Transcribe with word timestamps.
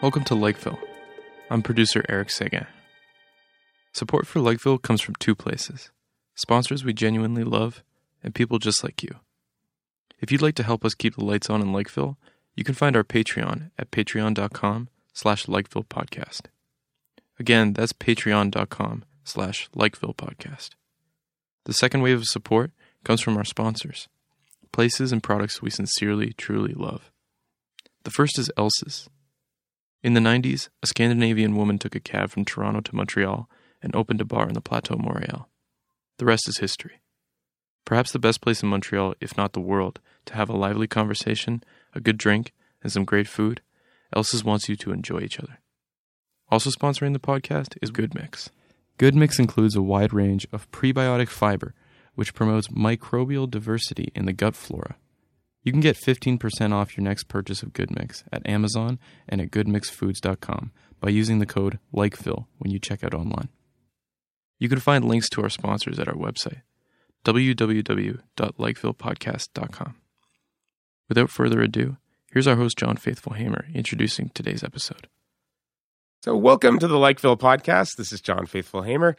Welcome 0.00 0.24
to 0.24 0.34
Lakeville. 0.34 0.78
I'm 1.50 1.60
producer 1.60 2.04
Eric 2.08 2.30
Seguin. 2.30 2.66
Support 3.92 4.26
for 4.26 4.40
Lakeville 4.40 4.78
comes 4.78 5.00
from 5.00 5.16
two 5.16 5.34
places 5.34 5.90
sponsors 6.34 6.84
we 6.84 6.92
genuinely 6.92 7.42
love, 7.42 7.82
and 8.22 8.34
people 8.34 8.60
just 8.60 8.84
like 8.84 9.02
you. 9.02 9.16
If 10.20 10.30
you'd 10.30 10.40
like 10.40 10.54
to 10.54 10.62
help 10.62 10.84
us 10.84 10.94
keep 10.94 11.16
the 11.16 11.24
lights 11.24 11.50
on 11.50 11.60
in 11.60 11.72
Lakeville, 11.72 12.16
you 12.54 12.62
can 12.62 12.74
find 12.76 12.96
our 12.96 13.04
Patreon 13.04 13.70
at 13.76 13.90
patreon.com 13.90 14.88
slash 15.12 15.48
Lakeville 15.48 15.84
Podcast. 15.84 16.42
Again, 17.40 17.72
that's 17.72 17.92
patreon.com 17.92 19.04
slash 19.24 19.68
Lakeville 19.74 20.14
Podcast. 20.14 20.70
The 21.64 21.74
second 21.74 22.02
wave 22.02 22.18
of 22.18 22.24
support 22.26 22.70
comes 23.08 23.22
from 23.22 23.38
our 23.38 23.44
sponsors, 23.44 24.06
places 24.70 25.12
and 25.12 25.22
products 25.22 25.62
we 25.62 25.70
sincerely, 25.70 26.34
truly 26.34 26.74
love. 26.74 27.10
The 28.04 28.10
first 28.10 28.38
is 28.38 28.50
Elsa's. 28.54 29.08
In 30.02 30.12
the 30.12 30.20
90s, 30.20 30.68
a 30.82 30.86
Scandinavian 30.86 31.56
woman 31.56 31.78
took 31.78 31.94
a 31.94 32.00
cab 32.00 32.28
from 32.28 32.44
Toronto 32.44 32.82
to 32.82 32.94
Montreal 32.94 33.48
and 33.80 33.96
opened 33.96 34.20
a 34.20 34.26
bar 34.26 34.46
in 34.46 34.52
the 34.52 34.60
Plateau 34.60 34.98
Montreal. 34.98 35.48
The 36.18 36.26
rest 36.26 36.50
is 36.50 36.58
history. 36.58 37.00
Perhaps 37.86 38.12
the 38.12 38.18
best 38.18 38.42
place 38.42 38.62
in 38.62 38.68
Montreal, 38.68 39.14
if 39.22 39.38
not 39.38 39.54
the 39.54 39.60
world, 39.60 40.00
to 40.26 40.34
have 40.34 40.50
a 40.50 40.56
lively 40.56 40.86
conversation, 40.86 41.64
a 41.94 42.00
good 42.00 42.18
drink, 42.18 42.52
and 42.82 42.92
some 42.92 43.06
great 43.06 43.26
food, 43.26 43.62
Elsa's 44.14 44.44
wants 44.44 44.68
you 44.68 44.76
to 44.76 44.92
enjoy 44.92 45.20
each 45.20 45.40
other. 45.40 45.60
Also 46.50 46.68
sponsoring 46.68 47.14
the 47.14 47.18
podcast 47.18 47.78
is 47.80 47.90
Good 47.90 48.14
Mix. 48.14 48.50
Good 48.98 49.14
Mix 49.14 49.38
includes 49.38 49.76
a 49.76 49.80
wide 49.80 50.12
range 50.12 50.46
of 50.52 50.70
prebiotic 50.72 51.28
fiber, 51.28 51.72
which 52.18 52.34
promotes 52.34 52.66
microbial 52.66 53.48
diversity 53.48 54.10
in 54.12 54.26
the 54.26 54.32
gut 54.32 54.56
flora. 54.56 54.96
You 55.62 55.70
can 55.70 55.80
get 55.80 55.96
15% 55.96 56.72
off 56.72 56.96
your 56.96 57.04
next 57.04 57.28
purchase 57.28 57.62
of 57.62 57.72
Good 57.72 57.96
Mix 57.96 58.24
at 58.32 58.44
Amazon 58.44 58.98
and 59.28 59.40
at 59.40 59.52
goodmixfoods.com 59.52 60.72
by 61.00 61.10
using 61.10 61.38
the 61.38 61.46
code 61.46 61.78
LIKEVILLE 61.92 62.48
when 62.58 62.72
you 62.72 62.80
check 62.80 63.04
out 63.04 63.14
online. 63.14 63.50
You 64.58 64.68
can 64.68 64.80
find 64.80 65.04
links 65.04 65.28
to 65.28 65.42
our 65.42 65.48
sponsors 65.48 66.00
at 66.00 66.08
our 66.08 66.16
website, 66.16 66.62
www.likevillepodcast.com. 67.24 69.94
Without 71.08 71.30
further 71.30 71.62
ado, 71.62 71.98
here's 72.32 72.48
our 72.48 72.56
host, 72.56 72.78
John 72.78 72.96
Faithful 72.96 73.34
Hamer, 73.34 73.66
introducing 73.72 74.30
today's 74.30 74.64
episode. 74.64 75.06
So, 76.24 76.36
welcome 76.36 76.80
to 76.80 76.88
the 76.88 76.98
Lakeville 76.98 77.36
podcast. 77.36 77.90
This 77.96 78.12
is 78.12 78.20
John 78.20 78.46
Faithful 78.46 78.82
Hamer. 78.82 79.16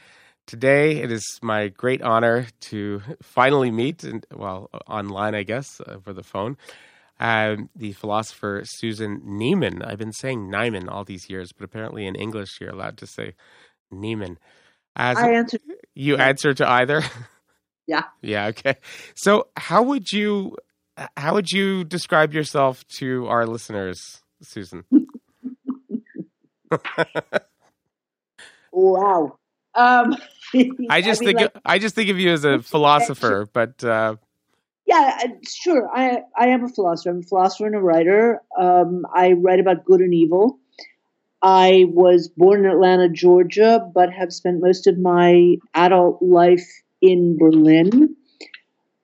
Today, 0.50 1.04
it 1.04 1.12
is 1.12 1.24
my 1.44 1.68
great 1.68 2.02
honor 2.02 2.48
to 2.62 3.04
finally 3.22 3.70
meet, 3.70 4.04
and 4.04 4.26
well, 4.34 4.72
online, 4.88 5.36
I 5.36 5.44
guess, 5.44 5.80
uh, 5.80 5.98
over 5.98 6.12
the 6.12 6.24
phone, 6.24 6.58
um, 7.20 7.70
the 7.76 7.94
philosopher 7.94 8.64
Susan 8.66 9.22
Neiman. 9.22 9.86
I've 9.86 10.00
been 10.00 10.12
saying 10.12 10.50
Neiman 10.50 10.90
all 10.90 11.06
these 11.06 11.30
years, 11.30 11.52
but 11.56 11.66
apparently 11.66 12.08
in 12.08 12.16
English, 12.16 12.58
you're 12.60 12.72
allowed 12.72 12.98
to 12.98 13.06
say 13.06 13.36
Neiman. 13.94 14.38
As 14.96 15.20
I 15.20 15.34
answer. 15.34 15.60
You 15.94 16.18
answer 16.18 16.56
to 16.56 16.68
either. 16.68 17.04
Yeah. 17.86 18.04
Yeah. 18.22 18.48
Okay. 18.48 18.76
So, 19.16 19.48
how 19.58 19.82
would 19.82 20.12
you 20.12 20.56
how 21.18 21.34
would 21.34 21.52
you 21.52 21.84
describe 21.84 22.36
yourself 22.36 22.86
to 23.00 23.26
our 23.28 23.48
listeners, 23.48 24.00
Susan? 24.44 24.84
wow. 28.72 29.39
Um, 29.76 30.16
I 30.90 31.02
just 31.02 31.22
mean, 31.22 31.38
think 31.38 31.42
like, 31.42 31.56
I 31.66 31.80
just 31.80 31.96
think 31.96 32.10
of 32.10 32.20
you 32.20 32.32
as 32.32 32.44
a 32.44 32.62
philosopher, 32.62 33.48
but 33.52 33.84
uh, 33.84 34.16
yeah, 34.86 35.20
uh, 35.24 35.28
sure. 35.48 35.90
I 35.94 36.24
I 36.38 36.48
am 36.48 36.64
a 36.64 36.70
philosopher. 36.70 37.12
I'm 37.12 37.20
a 37.20 37.24
philosopher 37.24 37.68
and 37.68 37.76
a 37.76 37.80
writer. 37.80 38.42
Um, 38.58 39.06
I 39.14 39.34
write 39.34 39.60
about 39.60 39.86
good 39.86 40.02
and 40.02 40.14
evil. 40.14 40.60
I 41.42 41.86
was 41.90 42.28
born 42.28 42.66
in 42.66 42.72
Atlanta, 42.72 43.08
Georgia, 43.08 43.88
but 43.94 44.12
have 44.12 44.34
spent 44.34 44.62
most 44.62 44.88
of 44.88 44.98
my 44.98 45.56
adult 45.74 46.22
life 46.22 46.68
in 47.02 47.38
Berlin. 47.38 48.16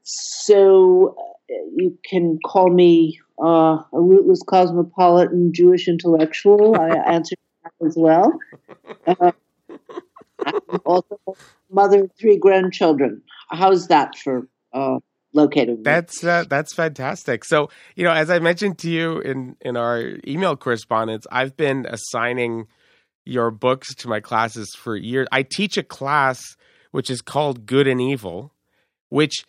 So 0.04 1.16
uh, 1.18 1.54
you 1.76 1.98
can 2.10 2.40
call 2.46 2.70
me 2.70 3.20
uh, 3.42 3.78
a 3.94 4.02
rootless 4.02 4.44
cosmopolitan 4.44 5.54
Jewish 5.54 5.88
intellectual. 5.88 6.76
I 6.80 6.90
answer 7.14 7.36
that 7.64 7.86
as 7.86 7.96
well. 7.96 8.38
Uh, 9.08 9.32
also 10.86 11.20
mother 11.70 12.04
of 12.04 12.12
three 12.20 12.38
grandchildren. 12.38 13.22
How's 13.50 13.88
that 13.88 14.18
for 14.18 14.48
uh, 14.74 15.00
located? 15.34 15.84
that's 15.84 16.24
uh, 16.24 16.46
that's 16.50 16.74
fantastic. 16.74 17.46
So 17.46 17.70
you 17.96 18.04
know, 18.04 18.12
as 18.12 18.30
I 18.30 18.40
mentioned 18.40 18.78
to 18.80 18.90
you 18.90 19.20
in 19.20 19.56
in 19.62 19.78
our 19.78 20.18
email 20.28 20.56
correspondence, 20.56 21.26
I've 21.32 21.56
been 21.58 21.86
assigning 21.90 22.68
your 23.26 23.52
books 23.52 23.94
to 23.96 24.08
my 24.08 24.20
classes 24.20 24.74
for 24.78 24.96
years. 24.96 25.28
I 25.32 25.44
teach 25.44 25.78
a 25.78 25.84
class 25.84 26.42
which 26.92 27.10
is 27.10 27.22
called 27.22 27.66
Good 27.66 27.88
and 27.88 28.00
Evil, 28.00 28.54
which 29.10 29.44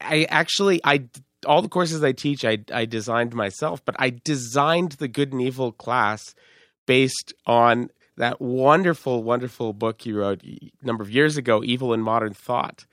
I 0.00 0.26
actually 0.30 0.80
I 0.84 1.08
all 1.46 1.62
the 1.62 1.68
courses 1.68 2.02
I 2.04 2.12
teach 2.12 2.44
I 2.44 2.58
I 2.72 2.84
designed 2.84 3.34
myself, 3.34 3.84
but 3.84 3.96
I 3.98 4.10
designed 4.24 4.92
the 4.92 5.08
Good 5.08 5.32
and 5.32 5.42
Evil 5.42 5.72
class 5.72 6.34
based 6.86 7.32
on 7.46 7.90
that 8.16 8.40
wonderful 8.40 9.22
wonderful 9.22 9.72
book 9.72 10.06
you 10.06 10.18
wrote 10.18 10.42
a 10.44 10.70
number 10.82 11.02
of 11.02 11.10
years 11.10 11.36
ago, 11.36 11.62
Evil 11.64 11.92
in 11.92 12.00
Modern 12.00 12.34
Thought. 12.34 12.86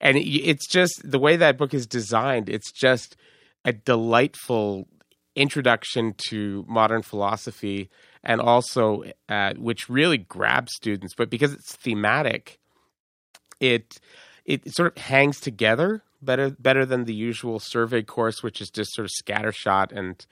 And 0.00 0.16
it's 0.16 0.66
just 0.66 1.00
the 1.04 1.18
way 1.18 1.36
that 1.36 1.58
book 1.58 1.72
is 1.72 1.86
designed, 1.86 2.48
it's 2.48 2.72
just 2.72 3.16
a 3.64 3.72
delightful 3.72 4.88
introduction 5.36 6.14
to 6.28 6.64
modern 6.68 7.02
philosophy 7.02 7.88
and 8.22 8.40
also 8.40 9.04
uh, 9.28 9.54
which 9.54 9.88
really 9.88 10.18
grabs 10.18 10.74
students 10.74 11.14
but 11.14 11.30
because 11.30 11.54
it's 11.54 11.74
thematic 11.74 12.58
it 13.58 13.98
it 14.44 14.74
sort 14.74 14.94
of 14.94 15.02
hangs 15.02 15.40
together 15.40 16.02
better 16.22 16.50
better 16.50 16.86
than 16.86 17.04
the 17.04 17.14
usual 17.14 17.58
survey 17.58 18.02
course, 18.02 18.42
which 18.42 18.60
is 18.60 18.70
just 18.70 18.94
sort 18.94 19.06
of 19.06 19.10
scattershot 19.10 19.92
and 19.92 20.24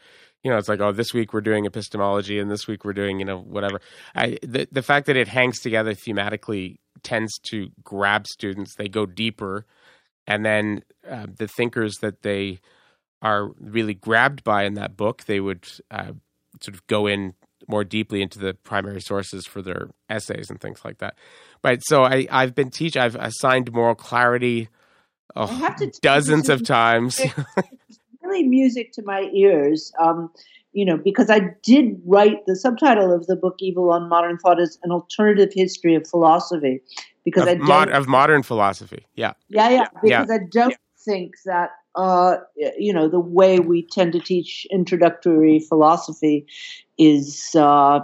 you 0.43 0.51
know 0.51 0.57
it's 0.57 0.69
like 0.69 0.81
oh 0.81 0.93
this 0.93 1.13
week 1.13 1.33
we're 1.33 1.41
doing 1.41 1.67
epistemology 1.67 2.39
and 2.39 2.51
this 2.51 2.67
week 2.67 2.85
we're 2.85 2.93
doing 2.93 3.19
you 3.19 3.25
know 3.25 3.39
whatever. 3.39 3.81
I, 4.15 4.39
the 4.43 4.69
the 4.71 4.83
fact 4.83 5.07
that 5.07 5.17
it 5.17 5.29
hangs 5.29 5.61
together 5.61 5.95
thematically 5.95 6.79
tends 7.03 7.39
to 7.51 7.71
grab 7.83 8.27
students. 8.27 8.75
They 8.75 8.89
go 8.89 9.07
deeper, 9.07 9.67
and 10.27 10.45
then 10.45 10.83
uh, 11.09 11.27
the 11.37 11.49
thinkers 11.49 11.97
that 12.01 12.23
they 12.23 12.61
are 13.23 13.51
really 13.61 13.95
grabbed 13.95 14.45
by 14.45 14.65
in 14.65 14.75
that 14.75 14.97
book, 14.97 15.25
they 15.25 15.41
would 15.41 15.67
uh, 15.91 16.13
sort 16.63 16.75
of 16.75 16.87
go 16.87 17.07
in 17.07 17.35
more 17.69 17.85
deeply 17.85 18.23
into 18.23 18.39
the 18.39 18.55
primary 18.55 19.01
sources 19.01 19.47
for 19.47 19.61
their 19.61 19.89
essays 20.09 20.49
and 20.49 20.61
things 20.61 20.81
like 20.85 20.99
that. 20.99 21.17
But 21.61 21.81
so 21.85 22.03
I, 22.03 22.27
I've 22.31 22.55
been 22.55 22.71
teach. 22.71 22.97
I've 22.97 23.15
assigned 23.17 23.71
moral 23.73 23.95
clarity 23.95 24.69
oh, 25.37 25.43
I 25.43 25.47
have 25.47 25.77
to 25.77 25.87
tell 25.87 25.87
you, 25.87 26.01
dozens 26.03 26.49
of 26.49 26.65
times. 26.65 27.21
really 28.31 28.45
music 28.45 28.93
to 28.93 29.03
my 29.03 29.29
ears. 29.35 29.93
Um, 30.01 30.31
you 30.73 30.85
know, 30.85 30.97
because 30.97 31.31
I 31.31 31.41
did 31.63 32.01
write 32.07 32.47
the 32.47 32.55
subtitle 32.55 33.13
of 33.13 33.27
the 33.27 33.37
book 33.37 33.57
"Evil 33.59 33.91
on 33.91 34.09
Modern 34.09 34.39
Thought" 34.39 34.61
is 34.61 34.79
an 34.83 34.93
alternative 34.93 35.53
history 35.53 35.95
of 35.95 36.07
philosophy. 36.07 36.81
Because 37.25 37.47
I 37.47 37.53
of, 37.53 37.59
don't, 37.59 37.69
mod, 37.69 37.91
of 37.91 38.09
modern 38.09 38.43
philosophy. 38.43 39.05
Yeah. 39.15 39.35
yeah, 39.49 39.69
yeah, 39.69 39.87
Yeah. 40.03 40.23
because 40.23 40.31
I 40.31 40.45
don't 40.51 40.77
think 41.05 41.35
that 41.45 41.71
uh, 41.97 42.37
you 42.79 42.93
know 42.93 43.09
the 43.09 43.21
way 43.21 43.59
we 43.59 43.83
tend 43.83 44.13
to 44.13 44.21
teach 44.21 44.67
introductory 44.71 45.59
philosophy 45.59 46.47
is 46.99 47.55
uh, 47.57 48.01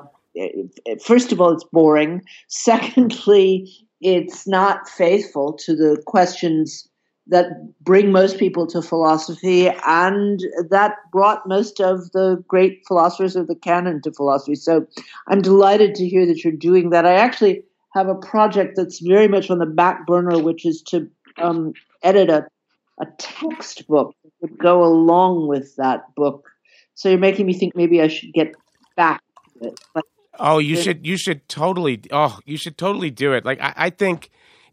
first 1.05 1.33
of 1.33 1.41
all 1.41 1.53
it's 1.53 1.65
boring. 1.65 2.23
Secondly, 2.49 3.73
it's 4.01 4.47
not 4.47 4.89
faithful 4.89 5.53
to 5.53 5.77
the 5.77 6.03
questions 6.07 6.89
that 7.29 7.47
bring 7.83 8.13
most 8.13 8.39
people 8.39 8.67
to 8.69 8.81
philosophy 8.81 9.69
and 9.87 10.41
that 10.71 10.95
brought 11.11 11.47
most 11.47 11.81
of 11.81 12.11
the 12.13 12.43
great 12.47 12.83
philosophers 12.87 13.35
of 13.35 13.49
the 13.49 13.55
canon 13.55 14.01
to 14.03 14.13
philosophy. 14.13 14.55
So 14.55 14.87
I'm 15.27 15.43
delighted 15.43 15.95
to 15.97 16.09
hear 16.09 16.25
that 16.27 16.45
you're 16.45 16.53
doing 16.53 16.91
that. 16.91 17.05
I 17.05 17.15
actually 17.15 17.63
have 17.95 18.09
a 18.09 18.15
project 18.15 18.75
that's 18.77 19.01
very 19.01 19.27
much 19.27 19.51
on 19.51 19.59
the 19.59 19.67
back 19.67 20.07
burner, 20.07 20.39
which 20.39 20.65
is 20.65 20.83
to 20.83 21.11
um, 21.39 21.73
edit 22.03 22.31
a, 22.31 22.47
a 23.01 23.07
textbook 23.19 24.15
that 24.23 24.33
would 24.41 24.59
go 24.59 24.85
along 24.85 25.49
with 25.49 25.75
that 25.77 26.15
book. 26.15 26.49
So 26.95 27.09
you're 27.09 27.19
making 27.19 27.47
me 27.47 27.55
think 27.55 27.75
maybe 27.75 28.01
I 28.01 28.09
should 28.09 28.33
get 28.33 28.55
back 28.97 29.21
to 29.61 29.69
it. 29.69 29.81
Oh, 30.39 30.59
you 30.59 30.77
should 30.77 31.07
you 31.07 31.17
should 31.17 31.49
totally 31.49 32.03
oh 32.13 32.39
you 32.45 32.59
should 32.59 32.77
totally 32.77 33.11
do 33.11 33.33
it. 33.33 33.45
Like 33.45 33.61
I, 33.61 33.73
I 33.77 33.91
think 33.91 34.31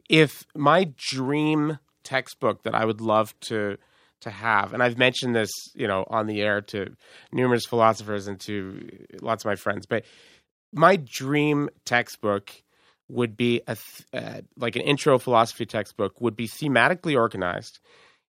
if 0.10 0.46
my 0.56 0.92
dream 0.98 1.80
textbook 2.04 2.64
that 2.64 2.76
I 2.76 2.86
would 2.86 3.02
love 3.02 3.38
to 3.42 3.78
to 4.22 4.30
have, 4.30 4.74
and 4.74 4.82
I've 4.82 4.98
mentioned 4.98 5.36
this, 5.36 5.52
you 5.76 5.86
know, 5.86 6.06
on 6.10 6.28
the 6.28 6.42
air 6.42 6.62
to 6.62 6.96
numerous 7.34 7.66
philosophers 7.66 8.28
and 8.28 8.40
to 8.42 8.88
lots 9.22 9.44
of 9.44 9.50
my 9.50 9.56
friends, 9.56 9.86
but 9.86 10.06
my 10.72 10.96
dream 10.96 11.70
textbook 11.86 12.52
would 13.10 13.36
be 13.38 13.62
a 13.68 13.76
th- 13.76 14.08
uh, 14.14 14.42
like 14.58 14.76
an 14.76 14.82
intro 14.82 15.20
philosophy 15.20 15.66
textbook 15.66 16.20
would 16.22 16.36
be 16.36 16.48
thematically 16.48 17.16
organized. 17.16 17.80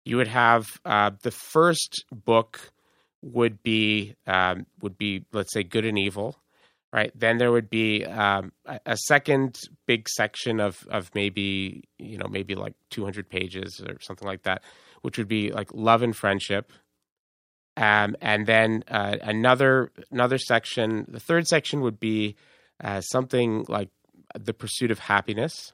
You 0.03 0.17
would 0.17 0.27
have 0.27 0.67
uh, 0.83 1.11
the 1.21 1.31
first 1.31 2.05
book 2.11 2.71
would 3.21 3.63
be 3.63 4.15
um, 4.27 4.65
would 4.81 4.97
be 4.97 5.25
let's 5.31 5.53
say 5.53 5.63
good 5.63 5.85
and 5.85 5.97
evil, 5.97 6.37
right? 6.93 7.11
Then 7.15 7.39
there 7.39 7.51
would 7.51 7.71
be 7.71 8.05
um, 8.05 8.51
a, 8.85 8.95
second 8.95 9.59
big 9.87 10.07
section 10.07 10.59
of 10.59 10.87
of 10.89 11.09
maybe 11.15 11.83
you 11.97 12.17
know 12.19 12.27
maybe 12.29 12.53
like 12.53 12.75
200 12.91 13.27
pages 13.27 13.81
or 13.85 13.97
something 13.99 14.27
like 14.27 14.43
that, 14.43 14.63
which 15.01 15.17
would 15.17 15.27
be 15.27 15.51
like 15.51 15.73
love 15.73 16.03
and 16.03 16.15
friendship. 16.15 16.71
Um, 17.75 18.15
and 18.21 18.45
then 18.45 18.83
uh, 18.87 19.17
another 19.23 19.91
another 20.11 20.37
section. 20.37 21.05
The 21.09 21.19
third 21.19 21.47
section 21.47 21.81
would 21.81 21.99
be 21.99 22.35
uh, 22.81 23.01
something 23.01 23.65
like 23.67 23.89
the 24.39 24.53
pursuit 24.53 24.91
of 24.91 24.99
happiness, 24.99 25.73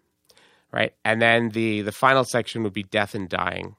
right? 0.71 0.93
And 1.03 1.21
then 1.21 1.49
the 1.49 1.81
the 1.81 1.91
final 1.91 2.23
section 2.23 2.63
would 2.63 2.73
be 2.73 2.83
death 2.83 3.13
and 3.13 3.27
dying. 3.27 3.75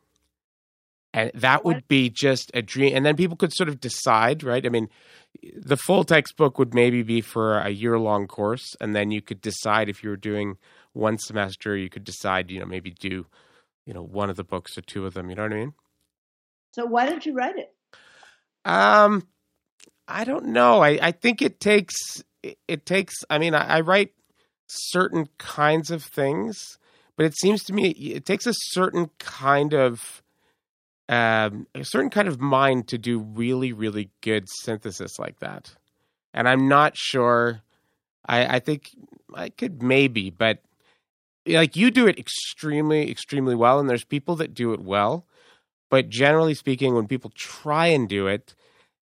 And 1.13 1.33
that 1.35 1.65
would 1.65 1.89
be 1.89 2.09
just 2.09 2.51
a 2.55 2.63
dream. 2.63 2.95
And 2.95 3.05
then 3.05 3.17
people 3.17 3.37
could 3.37 3.53
sort 3.53 3.69
of 3.69 3.81
decide, 3.81 4.45
right? 4.45 4.65
I 4.65 4.69
mean, 4.69 4.89
the 5.57 5.77
full 5.77 6.05
textbook 6.05 6.59
would 6.59 6.75
maybe 6.75 7.03
be 7.03 7.21
for 7.21 7.59
a 7.59 7.71
year 7.71 7.99
long 7.99 8.27
course, 8.27 8.77
and 8.81 8.95
then 8.95 9.11
you 9.11 9.21
could 9.21 9.41
decide 9.41 9.89
if 9.89 10.03
you 10.03 10.11
were 10.11 10.17
doing 10.17 10.57
one 10.93 11.19
semester, 11.19 11.77
you 11.77 11.89
could 11.89 12.05
decide, 12.05 12.51
you 12.51 12.61
know, 12.61 12.67
maybe 12.67 12.91
do, 12.91 13.27
you 13.87 13.95
know, 13.95 14.03
one 14.03 14.31
of 14.31 14.37
the 14.37 14.45
books 14.45 14.77
or 14.79 14.83
two 14.83 15.07
of 15.07 15.15
them. 15.15 15.31
You 15.31 15.37
know 15.37 15.43
what 15.43 15.53
I 15.53 15.57
mean? 15.57 15.75
So 16.73 16.87
why 16.87 17.07
did 17.09 17.27
you 17.27 17.35
write 17.35 17.57
it? 17.57 17.75
Um, 18.65 19.27
I 20.07 20.25
don't 20.25 20.47
know. 20.47 20.83
I, 20.83 20.99
I 21.01 21.13
think 21.13 21.43
it 21.43 21.61
takes 21.61 21.95
it, 22.43 22.59
it 22.69 22.87
takes. 22.87 23.15
I 23.29 23.39
mean, 23.39 23.55
I, 23.55 23.79
I 23.79 23.81
write 23.81 24.13
certain 24.67 25.29
kinds 25.39 25.91
of 25.91 26.05
things, 26.05 26.79
but 27.17 27.27
it 27.27 27.37
seems 27.37 27.65
to 27.65 27.73
me 27.73 27.91
it 27.91 28.25
takes 28.25 28.47
a 28.47 28.55
certain 28.55 29.11
kind 29.19 29.75
of 29.75 30.23
um, 31.11 31.67
a 31.75 31.85
certain 31.85 32.09
kind 32.09 32.29
of 32.29 32.41
mind 32.41 32.87
to 32.89 32.97
do 32.97 33.19
really, 33.19 33.73
really 33.73 34.11
good 34.21 34.45
synthesis 34.63 35.19
like 35.19 35.41
that. 35.41 35.75
And 36.33 36.49
I'm 36.49 36.69
not 36.69 36.97
sure. 36.97 37.63
I, 38.25 38.57
I 38.57 38.59
think 38.61 38.91
I 39.35 39.49
could 39.49 39.83
maybe, 39.83 40.31
but 40.31 40.63
like 41.47 41.75
you 41.75 41.91
do 41.91 42.07
it 42.07 42.17
extremely, 42.17 43.11
extremely 43.11 43.57
well, 43.57 43.81
and 43.81 43.91
there's 43.91 44.05
people 44.05 44.37
that 44.37 44.55
do 44.55 44.73
it 44.73 44.81
well. 44.81 45.27
But 45.91 46.09
generally 46.09 46.55
speaking, 46.55 46.95
when 46.95 47.09
people 47.09 47.33
try 47.37 47.89
and 47.89 48.09
do 48.09 48.29
it, 48.29 48.55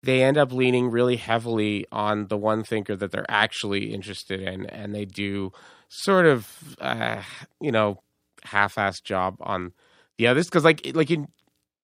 they 0.02 0.22
end 0.22 0.38
up 0.38 0.52
leaning 0.52 0.92
really 0.92 1.16
heavily 1.16 1.86
on 1.90 2.28
the 2.28 2.36
one 2.36 2.66
thinker 2.66 2.98
that 2.98 3.12
they're 3.14 3.32
actually 3.32 3.94
interested 3.94 4.42
in, 4.42 4.66
and 4.66 4.94
they 4.94 5.06
do 5.06 5.54
sort 5.88 6.26
of, 6.26 6.76
uh, 6.82 7.22
you 7.62 7.72
know, 7.72 8.02
half-ass 8.44 9.00
job 9.00 9.38
on 9.40 9.72
the 10.18 10.28
others. 10.28 10.48
Because 10.48 10.66
like, 10.66 10.92
like 10.94 11.10
in 11.10 11.30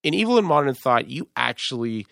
in 0.04 0.13
Evil 0.13 0.38
and 0.38 0.48
Modern 0.48 0.74
Thought, 0.74 1.10
you 1.10 1.28
actually 1.36 2.07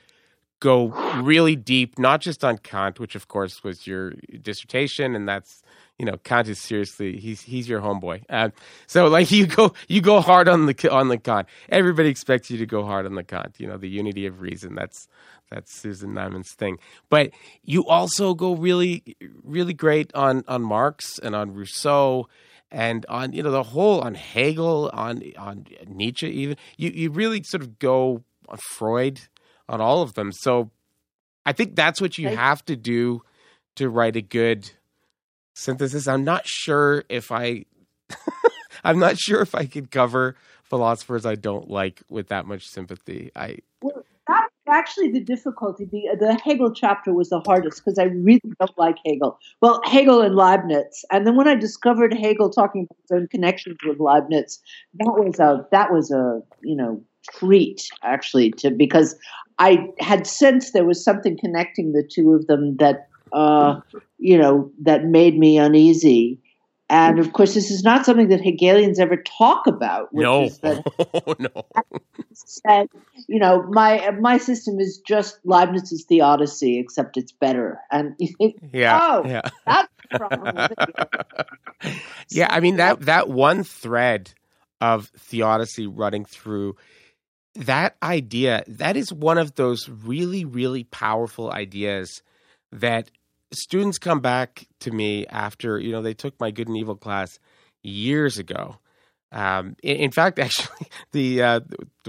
go 0.60 0.88
really 1.22 1.56
deep, 1.56 2.00
not 2.00 2.22
just 2.22 2.44
on 2.44 2.58
Kant, 2.58 3.00
which 3.00 3.16
of 3.16 3.28
course 3.28 3.64
was 3.64 3.86
your 3.86 4.12
dissertation, 4.42 5.16
and 5.16 5.28
that's 5.28 5.62
you 5.98 6.06
know 6.06 6.18
Kant 6.18 6.48
is 6.48 6.60
seriously 6.60 7.18
he's 7.18 7.42
he's 7.42 7.70
your 7.70 7.82
homeboy. 7.82 8.24
Uh, 8.30 8.50
so 8.88 9.08
like 9.08 9.32
you 9.32 9.48
go 9.48 9.74
you 9.88 10.02
go 10.02 10.22
hard 10.22 10.48
on 10.48 10.66
the 10.66 10.90
on 10.92 11.10
the 11.10 11.18
Kant. 11.18 11.48
Everybody 11.70 12.10
expects 12.10 12.50
you 12.50 12.58
to 12.58 12.66
go 12.66 12.84
hard 12.84 13.06
on 13.06 13.16
the 13.16 13.24
Kant. 13.24 13.56
You 13.60 13.68
know 13.68 13.78
the 13.78 13.90
unity 13.90 14.26
of 14.26 14.42
reason. 14.42 14.76
That's 14.76 15.08
that's 15.50 15.74
Susan 15.74 16.14
Neiman's 16.14 16.54
thing. 16.54 16.78
But 17.10 17.32
you 17.64 17.86
also 17.86 18.34
go 18.34 18.54
really 18.56 19.16
really 19.44 19.74
great 19.74 20.14
on 20.14 20.44
on 20.48 20.62
Marx 20.62 21.20
and 21.20 21.36
on 21.36 21.54
Rousseau 21.54 22.28
and 22.72 23.06
on 23.08 23.34
you 23.34 23.44
know 23.44 23.52
the 23.52 23.64
whole 23.64 24.02
on 24.02 24.16
Hegel, 24.16 24.90
on 24.94 25.24
on 25.38 25.66
Nietzsche, 25.88 26.28
even 26.28 26.58
you 26.78 26.90
you 26.90 27.10
really 27.12 27.42
sort 27.44 27.64
of 27.64 27.80
go 27.80 28.24
on 28.48 28.58
Freud, 28.76 29.22
on 29.70 29.82
all 29.82 30.02
of 30.02 30.14
them. 30.14 30.32
So 30.32 30.72
I 31.46 31.54
think 31.54 31.76
that's 31.76 32.02
what 32.02 32.18
you 32.18 32.28
have 32.30 32.64
to 32.66 32.76
do 32.76 33.22
to 33.76 33.90
write 33.90 34.16
a 34.16 34.22
good 34.22 34.72
synthesis. 35.54 36.08
I'm 36.08 36.24
not 36.24 36.46
sure 36.46 37.06
if 37.10 37.32
I, 37.32 37.66
I'm 38.84 39.00
not 39.00 39.18
sure 39.18 39.42
if 39.42 39.56
I 39.56 39.66
could 39.66 39.90
cover 39.90 40.36
philosophers 40.64 41.26
I 41.26 41.36
don't 41.36 41.70
like 41.70 42.02
with 42.10 42.28
that 42.28 42.46
much 42.46 42.68
sympathy. 42.68 43.32
I 43.36 43.60
well, 43.82 43.97
actually 44.68 45.12
the 45.12 45.20
difficulty. 45.20 45.86
The 45.86 46.16
the 46.20 46.40
Hegel 46.44 46.74
chapter 46.74 47.14
was 47.14 47.30
the 47.30 47.42
hardest 47.42 47.84
because 47.84 48.00
I 48.00 48.06
really 48.06 48.42
don't 48.60 48.78
like 48.78 48.98
Hegel. 49.06 49.40
Well, 49.62 49.82
Hegel 49.86 50.22
and 50.22 50.36
Leibniz, 50.36 51.06
and 51.12 51.26
then 51.26 51.36
when 51.36 51.48
I 51.48 51.56
discovered 51.56 52.14
Hegel 52.14 52.50
talking 52.50 52.84
about 52.84 52.98
his 53.02 53.12
own 53.12 53.28
connections 53.28 53.78
with 53.86 54.00
Leibniz, 54.00 54.60
that 54.96 55.14
was 55.18 55.40
a 55.40 55.66
that 55.72 55.92
was 55.92 56.12
a 56.12 56.42
you 56.62 56.76
know 56.76 57.02
treat 57.34 57.88
actually 58.04 58.52
to 58.52 58.72
because 58.72 59.16
I 59.60 59.88
had 60.00 60.28
sensed 60.28 60.74
there 60.74 60.86
was 60.86 61.04
something 61.04 61.38
connecting 61.38 61.92
the 61.92 62.04
two 62.04 62.34
of 62.34 62.48
them 62.48 62.78
that 62.78 63.08
uh, 63.34 63.80
you 64.18 64.38
know 64.38 64.72
that 64.82 65.06
made 65.06 65.38
me 65.38 65.58
uneasy. 65.58 66.40
And 66.90 67.20
of 67.20 67.34
course, 67.34 67.54
this 67.54 67.70
is 67.70 67.84
not 67.84 68.06
something 68.06 68.30
that 68.30 68.40
Hegelians 68.40 68.98
ever 68.98 69.18
talk 69.18 69.68
about. 69.68 70.14
Which 70.14 70.24
no, 70.24 70.44
is 70.44 70.58
that 70.60 70.86
no. 71.40 71.66
said, 72.34 72.88
you 73.28 73.40
know, 73.40 73.64
my 73.64 74.12
my 74.12 74.38
system 74.38 74.80
is 74.80 75.00
just 75.00 75.40
Leibniz's 75.44 76.06
theodicy, 76.06 76.80
except 76.80 77.18
it's 77.18 77.34
better. 77.34 77.80
And 77.92 78.16
you 78.20 78.30
oh, 78.32 78.36
think, 78.38 78.56
Yeah, 78.72 79.00
oh, 79.02 79.28
yeah. 79.28 79.42
that's 79.66 79.94
the 80.12 80.18
problem 80.18 80.56
with 81.84 81.96
yeah, 82.30 82.48
I 82.50 82.62
mean 82.62 82.78
that 82.78 83.02
that 83.02 83.28
one 83.28 83.64
thread 83.64 84.34
of 84.80 85.08
theodicy 85.08 85.88
running 85.88 86.24
through 86.24 86.78
that 87.56 87.98
idea 88.02 88.64
that 88.68 88.96
is 88.96 89.12
one 89.12 89.38
of 89.38 89.56
those 89.56 89.90
really 89.90 90.46
really 90.46 90.84
powerful 90.86 91.52
ideas 91.52 92.22
that 92.72 93.10
students 93.52 93.98
come 93.98 94.20
back 94.20 94.68
to 94.80 94.92
me 94.92 95.26
after 95.28 95.80
you 95.80 95.92
know 95.92 96.02
they 96.02 96.14
took 96.14 96.40
my 96.40 96.52
good 96.52 96.68
and 96.68 96.78
evil 96.78 96.96
class 96.96 97.40
years 97.84 98.38
ago 98.38 98.78
um, 99.32 99.76
in, 99.84 99.98
in 99.98 100.12
fact 100.12 100.40
actually 100.48 100.88
the 101.12 101.42
uh, 101.42 101.60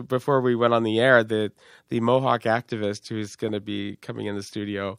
before 0.06 0.40
we 0.40 0.54
went 0.54 0.74
on 0.74 0.82
the 0.82 1.00
air 1.00 1.22
the 1.24 1.52
the 1.88 2.00
mohawk 2.00 2.42
activist 2.42 3.08
who's 3.08 3.36
going 3.36 3.52
to 3.52 3.60
be 3.60 3.96
coming 3.96 4.26
in 4.26 4.36
the 4.36 4.42
studio 4.42 4.98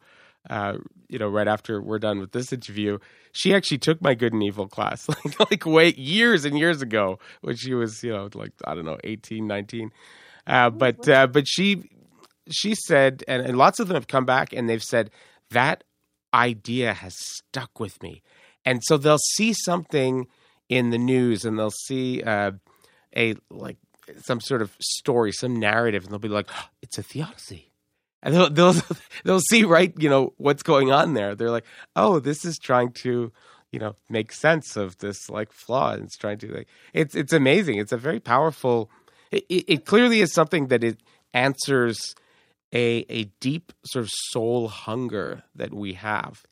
uh, 0.50 0.78
you 1.10 1.20
know, 1.20 1.28
right 1.28 1.48
after 1.48 1.82
we're 1.82 2.00
done 2.00 2.20
with 2.20 2.32
this 2.32 2.54
interview, 2.54 2.98
she 3.32 3.54
actually 3.54 3.78
took 3.78 4.02
my 4.02 4.14
good 4.14 4.34
and 4.34 4.44
evil 4.44 4.68
class, 4.68 5.08
like 5.26 5.40
like 5.40 5.66
wait 5.66 5.98
years 5.98 6.46
and 6.46 6.58
years 6.58 6.82
ago, 6.82 7.20
when 7.42 7.56
she 7.56 7.74
was, 7.74 8.04
you 8.04 8.12
know, 8.12 8.30
like 8.34 8.52
I 8.66 8.74
don't 8.74 8.86
know, 8.86 8.98
18, 9.04 9.46
19. 9.46 9.92
Uh, 10.48 10.70
but 10.70 11.08
uh, 11.08 11.28
but 11.28 11.48
she 11.48 11.90
she 12.50 12.74
said, 12.74 13.24
and, 13.28 13.46
and 13.46 13.58
lots 13.58 13.80
of 13.80 13.88
them 13.88 13.96
have 13.96 14.08
come 14.08 14.26
back 14.26 14.54
and 14.54 14.70
they've 14.70 14.84
said 14.84 15.12
that 15.52 15.84
idea 16.34 16.94
has 16.94 17.16
stuck 17.18 17.80
with 17.80 18.02
me, 18.04 18.22
and 18.66 18.82
so 18.84 18.98
they'll 18.98 19.18
see 19.36 19.54
something 19.54 20.28
in 20.68 20.92
the 20.92 20.98
news 20.98 21.46
and 21.46 21.58
they'll 21.58 21.72
see 21.72 22.22
uh, 22.22 22.52
a 23.16 23.36
like 23.50 23.78
some 24.24 24.40
sort 24.40 24.62
of 24.62 24.76
story, 24.80 25.32
some 25.32 25.56
narrative, 25.56 26.04
and 26.04 26.12
they'll 26.12 26.20
be 26.20 26.28
like, 26.28 26.50
oh, 26.54 26.68
"It's 26.82 26.98
a 26.98 27.04
theodicy." 27.04 27.70
and 28.22 28.34
they'll 28.34 28.50
they'll 28.50 28.76
they'll 29.24 29.40
see 29.40 29.64
right 29.64 29.94
you 29.98 30.10
know 30.10 30.34
what's 30.38 30.64
going 30.64 30.92
on 30.92 31.14
there. 31.14 31.36
They're 31.36 31.52
like 31.52 31.66
oh 31.96 32.20
this 32.20 32.46
is 32.46 32.58
trying 32.58 32.92
to 33.04 33.32
you 33.72 33.80
know 33.80 33.96
make 34.10 34.32
sense 34.32 34.76
of 34.76 34.98
this 34.98 35.30
like 35.30 35.52
flaw. 35.52 35.94
And 35.94 36.04
it's 36.04 36.18
trying 36.18 36.38
to 36.40 36.54
like 36.54 36.68
it's 36.94 37.16
it's 37.16 37.34
amazing. 37.34 37.78
It's 37.78 37.92
a 37.92 37.98
very 37.98 38.20
powerful 38.20 38.90
it, 39.32 39.46
it, 39.50 39.66
it 39.68 39.86
clearly 39.86 40.22
is 40.22 40.34
something 40.34 40.68
that 40.68 40.84
it 40.84 41.00
answers 41.34 42.16
a 42.74 43.06
a 43.10 43.26
deep 43.40 43.72
sort 43.86 44.04
of 44.04 44.12
soul 44.12 44.68
hunger 44.68 45.44
that 45.56 45.74
we 45.74 45.94
have 45.94 46.44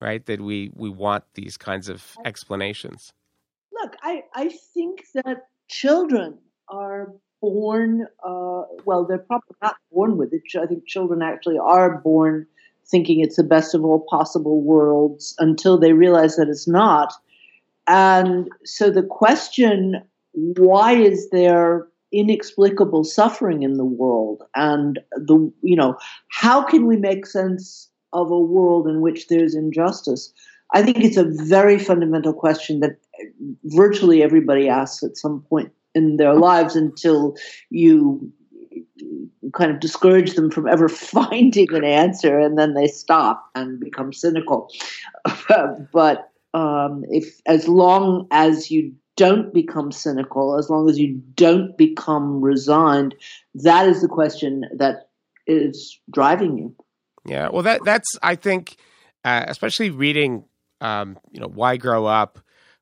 right 0.00 0.26
that 0.26 0.40
we 0.40 0.70
we 0.74 0.88
want 0.88 1.24
these 1.34 1.56
kinds 1.56 1.88
of 1.88 2.16
explanations 2.24 3.12
Look, 3.80 3.96
I, 4.02 4.24
I 4.34 4.48
think 4.74 5.04
that 5.14 5.48
children 5.68 6.38
are 6.68 7.12
born, 7.40 8.06
uh, 8.24 8.62
well, 8.84 9.04
they're 9.04 9.18
probably 9.18 9.56
not 9.62 9.76
born 9.92 10.16
with 10.16 10.32
it. 10.32 10.42
I 10.60 10.66
think 10.66 10.86
children 10.86 11.22
actually 11.22 11.58
are 11.58 11.98
born 11.98 12.46
thinking 12.86 13.20
it's 13.20 13.36
the 13.36 13.44
best 13.44 13.74
of 13.74 13.84
all 13.84 14.06
possible 14.08 14.62
worlds 14.62 15.34
until 15.38 15.76
they 15.78 15.92
realize 15.92 16.36
that 16.36 16.48
it's 16.48 16.68
not. 16.68 17.12
And 17.86 18.48
so 18.64 18.90
the 18.90 19.02
question, 19.02 20.02
why 20.32 20.92
is 20.92 21.28
there 21.30 21.86
inexplicable 22.12 23.04
suffering 23.04 23.62
in 23.62 23.74
the 23.74 23.84
world? 23.84 24.42
And 24.54 25.00
the, 25.12 25.52
you 25.62 25.76
know, 25.76 25.96
how 26.28 26.62
can 26.62 26.86
we 26.86 26.96
make 26.96 27.26
sense 27.26 27.88
of 28.12 28.30
a 28.30 28.40
world 28.40 28.88
in 28.88 29.00
which 29.00 29.28
there's 29.28 29.54
injustice? 29.54 30.32
I 30.74 30.82
think 30.82 31.04
it's 31.04 31.16
a 31.16 31.24
very 31.24 31.78
fundamental 31.78 32.32
question 32.32 32.80
that 32.80 32.96
virtually 33.64 34.22
everybody 34.22 34.68
asks 34.68 35.02
at 35.02 35.16
some 35.16 35.42
point 35.42 35.70
in 35.94 36.16
their 36.16 36.34
lives 36.34 36.76
until 36.76 37.36
you 37.70 38.32
kind 39.52 39.70
of 39.70 39.80
discourage 39.80 40.34
them 40.34 40.50
from 40.50 40.66
ever 40.66 40.88
finding 40.88 41.72
an 41.72 41.84
answer 41.84 42.38
and 42.38 42.58
then 42.58 42.74
they 42.74 42.86
stop 42.86 43.48
and 43.54 43.80
become 43.80 44.12
cynical. 44.12 44.70
but 45.92 46.30
um, 46.54 47.04
if 47.08 47.40
as 47.46 47.68
long 47.68 48.26
as 48.30 48.70
you 48.70 48.92
don't 49.16 49.52
become 49.52 49.90
cynical, 49.90 50.58
as 50.58 50.70
long 50.70 50.88
as 50.88 50.98
you 50.98 51.20
don't 51.34 51.76
become 51.76 52.40
resigned, 52.40 53.14
that 53.54 53.88
is 53.88 54.02
the 54.02 54.08
question 54.08 54.64
that 54.76 55.08
is 55.46 55.98
driving 56.10 56.58
you. 56.58 56.74
Yeah, 57.24 57.48
well, 57.48 57.62
that 57.62 57.84
that's 57.84 58.08
I 58.22 58.36
think, 58.36 58.76
uh, 59.24 59.44
especially 59.48 59.90
reading, 59.90 60.44
um, 60.80 61.18
you 61.32 61.40
know, 61.40 61.48
Why 61.48 61.76
Grow 61.76 62.06
Up, 62.06 62.38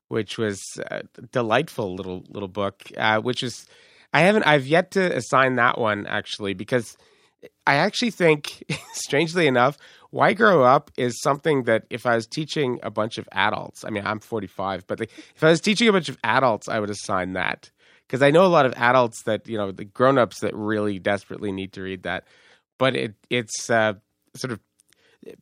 which 0.09 0.37
was 0.37 0.61
a 0.91 1.03
delightful 1.31 1.95
little 1.95 2.23
little 2.29 2.49
book, 2.49 2.83
uh, 2.97 3.19
which 3.21 3.41
is 3.41 3.65
I 4.13 4.21
haven't 4.21 4.43
I've 4.43 4.67
yet 4.67 4.91
to 4.91 5.15
assign 5.15 5.55
that 5.55 5.79
one 5.79 6.05
actually 6.05 6.53
because 6.53 6.95
I 7.65 7.75
actually 7.75 8.11
think, 8.11 8.63
strangely 8.93 9.47
enough, 9.47 9.77
why 10.15 10.31
grow 10.31 10.63
up 10.63 10.91
is 10.95 11.21
something 11.21 11.63
that 11.63 11.83
if 11.89 12.05
I 12.05 12.15
was 12.15 12.25
teaching 12.25 12.79
a 12.83 12.89
bunch 12.89 13.17
of 13.17 13.27
adults, 13.33 13.83
I 13.83 13.89
mean, 13.89 14.07
I'm 14.07 14.21
45, 14.21 14.87
but 14.87 15.01
if 15.01 15.43
I 15.43 15.49
was 15.49 15.59
teaching 15.59 15.89
a 15.89 15.91
bunch 15.91 16.07
of 16.07 16.17
adults, 16.23 16.69
I 16.69 16.79
would 16.79 16.89
assign 16.89 17.33
that 17.33 17.69
because 18.07 18.21
I 18.21 18.31
know 18.31 18.45
a 18.45 18.47
lot 18.47 18.65
of 18.65 18.73
adults 18.77 19.23
that 19.23 19.45
you 19.45 19.57
know 19.57 19.73
the 19.73 19.83
grown-ups 19.83 20.39
that 20.39 20.55
really 20.55 20.99
desperately 20.99 21.51
need 21.51 21.73
to 21.73 21.81
read 21.81 22.03
that. 22.03 22.23
But 22.77 22.95
it 22.95 23.15
it's 23.29 23.69
uh, 23.69 23.95
sort 24.37 24.53
of 24.53 24.61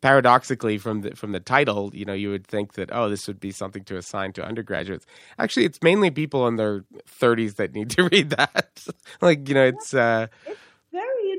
paradoxically 0.02 0.80
from 0.80 1.02
the 1.02 1.16
from 1.16 1.34
the 1.34 1.40
title, 1.40 1.92
you 1.94 2.06
know, 2.06 2.14
you 2.14 2.32
would 2.32 2.48
think 2.48 2.74
that 2.74 2.90
oh, 2.92 3.10
this 3.10 3.28
would 3.28 3.40
be 3.40 3.52
something 3.52 3.84
to 3.84 3.98
assign 3.98 4.34
to 4.34 4.44
undergraduates. 4.44 5.06
Actually, 5.38 5.66
it's 5.66 5.84
mainly 5.84 6.10
people 6.10 6.48
in 6.48 6.56
their 6.56 6.84
30s 7.22 7.58
that 7.58 7.74
need 7.74 7.92
to 7.92 8.04
read 8.12 8.32
that. 8.32 8.84
like 9.22 9.48
you 9.48 9.54
know, 9.54 9.66
it's. 9.66 9.94
Uh, 9.94 10.28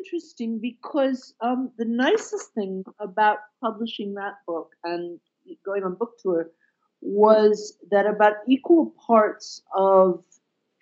interesting 0.04 0.58
because 0.58 1.34
um, 1.40 1.70
the 1.78 1.84
nicest 1.84 2.52
thing 2.54 2.84
about 3.00 3.38
publishing 3.60 4.14
that 4.14 4.34
book 4.46 4.72
and 4.84 5.18
going 5.64 5.82
on 5.84 5.94
book 5.94 6.12
tour 6.22 6.50
was 7.00 7.76
that 7.90 8.06
about 8.06 8.34
equal 8.48 8.94
parts 9.06 9.62
of 9.76 10.22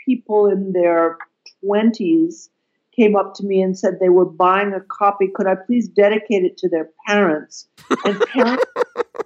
people 0.04 0.46
in 0.46 0.72
their 0.72 1.18
20s 1.64 2.48
came 2.94 3.16
up 3.16 3.34
to 3.34 3.44
me 3.44 3.62
and 3.62 3.78
said 3.78 3.94
they 4.00 4.08
were 4.08 4.26
buying 4.26 4.72
a 4.74 4.80
copy. 4.80 5.28
Could 5.34 5.46
I 5.46 5.54
please 5.54 5.88
dedicate 5.88 6.44
it 6.44 6.56
to 6.58 6.68
their 6.68 6.90
parents? 7.06 7.68
And 8.04 8.20
parents, 8.20 8.64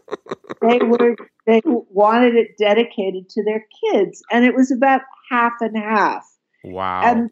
they 0.62 0.78
were 0.78 1.16
they 1.46 1.60
wanted 1.64 2.34
it 2.34 2.56
dedicated 2.58 3.28
to 3.30 3.44
their 3.44 3.64
kids, 3.82 4.22
and 4.30 4.44
it 4.44 4.54
was 4.54 4.70
about 4.70 5.00
half 5.30 5.52
and 5.60 5.76
half. 5.76 6.24
Wow! 6.64 7.02
And 7.04 7.30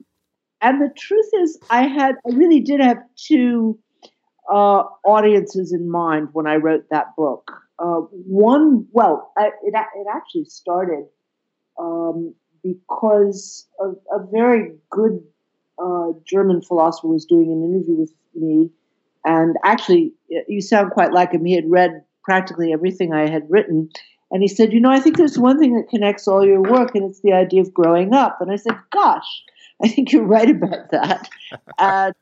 and 0.64 0.80
the 0.80 0.88
truth 0.96 1.28
is, 1.42 1.58
I 1.68 1.82
had, 1.86 2.14
I 2.26 2.34
really 2.34 2.60
did 2.60 2.80
have 2.80 2.96
two 3.16 3.78
uh, 4.50 4.84
audiences 5.04 5.74
in 5.74 5.90
mind 5.90 6.28
when 6.32 6.46
I 6.46 6.56
wrote 6.56 6.86
that 6.90 7.14
book. 7.18 7.52
Uh, 7.78 8.00
one, 8.10 8.86
well, 8.92 9.30
I, 9.36 9.48
it, 9.62 9.74
it 9.74 10.06
actually 10.10 10.46
started 10.46 11.04
um, 11.78 12.34
because 12.62 13.66
a, 13.78 13.88
a, 14.16 14.26
very 14.32 14.72
good 14.88 15.22
uh, 15.78 16.12
German 16.24 16.62
philosopher 16.62 17.08
was 17.08 17.26
doing 17.26 17.52
an 17.52 17.62
interview 17.62 17.96
with 17.96 18.12
me, 18.34 18.70
and 19.26 19.56
actually, 19.64 20.14
you 20.48 20.62
sound 20.62 20.92
quite 20.92 21.12
like 21.12 21.32
him. 21.32 21.44
He 21.44 21.54
had 21.54 21.70
read 21.70 22.02
practically 22.22 22.72
everything 22.72 23.12
I 23.12 23.28
had 23.28 23.50
written. 23.50 23.90
And 24.30 24.42
he 24.42 24.48
said, 24.48 24.72
You 24.72 24.80
know, 24.80 24.90
I 24.90 25.00
think 25.00 25.16
there's 25.16 25.38
one 25.38 25.58
thing 25.58 25.76
that 25.76 25.88
connects 25.90 26.26
all 26.26 26.44
your 26.44 26.62
work, 26.62 26.94
and 26.94 27.10
it's 27.10 27.20
the 27.20 27.32
idea 27.32 27.60
of 27.60 27.74
growing 27.74 28.14
up. 28.14 28.40
And 28.40 28.50
I 28.50 28.56
said, 28.56 28.76
Gosh, 28.90 29.42
I 29.84 29.88
think 29.88 30.12
you're 30.12 30.24
right 30.24 30.50
about 30.50 30.90
that. 30.92 31.28
uh, 31.78 32.12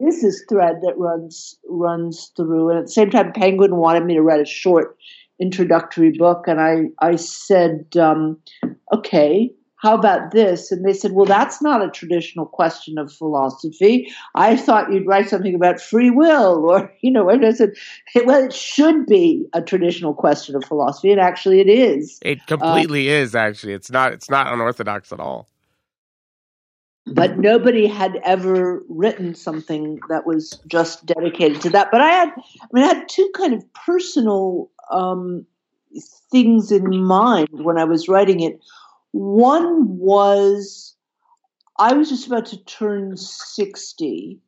this 0.00 0.22
is 0.22 0.44
thread 0.48 0.76
that 0.82 0.96
runs 0.96 1.56
runs 1.68 2.30
through, 2.36 2.70
and 2.70 2.78
at 2.78 2.86
the 2.86 2.92
same 2.92 3.10
time, 3.10 3.32
Penguin 3.32 3.76
wanted 3.76 4.04
me 4.04 4.14
to 4.14 4.22
write 4.22 4.40
a 4.40 4.46
short 4.46 4.96
introductory 5.40 6.12
book, 6.12 6.44
and 6.46 6.60
I 6.60 6.84
I 7.00 7.16
said, 7.16 7.96
um, 7.96 8.38
okay, 8.94 9.50
how 9.74 9.94
about 9.94 10.30
this? 10.30 10.70
And 10.70 10.84
they 10.84 10.92
said, 10.92 11.12
well, 11.12 11.26
that's 11.26 11.60
not 11.60 11.84
a 11.84 11.90
traditional 11.90 12.46
question 12.46 12.96
of 12.98 13.12
philosophy. 13.12 14.12
I 14.36 14.56
thought 14.56 14.92
you'd 14.92 15.06
write 15.06 15.28
something 15.28 15.54
about 15.54 15.80
free 15.80 16.10
will, 16.10 16.70
or 16.70 16.92
you 17.00 17.10
know, 17.10 17.28
and 17.28 17.44
I 17.44 17.50
said, 17.50 17.72
well, 18.24 18.44
it 18.44 18.52
should 18.52 19.06
be 19.06 19.46
a 19.52 19.62
traditional 19.62 20.14
question 20.14 20.54
of 20.54 20.64
philosophy, 20.64 21.10
and 21.10 21.20
actually, 21.20 21.58
it 21.58 21.68
is. 21.68 22.20
It 22.22 22.46
completely 22.46 23.10
uh, 23.10 23.14
is. 23.14 23.34
Actually, 23.34 23.72
it's 23.72 23.90
not. 23.90 24.12
It's 24.12 24.30
not 24.30 24.52
unorthodox 24.52 25.12
at 25.12 25.18
all 25.18 25.48
but 27.12 27.38
nobody 27.38 27.86
had 27.86 28.20
ever 28.24 28.82
written 28.88 29.34
something 29.34 30.00
that 30.08 30.26
was 30.26 30.60
just 30.66 31.06
dedicated 31.06 31.60
to 31.62 31.70
that. 31.70 31.90
But 31.90 32.00
I 32.00 32.10
had, 32.10 32.28
I 32.30 32.66
mean, 32.72 32.84
I 32.84 32.88
had 32.88 33.08
two 33.08 33.30
kind 33.34 33.54
of 33.54 33.64
personal 33.72 34.70
um, 34.90 35.46
things 36.30 36.72
in 36.72 37.04
mind 37.04 37.48
when 37.52 37.78
I 37.78 37.84
was 37.84 38.08
writing 38.08 38.40
it. 38.40 38.60
One 39.12 39.98
was 39.98 40.94
I 41.78 41.92
was 41.92 42.08
just 42.08 42.26
about 42.26 42.46
to 42.46 42.62
turn 42.64 43.16
60, 43.16 44.38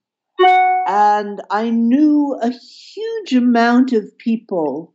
and 0.88 1.40
I 1.50 1.70
knew 1.70 2.36
a 2.42 2.50
huge 2.50 3.32
amount 3.34 3.92
of 3.92 4.16
people, 4.18 4.92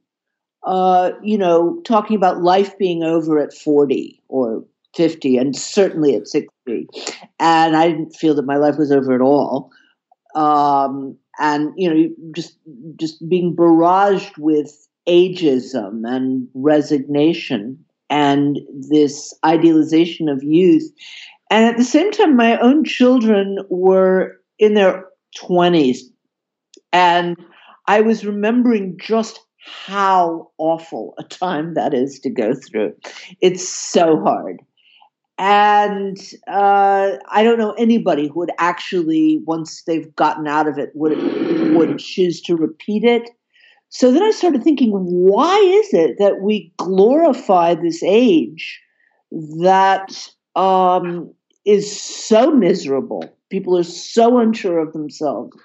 uh, 0.63 1.11
you 1.23 1.37
know, 1.37 1.81
talking 1.85 2.17
about 2.17 2.43
life 2.43 2.77
being 2.77 3.03
over 3.03 3.39
at 3.39 3.53
40 3.53 4.21
or 4.27 4.65
50 4.95 5.37
and 5.37 5.55
certainly 5.55 6.15
at 6.15 6.27
60. 6.27 6.49
And 7.39 7.75
I 7.75 7.89
didn't 7.89 8.15
feel 8.15 8.35
that 8.35 8.45
my 8.45 8.57
life 8.57 8.77
was 8.77 8.91
over 8.91 9.13
at 9.13 9.21
all. 9.21 9.71
Um, 10.35 11.17
and, 11.39 11.73
you 11.75 11.93
know, 11.93 12.09
just, 12.35 12.57
just 12.97 13.27
being 13.27 13.55
barraged 13.55 14.37
with 14.37 14.87
ageism 15.07 16.01
and 16.05 16.47
resignation 16.53 17.83
and 18.09 18.59
this 18.89 19.33
idealization 19.43 20.29
of 20.29 20.43
youth. 20.43 20.91
And 21.49 21.65
at 21.65 21.77
the 21.77 21.83
same 21.83 22.11
time, 22.11 22.35
my 22.35 22.57
own 22.59 22.83
children 22.83 23.59
were 23.69 24.39
in 24.59 24.73
their 24.73 25.05
20s. 25.37 25.99
And 26.91 27.37
I 27.87 28.01
was 28.01 28.25
remembering 28.25 28.97
just 28.99 29.39
how 29.57 30.51
awful 30.57 31.13
a 31.17 31.23
time 31.23 31.73
that 31.73 31.93
is 31.93 32.19
to 32.19 32.29
go 32.29 32.53
through. 32.53 32.93
It's 33.41 33.67
so 33.67 34.21
hard 34.21 34.61
and 35.37 36.17
uh, 36.47 37.17
I 37.29 37.43
don't 37.43 37.57
know 37.57 37.71
anybody 37.73 38.27
who 38.27 38.39
would 38.39 38.51
actually, 38.57 39.41
once 39.45 39.83
they've 39.83 40.13
gotten 40.15 40.47
out 40.47 40.67
of 40.67 40.77
it, 40.77 40.91
would 40.93 41.17
would 41.75 41.99
choose 41.99 42.41
to 42.43 42.55
repeat 42.55 43.03
it. 43.03 43.29
So 43.89 44.11
then 44.11 44.23
I 44.23 44.31
started 44.31 44.63
thinking, 44.63 44.91
why 44.91 45.57
is 45.57 45.93
it 45.93 46.17
that 46.19 46.41
we 46.41 46.73
glorify 46.77 47.75
this 47.75 48.01
age 48.03 48.81
that 49.59 50.29
um, 50.55 51.33
is 51.65 52.01
so 52.01 52.51
miserable? 52.51 53.23
People 53.49 53.77
are 53.77 53.83
so 53.83 54.39
unsure 54.39 54.79
of 54.79 54.93
themselves. 54.93 55.55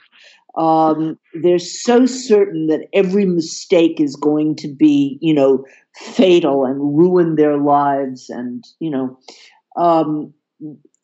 Um, 0.56 1.18
they're 1.42 1.58
so 1.58 2.06
certain 2.06 2.66
that 2.66 2.88
every 2.92 3.24
mistake 3.24 4.00
is 4.00 4.16
going 4.16 4.56
to 4.56 4.68
be, 4.68 5.18
you 5.20 5.32
know, 5.32 5.64
fatal 5.94 6.64
and 6.64 6.96
ruin 6.98 7.36
their 7.36 7.56
lives, 7.56 8.28
and 8.28 8.64
you 8.80 8.90
know, 8.90 9.18
um, 9.80 10.34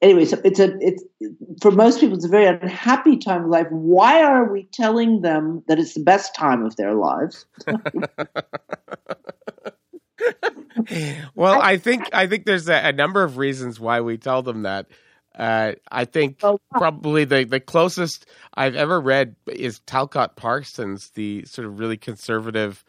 anyway, 0.03 0.27
so 0.27 0.39
it's 0.45 0.61
a 0.61 0.77
it's 0.81 1.03
for 1.63 1.71
most 1.71 2.01
people 2.01 2.17
it's 2.17 2.27
a 2.27 2.29
very 2.29 2.47
unhappy 2.47 3.17
time 3.17 3.45
of 3.45 3.51
life. 3.51 3.69
Why 3.71 4.23
are 4.23 4.45
we 4.53 4.65
telling 4.65 5.23
them 5.23 5.63
that 5.67 5.79
it's 5.79 5.95
the 5.95 6.03
best 6.03 6.35
time 6.35 6.65
of 6.65 6.77
their 6.77 6.95
lives? 6.95 7.47
well, 11.35 11.61
I 11.63 11.79
think 11.79 12.11
I 12.13 12.27
think 12.27 12.45
there's 12.45 12.69
a, 12.69 12.89
a, 12.89 12.93
number 12.93 13.23
of 13.23 13.39
reasons 13.39 13.81
why 13.81 14.03
we 14.03 14.19
tell 14.19 14.43
them 14.43 14.63
that. 14.63 14.87
Uh, 15.35 15.73
I 15.91 16.07
think 16.07 16.41
oh, 16.43 16.59
probably 16.73 17.25
the, 17.25 17.45
the 17.45 17.61
closest 17.61 18.27
I've 18.55 18.75
ever 18.75 18.99
read 18.99 19.37
is 19.47 19.81
Talcott 19.81 20.37
Parsons, 20.37 21.11
the 21.11 21.45
sort 21.45 21.67
of 21.67 21.79
really 21.79 21.99
conservative 21.99 22.83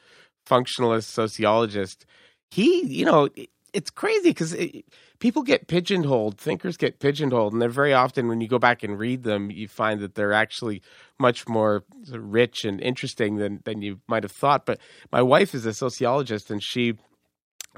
functionalist 0.45 1.03
sociologist. 1.05 2.05
He, 2.51 2.85
you 2.85 3.03
know, 3.05 3.27
it's 3.73 3.89
crazy 3.89 4.29
because 4.29 4.53
it, 4.53 4.85
people 5.19 5.43
get 5.43 5.67
pigeonholed, 5.67 6.37
thinkers 6.37 6.77
get 6.77 6.99
pigeonholed, 6.99 7.53
and 7.53 7.61
they're 7.61 7.69
very 7.69 7.93
often 7.93 8.27
when 8.27 8.41
you 8.41 8.47
go 8.47 8.59
back 8.59 8.83
and 8.83 8.99
read 8.99 9.23
them, 9.23 9.51
you 9.51 9.67
find 9.67 9.99
that 10.01 10.15
they're 10.15 10.33
actually 10.33 10.81
much 11.19 11.47
more 11.47 11.83
rich 12.11 12.65
and 12.65 12.81
interesting 12.81 13.37
than 13.37 13.61
than 13.65 13.81
you 13.81 13.99
might 14.07 14.23
have 14.23 14.31
thought. 14.31 14.65
But 14.65 14.79
my 15.11 15.21
wife 15.21 15.55
is 15.55 15.65
a 15.65 15.73
sociologist, 15.73 16.51
and 16.51 16.61
she 16.63 16.93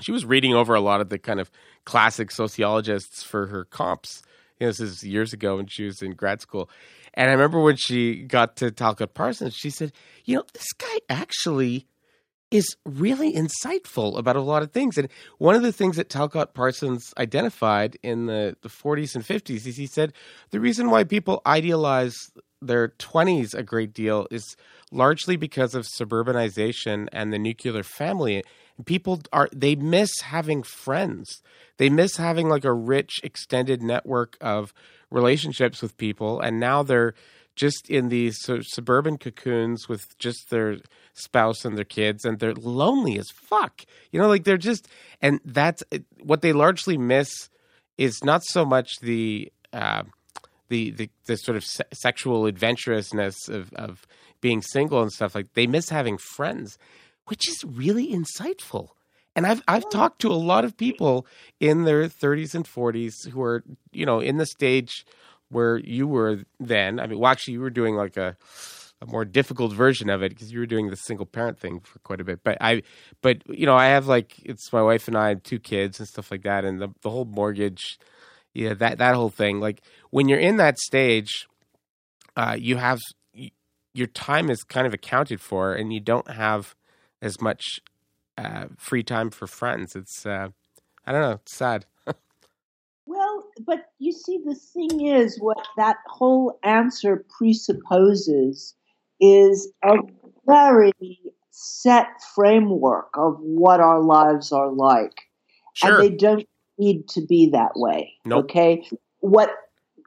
she 0.01 0.11
was 0.11 0.25
reading 0.25 0.53
over 0.53 0.73
a 0.73 0.81
lot 0.81 1.01
of 1.01 1.09
the 1.09 1.19
kind 1.19 1.39
of 1.39 1.51
classic 1.85 2.31
sociologists 2.31 3.23
for 3.23 3.47
her 3.47 3.65
comps. 3.65 4.21
You 4.59 4.67
know, 4.67 4.71
this 4.71 4.79
is 4.79 5.03
years 5.03 5.33
ago 5.33 5.57
when 5.57 5.67
she 5.67 5.85
was 5.85 6.01
in 6.01 6.11
grad 6.11 6.41
school. 6.41 6.69
And 7.13 7.29
I 7.29 7.33
remember 7.33 7.61
when 7.61 7.77
she 7.77 8.23
got 8.23 8.57
to 8.57 8.71
Talcott 8.71 9.13
Parsons, 9.13 9.55
she 9.55 9.69
said, 9.69 9.91
"You 10.25 10.37
know, 10.37 10.43
this 10.53 10.71
guy 10.73 10.99
actually." 11.09 11.87
Is 12.51 12.75
really 12.85 13.33
insightful 13.33 14.17
about 14.17 14.35
a 14.35 14.41
lot 14.41 14.63
of 14.63 14.71
things. 14.71 14.97
And 14.97 15.07
one 15.37 15.55
of 15.55 15.61
the 15.61 15.71
things 15.71 15.97
that 15.97 16.09
Talcott 16.09 16.53
Parsons 16.53 17.13
identified 17.17 17.97
in 18.01 18.25
the, 18.25 18.55
the 18.61 18.69
40s 18.69 19.15
and 19.15 19.23
50s 19.23 19.67
is 19.67 19.77
he 19.77 19.85
said 19.85 20.13
the 20.49 20.59
reason 20.59 20.89
why 20.89 21.03
people 21.03 21.41
idealize 21.45 22.15
their 22.61 22.89
20s 22.89 23.53
a 23.53 23.63
great 23.63 23.93
deal 23.93 24.27
is 24.31 24.55
largely 24.91 25.37
because 25.37 25.75
of 25.75 25.85
suburbanization 25.85 27.07
and 27.11 27.31
the 27.31 27.39
nuclear 27.39 27.83
family. 27.83 28.43
people 28.85 29.21
are 29.31 29.49
they 29.55 29.75
miss 29.75 30.11
having 30.21 30.63
friends. 30.63 31.41
They 31.77 31.89
miss 31.89 32.17
having 32.17 32.49
like 32.49 32.65
a 32.65 32.73
rich 32.73 33.21
extended 33.23 33.81
network 33.81 34.37
of 34.41 34.73
relationships 35.09 35.81
with 35.81 35.97
people, 35.97 36.39
and 36.39 36.59
now 36.59 36.83
they're 36.83 37.13
just 37.59 37.89
in 37.89 38.07
these 38.07 38.37
suburban 38.61 39.17
cocoons 39.17 39.89
with 39.89 40.17
just 40.17 40.49
their 40.49 40.77
spouse 41.13 41.65
and 41.65 41.77
their 41.77 41.83
kids, 41.83 42.23
and 42.23 42.39
they're 42.39 42.53
lonely 42.53 43.19
as 43.19 43.27
fuck. 43.31 43.83
You 44.11 44.19
know, 44.21 44.29
like 44.29 44.45
they're 44.45 44.57
just, 44.57 44.87
and 45.21 45.41
that's 45.43 45.83
what 46.23 46.41
they 46.41 46.53
largely 46.53 46.97
miss 46.97 47.49
is 47.97 48.23
not 48.23 48.45
so 48.45 48.63
much 48.63 49.01
the 49.01 49.51
uh, 49.73 50.03
the, 50.69 50.91
the 50.91 51.09
the 51.25 51.35
sort 51.35 51.57
of 51.57 51.65
se- 51.65 51.83
sexual 51.93 52.45
adventurousness 52.45 53.49
of 53.49 53.73
of 53.73 54.07
being 54.39 54.61
single 54.61 55.01
and 55.01 55.11
stuff 55.11 55.35
like 55.35 55.53
they 55.53 55.67
miss 55.67 55.89
having 55.89 56.17
friends, 56.17 56.77
which 57.25 57.49
is 57.49 57.61
really 57.65 58.07
insightful. 58.07 58.87
And 59.35 59.45
I've 59.45 59.61
I've 59.67 59.89
talked 59.89 60.21
to 60.21 60.31
a 60.31 60.45
lot 60.51 60.63
of 60.63 60.77
people 60.77 61.27
in 61.59 61.83
their 61.83 62.07
30s 62.07 62.55
and 62.55 62.65
40s 62.65 63.27
who 63.29 63.41
are 63.41 63.65
you 63.91 64.05
know 64.05 64.21
in 64.21 64.37
the 64.37 64.45
stage 64.45 65.05
where 65.49 65.77
you 65.77 66.07
were 66.07 66.43
then. 66.59 66.99
I 66.99 67.07
mean, 67.07 67.19
well, 67.19 67.31
actually, 67.31 67.53
you 67.53 67.61
were 67.61 67.69
doing 67.69 67.95
like 67.95 68.17
a 68.17 68.35
a 69.01 69.05
more 69.05 69.23
difficult 69.23 69.71
version 69.71 70.09
of 70.09 70.21
it 70.21 70.29
because 70.29 70.51
you 70.51 70.59
were 70.59 70.65
doing 70.65 70.89
the 70.89 70.95
single 70.97 71.25
parent 71.25 71.57
thing 71.57 71.79
for 71.79 71.99
quite 71.99 72.19
a 72.19 72.23
bit. 72.23 72.43
But 72.43 72.57
I, 72.59 72.83
but 73.21 73.37
you 73.47 73.65
know, 73.65 73.75
I 73.75 73.87
have 73.87 74.07
like 74.07 74.35
it's 74.43 74.71
my 74.73 74.81
wife 74.81 75.07
and 75.07 75.17
I, 75.17 75.35
two 75.35 75.59
kids 75.59 75.99
and 75.99 76.07
stuff 76.07 76.31
like 76.31 76.43
that, 76.43 76.65
and 76.65 76.81
the 76.81 76.89
the 77.01 77.09
whole 77.09 77.25
mortgage, 77.25 77.97
yeah, 78.53 78.73
that 78.75 78.97
that 78.97 79.15
whole 79.15 79.29
thing. 79.29 79.59
Like 79.59 79.81
when 80.09 80.27
you're 80.27 80.39
in 80.39 80.57
that 80.57 80.79
stage, 80.79 81.47
uh, 82.35 82.57
you 82.59 82.77
have 82.77 82.99
your 83.93 84.07
time 84.07 84.49
is 84.49 84.63
kind 84.63 84.85
of 84.85 84.93
accounted 84.93 85.41
for, 85.41 85.73
and 85.73 85.93
you 85.93 85.99
don't 85.99 86.29
have 86.31 86.75
as 87.21 87.41
much 87.41 87.63
uh, 88.37 88.65
free 88.77 89.03
time 89.03 89.29
for 89.29 89.47
friends. 89.47 89.95
It's 89.95 90.25
uh, 90.25 90.49
I 91.05 91.11
don't 91.11 91.21
know, 91.21 91.39
it's 91.41 91.55
sad. 91.55 91.85
But 93.65 93.85
you 93.99 94.11
see, 94.11 94.39
the 94.45 94.55
thing 94.55 95.05
is, 95.05 95.37
what 95.39 95.57
that 95.77 95.97
whole 96.07 96.59
answer 96.63 97.25
presupposes 97.37 98.75
is 99.19 99.71
a 99.83 99.95
very 100.45 100.93
set 101.51 102.07
framework 102.35 103.09
of 103.15 103.37
what 103.39 103.79
our 103.79 104.01
lives 104.01 104.51
are 104.51 104.71
like. 104.71 105.13
Sure. 105.73 106.01
And 106.01 106.03
they 106.03 106.15
don't 106.15 106.47
need 106.77 107.07
to 107.09 107.25
be 107.25 107.49
that 107.51 107.71
way. 107.75 108.13
Nope. 108.25 108.45
Okay. 108.45 108.87
What 109.19 109.51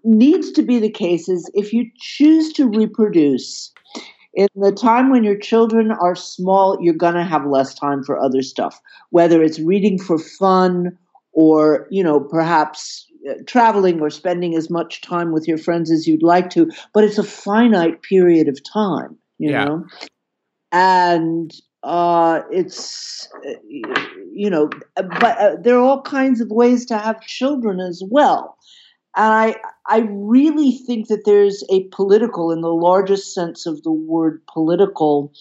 needs 0.04 0.50
to 0.52 0.62
be 0.62 0.78
the 0.78 0.90
case 0.90 1.28
is 1.28 1.50
if 1.54 1.72
you 1.72 1.90
choose 1.98 2.52
to 2.54 2.66
reproduce 2.68 3.70
in 4.34 4.48
the 4.56 4.72
time 4.72 5.10
when 5.10 5.24
your 5.24 5.38
children 5.38 5.92
are 5.92 6.14
small, 6.14 6.78
you're 6.80 6.94
going 6.94 7.14
to 7.14 7.24
have 7.24 7.46
less 7.46 7.74
time 7.74 8.02
for 8.02 8.18
other 8.18 8.42
stuff, 8.42 8.80
whether 9.10 9.42
it's 9.42 9.60
reading 9.60 9.98
for 9.98 10.18
fun 10.18 10.96
or, 11.32 11.86
you 11.90 12.02
know, 12.02 12.18
perhaps 12.18 13.06
traveling 13.46 14.00
or 14.00 14.10
spending 14.10 14.56
as 14.56 14.70
much 14.70 15.00
time 15.00 15.32
with 15.32 15.46
your 15.48 15.58
friends 15.58 15.90
as 15.90 16.06
you'd 16.06 16.22
like 16.22 16.50
to, 16.50 16.70
but 16.92 17.04
it's 17.04 17.18
a 17.18 17.24
finite 17.24 18.02
period 18.02 18.48
of 18.48 18.58
time, 18.62 19.16
you 19.38 19.50
Yeah. 19.50 19.64
know? 19.64 19.86
And 20.72 21.52
uh, 21.82 22.42
it's, 22.50 23.28
uh, 23.46 23.52
you 24.32 24.48
know, 24.48 24.70
but 24.96 25.38
uh, 25.38 25.56
there 25.60 25.76
are 25.76 25.84
all 25.84 26.02
kinds 26.02 26.40
of 26.40 26.50
ways 26.50 26.86
to 26.86 26.98
have 26.98 27.20
children 27.20 27.80
as 27.80 28.02
well. 28.08 28.56
And 29.14 29.32
I, 29.32 29.56
I 29.86 30.08
really 30.10 30.72
think 30.86 31.08
that 31.08 31.24
there's 31.26 31.62
a 31.70 31.84
political, 31.88 32.50
in 32.50 32.62
the 32.62 32.72
largest 32.72 33.34
sense 33.34 33.66
of 33.66 33.82
the 33.82 33.92
word 33.92 34.40
political, 34.46 35.32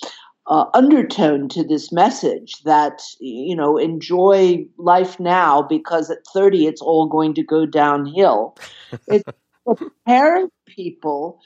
uh, 0.51 0.65
undertone 0.74 1.48
to 1.48 1.63
this 1.63 1.93
message 1.93 2.62
that 2.63 3.01
you 3.22 3.55
know 3.55 3.77
enjoy 3.77 4.63
life 4.77 5.17
now 5.17 5.62
because 5.62 6.12
at 6.12 6.27
30 6.34 6.67
it's 6.67 6.81
all 6.81 7.08
going 7.08 7.34
to 7.34 7.43
go 7.43 7.65
downhill. 7.65 8.55
It's 9.08 9.24
preparing 9.65 10.50
people 10.67 11.39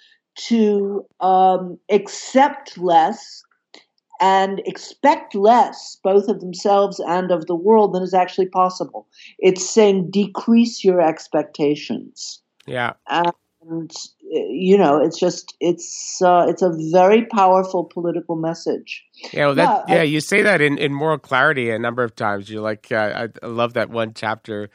to 0.48 1.06
um, 1.20 1.78
accept 1.92 2.76
less 2.80 3.44
and 4.20 4.62
expect 4.66 5.36
less 5.36 6.00
both 6.04 6.28
of 6.28 6.40
themselves 6.40 7.00
and 7.02 7.30
of 7.30 7.46
the 7.46 7.56
world 7.56 7.94
than 7.94 8.02
is 8.02 8.16
actually 8.16 8.48
possible. 8.48 9.08
It's 9.38 9.70
saying 9.70 10.10
decrease 10.10 10.84
your 10.84 11.00
expectations. 11.00 12.42
Yeah. 12.66 12.94
and 13.08 13.92
you 14.30 14.78
know 14.78 14.98
it's 15.02 15.20
just 15.20 15.56
it's 15.60 16.22
uh, 16.22 16.46
it's 16.50 16.62
a 16.62 16.72
very 16.92 17.26
powerful 17.26 17.84
political 17.84 18.36
message 18.36 19.04
Yeah, 19.34 19.48
well, 19.48 19.56
that, 19.56 19.86
Yeah, 19.88 19.96
yeah, 19.96 20.02
I- 20.02 20.04
you 20.04 20.20
say 20.20 20.42
that 20.42 20.62
in, 20.62 20.78
in 20.78 20.94
moral 20.94 21.18
clarity 21.18 21.70
a 21.70 21.80
number 21.80 22.04
of 22.04 22.16
times. 22.16 22.50
You're 22.50 22.62
like, 22.62 22.92
uh, 22.92 23.28
I, 23.44 23.46
I 23.46 23.48
love 23.48 23.74
that 23.74 23.90
one 23.90 24.14
chapter. 24.14 24.70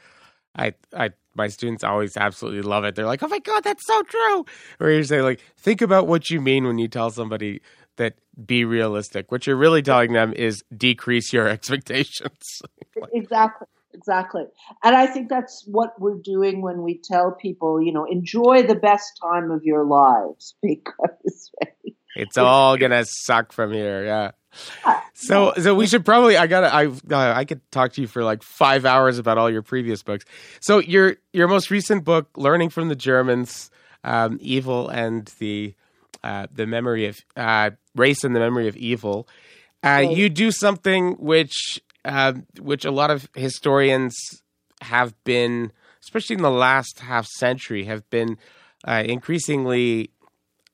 I, 0.55 0.73
I, 0.95 1.11
my 1.35 1.47
students 1.47 1.83
always 1.83 2.17
absolutely 2.17 2.61
love 2.61 2.83
it. 2.83 2.95
They're 2.95 3.05
like, 3.05 3.23
oh 3.23 3.27
my 3.27 3.39
god, 3.39 3.63
that's 3.63 3.85
so 3.85 4.03
true. 4.03 4.45
Where 4.77 4.91
you 4.91 5.03
say 5.03 5.21
like, 5.21 5.41
think 5.57 5.81
about 5.81 6.07
what 6.07 6.29
you 6.29 6.41
mean 6.41 6.65
when 6.65 6.77
you 6.77 6.87
tell 6.87 7.09
somebody 7.09 7.61
that 7.97 8.15
be 8.45 8.65
realistic. 8.65 9.31
What 9.31 9.45
you're 9.45 9.55
really 9.57 9.81
telling 9.81 10.13
them 10.13 10.33
is 10.33 10.63
decrease 10.75 11.31
your 11.33 11.47
expectations. 11.55 12.61
exactly 13.13 13.67
exactly 13.93 14.43
and 14.83 14.95
i 14.95 15.05
think 15.05 15.29
that's 15.29 15.63
what 15.67 15.99
we're 15.99 16.17
doing 16.23 16.61
when 16.61 16.81
we 16.81 16.99
tell 17.03 17.31
people 17.31 17.81
you 17.81 17.91
know 17.91 18.05
enjoy 18.05 18.63
the 18.63 18.75
best 18.75 19.19
time 19.21 19.51
of 19.51 19.63
your 19.63 19.83
lives 19.85 20.55
because 20.61 21.51
It's 22.15 22.37
all 22.37 22.77
gonna 22.77 23.05
suck 23.05 23.53
from 23.53 23.71
here. 23.71 24.03
Yeah. 24.05 24.31
So, 25.13 25.53
so 25.57 25.75
we 25.75 25.87
should 25.87 26.03
probably. 26.03 26.35
I 26.35 26.47
gotta. 26.47 26.73
I 26.73 26.87
uh, 26.87 27.33
I 27.37 27.45
could 27.45 27.61
talk 27.71 27.93
to 27.93 28.01
you 28.01 28.07
for 28.07 28.23
like 28.23 28.43
five 28.43 28.85
hours 28.85 29.17
about 29.17 29.37
all 29.37 29.49
your 29.49 29.61
previous 29.61 30.03
books. 30.03 30.25
So 30.59 30.79
your 30.79 31.15
your 31.31 31.47
most 31.47 31.71
recent 31.71 32.03
book, 32.03 32.27
"Learning 32.35 32.69
from 32.69 32.89
the 32.89 32.95
Germans: 32.95 33.71
um, 34.03 34.39
Evil 34.41 34.89
and 34.89 35.25
the 35.39 35.73
uh, 36.23 36.47
the 36.53 36.67
Memory 36.67 37.05
of 37.05 37.19
uh, 37.37 37.71
Race 37.95 38.23
and 38.25 38.35
the 38.35 38.39
Memory 38.41 38.67
of 38.67 38.75
Evil," 38.75 39.27
uh, 39.83 39.87
Right. 39.87 40.11
you 40.17 40.27
do 40.27 40.51
something 40.51 41.13
which 41.13 41.81
uh, 42.05 42.33
which 42.59 42.85
a 42.85 42.91
lot 42.91 43.11
of 43.11 43.29
historians 43.35 44.15
have 44.81 45.13
been, 45.23 45.71
especially 46.01 46.35
in 46.35 46.41
the 46.41 46.49
last 46.49 46.99
half 46.99 47.25
century, 47.27 47.85
have 47.85 48.09
been 48.09 48.37
uh, 48.85 49.03
increasingly 49.05 50.11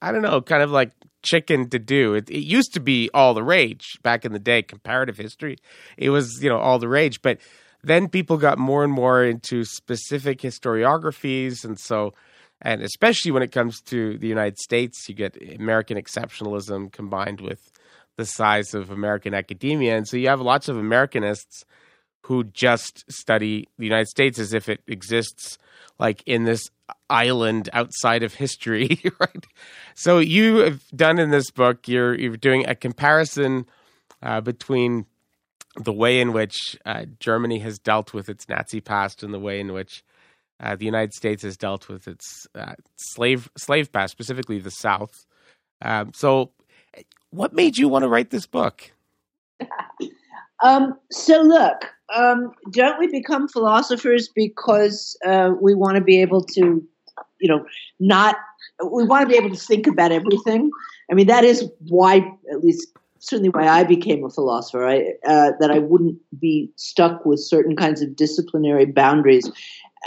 I 0.01 0.11
don't 0.11 0.21
know, 0.21 0.41
kind 0.41 0.61
of 0.61 0.71
like 0.71 0.91
chicken 1.23 1.69
to 1.69 1.79
do. 1.79 2.13
It, 2.13 2.29
it 2.29 2.43
used 2.43 2.73
to 2.73 2.79
be 2.79 3.09
all 3.13 3.33
the 3.33 3.43
rage 3.43 3.99
back 4.03 4.25
in 4.25 4.31
the 4.31 4.39
day, 4.39 4.61
comparative 4.61 5.17
history. 5.17 5.57
It 5.97 6.09
was, 6.11 6.39
you 6.41 6.49
know, 6.49 6.57
all 6.57 6.79
the 6.79 6.87
rage. 6.87 7.21
But 7.21 7.39
then 7.83 8.07
people 8.07 8.37
got 8.37 8.59
more 8.59 8.83
and 8.83 8.93
more 8.93 9.23
into 9.23 9.63
specific 9.63 10.39
historiographies. 10.39 11.65
And 11.65 11.79
so, 11.79 12.13
and 12.61 12.81
especially 12.81 13.31
when 13.31 13.43
it 13.43 13.51
comes 13.51 13.81
to 13.83 14.17
the 14.17 14.27
United 14.27 14.59
States, 14.59 15.07
you 15.09 15.15
get 15.15 15.37
American 15.59 15.97
exceptionalism 15.97 16.91
combined 16.91 17.41
with 17.41 17.71
the 18.17 18.25
size 18.25 18.73
of 18.73 18.89
American 18.89 19.33
academia. 19.33 19.95
And 19.95 20.07
so 20.07 20.17
you 20.17 20.27
have 20.27 20.41
lots 20.41 20.67
of 20.67 20.75
Americanists 20.75 21.63
who 22.23 22.43
just 22.43 23.09
study 23.09 23.67
the 23.77 23.85
United 23.85 24.07
States 24.07 24.37
as 24.39 24.53
if 24.53 24.67
it 24.67 24.81
exists 24.87 25.57
like 25.99 26.21
in 26.25 26.43
this 26.43 26.69
island 27.09 27.69
outside 27.73 28.23
of 28.23 28.33
history, 28.33 29.01
right? 29.19 29.45
So 29.95 30.19
you 30.19 30.57
have 30.57 30.83
done 30.95 31.19
in 31.19 31.31
this 31.31 31.51
book, 31.51 31.87
you're 31.87 32.15
you're 32.15 32.37
doing 32.37 32.67
a 32.67 32.75
comparison 32.75 33.65
uh, 34.21 34.41
between 34.41 35.05
the 35.75 35.93
way 35.93 36.19
in 36.19 36.33
which 36.33 36.77
uh, 36.85 37.05
Germany 37.19 37.59
has 37.59 37.79
dealt 37.79 38.13
with 38.13 38.29
its 38.29 38.49
Nazi 38.49 38.81
past 38.81 39.23
and 39.23 39.33
the 39.33 39.39
way 39.39 39.59
in 39.59 39.73
which 39.73 40.03
uh, 40.59 40.75
the 40.75 40.85
United 40.85 41.13
States 41.13 41.43
has 41.43 41.55
dealt 41.55 41.87
with 41.87 42.07
its 42.07 42.47
uh, 42.55 42.73
slave 42.95 43.49
slave 43.57 43.91
past, 43.91 44.11
specifically 44.11 44.59
the 44.59 44.71
South. 44.71 45.13
Um, 45.81 46.11
so, 46.15 46.51
what 47.37 47.53
made 47.53 47.77
you 47.77 47.87
want 47.87 48.03
to 48.03 48.09
write 48.09 48.29
this 48.29 48.45
book? 48.45 48.91
Um, 50.63 50.97
so 51.11 51.39
look, 51.43 51.85
um, 52.15 52.51
don't 52.71 52.97
we 52.97 53.05
become 53.07 53.47
philosophers 53.47 54.27
because 54.27 55.15
uh, 55.23 55.51
we 55.61 55.75
want 55.75 55.97
to 55.97 56.01
be 56.01 56.19
able 56.19 56.43
to, 56.45 56.83
you 57.39 57.47
know, 57.47 57.63
not 57.99 58.37
we 58.91 59.03
want 59.03 59.21
to 59.21 59.27
be 59.27 59.37
able 59.37 59.55
to 59.55 59.61
think 59.61 59.87
about 59.87 60.11
everything. 60.11 60.69
I 61.11 61.13
mean, 61.13 61.27
that 61.27 61.43
is 61.43 61.69
why, 61.87 62.17
at 62.51 62.63
least 62.63 62.87
certainly 63.19 63.49
why 63.49 63.67
I 63.67 63.83
became 63.83 64.23
a 64.23 64.29
philosopher. 64.29 64.85
I, 64.85 65.13
uh, 65.27 65.51
that 65.59 65.71
I 65.71 65.79
wouldn't 65.79 66.19
be 66.39 66.71
stuck 66.75 67.25
with 67.25 67.39
certain 67.39 67.75
kinds 67.75 68.01
of 68.01 68.15
disciplinary 68.15 68.85
boundaries. 68.85 69.49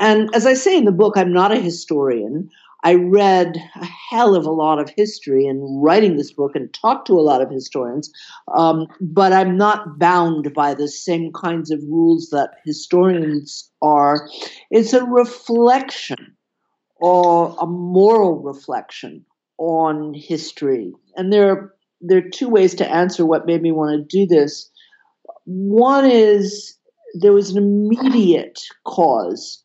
And 0.01 0.35
as 0.35 0.47
I 0.47 0.55
say 0.55 0.77
in 0.77 0.85
the 0.85 0.93
book, 0.93 1.14
I'm 1.16 1.33
not 1.33 1.53
a 1.53 1.61
historian. 1.61 2.49
I 2.83 2.95
read 2.95 3.57
a 3.77 3.85
hell 3.85 4.35
of 4.35 4.47
a 4.47 4.51
lot 4.51 4.79
of 4.79 4.90
history 4.97 5.47
in 5.47 5.61
writing 5.83 6.16
this 6.16 6.33
book 6.33 6.53
and 6.55 6.73
talked 6.73 7.07
to 7.09 7.19
a 7.19 7.21
lot 7.21 7.43
of 7.43 7.51
historians, 7.51 8.11
um, 8.55 8.87
but 9.01 9.33
I'm 9.33 9.57
not 9.57 9.99
bound 9.99 10.55
by 10.55 10.75
the 10.75 10.88
same 10.88 11.33
kinds 11.33 11.71
of 11.71 11.81
rules 11.87 12.29
that 12.31 12.55
historians 12.64 13.71
are. 13.83 14.29
It's 14.71 14.93
a 14.93 15.05
reflection 15.05 16.37
or 17.01 17.57
a 17.61 17.66
moral 17.66 18.43
reflection 18.43 19.25
on 19.59 20.14
history. 20.14 20.93
And 21.16 21.33
there 21.33 21.51
are, 21.51 21.75
there 22.01 22.19
are 22.19 22.31
two 22.31 22.49
ways 22.49 22.75
to 22.77 22.90
answer 22.90 23.27
what 23.27 23.47
made 23.47 23.62
me 23.62 23.73
want 23.73 24.09
to 24.09 24.19
do 24.19 24.27
this. 24.27 24.71
one 25.45 26.07
is 26.11 26.77
there 27.21 27.33
was 27.33 27.51
an 27.51 27.59
immediate 27.59 28.61
cause, 28.87 29.62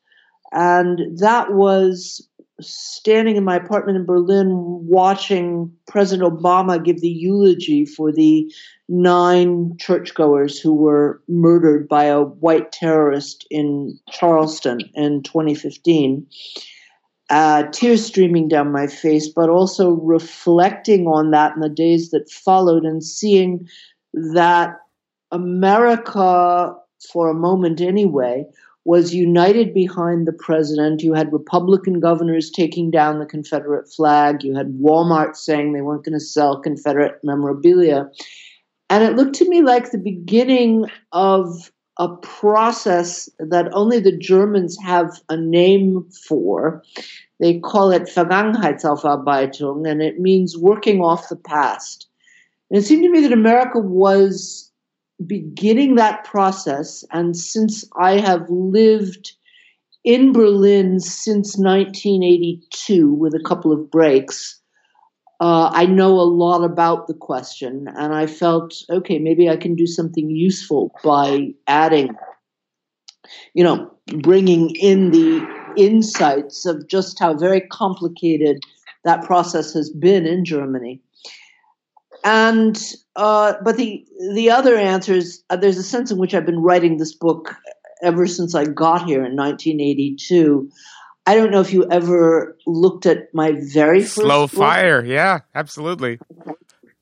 and 0.51 1.19
that 1.19 1.53
was 1.53 2.27
standing 2.61 3.35
in 3.35 3.43
my 3.43 3.55
apartment 3.55 3.97
in 3.97 4.05
Berlin 4.05 4.49
watching 4.87 5.71
President 5.87 6.31
Obama 6.31 6.83
give 6.83 7.01
the 7.01 7.09
eulogy 7.09 7.85
for 7.85 8.11
the 8.11 8.51
nine 8.87 9.75
churchgoers 9.77 10.59
who 10.59 10.73
were 10.73 11.21
murdered 11.27 11.87
by 11.87 12.05
a 12.05 12.21
white 12.21 12.71
terrorist 12.71 13.45
in 13.49 13.97
Charleston 14.09 14.81
in 14.93 15.23
2015. 15.23 16.25
Uh, 17.29 17.63
tears 17.71 18.05
streaming 18.05 18.47
down 18.47 18.71
my 18.71 18.85
face, 18.85 19.27
but 19.27 19.49
also 19.49 19.91
reflecting 19.91 21.07
on 21.07 21.31
that 21.31 21.55
in 21.55 21.61
the 21.61 21.69
days 21.69 22.11
that 22.11 22.29
followed 22.29 22.83
and 22.83 23.03
seeing 23.03 23.67
that 24.13 24.77
America, 25.31 26.73
for 27.11 27.29
a 27.29 27.33
moment 27.33 27.81
anyway, 27.81 28.45
was 28.85 29.13
united 29.15 29.73
behind 29.73 30.27
the 30.27 30.33
president. 30.33 31.01
You 31.01 31.13
had 31.13 31.33
Republican 31.33 31.99
governors 31.99 32.51
taking 32.51 32.91
down 32.91 33.19
the 33.19 33.25
Confederate 33.25 33.91
flag. 33.91 34.43
You 34.43 34.55
had 34.55 34.79
Walmart 34.79 35.35
saying 35.35 35.73
they 35.73 35.81
weren't 35.81 36.05
going 36.05 36.13
to 36.13 36.19
sell 36.19 36.61
Confederate 36.61 37.19
memorabilia. 37.23 38.09
And 38.91 39.03
it 39.03 39.15
looked 39.15 39.35
to 39.35 39.49
me 39.49 39.63
like 39.63 39.89
the 39.89 39.97
beginning 39.97 40.85
of 41.11 41.71
a 41.97 42.09
process 42.17 43.27
that 43.39 43.73
only 43.73 43.99
the 43.99 44.15
Germans 44.15 44.77
have 44.83 45.19
a 45.29 45.37
name 45.37 46.07
for. 46.27 46.83
They 47.39 47.59
call 47.59 47.91
it 47.91 48.03
Vergangenheitsaufarbeitung, 48.03 49.89
and 49.89 50.01
it 50.01 50.19
means 50.19 50.57
working 50.57 51.01
off 51.01 51.29
the 51.29 51.35
past. 51.35 52.07
And 52.69 52.77
it 52.77 52.85
seemed 52.85 53.03
to 53.03 53.09
me 53.09 53.21
that 53.21 53.33
America 53.33 53.79
was 53.79 54.71
beginning 55.25 55.95
that 55.95 56.23
process. 56.23 57.03
And 57.11 57.35
since 57.35 57.87
I 57.99 58.19
have 58.19 58.49
lived 58.49 59.33
in 60.03 60.31
Berlin 60.31 60.99
since 60.99 61.57
1982 61.57 63.13
with 63.13 63.33
a 63.33 63.43
couple 63.43 63.71
of 63.71 63.89
breaks, 63.89 64.59
uh, 65.39 65.69
I 65.73 65.85
know 65.85 66.13
a 66.13 66.23
lot 66.23 66.63
about 66.63 67.07
the 67.07 67.13
question. 67.13 67.87
And 67.97 68.13
I 68.13 68.27
felt, 68.27 68.75
okay, 68.89 69.19
maybe 69.19 69.49
I 69.49 69.57
can 69.57 69.75
do 69.75 69.87
something 69.87 70.29
useful 70.29 70.91
by 71.03 71.49
adding, 71.67 72.15
you 73.53 73.63
know, 73.63 73.91
bringing 74.21 74.75
in 74.75 75.11
the 75.11 75.45
insights 75.75 76.65
of 76.65 76.87
just 76.87 77.19
how 77.19 77.33
very 77.33 77.61
complicated 77.61 78.59
that 79.03 79.23
process 79.23 79.73
has 79.73 79.89
been 79.89 80.25
in 80.25 80.45
Germany. 80.45 81.01
And 82.25 82.77
uh, 83.15 83.53
but 83.63 83.77
the 83.77 84.03
the 84.33 84.49
other 84.49 84.75
answer 84.75 85.13
is 85.13 85.43
uh, 85.51 85.55
there's 85.55 85.77
a 85.77 85.83
sense 85.83 86.09
in 86.11 86.17
which 86.17 86.33
I've 86.33 86.45
been 86.45 86.59
writing 86.59 86.97
this 86.97 87.13
book 87.13 87.55
ever 88.01 88.25
since 88.25 88.55
I 88.55 88.65
got 88.65 89.05
here 89.05 89.23
in 89.23 89.35
1982. 89.35 90.69
I 91.27 91.35
don't 91.35 91.51
know 91.51 91.61
if 91.61 91.71
you 91.71 91.87
ever 91.89 92.57
looked 92.65 93.05
at 93.05 93.33
my 93.33 93.53
very 93.73 94.01
first 94.01 94.15
slow 94.15 94.47
book. 94.47 94.51
fire. 94.57 95.05
Yeah, 95.05 95.39
absolutely. 95.53 96.19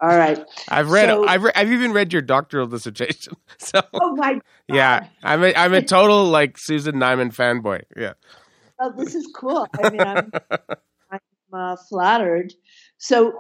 All 0.01 0.09
right. 0.17 0.39
I've 0.67 0.91
read. 0.91 1.07
So- 1.09 1.25
I've, 1.25 1.43
re- 1.43 1.51
I've 1.55 1.71
even 1.71 1.93
read 1.93 2.11
your 2.11 2.21
doctoral 2.21 2.67
dissertation. 2.67 3.33
So 3.59 3.81
Oh 3.93 4.13
my. 4.17 4.41
yeah, 4.67 5.07
I'm 5.23 5.41
a, 5.41 5.53
I'm 5.55 5.73
a 5.73 5.81
total 5.81 6.25
like 6.25 6.57
Susan 6.57 6.95
Neiman 6.95 7.33
fanboy. 7.33 7.83
Yeah. 7.95 8.13
Oh, 8.77 8.91
this 8.97 9.15
is 9.15 9.31
cool. 9.33 9.65
I 9.81 9.89
mean, 9.89 10.01
I'm, 10.01 10.31
I'm 11.11 11.19
uh, 11.53 11.75
flattered. 11.87 12.51
So 12.97 13.33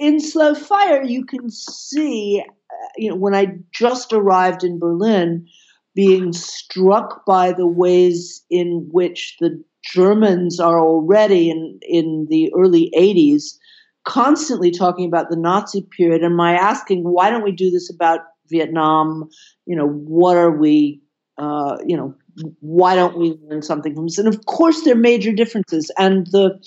in 0.00 0.20
Slow 0.20 0.54
Fire, 0.54 1.02
you 1.02 1.24
can 1.24 1.50
see, 1.50 2.42
uh, 2.42 2.88
you 2.96 3.10
know, 3.10 3.16
when 3.16 3.34
I 3.34 3.56
just 3.72 4.12
arrived 4.12 4.64
in 4.64 4.78
Berlin, 4.78 5.46
being 5.94 6.32
struck 6.32 7.26
by 7.26 7.52
the 7.52 7.66
ways 7.66 8.42
in 8.48 8.88
which 8.90 9.36
the 9.40 9.62
Germans 9.84 10.60
are 10.60 10.80
already 10.80 11.50
in 11.50 11.78
in 11.82 12.26
the 12.30 12.52
early 12.56 12.90
'80s, 12.96 13.58
constantly 14.04 14.70
talking 14.70 15.06
about 15.06 15.28
the 15.28 15.36
Nazi 15.36 15.86
period, 15.96 16.22
and 16.22 16.36
my 16.36 16.54
asking, 16.54 17.02
why 17.02 17.30
don't 17.30 17.44
we 17.44 17.52
do 17.52 17.70
this 17.70 17.90
about 17.92 18.20
Vietnam? 18.48 19.28
You 19.66 19.76
know, 19.76 19.88
what 19.88 20.36
are 20.36 20.56
we? 20.56 21.02
Uh, 21.38 21.76
you 21.86 21.96
know, 21.96 22.14
why 22.60 22.94
don't 22.94 23.18
we 23.18 23.38
learn 23.48 23.62
something 23.62 23.94
from 23.94 24.06
this? 24.06 24.18
And 24.18 24.28
of 24.28 24.46
course, 24.46 24.82
there 24.82 24.94
are 24.94 24.98
major 24.98 25.32
differences. 25.32 25.90
And 25.98 26.26
the 26.28 26.58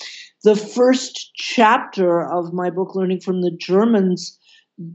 the 0.44 0.56
first 0.56 1.30
chapter 1.34 2.22
of 2.22 2.52
my 2.52 2.70
book, 2.70 2.94
Learning 2.94 3.20
from 3.20 3.42
the 3.42 3.50
Germans, 3.50 4.38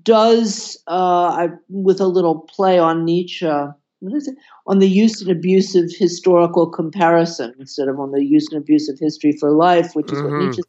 does 0.03 0.81
uh, 0.87 1.27
I, 1.27 1.49
with 1.69 1.99
a 1.99 2.07
little 2.07 2.39
play 2.41 2.79
on 2.79 3.05
Nietzsche. 3.05 3.45
What 3.47 4.15
is 4.15 4.27
it? 4.27 4.35
On 4.65 4.79
the 4.79 4.89
use 4.89 5.21
and 5.21 5.29
abuse 5.29 5.75
of 5.75 5.91
historical 5.91 6.67
comparison 6.67 7.53
instead 7.59 7.87
of 7.87 7.99
on 7.99 8.11
the 8.11 8.23
use 8.25 8.47
and 8.51 8.59
abuse 8.61 8.89
of 8.89 8.97
history 8.99 9.31
for 9.33 9.51
life, 9.51 9.93
which 9.93 10.11
is 10.11 10.19
Mhm. 10.19 10.23
what 10.23 10.39
Nietzsche. 10.39 10.61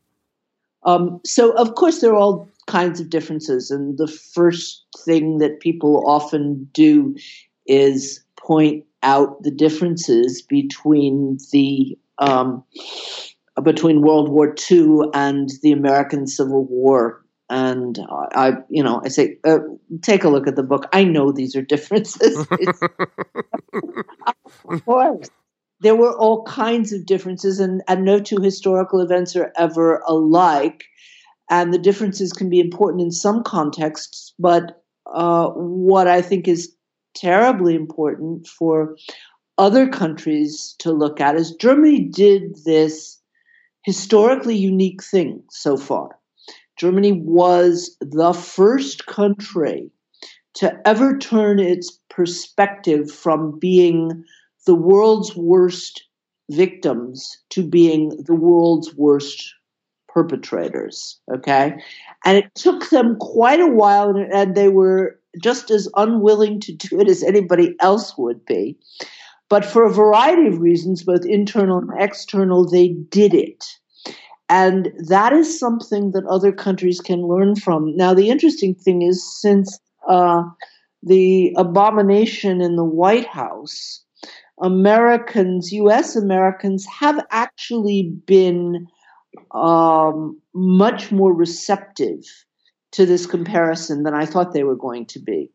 Um, 0.84 1.20
so, 1.24 1.52
of 1.52 1.74
course, 1.76 2.00
there 2.00 2.10
are 2.12 2.16
all 2.16 2.48
kinds 2.66 3.00
of 3.00 3.08
differences, 3.08 3.70
and 3.70 3.96
the 3.98 4.08
first 4.08 4.84
thing 5.04 5.38
that 5.38 5.60
people 5.60 6.02
often 6.06 6.68
do 6.72 7.14
is 7.66 8.22
point 8.36 8.84
out 9.02 9.42
the 9.42 9.50
differences 9.50 10.42
between 10.42 11.38
the 11.52 11.98
um, 12.18 12.64
between 13.62 14.02
World 14.02 14.30
War 14.30 14.54
II 14.70 15.10
and 15.14 15.50
the 15.62 15.72
American 15.72 16.26
Civil 16.26 16.64
War. 16.64 17.24
And 17.50 17.98
I, 18.34 18.54
you 18.70 18.82
know, 18.82 19.02
I 19.04 19.08
say, 19.08 19.36
uh, 19.44 19.58
take 20.00 20.24
a 20.24 20.30
look 20.30 20.46
at 20.46 20.56
the 20.56 20.62
book. 20.62 20.86
I 20.92 21.04
know 21.04 21.32
these 21.32 21.54
are 21.54 21.62
differences. 21.62 22.46
Of 24.68 24.84
course, 24.84 25.28
there 25.80 25.96
were 25.96 26.16
all 26.16 26.44
kinds 26.44 26.92
of 26.92 27.06
differences, 27.06 27.58
and, 27.58 27.82
and 27.88 28.04
no 28.04 28.20
two 28.20 28.40
historical 28.40 29.00
events 29.00 29.34
are 29.34 29.52
ever 29.56 30.02
alike. 30.06 30.84
And 31.50 31.74
the 31.74 31.78
differences 31.78 32.32
can 32.32 32.48
be 32.48 32.60
important 32.60 33.02
in 33.02 33.10
some 33.10 33.42
contexts, 33.42 34.32
but 34.38 34.82
uh, 35.06 35.48
what 35.48 36.06
I 36.06 36.22
think 36.22 36.48
is 36.48 36.74
terribly 37.14 37.74
important 37.74 38.46
for 38.46 38.96
other 39.58 39.88
countries 39.88 40.74
to 40.78 40.92
look 40.92 41.20
at 41.20 41.36
is 41.36 41.54
Germany 41.56 42.00
did 42.00 42.56
this 42.64 43.20
historically 43.84 44.56
unique 44.56 45.02
thing 45.02 45.42
so 45.50 45.76
far. 45.76 46.18
Germany 46.78 47.12
was 47.12 47.96
the 48.00 48.32
first 48.32 49.06
country 49.06 49.90
to 50.54 50.80
ever 50.86 51.16
turn 51.18 51.58
its 51.58 51.98
perspective 52.10 53.10
from 53.10 53.58
being 53.58 54.24
the 54.66 54.74
world's 54.74 55.34
worst 55.36 56.04
victims 56.50 57.38
to 57.50 57.62
being 57.62 58.10
the 58.26 58.34
world's 58.34 58.94
worst 58.94 59.54
perpetrators. 60.08 61.18
Okay. 61.34 61.74
And 62.24 62.36
it 62.36 62.54
took 62.54 62.90
them 62.90 63.16
quite 63.18 63.60
a 63.60 63.66
while, 63.66 64.14
and- 64.14 64.54
they 64.54 64.68
were 64.68 65.18
just 65.40 65.70
as 65.70 65.88
unwilling 65.96 66.60
to 66.60 66.72
do 66.72 67.00
it 67.00 67.08
as 67.08 67.22
anybody 67.22 67.74
else 67.80 68.16
would 68.18 68.44
be. 68.44 68.76
But 69.48 69.64
for 69.64 69.84
a 69.84 69.92
variety 69.92 70.46
of 70.48 70.60
reasons, 70.60 71.04
both 71.04 71.26
internal 71.26 71.78
and 71.78 71.90
external, 71.98 72.68
they 72.68 72.88
did 72.88 73.34
it. 73.34 73.64
And 74.48 74.92
that 75.08 75.32
is 75.32 75.58
something 75.58 76.12
that 76.12 76.26
other 76.26 76.52
countries 76.52 77.00
can 77.00 77.26
learn 77.26 77.56
from. 77.56 77.96
Now, 77.96 78.14
the 78.14 78.28
interesting 78.28 78.74
thing 78.74 79.02
is, 79.02 79.22
since 79.40 79.78
uh, 80.08 80.42
the 81.02 81.54
abomination 81.56 82.60
in 82.60 82.76
the 82.76 82.84
White 82.84 83.26
House, 83.26 84.02
Americans, 84.60 85.72
US 85.72 86.16
Americans, 86.16 86.86
have 86.86 87.24
actually 87.30 88.12
been 88.26 88.86
um, 89.52 90.40
much 90.54 91.10
more 91.10 91.32
receptive 91.32 92.24
to 92.92 93.06
this 93.06 93.26
comparison 93.26 94.02
than 94.02 94.14
I 94.14 94.26
thought 94.26 94.52
they 94.52 94.64
were 94.64 94.76
going 94.76 95.06
to 95.06 95.18
be. 95.18 95.50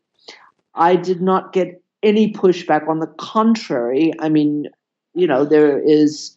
I 0.75 0.95
did 0.95 1.21
not 1.21 1.53
get 1.53 1.81
any 2.03 2.31
pushback. 2.31 2.87
On 2.87 2.99
the 2.99 3.13
contrary, 3.17 4.13
I 4.19 4.29
mean, 4.29 4.67
you 5.13 5.27
know, 5.27 5.45
there 5.45 5.79
is 5.79 6.35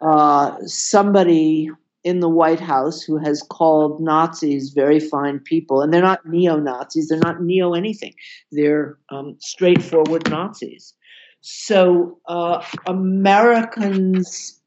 uh, 0.00 0.56
somebody 0.64 1.70
in 2.04 2.20
the 2.20 2.28
White 2.28 2.60
House 2.60 3.02
who 3.02 3.18
has 3.18 3.42
called 3.42 4.00
Nazis 4.00 4.70
very 4.70 5.00
fine 5.00 5.40
people, 5.40 5.82
and 5.82 5.92
they're 5.92 6.02
not 6.02 6.26
neo 6.26 6.56
Nazis, 6.58 7.08
they're 7.08 7.18
not 7.18 7.42
neo 7.42 7.74
anything, 7.74 8.14
they're 8.52 8.96
um, 9.10 9.36
straightforward 9.40 10.28
Nazis. 10.30 10.94
So, 11.40 12.18
uh, 12.26 12.64
Americans 12.86 14.57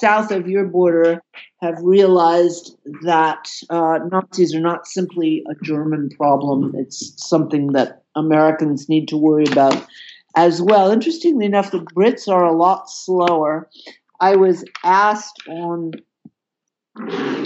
south 0.00 0.30
of 0.30 0.48
your 0.48 0.64
border 0.64 1.22
have 1.60 1.76
realized 1.82 2.76
that 3.02 3.50
uh, 3.70 3.98
Nazis 4.10 4.54
are 4.54 4.60
not 4.60 4.86
simply 4.86 5.44
a 5.50 5.64
German 5.64 6.10
problem, 6.10 6.74
it's 6.76 7.12
something 7.28 7.72
that 7.72 8.02
Americans 8.14 8.88
need 8.88 9.08
to 9.08 9.16
worry 9.16 9.46
about 9.50 9.86
as 10.36 10.62
well. 10.62 10.90
Interestingly 10.90 11.46
enough, 11.46 11.70
the 11.70 11.80
Brits 11.80 12.28
are 12.28 12.44
a 12.44 12.56
lot 12.56 12.88
slower. 12.88 13.68
I 14.20 14.36
was 14.36 14.64
asked 14.84 15.42
on 15.48 15.92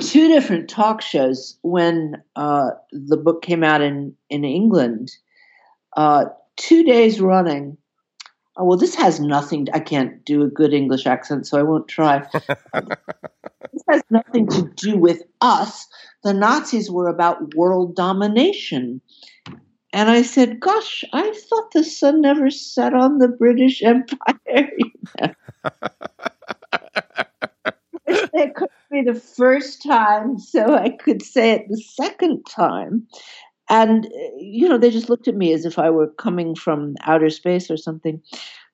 two 0.01 0.29
different 0.29 0.69
talk 0.69 1.03
shows 1.03 1.59
when 1.63 2.23
uh, 2.37 2.71
the 2.91 3.17
book 3.17 3.43
came 3.43 3.63
out 3.63 3.83
in, 3.83 4.15
in 4.31 4.45
England 4.45 5.11
uh, 5.97 6.27
two 6.57 6.85
days 6.85 7.21
running. 7.21 7.77
Oh, 8.57 8.65
well, 8.65 8.77
this 8.77 8.95
has 8.97 9.19
nothing. 9.19 9.67
To, 9.67 9.75
I 9.75 9.81
can't 9.81 10.25
do 10.25 10.43
a 10.43 10.49
good 10.49 10.75
English 10.75 11.07
accent, 11.07 11.47
so 11.47 11.59
I 11.59 11.63
won't 11.63 11.89
try. 11.89 12.27
this 12.73 13.83
has 13.89 14.03
nothing 14.11 14.47
to 14.49 14.71
do 14.77 14.97
with 14.97 15.23
us. 15.41 15.87
The 16.23 16.35
Nazis 16.35 16.91
were 16.91 17.09
about 17.09 17.55
world 17.55 17.97
domination. 17.97 19.01
And 19.95 20.11
I 20.11 20.23
said, 20.23 20.61
Gosh, 20.61 21.05
I 21.13 21.33
thought 21.33 21.73
the 21.73 21.85
sun 21.85 22.21
never 22.21 22.51
set 22.51 22.95
on 22.95 23.19
the 23.19 23.29
British 23.29 23.83
Empire. 23.83 24.19
it 28.07 28.55
could 28.55 28.69
be 28.91 29.03
the 29.03 29.15
first 29.15 29.83
time, 29.83 30.39
so 30.39 30.75
I 30.75 30.91
could 30.91 31.23
say 31.23 31.53
it 31.53 31.69
the 31.69 31.77
second 31.77 32.45
time. 32.45 33.07
And, 33.73 34.07
you 34.37 34.69
know, 34.69 34.77
they 34.77 34.91
just 34.91 35.09
looked 35.09 35.29
at 35.29 35.35
me 35.35 35.55
as 35.55 35.65
if 35.65 35.79
I 35.79 35.89
were 35.89 36.09
coming 36.09 36.55
from 36.55 36.95
outer 37.05 37.31
space 37.31 37.71
or 37.71 37.79
something. 37.79 38.21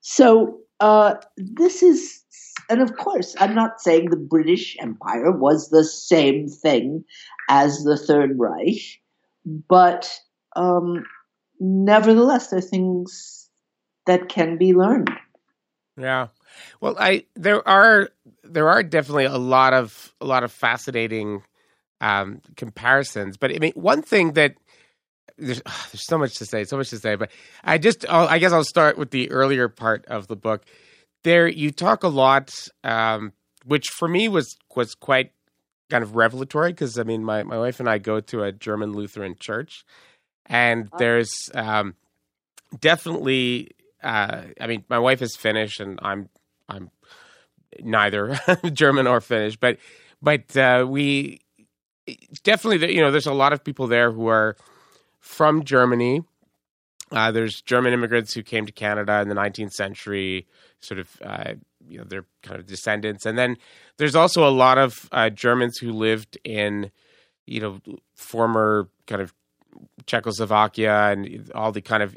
So 0.00 0.58
uh, 0.80 1.14
this 1.36 1.84
is, 1.84 2.24
and 2.68 2.82
of 2.82 2.96
course, 2.96 3.36
I'm 3.38 3.54
not 3.54 3.80
saying 3.80 4.10
the 4.10 4.16
British 4.16 4.76
Empire 4.80 5.30
was 5.30 5.70
the 5.70 5.84
same 5.84 6.48
thing 6.48 7.04
as 7.48 7.84
the 7.84 7.96
Third 7.96 8.40
Reich, 8.40 9.00
but 9.68 10.12
um, 10.56 11.04
nevertheless, 11.60 12.48
there 12.48 12.58
are 12.58 12.62
things 12.62 13.48
that 14.06 14.28
can 14.28 14.58
be 14.58 14.74
learned. 14.74 15.12
Yeah. 15.96 16.28
Well, 16.80 16.96
I 16.98 17.24
there 17.36 17.66
are 17.68 18.10
there 18.42 18.68
are 18.68 18.82
definitely 18.82 19.26
a 19.26 19.36
lot 19.38 19.74
of 19.74 20.12
a 20.20 20.26
lot 20.26 20.42
of 20.42 20.50
fascinating 20.50 21.42
um, 22.00 22.40
comparisons, 22.56 23.36
but 23.36 23.54
I 23.54 23.58
mean, 23.58 23.72
one 23.74 24.02
thing 24.02 24.32
that 24.32 24.54
there's 25.38 25.62
there's 25.92 26.06
so 26.06 26.18
much 26.18 26.34
to 26.36 26.46
say, 26.46 26.64
so 26.64 26.76
much 26.76 26.90
to 26.90 26.98
say, 26.98 27.14
but 27.14 27.30
I 27.64 27.78
just 27.78 28.04
I'll, 28.08 28.28
i 28.28 28.38
guess 28.38 28.52
I'll 28.52 28.64
start 28.64 28.98
with 28.98 29.10
the 29.10 29.30
earlier 29.30 29.68
part 29.68 30.04
of 30.06 30.26
the 30.28 30.36
book. 30.36 30.64
There, 31.24 31.48
you 31.48 31.70
talk 31.72 32.04
a 32.04 32.08
lot, 32.08 32.52
um, 32.84 33.32
which 33.64 33.88
for 33.88 34.08
me 34.08 34.28
was 34.28 34.56
was 34.74 34.94
quite 34.94 35.32
kind 35.90 36.04
of 36.04 36.16
revelatory 36.16 36.70
because 36.72 36.98
I 36.98 37.02
mean, 37.02 37.24
my 37.24 37.42
my 37.42 37.58
wife 37.58 37.80
and 37.80 37.88
I 37.88 37.98
go 37.98 38.20
to 38.20 38.42
a 38.42 38.52
German 38.52 38.92
Lutheran 38.92 39.36
church, 39.38 39.84
and 40.46 40.88
oh. 40.92 40.98
there's 40.98 41.50
um, 41.54 41.94
definitely 42.78 43.72
uh, 44.02 44.42
I 44.60 44.66
mean, 44.66 44.84
my 44.88 44.98
wife 44.98 45.22
is 45.22 45.36
Finnish, 45.36 45.80
and 45.80 45.98
I'm 46.02 46.28
I'm 46.68 46.90
neither 47.80 48.38
German 48.72 49.06
or 49.06 49.20
Finnish, 49.20 49.56
but 49.56 49.78
but 50.22 50.56
uh, 50.56 50.86
we 50.88 51.40
definitely 52.42 52.94
you 52.94 53.00
know 53.00 53.10
there's 53.10 53.26
a 53.26 53.32
lot 53.32 53.52
of 53.52 53.64
people 53.64 53.86
there 53.86 54.10
who 54.10 54.28
are 54.28 54.56
from 55.20 55.64
Germany. 55.64 56.22
Uh, 57.10 57.30
there's 57.30 57.62
German 57.62 57.92
immigrants 57.92 58.34
who 58.34 58.42
came 58.42 58.66
to 58.66 58.72
Canada 58.72 59.20
in 59.20 59.28
the 59.28 59.34
19th 59.34 59.72
century, 59.72 60.46
sort 60.80 61.00
of 61.00 61.10
uh, 61.24 61.54
you 61.88 61.98
know 61.98 62.04
they're 62.04 62.26
kind 62.42 62.60
of 62.60 62.66
descendants, 62.66 63.24
and 63.24 63.38
then 63.38 63.56
there's 63.96 64.14
also 64.14 64.46
a 64.46 64.50
lot 64.50 64.76
of 64.78 65.08
uh, 65.12 65.30
Germans 65.30 65.78
who 65.78 65.92
lived 65.92 66.36
in 66.44 66.90
you 67.46 67.60
know 67.60 67.80
former 68.14 68.88
kind 69.06 69.22
of 69.22 69.32
Czechoslovakia 70.06 71.10
and 71.10 71.50
all 71.54 71.72
the 71.72 71.80
kind 71.80 72.02
of 72.02 72.16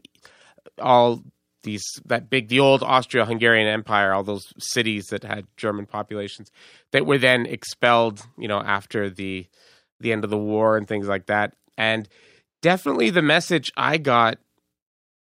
all 0.78 1.24
these 1.64 1.84
that 2.06 2.30
big 2.30 2.50
the 2.50 2.60
old 2.60 2.84
Austro-Hungarian 2.84 3.68
Empire, 3.68 4.14
all 4.14 4.24
those 4.24 4.54
cities 4.58 5.06
that 5.08 5.24
had 5.24 5.46
German 5.58 5.86
populations 5.86 6.52
that 6.92 7.06
were 7.06 7.18
then 7.18 7.46
expelled, 7.46 8.26
you 8.38 8.48
know, 8.48 8.60
after 8.60 9.10
the 9.10 9.48
the 10.00 10.12
end 10.12 10.24
of 10.24 10.30
the 10.30 10.38
war 10.38 10.78
and 10.78 10.88
things 10.88 11.08
like 11.08 11.28
that. 11.28 11.54
And 11.78 12.08
definitely 12.62 13.10
the 13.10 13.22
message 13.22 13.72
I 13.76 13.98
got, 13.98 14.38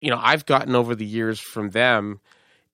you 0.01 0.11
know, 0.11 0.21
I've 0.23 0.47
gotten 0.47 0.75
over 0.75 0.95
the 0.95 1.07
years 1.07 1.41
from 1.41 1.71
them 1.71 2.21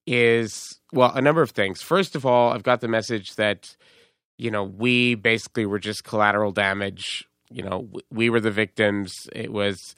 is 0.06 0.80
well, 0.92 1.12
a 1.14 1.22
number 1.22 1.42
of 1.42 1.50
things. 1.50 1.80
First 1.80 2.16
of 2.16 2.26
all, 2.26 2.52
I've 2.52 2.62
got 2.62 2.80
the 2.80 2.88
message 2.88 3.34
that 3.36 3.76
you 4.38 4.50
know, 4.50 4.64
we 4.64 5.14
basically 5.14 5.66
were 5.66 5.78
just 5.78 6.02
collateral 6.02 6.50
damage. 6.50 7.24
You 7.48 7.62
know, 7.62 7.88
we 8.10 8.28
were 8.28 8.40
the 8.40 8.50
victims. 8.50 9.12
It 9.32 9.52
was 9.52 9.94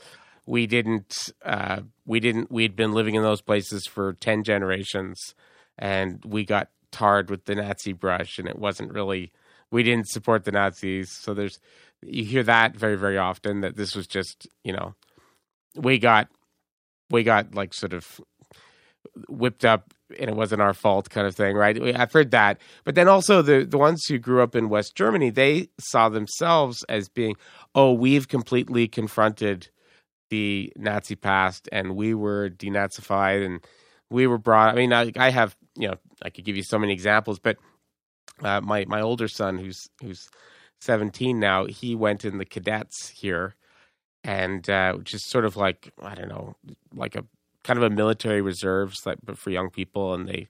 we 0.47 0.67
didn't 0.67 1.14
uh, 1.45 1.81
we 2.05 2.21
didn't 2.21 2.51
we'd 2.51 2.77
been 2.77 2.93
living 2.93 3.14
in 3.14 3.23
those 3.23 3.40
places 3.40 3.87
for 3.87 4.12
10 4.14 4.45
generations 4.45 5.35
and 5.79 6.23
we 6.27 6.45
got 6.45 6.69
tarred 6.93 7.31
with 7.31 7.47
the 7.47 7.55
nazi 7.55 7.93
brush 7.93 8.38
and 8.38 8.47
it 8.47 8.59
wasn't 8.59 8.93
really 8.93 9.33
we 9.71 9.83
didn't 9.83 10.09
support 10.09 10.45
the 10.45 10.53
nazis 10.53 11.11
so 11.11 11.33
there's 11.35 11.59
you 12.07 12.25
hear 12.25 12.43
that 12.43 12.77
very 12.77 12.97
very 12.97 13.19
often 13.19 13.61
that 13.61 13.77
this 13.77 13.95
was 13.95 14.07
just 14.07 14.49
you 14.62 14.73
know 14.73 14.95
we 15.75 15.99
got 15.99 16.29
we 17.11 17.23
got 17.23 17.55
like 17.55 17.75
sort 17.75 17.93
of 17.93 18.21
whipped 19.29 19.64
up 19.64 19.93
and 20.19 20.31
it 20.31 20.37
wasn't 20.37 20.61
our 20.61 20.75
fault 20.75 21.11
kind 21.11 21.27
of 21.27 21.35
thing 21.35 21.57
right 21.57 21.81
i've 21.97 22.12
heard 22.12 22.31
that 22.31 22.59
but 22.85 22.95
then 22.95 23.09
also 23.09 23.43
the 23.43 23.64
the 23.64 23.79
ones 23.79 24.05
who 24.07 24.19
grew 24.19 24.43
up 24.43 24.55
in 24.55 24.69
west 24.69 24.95
germany 24.95 25.31
they 25.31 25.69
saw 25.79 26.09
themselves 26.09 26.85
as 26.88 27.09
being 27.09 27.35
oh 27.75 27.93
we've 27.93 28.29
completely 28.29 28.88
confronted 28.88 29.69
the 30.31 30.73
Nazi 30.77 31.14
past, 31.14 31.69
and 31.71 31.95
we 31.95 32.14
were 32.14 32.51
denazified, 32.51 33.45
and 33.45 33.64
we 34.11 34.27
were 34.27 34.38
brought. 34.38 34.75
I 34.75 34.77
mean, 34.77 34.93
I, 34.93 35.12
I 35.17 35.31
have 35.31 35.57
you 35.77 35.88
know 35.88 35.95
I 36.23 36.31
could 36.31 36.45
give 36.45 36.57
you 36.57 36.64
so 36.64 36.79
many 36.79 36.93
examples, 36.93 37.38
but 37.38 37.57
uh, 38.43 38.61
my 38.61 38.85
my 38.87 39.01
older 39.01 39.29
son, 39.29 39.59
who's 39.59 39.88
who's 40.03 40.29
seventeen 40.85 41.40
now, 41.40 41.66
he 41.66 41.94
went 41.94 42.25
in 42.25 42.38
the 42.38 42.44
cadets 42.44 43.09
here, 43.09 43.55
and 44.23 44.68
uh, 44.68 44.94
which 44.94 45.14
is 45.14 45.29
sort 45.29 45.44
of 45.44 45.57
like 45.57 45.92
I 46.03 46.14
don't 46.14 46.29
know, 46.29 46.57
like 46.94 47.16
a 47.16 47.25
kind 47.62 47.79
of 47.79 47.83
a 47.83 47.90
military 47.90 48.42
reserves, 48.42 49.05
like 49.05 49.18
but 49.25 49.38
for 49.38 49.51
young 49.51 49.70
people, 49.70 50.14
and 50.14 50.29
they 50.29 50.49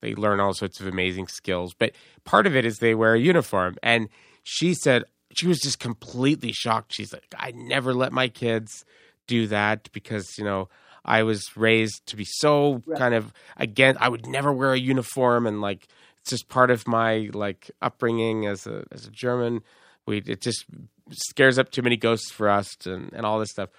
they 0.00 0.14
learn 0.14 0.40
all 0.40 0.54
sorts 0.54 0.80
of 0.80 0.86
amazing 0.86 1.28
skills. 1.28 1.74
But 1.74 1.92
part 2.24 2.46
of 2.46 2.56
it 2.56 2.64
is 2.64 2.78
they 2.78 2.94
wear 2.94 3.14
a 3.14 3.20
uniform, 3.20 3.76
and 3.82 4.08
she 4.42 4.74
said 4.74 5.04
she 5.34 5.46
was 5.46 5.60
just 5.60 5.78
completely 5.78 6.52
shocked. 6.52 6.92
She's 6.94 7.12
like, 7.12 7.24
I 7.36 7.52
never 7.52 7.94
let 7.94 8.12
my 8.12 8.28
kids 8.28 8.84
do 9.26 9.46
that 9.48 9.90
because 9.92 10.36
you 10.38 10.44
know 10.44 10.68
I 11.04 11.22
was 11.22 11.56
raised 11.56 12.06
to 12.06 12.16
be 12.16 12.24
so 12.26 12.82
right. 12.86 12.98
kind 12.98 13.14
of 13.14 13.32
again. 13.56 13.96
I 14.00 14.08
would 14.08 14.26
never 14.26 14.52
wear 14.52 14.72
a 14.72 14.78
uniform, 14.78 15.46
and 15.46 15.60
like 15.60 15.88
just 16.28 16.48
part 16.48 16.70
of 16.70 16.86
my 16.86 17.30
like 17.32 17.70
upbringing 17.82 18.46
as 18.46 18.66
a 18.66 18.84
as 18.92 19.06
a 19.06 19.10
German. 19.10 19.62
We 20.06 20.18
it 20.18 20.40
just 20.40 20.66
scares 21.10 21.58
up 21.58 21.70
too 21.70 21.82
many 21.82 21.96
ghosts 21.96 22.30
for 22.30 22.48
us 22.48 22.76
and 22.84 23.12
and 23.12 23.24
all 23.24 23.38
this 23.38 23.50
stuff. 23.50 23.70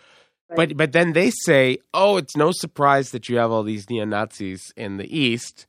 Right. 0.49 0.55
But 0.55 0.77
but 0.77 0.91
then 0.91 1.13
they 1.13 1.31
say, 1.31 1.79
oh, 1.93 2.17
it's 2.17 2.35
no 2.35 2.51
surprise 2.51 3.11
that 3.11 3.29
you 3.29 3.37
have 3.37 3.51
all 3.51 3.63
these 3.63 3.89
neo 3.89 4.05
Nazis 4.05 4.71
in 4.75 4.97
the 4.97 5.17
East. 5.17 5.67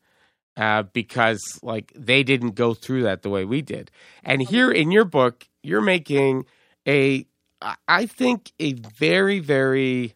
Uh, 0.59 0.85
because 0.95 1.43
like 1.63 1.93
they 1.95 2.23
didn't 2.23 2.53
go 2.53 2.73
through 2.73 3.03
that 3.03 3.21
the 3.21 3.29
way 3.29 3.45
we 3.45 3.61
did. 3.61 3.91
And 4.25 4.41
here 4.41 4.71
in 4.71 4.91
your 4.91 5.05
book, 5.05 5.47
you're 5.63 5.83
making 5.83 6.47
a 6.89 7.27
I 7.89 8.07
think 8.07 8.53
a 8.61 8.75
very, 8.75 9.39
very, 9.39 10.15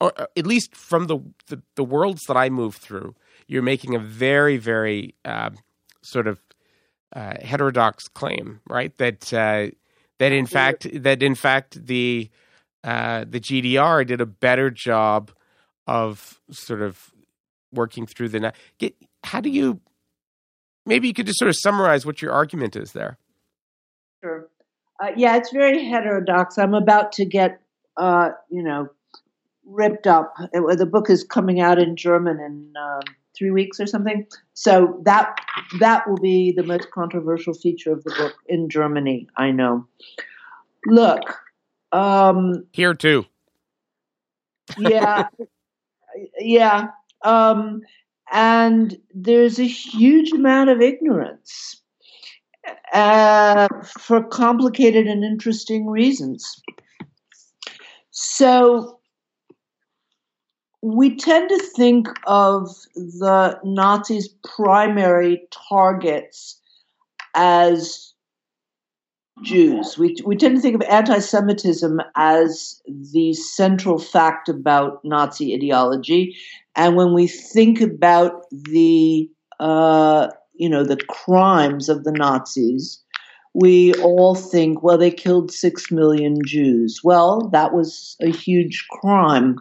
or 0.00 0.12
uh, 0.20 0.26
at 0.36 0.46
least 0.46 0.76
from 0.76 1.06
the, 1.06 1.18
the, 1.46 1.62
the 1.76 1.84
worlds 1.84 2.22
that 2.28 2.36
I 2.36 2.50
move 2.50 2.76
through, 2.76 3.14
you're 3.46 3.62
making 3.62 3.94
a 3.94 3.98
very, 3.98 4.58
very 4.58 5.14
uh, 5.24 5.50
sort 6.02 6.26
of 6.26 6.40
uh, 7.14 7.34
heterodox 7.42 8.08
claim, 8.08 8.60
right? 8.68 8.96
That 8.98 9.32
uh, 9.32 9.68
that 10.18 10.32
in 10.32 10.46
fact 10.46 10.86
that 11.02 11.22
in 11.22 11.34
fact 11.34 11.86
the 11.86 12.30
uh, 12.84 13.24
the 13.28 13.40
GDR 13.40 14.06
did 14.06 14.20
a 14.20 14.26
better 14.26 14.70
job 14.70 15.30
of 15.86 16.40
sort 16.50 16.82
of 16.82 17.10
working 17.72 18.06
through 18.06 18.28
the. 18.28 18.52
Get, 18.78 18.94
how 19.24 19.40
do 19.40 19.50
you? 19.50 19.80
Maybe 20.86 21.08
you 21.08 21.14
could 21.14 21.26
just 21.26 21.38
sort 21.38 21.48
of 21.48 21.56
summarize 21.56 22.06
what 22.06 22.22
your 22.22 22.32
argument 22.32 22.76
is 22.76 22.92
there. 22.92 23.18
Sure. 24.22 24.48
Uh, 25.02 25.12
yeah, 25.16 25.36
it's 25.36 25.52
very 25.52 25.84
heterodox. 25.84 26.58
I'm 26.58 26.74
about 26.74 27.12
to 27.12 27.24
get, 27.24 27.60
uh, 27.96 28.30
you 28.48 28.62
know, 28.62 28.88
ripped 29.64 30.06
up. 30.06 30.34
It, 30.52 30.78
the 30.78 30.86
book 30.86 31.10
is 31.10 31.24
coming 31.24 31.60
out 31.60 31.78
in 31.78 31.94
German 31.94 32.40
in 32.40 32.72
um, 32.80 33.00
three 33.38 33.50
weeks 33.50 33.78
or 33.78 33.86
something. 33.86 34.26
So 34.54 35.00
that 35.04 35.36
that 35.80 36.08
will 36.08 36.18
be 36.18 36.52
the 36.52 36.62
most 36.62 36.90
controversial 36.90 37.54
feature 37.54 37.92
of 37.92 38.04
the 38.04 38.14
book 38.18 38.34
in 38.46 38.68
Germany. 38.68 39.28
I 39.36 39.50
know. 39.50 39.86
Look, 40.86 41.20
um, 41.92 42.66
here 42.72 42.94
too. 42.94 43.26
yeah, 44.78 45.28
yeah. 46.38 46.88
Um, 47.24 47.82
and 48.32 48.98
there's 49.14 49.58
a 49.58 49.66
huge 49.66 50.32
amount 50.32 50.70
of 50.70 50.80
ignorance 50.80 51.80
uh, 52.92 53.68
for 53.98 54.22
complicated 54.22 55.06
and 55.06 55.24
interesting 55.24 55.86
reasons. 55.86 56.60
So 58.10 58.97
we 60.82 61.16
tend 61.16 61.48
to 61.48 61.58
think 61.76 62.08
of 62.26 62.68
the 62.94 63.58
Nazis' 63.64 64.28
primary 64.44 65.42
targets 65.68 66.60
as 67.34 68.12
Jews. 69.42 69.98
We, 69.98 70.16
we 70.24 70.36
tend 70.36 70.56
to 70.56 70.62
think 70.62 70.74
of 70.74 70.82
anti 70.82 71.18
Semitism 71.18 72.00
as 72.16 72.80
the 72.86 73.32
central 73.34 73.98
fact 73.98 74.48
about 74.48 75.04
Nazi 75.04 75.54
ideology. 75.54 76.36
And 76.76 76.96
when 76.96 77.12
we 77.12 77.26
think 77.26 77.80
about 77.80 78.44
the, 78.50 79.28
uh, 79.60 80.28
you 80.54 80.68
know, 80.68 80.84
the 80.84 80.96
crimes 81.08 81.88
of 81.88 82.04
the 82.04 82.12
Nazis, 82.12 83.00
we 83.54 83.94
all 83.94 84.34
think, 84.34 84.82
well, 84.82 84.98
they 84.98 85.10
killed 85.10 85.50
six 85.50 85.90
million 85.90 86.38
Jews. 86.44 87.00
Well, 87.02 87.48
that 87.52 87.72
was 87.72 88.16
a 88.20 88.30
huge 88.30 88.86
crime. 88.90 89.58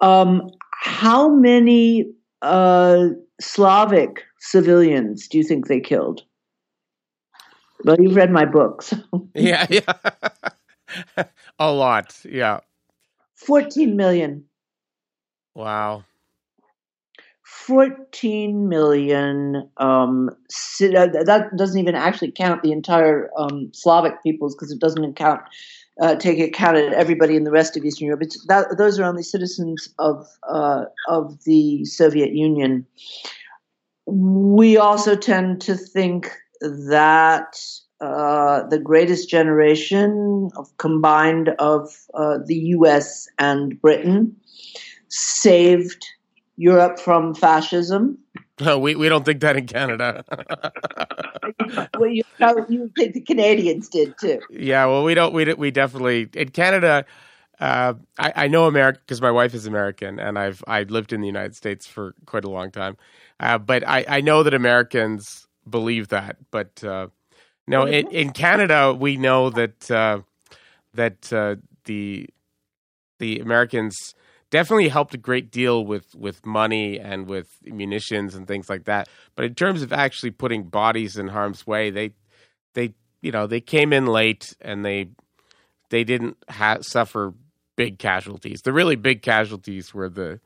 Um, 0.00 0.50
how 0.80 1.28
many 1.28 2.12
uh, 2.42 3.08
Slavic 3.40 4.22
civilians 4.38 5.28
do 5.28 5.38
you 5.38 5.44
think 5.44 5.66
they 5.66 5.80
killed? 5.80 6.22
Well, 7.84 7.96
you've 8.00 8.16
read 8.16 8.30
my 8.30 8.44
books. 8.44 8.94
yeah, 9.34 9.66
yeah. 9.68 9.92
a 11.58 11.72
lot. 11.72 12.18
Yeah. 12.24 12.60
14 13.36 13.96
million. 13.96 14.44
Wow. 15.54 16.04
14 17.44 18.68
million. 18.68 19.68
Um, 19.76 20.30
uh, 20.30 21.06
that 21.06 21.50
doesn't 21.56 21.80
even 21.80 21.94
actually 21.94 22.32
count 22.32 22.62
the 22.62 22.72
entire 22.72 23.30
um, 23.38 23.70
Slavic 23.72 24.22
peoples 24.22 24.54
because 24.54 24.70
it 24.70 24.80
doesn't 24.80 25.16
count. 25.16 25.42
Uh, 25.98 26.14
take 26.14 26.38
account 26.38 26.76
of 26.76 26.92
everybody 26.92 27.36
in 27.36 27.44
the 27.44 27.50
rest 27.50 27.74
of 27.74 27.82
Eastern 27.82 28.06
Europe. 28.06 28.28
That, 28.48 28.76
those 28.76 28.98
are 28.98 29.04
only 29.04 29.22
citizens 29.22 29.88
of 29.98 30.28
uh, 30.46 30.84
of 31.08 31.42
the 31.44 31.86
Soviet 31.86 32.32
Union. 32.32 32.86
We 34.04 34.76
also 34.76 35.16
tend 35.16 35.62
to 35.62 35.74
think 35.74 36.30
that 36.60 37.58
uh, 38.00 38.66
the 38.68 38.78
greatest 38.78 39.30
generation 39.30 40.50
of 40.56 40.76
combined 40.76 41.50
of 41.58 41.96
uh, 42.12 42.38
the 42.44 42.56
U.S. 42.76 43.26
and 43.38 43.80
Britain 43.80 44.36
saved 45.08 46.06
Europe 46.56 46.98
from 46.98 47.34
fascism. 47.34 48.18
No, 48.60 48.78
we, 48.78 48.94
we 48.94 49.08
don't 49.08 49.24
think 49.24 49.40
that 49.40 49.56
in 49.56 49.66
Canada. 49.66 50.24
well, 51.98 52.08
you, 52.08 52.22
you 52.68 52.90
think 52.96 53.12
the 53.12 53.20
Canadians 53.20 53.88
did 53.88 54.14
too. 54.18 54.40
Yeah, 54.48 54.86
well, 54.86 55.04
we 55.04 55.14
don't. 55.14 55.34
We 55.34 55.52
we 55.54 55.70
definitely 55.70 56.28
in 56.32 56.48
Canada. 56.50 57.04
Uh, 57.60 57.94
I, 58.18 58.32
I 58.36 58.48
know 58.48 58.66
America 58.66 59.00
because 59.04 59.20
my 59.20 59.30
wife 59.30 59.54
is 59.54 59.66
American, 59.66 60.18
and 60.18 60.38
I've 60.38 60.64
I've 60.66 60.90
lived 60.90 61.12
in 61.12 61.20
the 61.20 61.26
United 61.26 61.54
States 61.54 61.86
for 61.86 62.14
quite 62.24 62.44
a 62.44 62.50
long 62.50 62.70
time. 62.70 62.96
Uh, 63.40 63.58
but 63.58 63.86
I, 63.86 64.04
I 64.08 64.20
know 64.22 64.42
that 64.42 64.54
Americans 64.54 65.46
believe 65.68 66.08
that. 66.08 66.36
But 66.50 66.82
uh, 66.82 67.08
no, 67.66 67.84
in, 67.84 68.08
in 68.08 68.30
Canada, 68.30 68.94
we 68.94 69.16
know 69.16 69.50
that 69.50 69.90
uh, 69.90 70.20
that 70.94 71.32
uh, 71.32 71.56
the 71.84 72.28
the 73.18 73.40
Americans 73.40 74.14
definitely 74.50 74.88
helped 74.88 75.14
a 75.14 75.18
great 75.18 75.50
deal 75.50 75.84
with 75.84 76.14
with 76.14 76.44
money 76.44 76.98
and 76.98 77.28
with 77.28 77.48
munitions 77.64 78.34
and 78.34 78.46
things 78.46 78.68
like 78.68 78.84
that. 78.84 79.08
But 79.34 79.44
in 79.44 79.54
terms 79.54 79.82
of 79.82 79.92
actually 79.92 80.30
putting 80.30 80.64
bodies 80.64 81.16
in 81.16 81.28
harm's 81.28 81.66
way, 81.66 81.90
they 81.90 82.12
they 82.74 82.94
you 83.20 83.32
know 83.32 83.46
they 83.46 83.60
came 83.60 83.92
in 83.92 84.06
late 84.06 84.54
and 84.60 84.84
they 84.84 85.10
they 85.90 86.04
didn't 86.04 86.36
ha- 86.48 86.78
suffer 86.80 87.34
big 87.76 87.98
casualties. 87.98 88.62
The 88.62 88.72
really 88.72 88.96
big 88.96 89.22
casualties 89.22 89.92
were 89.94 90.08
the 90.08 90.40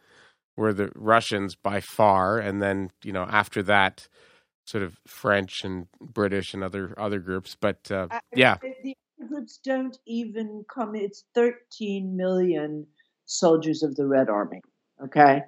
were 0.56 0.72
the 0.72 0.90
Russians 0.94 1.54
by 1.54 1.80
far, 1.80 2.38
and 2.38 2.60
then 2.62 2.90
you 3.04 3.12
know 3.12 3.24
after 3.24 3.62
that, 3.64 4.08
sort 4.64 4.82
of 4.82 4.98
French 5.06 5.64
and 5.64 5.86
British 6.00 6.54
and 6.54 6.62
other 6.64 6.94
other 6.98 7.18
groups. 7.18 7.56
But 7.58 7.90
uh, 7.90 8.08
yeah, 8.34 8.56
the 8.60 8.96
groups 9.26 9.58
don't 9.62 9.98
even 10.06 10.64
come. 10.72 10.94
It's 10.94 11.24
thirteen 11.34 12.16
million 12.16 12.86
soldiers 13.30 13.82
of 13.82 13.96
the 13.96 14.06
Red 14.06 14.28
Army, 14.28 14.60
okay, 15.02 15.42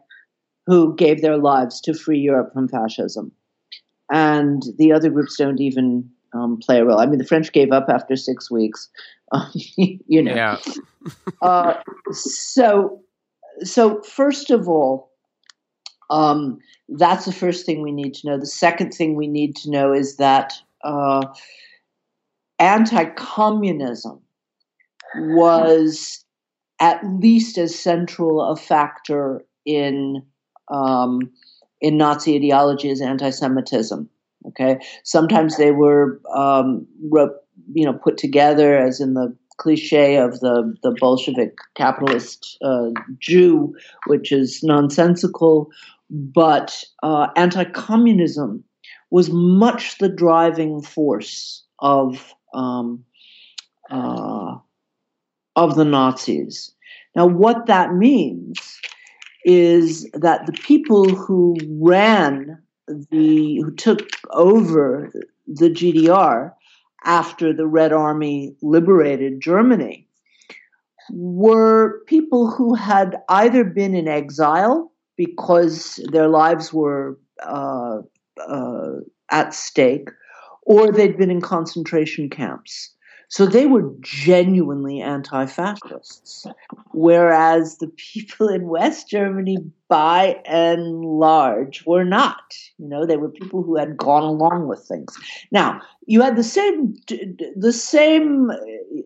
who 0.67 0.95
gave 0.95 1.21
their 1.21 1.37
lives 1.37 1.81
to 1.83 1.95
free 1.95 2.19
Europe 2.19 2.53
from 2.53 2.69
fascism, 2.69 3.33
and 4.11 4.63
the 4.79 4.93
other 4.93 5.11
groups 5.11 5.37
don't 5.37 5.61
even 5.61 6.09
um, 6.33 6.59
play 6.59 6.79
a 6.79 6.85
role. 6.85 7.01
I 7.01 7.07
mean, 7.07 7.19
the 7.19 7.27
French 7.27 7.53
gave 7.53 7.73
up 7.73 7.87
after 7.89 8.17
six 8.17 8.51
weeks. 8.51 8.89
you 9.55 10.23
know. 10.23 10.35
Yeah. 10.35 10.59
uh, 11.43 11.75
so 12.13 13.01
so 13.61 14.03
first 14.03 14.51
of 14.51 14.69
all, 14.69 15.11
um, 16.11 16.59
that's 16.89 17.25
the 17.25 17.33
first 17.33 17.67
thing 17.67 17.83
we 17.83 17.93
need 17.93 18.15
to 18.15 18.29
know. 18.29 18.39
The 18.39 18.47
second 18.47 18.93
thing 18.93 19.17
we 19.17 19.27
need 19.27 19.57
to 19.57 19.71
know 19.71 19.93
is 19.93 20.17
that 20.17 20.53
uh, 20.85 21.27
anti-communism 22.59 24.21
was 25.15 26.25
at 26.83 27.01
least 27.21 27.57
as 27.57 27.79
central 27.79 28.43
a 28.43 28.57
factor 28.57 29.43
in 29.65 30.23
um, 30.69 31.31
in 31.81 31.97
Nazi 31.97 32.37
ideology 32.37 32.91
as 32.91 33.01
anti-Semitism. 33.01 34.09
Okay, 34.49 34.79
sometimes 35.05 35.57
they 35.57 35.71
were 35.71 36.21
um, 36.35 36.87
you 37.73 37.87
know 37.87 37.95
put 37.95 38.19
together 38.19 38.77
as 38.77 39.01
in 39.01 39.15
the 39.15 39.35
cliche 39.59 40.17
of 40.17 40.41
the, 40.41 40.75
the 40.83 40.95
Bolshevik 40.99 41.57
capitalist 41.77 42.59
uh, 42.63 42.89
Jew, 43.21 43.75
which 44.09 44.33
is 44.33 44.61
nonsensical, 44.65 45.71
but 46.11 46.83
uh, 47.05 47.29
anti 47.37 47.65
communism 47.65 48.65
was 49.11 49.31
much 49.31 49.99
the 49.99 50.09
driving 50.09 50.83
force 50.83 51.65
of, 51.79 52.35
um, 52.55 53.05
uh, 53.91 54.57
of 55.57 55.77
the 55.77 55.85
Nazis. 55.85 56.73
Now, 57.15 57.27
what 57.27 57.67
that 57.67 57.95
means 57.95 58.81
is 59.45 60.09
that 60.15 60.47
the 60.47 60.53
people 60.53 61.09
who 61.09 61.57
ran 61.81 62.63
the, 62.89 63.57
who 63.57 63.75
took 63.75 64.09
over 64.31 65.11
the 65.47 65.69
GDR 65.69 66.53
after 67.05 67.53
the 67.53 67.67
Red 67.67 67.93
Army 67.93 68.55
liberated 68.63 69.41
Germany 69.41 70.07
were 71.11 72.01
people 72.07 72.51
who 72.51 72.75
had 72.75 73.17
either 73.29 73.65
been 73.65 73.95
in 73.95 74.09
exile 74.09 74.93
because 75.17 76.01
their 76.13 76.29
lives 76.29 76.73
were 76.73 77.19
uh, 77.43 77.99
uh, 78.49 78.91
at 79.31 79.53
stake 79.53 80.09
or 80.63 80.93
they'd 80.93 81.19
been 81.19 81.31
in 81.31 81.41
concentration 81.41 82.31
camps. 82.31 82.91
So 83.33 83.47
they 83.47 83.65
were 83.65 83.91
genuinely 84.01 85.01
anti 85.01 85.47
fascists. 85.47 86.45
Whereas 86.93 87.79
the 87.79 87.89
people 87.89 88.47
in 88.47 88.69
West 88.69 89.09
Germany, 89.09 89.57
by 89.89 90.43
and 90.45 91.03
large, 91.03 91.83
were 91.87 92.05
not. 92.05 92.55
You 92.77 92.89
know, 92.89 93.07
they 93.07 93.17
were 93.17 93.31
people 93.31 93.63
who 93.63 93.79
had 93.79 93.97
gone 93.97 94.23
along 94.23 94.69
with 94.69 94.85
things. 94.87 95.17
Now, 95.51 95.81
you 96.07 96.21
had 96.21 96.37
the 96.37 96.45
same, 96.45 96.95
the 97.57 97.73
same, 97.73 98.51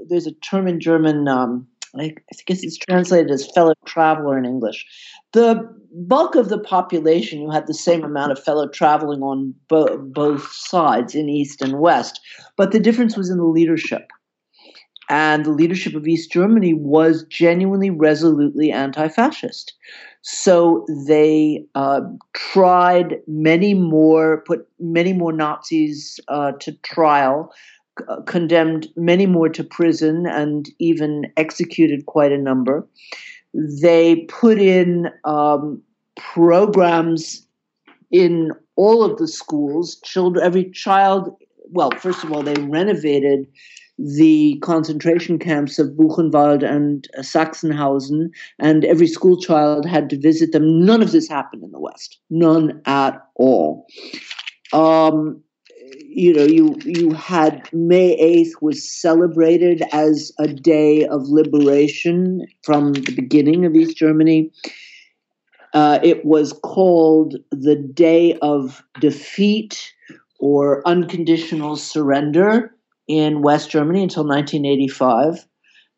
there's 0.09 0.27
a 0.27 0.33
term 0.33 0.67
in 0.67 0.81
German, 0.81 1.29
um, 1.29 1.65
I 1.97 2.13
guess 2.47 2.65
it's 2.65 2.77
translated 2.77 3.31
as 3.31 3.51
fellow 3.53 3.75
traveler 3.85 4.37
in 4.37 4.45
English. 4.45 4.85
The 5.35 5.73
bulk 5.93 6.35
of 6.35 6.49
the 6.49 6.59
population, 6.59 7.41
you 7.41 7.51
had 7.51 7.69
the 7.69 7.75
same 7.75 8.03
amount 8.03 8.33
of 8.33 8.43
fellow 8.43 8.69
traveling 8.69 9.23
on 9.23 9.55
bo- 9.69 9.99
both 9.99 10.51
sides, 10.53 11.15
in 11.15 11.29
East 11.29 11.63
and 11.63 11.79
West, 11.79 12.21
but 12.57 12.73
the 12.73 12.81
difference 12.81 13.17
was 13.17 13.31
in 13.31 13.39
the 13.39 13.45
leadership. 13.45 14.11
And 15.09 15.45
the 15.45 15.51
leadership 15.51 15.95
of 15.95 16.07
East 16.07 16.33
Germany 16.33 16.75
was 16.75 17.25
genuinely, 17.25 17.91
resolutely 17.91 18.73
anti 18.73 19.09
fascist. 19.09 19.75
So 20.23 20.85
they 21.07 21.65
uh, 21.77 22.01
tried 22.35 23.21
many 23.29 23.75
more, 23.75 24.43
put 24.47 24.69
many 24.81 25.13
more 25.13 25.33
Nazis 25.33 26.19
uh, 26.27 26.53
to 26.61 26.73
trial, 26.83 27.53
c- 27.99 28.05
condemned 28.27 28.89
many 28.97 29.27
more 29.27 29.49
to 29.49 29.63
prison, 29.63 30.27
and 30.27 30.69
even 30.81 31.33
executed 31.37 32.07
quite 32.07 32.33
a 32.33 32.39
number. 32.39 32.85
They 33.55 34.27
put 34.29 34.59
in 34.59 35.11
um, 35.23 35.81
programs 36.17 37.47
in 38.11 38.51
all 38.75 39.05
of 39.05 39.19
the 39.19 39.29
schools. 39.29 40.01
Children, 40.05 40.45
every 40.45 40.71
child. 40.73 41.37
Well, 41.71 41.91
first 41.93 42.25
of 42.25 42.33
all, 42.33 42.43
they 42.43 42.55
renovated 42.55 43.47
the 43.99 44.59
concentration 44.63 45.39
camps 45.39 45.79
of 45.79 45.89
Buchenwald 45.91 46.63
and 46.63 47.09
Sachsenhausen, 47.21 48.31
and 48.59 48.85
every 48.85 49.07
school 49.07 49.41
child 49.41 49.87
had 49.87 50.11
to 50.11 50.19
visit 50.19 50.53
them. 50.53 50.85
None 50.85 51.03
of 51.03 51.13
this 51.13 51.29
happened 51.29 51.65
in 51.65 51.71
the 51.71 51.81
West. 51.81 52.19
None 52.29 52.81
at 52.85 53.19
all. 53.37 53.87
Um, 54.73 55.43
you 56.09 56.33
know, 56.35 56.45
you 56.45 56.77
you 56.85 57.13
had 57.13 57.69
May 57.73 58.13
eighth 58.15 58.55
was 58.61 58.89
celebrated 58.89 59.83
as 59.93 60.33
a 60.39 60.49
day 60.49 61.07
of 61.07 61.29
liberation 61.29 62.47
from 62.63 62.93
the 62.93 63.15
beginning 63.15 63.65
of 63.65 63.75
East 63.75 63.97
Germany. 63.97 64.51
Uh, 65.75 65.99
it 66.03 66.25
was 66.25 66.55
called 66.65 67.37
the 67.51 67.77
Day 67.77 68.39
of 68.41 68.83
Defeat 69.01 69.93
or 70.39 70.87
Unconditional 70.87 71.77
Surrender 71.77 72.75
in 73.09 73.43
West 73.43 73.71
Germany 73.71 74.03
until 74.03 74.27
1985. 74.27 75.47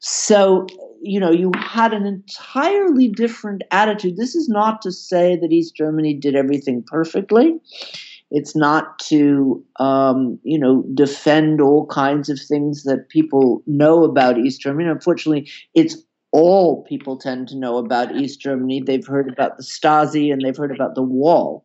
So, 0.00 0.66
you 1.02 1.18
know, 1.18 1.30
you 1.30 1.52
had 1.56 1.92
an 1.92 2.06
entirely 2.06 3.09
different 3.09 3.62
attitude. 3.70 4.16
This 4.16 4.34
is 4.34 4.48
not 4.48 4.82
to 4.82 4.92
say 4.92 5.36
that 5.36 5.52
East 5.52 5.74
Germany 5.76 6.14
did 6.14 6.34
everything 6.34 6.84
perfectly. 6.86 7.59
It's 8.30 8.54
not 8.54 8.98
to, 9.00 9.64
um, 9.80 10.38
you 10.42 10.59
know, 10.59 10.84
defend 10.94 11.61
all 11.61 11.86
kinds 11.86 12.28
of 12.28 12.38
things 12.38 12.84
that 12.84 13.09
people 13.09 13.62
know 13.66 14.04
about 14.04 14.38
East 14.38 14.61
Germany. 14.61 14.88
Unfortunately, 14.88 15.50
it's 15.74 15.96
all 16.30 16.84
people 16.84 17.16
tend 17.16 17.48
to 17.48 17.56
know 17.56 17.78
about 17.78 18.14
East 18.14 18.40
Germany. 18.40 18.82
They've 18.84 19.06
heard 19.06 19.32
about 19.32 19.56
the 19.56 19.62
Stasi 19.62 20.30
and 20.30 20.42
they've 20.42 20.56
heard 20.56 20.74
about 20.74 20.94
the 20.94 21.02
wall. 21.02 21.64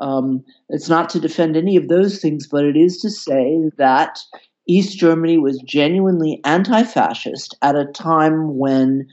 Um, 0.00 0.44
it's 0.68 0.88
not 0.88 1.08
to 1.10 1.20
defend 1.20 1.56
any 1.56 1.76
of 1.76 1.86
those 1.86 2.18
things, 2.18 2.48
but 2.48 2.64
it 2.64 2.76
is 2.76 2.98
to 3.02 3.10
say 3.10 3.70
that 3.78 4.18
East 4.66 4.98
Germany 4.98 5.38
was 5.38 5.62
genuinely 5.64 6.40
anti 6.44 6.84
fascist 6.84 7.56
at 7.62 7.76
a 7.76 7.86
time 7.86 8.56
when 8.56 9.06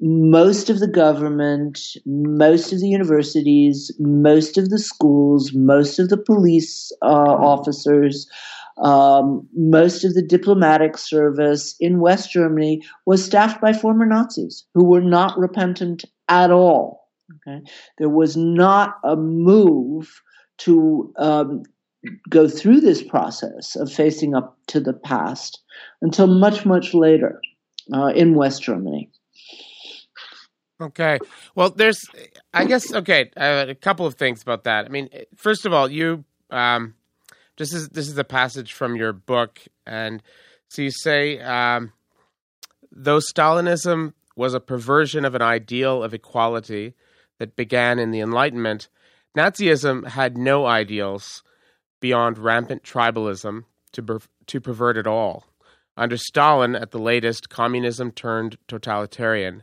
most 0.00 0.70
of 0.70 0.78
the 0.78 0.88
government, 0.88 1.80
most 2.06 2.72
of 2.72 2.80
the 2.80 2.88
universities, 2.88 3.90
most 3.98 4.58
of 4.58 4.70
the 4.70 4.78
schools, 4.78 5.52
most 5.52 5.98
of 5.98 6.08
the 6.08 6.16
police 6.16 6.92
uh, 7.02 7.06
officers, 7.06 8.28
um, 8.82 9.46
most 9.54 10.04
of 10.04 10.14
the 10.14 10.22
diplomatic 10.22 10.96
service 10.96 11.74
in 11.80 12.00
West 12.00 12.30
Germany 12.30 12.82
was 13.06 13.24
staffed 13.24 13.60
by 13.60 13.72
former 13.72 14.06
Nazis 14.06 14.64
who 14.74 14.84
were 14.84 15.02
not 15.02 15.38
repentant 15.38 16.04
at 16.28 16.50
all. 16.50 17.08
Okay? 17.46 17.60
There 17.98 18.08
was 18.08 18.36
not 18.36 18.96
a 19.04 19.16
move 19.16 20.22
to 20.58 21.12
um, 21.16 21.62
go 22.28 22.48
through 22.48 22.80
this 22.80 23.02
process 23.02 23.76
of 23.76 23.92
facing 23.92 24.34
up 24.34 24.56
to 24.68 24.80
the 24.80 24.92
past 24.92 25.60
until 26.02 26.26
much, 26.26 26.64
much 26.64 26.94
later 26.94 27.40
uh, 27.92 28.12
in 28.14 28.34
West 28.34 28.62
Germany. 28.62 29.10
Okay. 30.80 31.18
Well, 31.54 31.70
there's, 31.70 32.00
I 32.54 32.64
guess, 32.64 32.92
okay, 32.92 33.30
uh, 33.36 33.66
a 33.68 33.74
couple 33.74 34.06
of 34.06 34.14
things 34.14 34.42
about 34.42 34.64
that. 34.64 34.86
I 34.86 34.88
mean, 34.88 35.10
first 35.36 35.66
of 35.66 35.74
all, 35.74 35.90
you, 35.90 36.24
um, 36.50 36.94
this 37.58 37.74
is 37.74 37.90
this 37.90 38.08
is 38.08 38.16
a 38.16 38.24
passage 38.24 38.72
from 38.72 38.96
your 38.96 39.12
book, 39.12 39.60
and 39.86 40.22
so 40.68 40.80
you 40.80 40.90
say, 40.90 41.38
um, 41.40 41.92
though 42.90 43.18
Stalinism 43.18 44.14
was 44.34 44.54
a 44.54 44.60
perversion 44.60 45.26
of 45.26 45.34
an 45.34 45.42
ideal 45.42 46.02
of 46.02 46.14
equality 46.14 46.94
that 47.38 47.56
began 47.56 47.98
in 47.98 48.12
the 48.12 48.20
Enlightenment, 48.20 48.88
Nazism 49.36 50.08
had 50.08 50.38
no 50.38 50.64
ideals 50.64 51.42
beyond 52.00 52.38
rampant 52.38 52.82
tribalism 52.82 53.64
to 53.92 54.02
per- 54.02 54.20
to 54.46 54.60
pervert 54.60 54.96
it 54.96 55.06
all. 55.06 55.44
Under 55.96 56.16
Stalin, 56.16 56.74
at 56.74 56.92
the 56.92 56.98
latest, 56.98 57.48
communism 57.50 58.10
turned 58.10 58.56
totalitarian. 58.66 59.62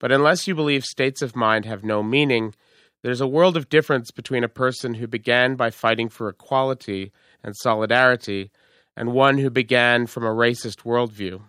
But 0.00 0.12
unless 0.12 0.46
you 0.46 0.54
believe 0.54 0.84
states 0.84 1.22
of 1.22 1.36
mind 1.36 1.64
have 1.66 1.84
no 1.84 2.02
meaning, 2.02 2.54
there's 3.02 3.20
a 3.20 3.26
world 3.26 3.56
of 3.56 3.68
difference 3.68 4.10
between 4.10 4.44
a 4.44 4.48
person 4.48 4.94
who 4.94 5.06
began 5.06 5.56
by 5.56 5.70
fighting 5.70 6.08
for 6.08 6.28
equality 6.28 7.12
and 7.42 7.54
solidarity 7.56 8.50
and 8.96 9.12
one 9.12 9.38
who 9.38 9.50
began 9.50 10.06
from 10.06 10.24
a 10.24 10.34
racist 10.34 10.84
worldview. 10.84 11.42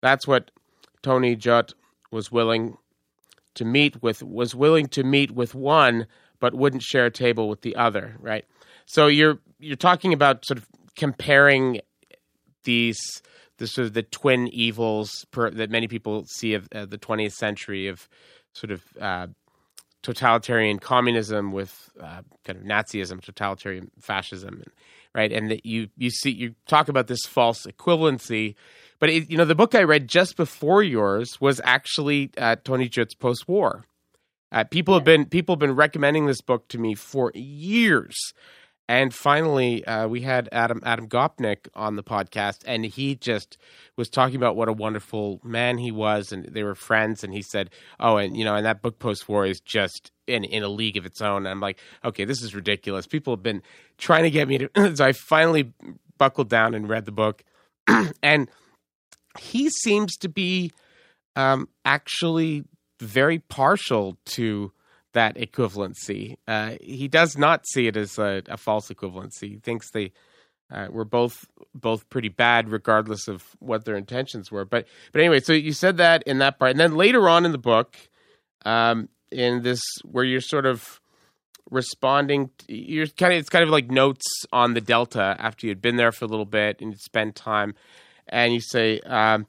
That's 0.00 0.26
what 0.26 0.50
Tony 1.02 1.36
Judt 1.36 1.74
was 2.10 2.32
willing 2.32 2.78
to 3.54 3.64
meet 3.64 4.02
with 4.02 4.22
was 4.22 4.54
willing 4.54 4.86
to 4.88 5.02
meet 5.02 5.30
with 5.30 5.54
one 5.54 6.06
but 6.40 6.54
wouldn't 6.54 6.82
share 6.82 7.06
a 7.06 7.10
table 7.10 7.48
with 7.48 7.60
the 7.60 7.76
other, 7.76 8.16
right? 8.18 8.44
So 8.86 9.06
you're 9.06 9.38
you're 9.58 9.76
talking 9.76 10.12
about 10.12 10.44
sort 10.44 10.58
of 10.58 10.66
comparing 10.96 11.80
these 12.64 13.22
the 13.58 13.66
sort 13.66 13.86
of 13.86 13.92
the 13.92 14.02
twin 14.02 14.48
evils 14.48 15.24
per, 15.30 15.50
that 15.50 15.70
many 15.70 15.86
people 15.86 16.24
see 16.26 16.54
of 16.54 16.68
uh, 16.74 16.84
the 16.84 16.98
20th 16.98 17.32
century 17.32 17.86
of 17.86 18.08
sort 18.54 18.72
of 18.72 18.82
uh, 19.00 19.26
totalitarian 20.02 20.78
communism 20.78 21.52
with 21.52 21.90
uh, 22.00 22.22
kind 22.44 22.58
of 22.58 22.64
Nazism, 22.64 23.22
totalitarian 23.22 23.90
fascism, 24.00 24.62
right? 25.14 25.32
And 25.32 25.50
that 25.50 25.64
you 25.64 25.88
you 25.96 26.10
see 26.10 26.30
you 26.30 26.54
talk 26.66 26.88
about 26.88 27.06
this 27.06 27.24
false 27.26 27.66
equivalency, 27.66 28.54
but 28.98 29.10
it, 29.10 29.30
you 29.30 29.36
know 29.36 29.44
the 29.44 29.54
book 29.54 29.74
I 29.74 29.84
read 29.84 30.08
just 30.08 30.36
before 30.36 30.82
yours 30.82 31.40
was 31.40 31.60
actually 31.64 32.30
uh, 32.36 32.56
Tony 32.64 32.88
Judt's 32.88 33.14
post-war. 33.14 33.86
Uh, 34.50 34.64
people 34.64 34.92
have 34.94 35.04
been 35.04 35.24
people 35.26 35.54
have 35.54 35.60
been 35.60 35.76
recommending 35.76 36.26
this 36.26 36.40
book 36.40 36.68
to 36.68 36.78
me 36.78 36.94
for 36.94 37.32
years. 37.34 38.16
And 38.88 39.14
finally, 39.14 39.84
uh, 39.84 40.08
we 40.08 40.22
had 40.22 40.48
Adam 40.50 40.80
Adam 40.84 41.08
Gopnik 41.08 41.68
on 41.74 41.96
the 41.96 42.02
podcast, 42.02 42.62
and 42.66 42.84
he 42.84 43.14
just 43.14 43.56
was 43.96 44.08
talking 44.08 44.36
about 44.36 44.56
what 44.56 44.68
a 44.68 44.72
wonderful 44.72 45.40
man 45.44 45.78
he 45.78 45.92
was, 45.92 46.32
and 46.32 46.44
they 46.46 46.64
were 46.64 46.74
friends. 46.74 47.22
And 47.22 47.32
he 47.32 47.42
said, 47.42 47.70
"Oh, 48.00 48.16
and 48.16 48.36
you 48.36 48.44
know, 48.44 48.56
and 48.56 48.66
that 48.66 48.82
book 48.82 48.98
post 48.98 49.28
war 49.28 49.46
is 49.46 49.60
just 49.60 50.10
in 50.26 50.44
in 50.44 50.62
a 50.62 50.68
league 50.68 50.96
of 50.96 51.06
its 51.06 51.22
own." 51.22 51.38
And 51.38 51.48
I'm 51.48 51.60
like, 51.60 51.78
"Okay, 52.04 52.24
this 52.24 52.42
is 52.42 52.54
ridiculous." 52.54 53.06
People 53.06 53.34
have 53.34 53.42
been 53.42 53.62
trying 53.98 54.24
to 54.24 54.30
get 54.30 54.48
me 54.48 54.58
to, 54.58 54.70
so 54.96 55.04
I 55.04 55.12
finally 55.12 55.72
buckled 56.18 56.48
down 56.48 56.74
and 56.74 56.88
read 56.88 57.04
the 57.04 57.12
book, 57.12 57.44
and 58.22 58.50
he 59.38 59.70
seems 59.70 60.16
to 60.18 60.28
be 60.28 60.72
um, 61.36 61.68
actually 61.84 62.64
very 63.00 63.38
partial 63.38 64.16
to 64.24 64.72
that 65.12 65.36
equivalency. 65.36 66.36
Uh, 66.46 66.76
he 66.80 67.08
does 67.08 67.36
not 67.36 67.66
see 67.66 67.86
it 67.86 67.96
as 67.96 68.18
a, 68.18 68.42
a 68.48 68.56
false 68.56 68.88
equivalency. 68.88 69.50
He 69.50 69.58
thinks 69.58 69.90
they 69.90 70.12
uh, 70.70 70.88
were 70.90 71.04
both 71.04 71.46
both 71.74 72.08
pretty 72.08 72.28
bad, 72.28 72.70
regardless 72.70 73.28
of 73.28 73.44
what 73.58 73.84
their 73.84 73.96
intentions 73.96 74.50
were. 74.50 74.64
But 74.64 74.86
but 75.12 75.20
anyway, 75.20 75.40
so 75.40 75.52
you 75.52 75.72
said 75.72 75.98
that 75.98 76.22
in 76.24 76.38
that 76.38 76.58
part, 76.58 76.72
and 76.72 76.80
then 76.80 76.96
later 76.96 77.28
on 77.28 77.44
in 77.44 77.52
the 77.52 77.58
book, 77.58 77.96
um, 78.64 79.08
in 79.30 79.62
this 79.62 79.82
where 80.04 80.24
you're 80.24 80.40
sort 80.40 80.66
of 80.66 81.00
responding, 81.70 82.50
you're 82.68 83.06
kind 83.06 83.32
of 83.32 83.38
it's 83.38 83.50
kind 83.50 83.64
of 83.64 83.70
like 83.70 83.90
notes 83.90 84.26
on 84.52 84.74
the 84.74 84.80
Delta 84.80 85.36
after 85.38 85.66
you'd 85.66 85.82
been 85.82 85.96
there 85.96 86.12
for 86.12 86.24
a 86.24 86.28
little 86.28 86.46
bit 86.46 86.80
and 86.80 86.92
you'd 86.92 87.00
spend 87.00 87.36
time, 87.36 87.74
and 88.28 88.52
you 88.52 88.60
say. 88.60 89.00
Um, 89.00 89.46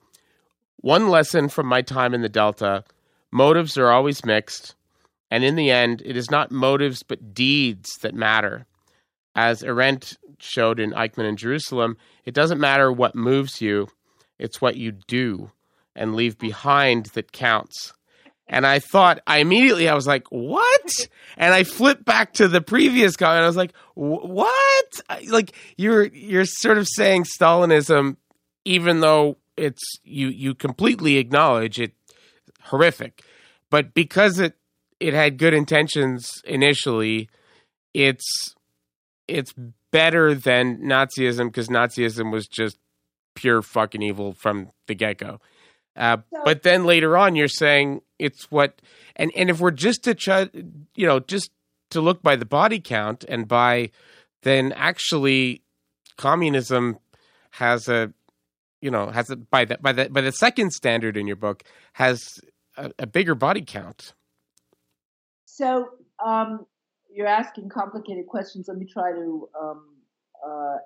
one 0.83 1.07
lesson 1.07 1.47
from 1.47 1.67
my 1.67 1.81
time 1.81 2.13
in 2.13 2.23
the 2.23 2.27
Delta 2.27 2.83
motives 3.31 3.77
are 3.77 3.89
always 3.89 4.25
mixed 4.25 4.75
and 5.33 5.43
in 5.43 5.55
the 5.55 5.71
end, 5.71 6.03
it 6.05 6.15
is 6.15 6.29
not 6.29 6.51
motives 6.51 7.01
but 7.01 7.33
deeds 7.33 7.97
that 8.03 8.13
matter. 8.13 8.67
As 9.33 9.63
Arendt 9.63 10.15
showed 10.37 10.79
in 10.79 10.91
Eichmann 10.91 11.27
in 11.27 11.37
Jerusalem, 11.37 11.97
it 12.23 12.35
doesn't 12.35 12.59
matter 12.59 12.91
what 12.91 13.15
moves 13.15 13.59
you, 13.59 13.87
it's 14.37 14.61
what 14.61 14.77
you 14.77 14.91
do 14.91 15.49
and 15.95 16.13
leave 16.13 16.37
behind 16.37 17.07
that 17.15 17.31
counts. 17.31 17.93
And 18.45 18.63
I 18.63 18.77
thought, 18.77 19.21
I 19.25 19.39
immediately, 19.39 19.89
I 19.89 19.95
was 19.95 20.05
like, 20.05 20.27
what? 20.29 21.07
And 21.35 21.51
I 21.51 21.63
flipped 21.63 22.05
back 22.05 22.33
to 22.33 22.47
the 22.47 22.61
previous 22.61 23.15
comment. 23.15 23.43
I 23.43 23.47
was 23.47 23.57
like, 23.57 23.73
what? 23.95 25.01
Like 25.29 25.55
you're, 25.77 26.05
you're 26.05 26.45
sort 26.45 26.77
of 26.77 26.87
saying 26.87 27.23
Stalinism, 27.23 28.17
even 28.65 28.99
though 28.99 29.37
it's, 29.57 29.81
you, 30.03 30.27
you 30.27 30.53
completely 30.53 31.17
acknowledge 31.17 31.79
it 31.79 31.93
horrific, 32.61 33.23
but 33.71 33.95
because 33.95 34.37
it 34.37 34.55
it 34.99 35.13
had 35.13 35.37
good 35.37 35.53
intentions 35.53 36.41
initially. 36.45 37.29
It's 37.93 38.55
it's 39.27 39.53
better 39.91 40.33
than 40.33 40.79
Nazism 40.79 41.47
because 41.47 41.69
Nazism 41.69 42.31
was 42.31 42.47
just 42.47 42.77
pure 43.35 43.61
fucking 43.61 44.01
evil 44.01 44.33
from 44.33 44.71
the 44.87 44.95
get 44.95 45.17
go. 45.17 45.39
Uh, 45.95 46.17
but 46.43 46.63
then 46.63 46.85
later 46.85 47.15
on, 47.15 47.35
you're 47.35 47.47
saying 47.47 48.01
it's 48.17 48.49
what, 48.49 48.81
and 49.15 49.31
and 49.35 49.49
if 49.49 49.59
we're 49.59 49.71
just 49.71 50.03
to 50.03 50.15
try, 50.15 50.49
you 50.95 51.05
know, 51.05 51.19
just 51.19 51.51
to 51.91 52.01
look 52.01 52.23
by 52.23 52.35
the 52.35 52.45
body 52.45 52.79
count 52.79 53.23
and 53.27 53.47
by, 53.47 53.91
then 54.41 54.71
actually, 54.71 55.61
communism 56.17 56.97
has 57.51 57.87
a, 57.87 58.11
you 58.81 58.89
know, 58.89 59.11
has 59.11 59.29
a 59.29 59.35
by 59.35 59.65
the 59.65 59.77
by 59.77 59.91
the 59.91 60.09
by 60.09 60.21
the 60.21 60.31
second 60.31 60.71
standard 60.71 61.15
in 61.15 61.27
your 61.27 61.35
book 61.35 61.63
has 61.93 62.39
a, 62.75 62.91
a 62.97 63.05
bigger 63.05 63.35
body 63.35 63.61
count. 63.61 64.13
So 65.55 65.89
um, 66.25 66.65
you're 67.13 67.27
asking 67.27 67.69
complicated 67.69 68.25
questions. 68.25 68.67
Let 68.67 68.77
me 68.79 68.87
try 68.91 69.11
to 69.11 69.49
um, 69.61 69.85
uh, 70.43 70.77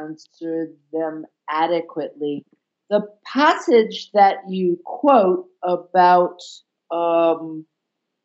answer 0.00 0.68
them 0.94 1.26
adequately. 1.50 2.46
The 2.88 3.02
passage 3.30 4.12
that 4.14 4.36
you 4.48 4.78
quote 4.86 5.44
about, 5.62 6.38
um, 6.90 7.66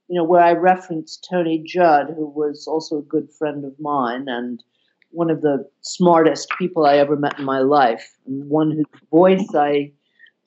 you 0.08 0.18
know, 0.18 0.24
where 0.24 0.42
I 0.42 0.54
referenced 0.54 1.28
Tony 1.30 1.62
Judt, 1.66 2.12
who 2.16 2.28
was 2.28 2.66
also 2.66 3.00
a 3.00 3.04
good 3.04 3.30
friend 3.38 3.66
of 3.66 3.78
mine 3.78 4.30
and 4.30 4.64
one 5.10 5.30
of 5.30 5.42
the 5.42 5.70
smartest 5.82 6.48
people 6.58 6.86
I 6.86 6.96
ever 6.96 7.18
met 7.18 7.38
in 7.38 7.44
my 7.44 7.60
life, 7.60 8.10
and 8.26 8.50
one 8.50 8.72
whose 8.72 8.86
voice 9.10 9.54
I 9.54 9.92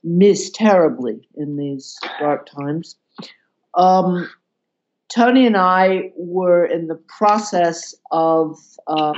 miss 0.03 0.49
terribly 0.49 1.29
in 1.35 1.57
these 1.57 1.95
dark 2.19 2.47
times. 2.47 2.97
Um, 3.75 4.31
Tony 5.15 5.47
and 5.47 5.57
I 5.57 6.11
were 6.17 6.65
in 6.65 6.89
the 6.89 7.01
process 7.07 7.95
of 8.11 8.59
um, 8.89 9.17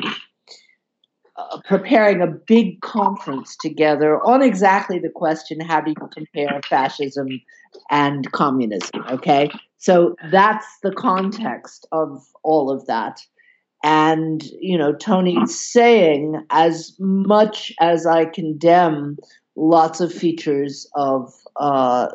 uh, 1.37 1.61
preparing 1.65 2.21
a 2.21 2.27
big 2.27 2.81
conference 2.83 3.57
together 3.57 4.21
on 4.23 4.43
exactly 4.43 4.99
the 4.99 5.09
question 5.09 5.61
how 5.61 5.81
do 5.81 5.91
you 5.93 6.09
compare 6.09 6.61
fascism 6.69 7.41
and 7.91 8.31
communism? 8.33 9.05
Okay. 9.11 9.51
So 9.79 10.17
that's 10.31 10.67
the 10.83 10.93
context 10.93 11.87
of 11.93 12.23
all 12.43 12.71
of 12.71 12.87
that. 12.87 13.21
And, 13.83 14.43
you 14.61 14.77
know, 14.77 14.93
Tony's 14.93 15.59
saying, 15.59 16.45
as 16.51 16.95
much 16.99 17.73
as 17.81 18.07
I 18.07 18.25
condemn 18.25 19.17
lots 19.55 20.01
of 20.01 20.13
features 20.13 20.87
of 20.95 21.33
uh, 21.57 22.09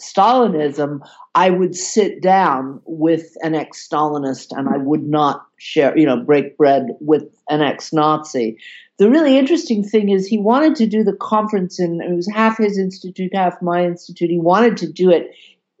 Stalinism, 0.00 1.00
I 1.34 1.50
would 1.50 1.74
sit 1.74 2.22
down 2.22 2.80
with 2.86 3.36
an 3.42 3.54
ex 3.54 3.86
Stalinist 3.86 4.56
and 4.56 4.68
I 4.68 4.76
would 4.76 5.04
not 5.04 5.46
share, 5.58 5.96
you 5.96 6.06
know, 6.06 6.22
break 6.22 6.56
bread 6.56 6.88
with 7.00 7.24
an 7.48 7.62
ex 7.62 7.92
Nazi. 7.92 8.56
The 8.98 9.10
really 9.10 9.38
interesting 9.38 9.84
thing 9.84 10.08
is 10.08 10.26
he 10.26 10.38
wanted 10.38 10.74
to 10.76 10.86
do 10.86 11.04
the 11.04 11.12
conference 11.12 11.78
in, 11.78 12.00
it 12.00 12.14
was 12.14 12.28
half 12.32 12.58
his 12.58 12.78
institute, 12.78 13.30
half 13.32 13.60
my 13.62 13.84
institute. 13.84 14.30
He 14.30 14.38
wanted 14.38 14.76
to 14.78 14.90
do 14.90 15.10
it 15.10 15.30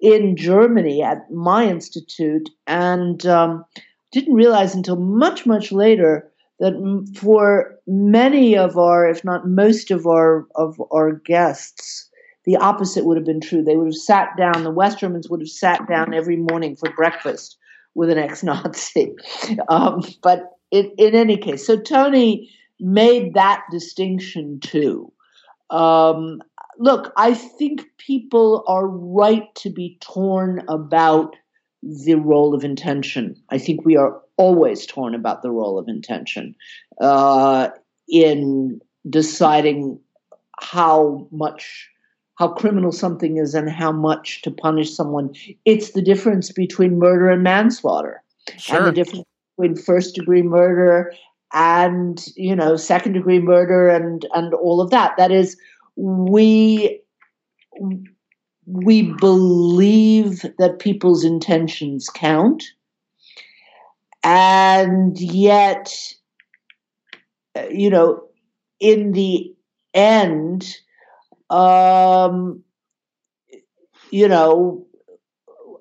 in 0.00 0.36
Germany 0.36 1.02
at 1.02 1.28
my 1.30 1.64
institute 1.64 2.48
and 2.66 3.26
um, 3.26 3.64
didn't 4.12 4.34
realize 4.34 4.74
until 4.74 4.96
much, 4.96 5.46
much 5.46 5.72
later 5.72 6.30
that 6.60 6.74
for 7.16 7.76
many 7.86 8.56
of 8.56 8.78
our, 8.78 9.08
if 9.08 9.24
not 9.24 9.48
most 9.48 9.90
of 9.90 10.06
our, 10.06 10.46
of 10.54 10.80
our 10.92 11.12
guests, 11.12 12.07
the 12.48 12.56
opposite 12.56 13.04
would 13.04 13.18
have 13.18 13.26
been 13.26 13.42
true. 13.42 13.62
They 13.62 13.76
would 13.76 13.88
have 13.88 13.94
sat 13.94 14.30
down, 14.38 14.64
the 14.64 14.70
West 14.70 15.00
Germans 15.00 15.28
would 15.28 15.40
have 15.40 15.50
sat 15.50 15.86
down 15.86 16.14
every 16.14 16.36
morning 16.36 16.76
for 16.76 16.90
breakfast 16.94 17.58
with 17.94 18.08
an 18.08 18.16
ex 18.16 18.42
Nazi. 18.42 19.14
Um, 19.68 20.02
but 20.22 20.56
in, 20.70 20.90
in, 20.96 21.14
any 21.14 21.36
case, 21.36 21.66
so 21.66 21.78
Tony 21.78 22.50
made 22.80 23.34
that 23.34 23.64
distinction 23.70 24.60
too. 24.60 25.12
Um, 25.68 26.40
look, 26.78 27.12
I 27.18 27.34
think 27.34 27.84
people 27.98 28.64
are 28.66 28.88
right 28.88 29.54
to 29.56 29.68
be 29.68 29.98
torn 30.00 30.64
about 30.68 31.36
the 31.82 32.14
role 32.14 32.54
of 32.54 32.64
intention. 32.64 33.36
I 33.50 33.58
think 33.58 33.84
we 33.84 33.98
are 33.98 34.22
always 34.38 34.86
torn 34.86 35.14
about 35.14 35.42
the 35.42 35.50
role 35.50 35.78
of 35.78 35.86
intention 35.86 36.54
uh, 36.98 37.68
in 38.08 38.80
deciding 39.10 40.00
how 40.58 41.28
much 41.30 41.90
how 42.38 42.48
criminal 42.48 42.92
something 42.92 43.36
is 43.36 43.52
and 43.52 43.68
how 43.68 43.90
much 43.90 44.42
to 44.42 44.50
punish 44.50 44.94
someone. 44.94 45.34
It's 45.64 45.90
the 45.90 46.02
difference 46.02 46.52
between 46.52 46.98
murder 46.98 47.28
and 47.28 47.42
manslaughter. 47.42 48.22
Sure. 48.56 48.78
And 48.78 48.86
the 48.86 48.92
difference 48.92 49.24
between 49.56 49.76
first 49.76 50.14
degree 50.14 50.42
murder 50.42 51.12
and, 51.52 52.24
you 52.36 52.54
know, 52.54 52.76
second 52.76 53.14
degree 53.14 53.40
murder 53.40 53.88
and, 53.88 54.24
and 54.34 54.54
all 54.54 54.80
of 54.80 54.90
that. 54.90 55.16
That 55.18 55.32
is, 55.32 55.56
we 55.96 57.00
we 58.66 59.02
believe 59.14 60.42
that 60.58 60.78
people's 60.78 61.24
intentions 61.24 62.08
count. 62.08 62.62
And 64.22 65.18
yet, 65.18 65.92
uh, 67.56 67.66
you 67.70 67.90
know, 67.90 68.22
in 68.78 69.12
the 69.12 69.54
end, 69.94 70.76
um, 71.50 72.62
you 74.10 74.28
know, 74.28 74.86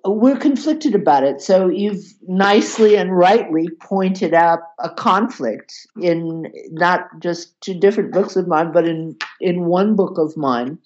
we're 0.06 0.38
conflicted 0.38 0.96
about 0.96 1.24
it. 1.24 1.42
So 1.42 1.68
you've 1.68 2.14
nicely 2.28 2.96
and 2.96 3.16
rightly 3.16 3.68
pointed 3.82 4.34
out 4.34 4.60
a 4.80 4.90
conflict 4.90 5.74
in 6.02 6.52
not 6.72 7.08
just 7.20 7.60
two 7.62 7.74
different 7.74 8.14
books 8.14 8.36
of 8.36 8.48
mine, 8.48 8.72
but 8.72 8.88
in, 8.88 9.18
in 9.42 9.66
one 9.66 9.96
book 9.96 10.18
of 10.18 10.38
mine. 10.38 10.78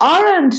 Arendt 0.00 0.56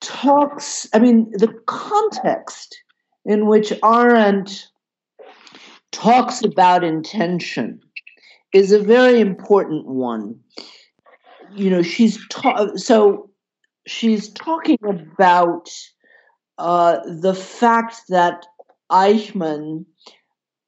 talks, 0.00 0.88
I 0.92 0.98
mean, 0.98 1.30
the 1.32 1.52
context 1.66 2.76
in 3.24 3.46
which 3.46 3.72
Arendt 3.82 4.68
talks 5.92 6.42
about 6.42 6.84
intention 6.84 7.80
is 8.52 8.72
a 8.72 8.78
very 8.78 9.20
important 9.20 9.86
one 9.86 10.38
you 11.54 11.70
know, 11.70 11.82
she's 11.82 12.18
ta- 12.28 12.76
so 12.76 13.30
she's 13.86 14.28
talking 14.30 14.78
about 14.82 15.70
uh, 16.58 16.98
the 17.06 17.34
fact 17.34 18.02
that 18.08 18.46
Eichmann 18.90 19.84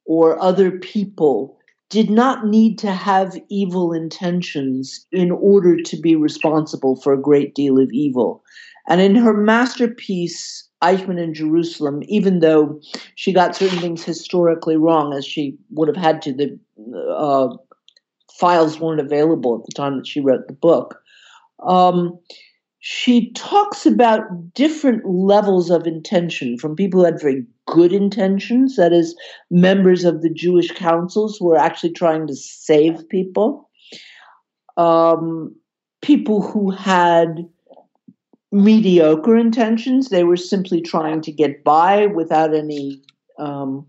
or 0.05 0.41
other 0.41 0.71
people 0.71 1.57
did 1.89 2.09
not 2.09 2.47
need 2.47 2.77
to 2.79 2.91
have 2.91 3.37
evil 3.49 3.91
intentions 3.91 5.05
in 5.11 5.29
order 5.31 5.81
to 5.81 5.97
be 5.97 6.15
responsible 6.15 6.95
for 6.95 7.13
a 7.13 7.21
great 7.21 7.53
deal 7.53 7.77
of 7.79 7.91
evil. 7.91 8.43
And 8.87 9.01
in 9.01 9.15
her 9.15 9.33
masterpiece, 9.33 10.67
Eichmann 10.81 11.21
in 11.21 11.33
Jerusalem, 11.33 12.01
even 12.07 12.39
though 12.39 12.79
she 13.15 13.33
got 13.33 13.55
certain 13.55 13.79
things 13.79 14.03
historically 14.03 14.77
wrong, 14.77 15.13
as 15.13 15.25
she 15.25 15.57
would 15.71 15.87
have 15.87 15.97
had 15.97 16.21
to, 16.23 16.33
the 16.33 16.59
uh, 17.15 17.55
files 18.41 18.79
weren't 18.79 18.99
available 18.99 19.55
at 19.55 19.65
the 19.67 19.71
time 19.71 19.95
that 19.97 20.07
she 20.07 20.19
wrote 20.19 20.47
the 20.47 20.53
book. 20.53 20.99
Um, 21.63 22.19
she 22.79 23.31
talks 23.33 23.85
about 23.85 24.21
different 24.55 25.05
levels 25.05 25.69
of 25.69 25.85
intention 25.85 26.57
from 26.57 26.75
people 26.75 26.99
who 26.99 27.05
had 27.05 27.21
very 27.21 27.45
good 27.67 27.93
intentions, 27.93 28.75
that 28.77 28.91
is, 28.91 29.15
members 29.51 30.03
of 30.03 30.23
the 30.23 30.29
Jewish 30.31 30.71
councils 30.71 31.37
who 31.37 31.45
were 31.45 31.57
actually 31.57 31.93
trying 31.93 32.25
to 32.25 32.35
save 32.35 33.07
people, 33.09 33.69
um, 34.77 35.55
people 36.01 36.41
who 36.41 36.71
had 36.71 37.47
mediocre 38.51 39.37
intentions, 39.37 40.09
they 40.09 40.23
were 40.23 40.35
simply 40.35 40.81
trying 40.81 41.21
to 41.21 41.31
get 41.31 41.63
by 41.63 42.07
without 42.07 42.55
any, 42.55 42.99
um, 43.37 43.85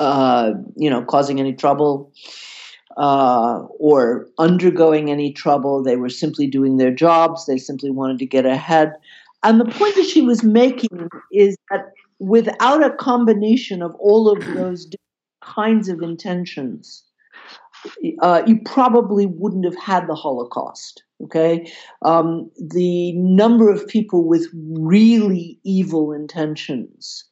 uh, 0.00 0.52
you 0.76 0.88
know, 0.88 1.04
causing 1.04 1.38
any 1.38 1.52
trouble 1.52 2.10
uh, 2.96 3.66
or 3.78 4.28
undergoing 4.38 5.10
any 5.10 5.32
trouble. 5.32 5.82
They 5.82 5.96
were 5.96 6.08
simply 6.08 6.46
doing 6.46 6.76
their 6.76 6.92
jobs. 6.92 7.46
They 7.46 7.58
simply 7.58 7.90
wanted 7.90 8.18
to 8.18 8.26
get 8.26 8.46
ahead. 8.46 8.94
And 9.42 9.60
the 9.60 9.64
point 9.64 9.94
that 9.96 10.06
she 10.06 10.22
was 10.22 10.42
making 10.42 11.08
is 11.32 11.56
that 11.70 11.92
without 12.18 12.84
a 12.84 12.90
combination 12.90 13.82
of 13.82 13.94
all 13.96 14.28
of 14.28 14.44
those 14.54 14.88
kinds 15.42 15.88
of 15.88 16.02
intentions, 16.02 17.02
uh, 18.20 18.42
you 18.46 18.60
probably 18.64 19.26
wouldn't 19.26 19.64
have 19.64 19.76
had 19.76 20.06
the 20.06 20.14
Holocaust. 20.14 21.02
Okay, 21.22 21.70
um, 22.04 22.50
the 22.56 23.12
number 23.12 23.70
of 23.70 23.86
people 23.86 24.26
with 24.26 24.48
really 24.52 25.60
evil 25.62 26.12
intentions 26.12 27.24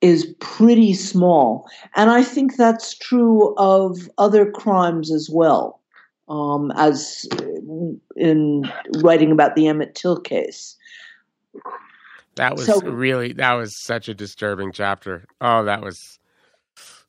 is 0.00 0.34
pretty 0.40 0.94
small. 0.94 1.68
And 1.94 2.10
I 2.10 2.22
think 2.22 2.56
that's 2.56 2.96
true 2.96 3.54
of 3.56 4.10
other 4.18 4.50
crimes 4.50 5.12
as 5.12 5.28
well, 5.30 5.80
um, 6.28 6.72
as 6.76 7.28
in 8.16 8.70
writing 9.02 9.30
about 9.30 9.56
the 9.56 9.68
Emmett 9.68 9.94
Till 9.94 10.18
case. 10.18 10.76
That 12.36 12.56
was 12.56 12.66
so, 12.66 12.80
really, 12.80 13.32
that 13.34 13.52
was 13.54 13.82
such 13.84 14.08
a 14.08 14.14
disturbing 14.14 14.72
chapter. 14.72 15.26
Oh, 15.40 15.64
that 15.64 15.82
was, 15.82 16.18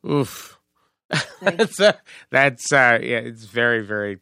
oof. 0.05 0.59
that's, 1.41 1.79
uh, 1.79 1.93
that's, 2.29 2.71
uh, 2.73 2.99
yeah, 3.01 3.19
it's 3.19 3.45
very, 3.45 3.81
very, 3.85 4.19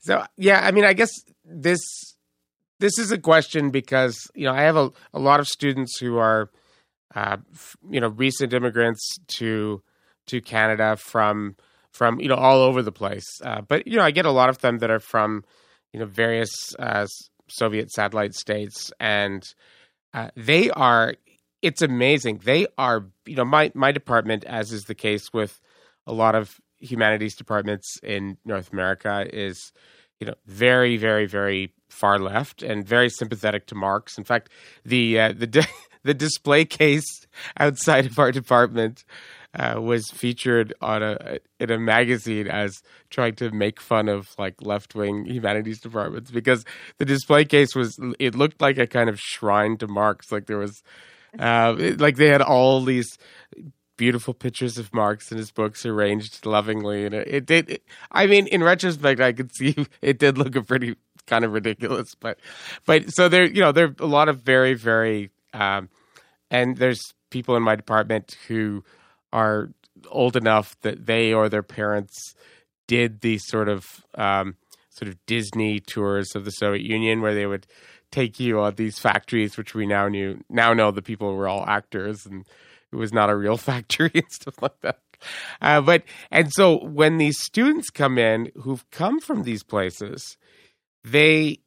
so, 0.00 0.24
yeah, 0.36 0.60
I 0.64 0.72
mean, 0.72 0.84
I 0.84 0.94
guess 0.94 1.10
this, 1.44 1.80
this 2.80 2.98
is 2.98 3.12
a 3.12 3.18
question 3.18 3.70
because, 3.70 4.18
you 4.34 4.46
know, 4.46 4.52
I 4.52 4.62
have 4.62 4.76
a, 4.76 4.90
a 5.12 5.20
lot 5.20 5.40
of 5.40 5.46
students 5.46 5.98
who 5.98 6.16
are, 6.16 6.50
uh, 7.14 7.38
you 7.88 8.00
know, 8.00 8.08
recent 8.08 8.52
immigrants 8.52 9.18
to 9.26 9.82
to 10.26 10.40
Canada 10.40 10.96
from 10.96 11.56
from 11.92 12.20
you 12.20 12.28
know 12.28 12.36
all 12.36 12.60
over 12.60 12.82
the 12.82 12.92
place. 12.92 13.26
Uh, 13.44 13.60
but 13.62 13.86
you 13.86 13.96
know, 13.96 14.04
I 14.04 14.10
get 14.10 14.26
a 14.26 14.30
lot 14.30 14.48
of 14.48 14.58
them 14.58 14.78
that 14.78 14.90
are 14.90 15.00
from 15.00 15.44
you 15.92 16.00
know 16.00 16.06
various 16.06 16.50
uh, 16.78 17.06
Soviet 17.48 17.90
satellite 17.90 18.34
states, 18.34 18.92
and 19.00 19.42
uh, 20.14 20.28
they 20.36 20.70
are. 20.70 21.14
It's 21.62 21.82
amazing. 21.82 22.40
They 22.44 22.66
are. 22.78 23.06
You 23.26 23.36
know, 23.36 23.44
my 23.44 23.72
my 23.74 23.92
department, 23.92 24.44
as 24.44 24.72
is 24.72 24.84
the 24.84 24.94
case 24.94 25.32
with 25.32 25.60
a 26.06 26.12
lot 26.12 26.34
of 26.34 26.60
humanities 26.78 27.36
departments 27.36 27.98
in 28.02 28.38
North 28.44 28.72
America, 28.72 29.26
is 29.30 29.72
you 30.20 30.26
know 30.26 30.34
very 30.46 30.96
very 30.96 31.26
very 31.26 31.74
far 31.88 32.18
left 32.18 32.62
and 32.62 32.86
very 32.86 33.10
sympathetic 33.10 33.66
to 33.66 33.74
Marx. 33.74 34.16
In 34.16 34.24
fact, 34.24 34.50
the 34.84 35.18
uh, 35.18 35.32
the 35.36 35.66
the 36.02 36.14
display 36.14 36.64
case 36.64 37.26
outside 37.58 38.06
of 38.06 38.18
our 38.18 38.32
department 38.32 39.04
uh, 39.54 39.80
was 39.80 40.10
featured 40.10 40.72
on 40.80 41.02
a 41.02 41.38
in 41.58 41.70
a 41.70 41.78
magazine 41.78 42.46
as 42.46 42.82
trying 43.10 43.34
to 43.34 43.50
make 43.50 43.80
fun 43.80 44.08
of 44.08 44.28
like 44.38 44.54
left 44.62 44.94
wing 44.94 45.24
humanities 45.24 45.80
departments 45.80 46.30
because 46.30 46.64
the 46.98 47.04
display 47.04 47.44
case 47.44 47.74
was 47.74 47.98
it 48.18 48.34
looked 48.34 48.60
like 48.60 48.78
a 48.78 48.86
kind 48.86 49.08
of 49.10 49.18
shrine 49.18 49.76
to 49.76 49.88
Marx. 49.88 50.30
Like 50.30 50.46
there 50.46 50.58
was 50.58 50.82
uh, 51.38 51.74
it, 51.78 52.00
like 52.00 52.16
they 52.16 52.28
had 52.28 52.42
all 52.42 52.84
these 52.84 53.18
beautiful 53.96 54.32
pictures 54.32 54.78
of 54.78 54.94
Marx 54.94 55.30
and 55.30 55.38
his 55.38 55.50
books 55.50 55.84
arranged 55.84 56.46
lovingly, 56.46 57.04
and 57.04 57.14
it, 57.14 57.28
it 57.28 57.46
did. 57.46 57.70
It, 57.70 57.82
I 58.10 58.26
mean, 58.26 58.46
in 58.46 58.62
retrospect, 58.62 59.20
I 59.20 59.32
could 59.32 59.54
see 59.54 59.74
it 60.00 60.18
did 60.18 60.38
look 60.38 60.56
a 60.56 60.62
pretty 60.62 60.96
kind 61.26 61.44
of 61.44 61.52
ridiculous, 61.52 62.14
but 62.14 62.38
but 62.86 63.12
so 63.12 63.28
there, 63.28 63.44
you 63.44 63.60
know, 63.60 63.72
there 63.72 63.86
are 63.86 63.94
a 63.98 64.06
lot 64.06 64.28
of 64.28 64.40
very 64.40 64.74
very, 64.74 65.30
um, 65.52 65.88
and 66.50 66.76
there's 66.76 67.00
people 67.30 67.56
in 67.56 67.62
my 67.62 67.76
department 67.76 68.36
who 68.48 68.84
are 69.32 69.70
old 70.08 70.36
enough 70.36 70.76
that 70.80 71.06
they 71.06 71.32
or 71.32 71.48
their 71.48 71.62
parents 71.62 72.34
did 72.86 73.20
these 73.20 73.46
sort 73.46 73.68
of 73.68 74.04
um, 74.16 74.56
sort 74.90 75.08
of 75.08 75.16
Disney 75.26 75.80
tours 75.80 76.34
of 76.34 76.44
the 76.44 76.50
Soviet 76.50 76.84
Union, 76.84 77.20
where 77.20 77.34
they 77.34 77.46
would 77.46 77.66
take 78.10 78.40
you 78.40 78.60
on 78.60 78.74
these 78.74 78.98
factories, 78.98 79.56
which 79.56 79.74
we 79.74 79.86
now 79.86 80.08
knew 80.08 80.42
now 80.48 80.74
know 80.74 80.90
the 80.90 81.02
people 81.02 81.34
were 81.34 81.48
all 81.48 81.64
actors 81.66 82.26
and 82.26 82.46
it 82.92 82.96
was 82.96 83.12
not 83.12 83.30
a 83.30 83.36
real 83.36 83.56
factory 83.70 84.10
and 84.14 84.30
stuff 84.30 84.60
like 84.60 84.80
that. 84.82 84.98
Uh, 85.60 85.80
but 85.80 86.02
and 86.30 86.50
so 86.52 86.82
when 86.84 87.18
these 87.18 87.38
students 87.40 87.90
come 87.90 88.18
in 88.18 88.50
who've 88.62 88.88
come 88.90 89.20
from 89.20 89.42
these 89.42 89.62
places, 89.62 90.36
they 91.04 91.60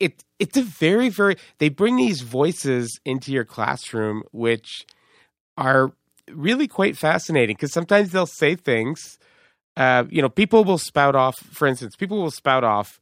it 0.00 0.24
it's 0.38 0.56
a 0.56 0.62
very 0.62 1.08
very 1.08 1.36
they 1.58 1.68
bring 1.68 1.96
these 1.96 2.22
voices 2.22 2.98
into 3.04 3.32
your 3.32 3.44
classroom 3.44 4.22
which 4.32 4.86
are 5.56 5.92
really 6.32 6.66
quite 6.66 6.96
fascinating 6.96 7.54
because 7.54 7.72
sometimes 7.72 8.10
they'll 8.10 8.26
say 8.26 8.54
things 8.56 9.18
uh, 9.76 10.04
you 10.10 10.20
know 10.20 10.28
people 10.28 10.64
will 10.64 10.78
spout 10.78 11.14
off 11.14 11.36
for 11.36 11.68
instance 11.68 11.94
people 11.94 12.20
will 12.20 12.30
spout 12.30 12.64
off 12.64 13.00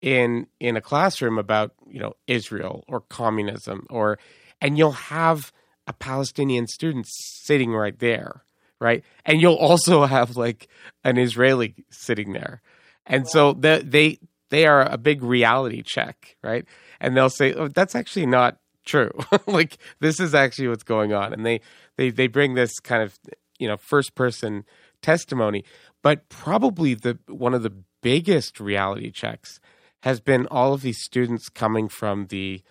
in 0.00 0.46
in 0.60 0.76
a 0.76 0.80
classroom 0.80 1.38
about 1.38 1.72
you 1.88 2.00
know 2.00 2.14
Israel 2.26 2.84
or 2.88 3.00
communism 3.00 3.86
or 3.90 4.18
and 4.60 4.78
you'll 4.78 4.92
have 4.92 5.52
a 5.86 5.92
Palestinian 5.92 6.66
student 6.66 7.06
sitting 7.08 7.72
right 7.72 7.98
there 7.98 8.42
right? 8.80 9.04
And 9.24 9.40
you'll 9.40 9.54
also 9.54 10.04
have 10.06 10.36
like 10.36 10.68
an 11.04 11.18
Israeli 11.18 11.74
sitting 11.90 12.32
there. 12.32 12.62
And 13.06 13.28
so 13.28 13.52
the, 13.52 13.82
they 13.84 14.18
they 14.50 14.66
are 14.66 14.82
a 14.82 14.98
big 14.98 15.22
reality 15.22 15.82
check 15.84 16.36
right? 16.42 16.64
And 17.00 17.16
they'll 17.16 17.30
say 17.30 17.52
oh 17.52 17.68
that's 17.68 17.94
actually 17.94 18.26
not 18.26 18.58
true. 18.86 19.10
Like 19.46 19.76
this 20.00 20.18
is 20.18 20.34
actually 20.34 20.68
what's 20.68 20.82
going 20.82 21.12
on. 21.12 21.32
And 21.32 21.44
they 21.44 21.60
they 21.96 22.10
they 22.10 22.28
bring 22.28 22.54
this 22.54 22.78
kind 22.80 23.02
of 23.02 23.18
you 23.58 23.68
know 23.68 23.76
first 23.76 24.14
person 24.14 24.64
testimony. 25.02 25.64
But 26.02 26.28
probably 26.28 26.94
the 26.94 27.18
one 27.28 27.52
of 27.52 27.62
the 27.62 27.74
biggest 28.02 28.60
reality 28.60 29.10
checks 29.10 29.60
has 30.02 30.20
been 30.20 30.46
all 30.46 30.72
of 30.72 30.82
these 30.82 31.02
students 31.02 31.48
coming 31.48 31.88
from 31.88 32.26
the 32.26 32.62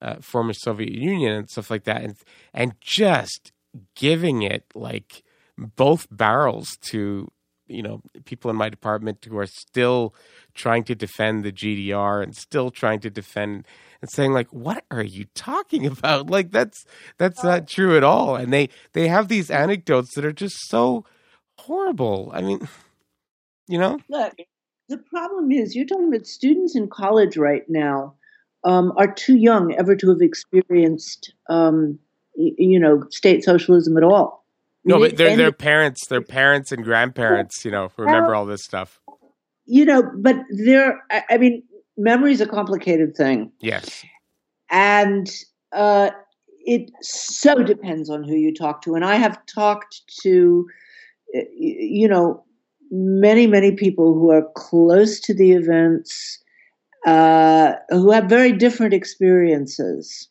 uh, 0.00 0.16
former 0.20 0.52
Soviet 0.52 0.92
Union 0.92 1.32
and 1.32 1.50
stuff 1.50 1.70
like 1.70 1.84
that, 1.84 2.02
and 2.02 2.16
and 2.52 2.74
just 2.80 3.52
giving 3.96 4.42
it 4.42 4.64
like 4.74 5.22
both 5.56 6.06
barrels 6.10 6.76
to 6.82 7.30
you 7.66 7.82
know 7.82 8.02
people 8.24 8.50
in 8.50 8.56
my 8.56 8.68
department 8.68 9.24
who 9.24 9.38
are 9.38 9.46
still 9.46 10.14
trying 10.54 10.84
to 10.84 10.94
defend 10.94 11.44
the 11.44 11.52
GDR 11.52 12.22
and 12.22 12.36
still 12.36 12.70
trying 12.70 13.00
to 13.00 13.10
defend 13.10 13.66
and 14.00 14.10
saying 14.10 14.32
like 14.32 14.52
what 14.52 14.84
are 14.90 15.02
you 15.02 15.26
talking 15.34 15.86
about? 15.98 16.30
Like 16.30 16.50
that's 16.50 16.84
that's 17.18 17.42
not 17.42 17.68
true 17.68 17.96
at 17.96 18.04
all. 18.04 18.36
And 18.36 18.52
they 18.52 18.68
they 18.92 19.08
have 19.08 19.28
these 19.28 19.50
anecdotes 19.50 20.14
that 20.14 20.24
are 20.24 20.32
just 20.32 20.56
so 20.68 21.04
horrible. 21.58 22.30
I 22.34 22.42
mean 22.42 22.68
you 23.68 23.78
know? 23.78 23.98
Look 24.08 24.34
the 24.88 24.98
problem 24.98 25.50
is, 25.50 25.74
you're 25.74 25.86
talking 25.86 26.08
about 26.08 26.26
students 26.26 26.76
in 26.76 26.88
college 26.88 27.36
right 27.36 27.64
now 27.68 28.14
um, 28.64 28.92
are 28.96 29.12
too 29.12 29.36
young 29.36 29.74
ever 29.74 29.96
to 29.96 30.10
have 30.10 30.20
experienced, 30.20 31.32
um, 31.48 31.98
you 32.36 32.78
know, 32.78 33.04
state 33.10 33.44
socialism 33.44 33.96
at 33.96 34.02
all. 34.02 34.43
No, 34.84 34.98
but 34.98 35.16
their 35.16 35.36
their 35.36 35.52
parents, 35.52 36.06
their 36.08 36.20
parents 36.20 36.72
and 36.72 36.84
grandparents, 36.84 37.64
you 37.64 37.70
know, 37.70 37.90
remember 37.96 38.34
all 38.34 38.46
this 38.46 38.62
stuff. 38.62 39.00
You 39.66 39.84
know, 39.86 40.02
but 40.18 40.36
there. 40.50 41.02
I 41.30 41.38
mean, 41.38 41.62
memory 41.96 42.32
is 42.32 42.40
a 42.40 42.46
complicated 42.46 43.16
thing. 43.16 43.50
Yes, 43.60 44.04
and 44.70 45.30
uh, 45.72 46.10
it 46.64 46.90
so 47.00 47.62
depends 47.62 48.10
on 48.10 48.24
who 48.24 48.34
you 48.34 48.52
talk 48.52 48.82
to. 48.82 48.94
And 48.94 49.04
I 49.04 49.16
have 49.16 49.38
talked 49.46 50.02
to, 50.22 50.66
you 51.32 52.08
know, 52.08 52.44
many, 52.90 53.46
many 53.46 53.72
people 53.72 54.14
who 54.14 54.30
are 54.30 54.46
close 54.54 55.20
to 55.20 55.34
the 55.34 55.52
events, 55.52 56.42
uh, 57.06 57.74
who 57.90 58.10
have 58.10 58.24
very 58.24 58.52
different 58.52 58.94
experiences. 58.94 60.28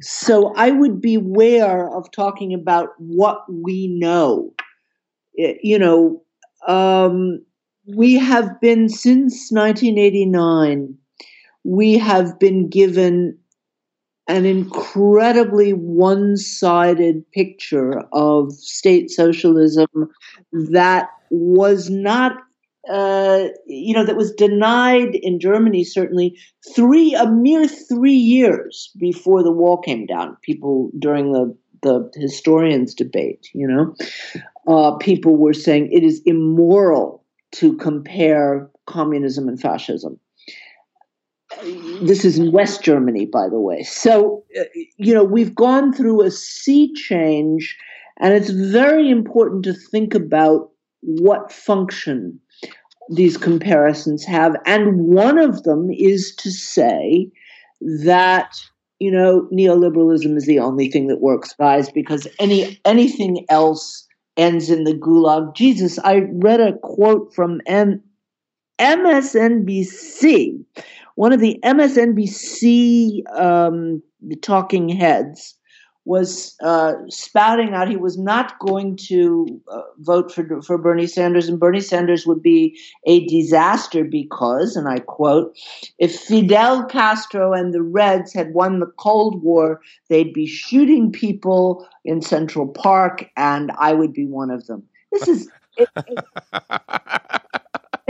So 0.00 0.52
I 0.56 0.70
would 0.70 1.00
beware 1.00 1.88
of 1.94 2.10
talking 2.10 2.52
about 2.54 2.90
what 2.98 3.44
we 3.50 3.88
know. 3.88 4.52
You 5.34 5.78
know, 5.78 6.22
um, 6.68 7.44
we 7.96 8.14
have 8.14 8.60
been 8.60 8.88
since 8.88 9.50
1989, 9.52 10.96
we 11.64 11.98
have 11.98 12.38
been 12.38 12.68
given 12.68 13.38
an 14.28 14.46
incredibly 14.46 15.72
one 15.72 16.36
sided 16.36 17.28
picture 17.32 18.00
of 18.12 18.52
state 18.52 19.10
socialism 19.10 19.88
that 20.52 21.08
was 21.30 21.90
not 21.90 22.36
uh, 22.90 23.44
you 23.66 23.94
know, 23.94 24.04
that 24.04 24.16
was 24.16 24.32
denied 24.32 25.14
in 25.14 25.38
Germany 25.38 25.84
certainly 25.84 26.36
three 26.74 27.14
a 27.14 27.26
mere 27.30 27.68
three 27.68 28.12
years 28.12 28.90
before 28.98 29.42
the 29.42 29.52
wall 29.52 29.78
came 29.78 30.06
down. 30.06 30.36
People 30.42 30.90
during 30.98 31.32
the 31.32 31.56
the 31.82 32.10
historians 32.14 32.94
debate, 32.94 33.48
you 33.52 33.66
know, 33.66 33.94
uh, 34.68 34.96
people 34.98 35.36
were 35.36 35.52
saying 35.52 35.90
it 35.92 36.04
is 36.04 36.22
immoral 36.24 37.24
to 37.52 37.76
compare 37.76 38.70
communism 38.86 39.48
and 39.48 39.60
fascism. 39.60 40.18
This 42.00 42.24
is 42.24 42.38
in 42.38 42.50
West 42.50 42.82
Germany, 42.82 43.26
by 43.26 43.48
the 43.48 43.60
way. 43.60 43.82
So, 43.82 44.44
uh, 44.58 44.64
you 44.96 45.12
know, 45.12 45.24
we've 45.24 45.54
gone 45.54 45.92
through 45.92 46.22
a 46.22 46.30
sea 46.30 46.92
change, 46.94 47.76
and 48.18 48.32
it's 48.32 48.50
very 48.50 49.10
important 49.10 49.64
to 49.64 49.74
think 49.74 50.14
about 50.14 50.70
what 51.00 51.52
function 51.52 52.40
these 53.14 53.36
comparisons 53.36 54.24
have. 54.24 54.56
And 54.66 55.06
one 55.06 55.38
of 55.38 55.62
them 55.62 55.90
is 55.90 56.34
to 56.36 56.50
say 56.50 57.30
that, 58.04 58.54
you 58.98 59.10
know, 59.10 59.48
neoliberalism 59.52 60.36
is 60.36 60.46
the 60.46 60.58
only 60.58 60.90
thing 60.90 61.08
that 61.08 61.20
works, 61.20 61.54
guys, 61.58 61.90
because 61.90 62.26
any 62.38 62.80
anything 62.84 63.44
else 63.48 64.06
ends 64.36 64.70
in 64.70 64.84
the 64.84 64.94
gulag. 64.94 65.54
Jesus, 65.54 65.98
I 66.00 66.22
read 66.32 66.60
a 66.60 66.78
quote 66.78 67.34
from 67.34 67.60
M- 67.66 68.02
MSNBC, 68.78 70.64
one 71.16 71.32
of 71.32 71.40
the 71.40 71.58
MSNBC 71.64 73.22
um, 73.38 74.02
talking 74.40 74.88
heads 74.88 75.56
was 76.04 76.56
uh, 76.62 76.94
spouting 77.08 77.74
out 77.74 77.88
he 77.88 77.96
was 77.96 78.18
not 78.18 78.58
going 78.58 78.96
to 78.96 79.46
uh, 79.70 79.82
vote 79.98 80.32
for 80.32 80.60
for 80.62 80.76
Bernie 80.76 81.06
Sanders, 81.06 81.48
and 81.48 81.60
Bernie 81.60 81.80
Sanders 81.80 82.26
would 82.26 82.42
be 82.42 82.78
a 83.06 83.24
disaster 83.26 84.04
because, 84.04 84.74
and 84.74 84.88
I 84.88 84.98
quote, 84.98 85.56
if 85.98 86.18
Fidel 86.18 86.84
Castro 86.86 87.52
and 87.52 87.72
the 87.72 87.82
Reds 87.82 88.32
had 88.32 88.52
won 88.52 88.80
the 88.80 88.92
Cold 88.98 89.42
War, 89.42 89.80
they'd 90.08 90.32
be 90.32 90.46
shooting 90.46 91.12
people 91.12 91.86
in 92.04 92.20
Central 92.20 92.66
Park, 92.66 93.30
and 93.36 93.70
I 93.78 93.92
would 93.92 94.12
be 94.12 94.26
one 94.26 94.50
of 94.50 94.66
them. 94.66 94.82
This 95.12 95.28
is. 95.28 95.48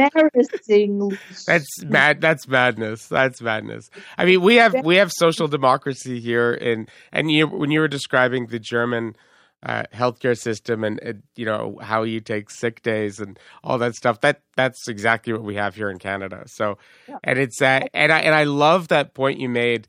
embarrassing. 0.03 1.19
That's 1.47 1.85
mad. 1.85 2.21
That's 2.21 2.49
madness. 2.49 3.07
That's 3.07 3.41
madness. 3.41 3.91
I 4.19 4.25
mean, 4.25 4.43
we 4.43 4.57
have 4.57 4.75
we 4.85 4.97
have 4.97 5.11
social 5.13 5.49
democracy 5.49 6.21
here, 6.21 6.53
and 6.55 6.91
and 7.13 7.31
you 7.31 7.47
when 7.47 7.71
you 7.71 7.81
were 7.81 7.89
describing 7.89 8.47
the 8.47 8.59
German 8.59 9.17
uh, 9.65 9.85
healthcare 9.95 10.37
system 10.37 10.83
and 10.83 11.01
uh, 11.07 11.13
you 11.37 11.45
know 11.45 11.79
how 11.81 12.03
you 12.03 12.21
take 12.21 12.51
sick 12.51 12.83
days 12.83 13.21
and 13.21 13.39
all 13.63 13.79
that 13.79 13.95
stuff. 13.95 14.21
That 14.21 14.43
that's 14.57 14.89
exactly 14.89 15.33
what 15.33 15.43
we 15.43 15.55
have 15.55 15.75
here 15.75 15.91
in 15.91 15.99
Canada. 15.99 16.45
So, 16.47 16.79
yeah. 17.09 17.19
and 17.23 17.39
it's 17.39 17.63
uh, 17.63 17.87
and 17.95 18.13
I 18.13 18.21
and 18.21 18.35
I 18.35 18.45
love 18.45 18.89
that 18.89 19.15
point 19.15 19.39
you 19.39 19.49
made. 19.49 19.87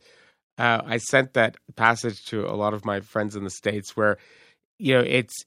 Uh, 0.58 0.82
I 0.86 0.98
sent 0.98 1.34
that 1.34 1.58
passage 1.76 2.24
to 2.26 2.46
a 2.46 2.54
lot 2.54 2.76
of 2.76 2.86
my 2.86 3.00
friends 3.00 3.36
in 3.36 3.44
the 3.44 3.50
states 3.50 3.98
where 3.98 4.18
you 4.78 4.94
know 4.94 5.04
it's 5.06 5.44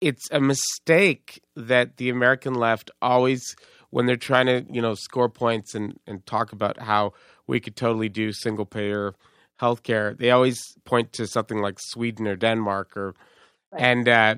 it's 0.00 0.28
a 0.30 0.40
mistake 0.40 1.42
that 1.56 1.98
the 1.98 2.08
American 2.08 2.54
left 2.54 2.90
always 3.02 3.54
when 3.90 4.06
they're 4.06 4.16
trying 4.16 4.46
to 4.46 4.64
you 4.70 4.80
know 4.80 4.94
score 4.94 5.28
points 5.28 5.74
and 5.74 5.98
and 6.06 6.24
talk 6.26 6.52
about 6.52 6.80
how 6.80 7.12
we 7.46 7.60
could 7.60 7.76
totally 7.76 8.08
do 8.08 8.32
single 8.32 8.66
payer 8.66 9.14
healthcare, 9.60 10.16
they 10.16 10.30
always 10.30 10.58
point 10.84 11.12
to 11.12 11.26
something 11.26 11.60
like 11.60 11.78
Sweden 11.78 12.26
or 12.26 12.36
Denmark 12.36 12.96
or 12.96 13.14
right. 13.72 13.82
and 13.82 14.08
uh, 14.08 14.34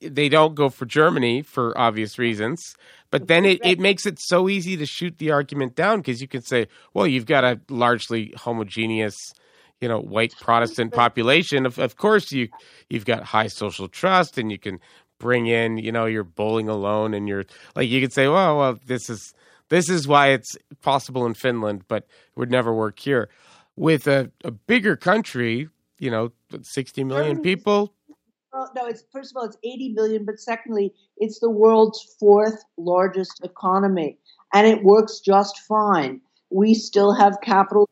they 0.00 0.28
don't 0.28 0.54
go 0.54 0.68
for 0.68 0.84
Germany 0.84 1.42
for 1.42 1.76
obvious 1.78 2.18
reasons. 2.18 2.60
But 3.10 3.28
then 3.28 3.44
it, 3.44 3.60
it 3.64 3.78
makes 3.78 4.04
it 4.04 4.18
so 4.20 4.48
easy 4.48 4.76
to 4.76 4.84
shoot 4.84 5.16
the 5.18 5.30
argument 5.30 5.74
down 5.74 6.00
because 6.00 6.20
you 6.20 6.28
can 6.28 6.42
say, 6.42 6.66
well, 6.92 7.06
you've 7.06 7.24
got 7.24 7.44
a 7.44 7.60
largely 7.70 8.34
homogeneous, 8.36 9.16
you 9.80 9.88
know 9.88 10.00
white 10.00 10.34
Protestant 10.40 10.92
population, 10.92 11.64
of 11.64 11.78
of 11.78 11.96
course 11.96 12.32
you 12.32 12.48
you've 12.90 13.04
got 13.04 13.22
high 13.22 13.46
social 13.46 13.88
trust 13.88 14.36
and 14.36 14.50
you 14.50 14.58
can 14.58 14.80
bring 15.18 15.46
in 15.46 15.78
you 15.78 15.92
know 15.92 16.06
you're 16.06 16.24
bowling 16.24 16.68
alone 16.68 17.14
and 17.14 17.28
you're 17.28 17.44
like 17.74 17.88
you 17.88 18.00
could 18.00 18.12
say 18.12 18.28
well 18.28 18.58
well 18.58 18.78
this 18.86 19.10
is 19.10 19.34
this 19.68 19.90
is 19.90 20.08
why 20.08 20.28
it's 20.28 20.56
possible 20.82 21.26
in 21.26 21.34
Finland 21.34 21.84
but 21.88 22.04
it 22.04 22.36
would 22.36 22.50
never 22.50 22.72
work 22.72 22.98
here 22.98 23.28
with 23.76 24.06
a, 24.06 24.30
a 24.44 24.50
bigger 24.50 24.96
country 24.96 25.68
you 25.98 26.10
know 26.10 26.32
60 26.62 27.04
million 27.04 27.36
um, 27.36 27.42
people 27.42 27.92
well, 28.52 28.70
no, 28.74 28.86
it's 28.86 29.04
first 29.12 29.32
of 29.32 29.36
all, 29.36 29.44
it's 29.44 29.58
80 29.62 29.90
million, 29.90 30.24
but 30.24 30.40
secondly, 30.40 30.94
it's 31.18 31.38
the 31.38 31.50
world's 31.50 32.16
fourth 32.18 32.64
largest 32.78 33.40
economy, 33.44 34.18
and 34.54 34.66
it 34.66 34.82
works 34.82 35.20
just 35.20 35.58
fine. 35.68 36.20
We 36.50 36.74
still 36.74 37.12
have 37.12 37.40
capital 37.42 37.88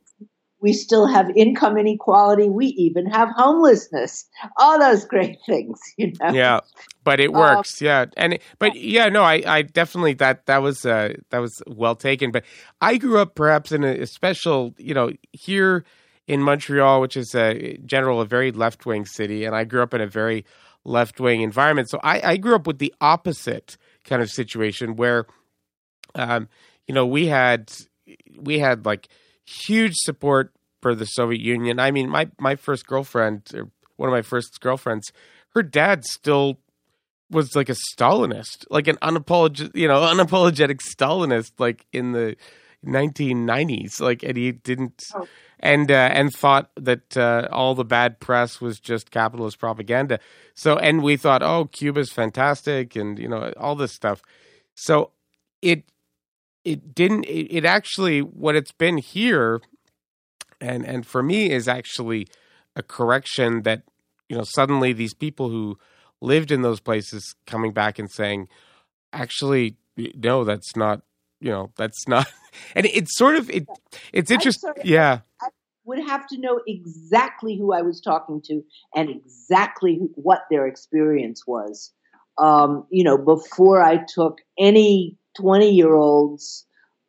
we 0.61 0.72
still 0.72 1.07
have 1.07 1.30
income 1.36 1.76
inequality. 1.76 2.48
We 2.48 2.66
even 2.66 3.07
have 3.07 3.28
homelessness. 3.36 4.26
All 4.57 4.78
those 4.78 5.04
great 5.04 5.38
things, 5.46 5.78
you 5.96 6.12
know. 6.20 6.30
Yeah, 6.30 6.61
but 7.04 7.20
it 7.20 7.32
works. 7.32 7.80
Um, 7.82 7.86
yeah, 7.86 8.04
and 8.16 8.38
but 8.59 8.74
yeah, 8.74 9.09
no, 9.09 9.22
I, 9.22 9.42
I 9.46 9.62
definitely 9.62 10.14
that 10.14 10.46
that 10.46 10.62
was 10.62 10.86
uh, 10.86 11.14
that 11.30 11.38
was 11.38 11.62
well 11.66 11.94
taken. 11.94 12.30
But 12.30 12.44
I 12.80 12.96
grew 12.96 13.18
up 13.18 13.34
perhaps 13.34 13.72
in 13.72 13.84
a, 13.84 14.00
a 14.00 14.07
special, 14.07 14.74
you 14.78 14.94
know, 14.94 15.11
here 15.32 15.84
in 16.26 16.42
Montreal, 16.42 17.00
which 17.00 17.16
is 17.16 17.34
a 17.34 17.76
general 17.84 18.20
a 18.20 18.26
very 18.26 18.50
left 18.50 18.86
wing 18.86 19.04
city, 19.07 19.44
and 19.44 19.54
I 19.54 19.64
grew 19.64 19.82
up 19.82 19.94
in 19.94 20.00
a 20.00 20.07
very 20.07 20.44
left 20.84 21.20
wing 21.20 21.42
environment. 21.42 21.90
So 21.90 21.98
I, 22.02 22.32
I 22.32 22.36
grew 22.36 22.54
up 22.54 22.66
with 22.66 22.78
the 22.78 22.94
opposite 23.00 23.76
kind 24.04 24.22
of 24.22 24.30
situation 24.30 24.96
where, 24.96 25.26
um, 26.14 26.48
you 26.86 26.94
know, 26.94 27.07
we 27.07 27.26
had 27.26 27.72
we 28.38 28.59
had 28.59 28.86
like 28.86 29.09
huge 29.47 29.94
support 29.94 30.53
for 30.82 30.94
the 30.94 31.05
Soviet 31.05 31.40
Union. 31.40 31.78
I 31.80 31.90
mean, 31.90 32.09
my 32.09 32.28
my 32.38 32.57
first 32.57 32.86
girlfriend, 32.86 33.42
or 33.55 33.70
one 33.97 34.09
of 34.09 34.12
my 34.12 34.22
first 34.22 34.61
girlfriends, 34.61 35.12
her 35.55 35.62
dad 35.62 36.05
still 36.05 36.59
was 37.30 37.57
like 37.57 37.68
a 37.68 37.76
Stalinist, 37.92 38.66
like 38.70 38.88
an 38.88 38.97
unapologetic, 38.97 39.74
you 39.74 39.88
know, 39.88 40.01
unapologetic 40.14 40.80
Stalinist, 40.80 41.53
like 41.59 41.86
in 41.92 42.12
the 42.12 42.36
1990s. 42.84 44.01
Like, 44.01 44.22
and 44.22 44.36
he 44.36 44.53
didn't, 44.53 45.03
oh. 45.14 45.26
and 45.61 45.90
uh, 45.90 46.11
and 46.12 46.32
thought 46.32 46.70
that 46.76 47.16
uh, 47.16 47.49
all 47.51 47.74
the 47.74 47.84
bad 47.84 48.20
press 48.20 48.61
was 48.61 48.78
just 48.78 49.11
capitalist 49.11 49.59
propaganda. 49.59 50.20
So, 50.55 50.76
and 50.76 51.03
we 51.03 51.16
thought, 51.16 51.42
oh, 51.42 51.66
Cuba's 51.66 52.12
fantastic, 52.12 52.97
and 52.97 53.18
you 53.18 53.28
know, 53.28 53.53
all 53.57 53.74
this 53.74 53.92
stuff. 53.92 54.22
So, 54.74 55.11
it 55.62 55.84
it 56.66 56.94
didn't 56.94 57.24
it, 57.24 57.46
it 57.58 57.64
actually 57.64 58.20
what 58.20 58.56
it's 58.56 58.72
been 58.72 58.98
here 58.98 59.60
and 60.60 60.84
and 60.84 61.06
for 61.06 61.22
me 61.22 61.50
is 61.50 61.68
actually 61.68 62.26
a 62.74 62.82
correction 62.82 63.62
that 63.62 63.82
you 64.28 64.36
know 64.36 64.44
suddenly 64.44 64.92
these 64.92 65.14
people 65.14 65.48
who 65.48 65.78
lived 66.20 66.50
in 66.50 66.62
those 66.62 66.80
places 66.80 67.36
coming 67.46 67.72
back 67.72 67.98
and 67.98 68.10
saying 68.10 68.48
actually 69.12 69.76
no 69.96 70.42
that's 70.44 70.76
not 70.76 71.02
you 71.40 71.50
know 71.50 71.70
that's 71.76 72.08
not 72.08 72.26
and 72.74 72.86
it's 72.86 73.16
sort 73.16 73.36
of 73.36 73.48
it 73.48 73.66
it's 74.12 74.30
interesting 74.30 74.72
yeah. 74.84 75.20
I 75.40 75.48
would 75.84 76.00
have 76.00 76.26
to 76.26 76.38
know 76.40 76.60
exactly 76.66 77.56
who 77.56 77.72
I 77.72 77.82
was 77.82 78.00
talking 78.00 78.42
to 78.46 78.60
and 78.96 79.08
exactly 79.08 80.00
what 80.16 80.40
their 80.50 80.66
experience 80.66 81.46
was. 81.46 81.92
Um, 82.38 82.86
you 82.90 83.04
know 83.04 83.16
before 83.16 83.80
I 83.80 84.04
took 84.12 84.38
any 84.58 85.16
20 85.37 85.70
year 85.70 85.95
olds, 85.95 86.66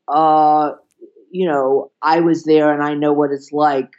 uh, 0.07 0.71
you 1.31 1.45
know, 1.45 1.91
I 2.01 2.19
was 2.19 2.43
there 2.43 2.73
and 2.73 2.83
I 2.83 2.93
know 2.93 3.13
what 3.13 3.31
it's 3.31 3.51
like 3.51 3.89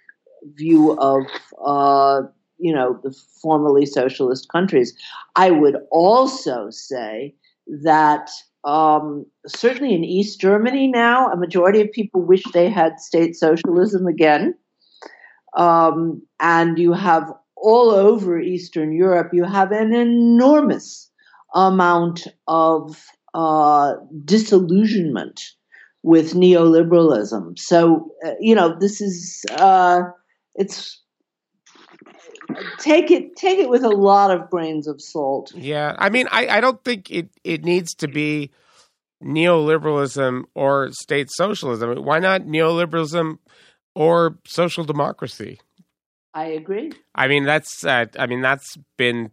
view 0.55 0.93
of, 0.99 1.25
uh, 1.65 2.23
you 2.59 2.75
know, 2.75 2.99
the 3.03 3.15
formerly 3.43 3.87
socialist 3.87 4.51
countries. 4.51 4.95
I 5.37 5.51
would 5.51 5.77
also 5.91 6.71
say 6.71 7.35
that 7.83 8.31
um, 8.65 9.27
certainly 9.47 9.95
in 9.95 10.05
East 10.05 10.41
Germany 10.41 10.89
now, 10.89 11.29
a 11.29 11.37
majority 11.37 11.81
of 11.81 11.93
people 11.93 12.23
wish 12.23 12.43
they 12.53 12.69
had 12.69 13.01
state 13.01 13.37
socialism 13.37 14.07
again. 14.07 14.55
Um, 15.57 16.23
and 16.41 16.79
you 16.79 16.93
have 16.93 17.33
all 17.57 17.91
over 17.91 18.39
Eastern 18.39 18.93
Europe, 18.93 19.31
you 19.33 19.45
have 19.45 19.73
an 19.73 19.93
enormous 19.95 21.11
amount 21.55 22.27
of 22.47 23.03
uh, 23.39 23.95
disillusionment 24.25 25.41
with 26.03 26.35
neoliberalism. 26.35 27.57
So, 27.57 28.11
uh, 28.27 28.33
you 28.41 28.53
know, 28.53 28.77
this 28.81 29.01
is 29.01 29.45
uh, 29.53 30.03
it's 30.57 31.01
take 32.81 33.13
it 33.13 33.37
take 33.37 33.61
it 33.61 33.71
with 33.71 33.85
a 33.85 33.91
lot 33.91 34.33
of 34.33 34.51
grains 34.51 34.89
of 34.89 35.01
salt. 35.01 35.53
Yeah, 35.55 35.95
I 35.99 36.09
mean, 36.09 36.27
I, 36.33 36.49
I 36.49 36.61
don't 36.61 36.83
think 36.83 37.13
it 37.13 37.29
it 37.45 37.63
needs 37.63 37.95
to 37.95 38.09
be 38.09 38.51
neoliberalism 39.23 40.43
or 40.57 40.91
state 40.91 41.29
socialism. 41.31 42.05
Why 42.05 42.19
not 42.19 42.43
neoliberalism 42.43 43.39
or 43.95 44.37
social 44.47 44.83
democracy? 44.83 45.61
I 46.35 46.47
agree. 46.47 46.91
I 47.15 47.29
mean, 47.29 47.45
that's 47.45 47.85
uh, 47.85 48.07
I 48.19 48.27
mean 48.27 48.41
that's 48.41 48.77
been 48.97 49.31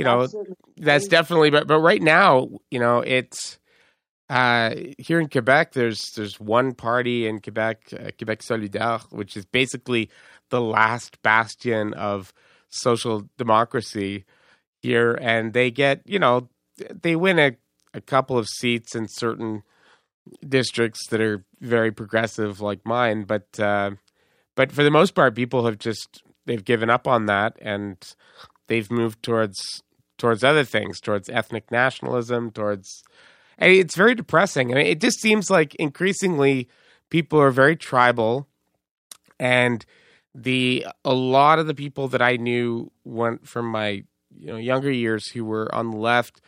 you 0.00 0.04
know 0.04 0.22
Absolutely. 0.22 0.54
that's 0.78 1.06
definitely 1.08 1.50
but 1.50 1.66
but 1.66 1.78
right 1.78 2.00
now 2.00 2.48
you 2.70 2.80
know 2.80 3.00
it's 3.00 3.58
uh, 4.30 4.74
here 4.96 5.20
in 5.20 5.28
Quebec 5.28 5.72
there's 5.72 6.12
there's 6.16 6.40
one 6.40 6.72
party 6.72 7.26
in 7.26 7.38
Quebec 7.38 7.92
uh, 7.92 8.10
Quebec 8.16 8.40
Solidaire 8.40 9.02
which 9.12 9.36
is 9.36 9.44
basically 9.44 10.08
the 10.48 10.60
last 10.60 11.20
bastion 11.20 11.92
of 11.94 12.32
social 12.70 13.28
democracy 13.36 14.24
here 14.80 15.18
and 15.20 15.52
they 15.52 15.70
get 15.70 16.00
you 16.06 16.18
know 16.18 16.48
they 17.02 17.14
win 17.14 17.38
a, 17.38 17.56
a 17.92 18.00
couple 18.00 18.38
of 18.38 18.48
seats 18.48 18.94
in 18.94 19.06
certain 19.06 19.62
districts 20.48 21.08
that 21.08 21.20
are 21.20 21.44
very 21.60 21.92
progressive 21.92 22.62
like 22.62 22.80
mine 22.86 23.24
but 23.24 23.60
uh, 23.60 23.90
but 24.56 24.72
for 24.72 24.82
the 24.82 24.90
most 24.90 25.14
part 25.14 25.34
people 25.34 25.66
have 25.66 25.78
just 25.78 26.22
they've 26.46 26.64
given 26.64 26.88
up 26.88 27.06
on 27.06 27.26
that 27.26 27.58
and 27.60 28.14
they've 28.68 28.90
moved 28.90 29.22
towards 29.22 29.82
towards 30.20 30.44
other 30.44 30.64
things, 30.64 31.00
towards 31.00 31.30
ethnic 31.30 31.70
nationalism, 31.70 32.50
towards. 32.50 33.02
it's 33.58 33.96
very 33.96 34.14
depressing. 34.14 34.70
I 34.70 34.74
mean, 34.76 34.86
it 34.86 35.00
just 35.00 35.18
seems 35.18 35.50
like 35.50 35.74
increasingly 35.76 36.68
people 37.08 37.40
are 37.40 37.50
very 37.50 37.74
tribal, 37.74 38.46
and 39.40 39.84
the 40.34 40.86
a 41.04 41.14
lot 41.14 41.58
of 41.58 41.66
the 41.66 41.74
people 41.74 42.06
that 42.08 42.20
I 42.20 42.36
knew 42.36 42.92
went 43.02 43.48
from 43.48 43.66
my 43.66 44.04
you 44.38 44.46
know 44.46 44.56
younger 44.56 44.92
years 44.92 45.28
who 45.28 45.44
were 45.44 45.74
on 45.74 45.90
the 45.90 45.96
left. 45.96 46.42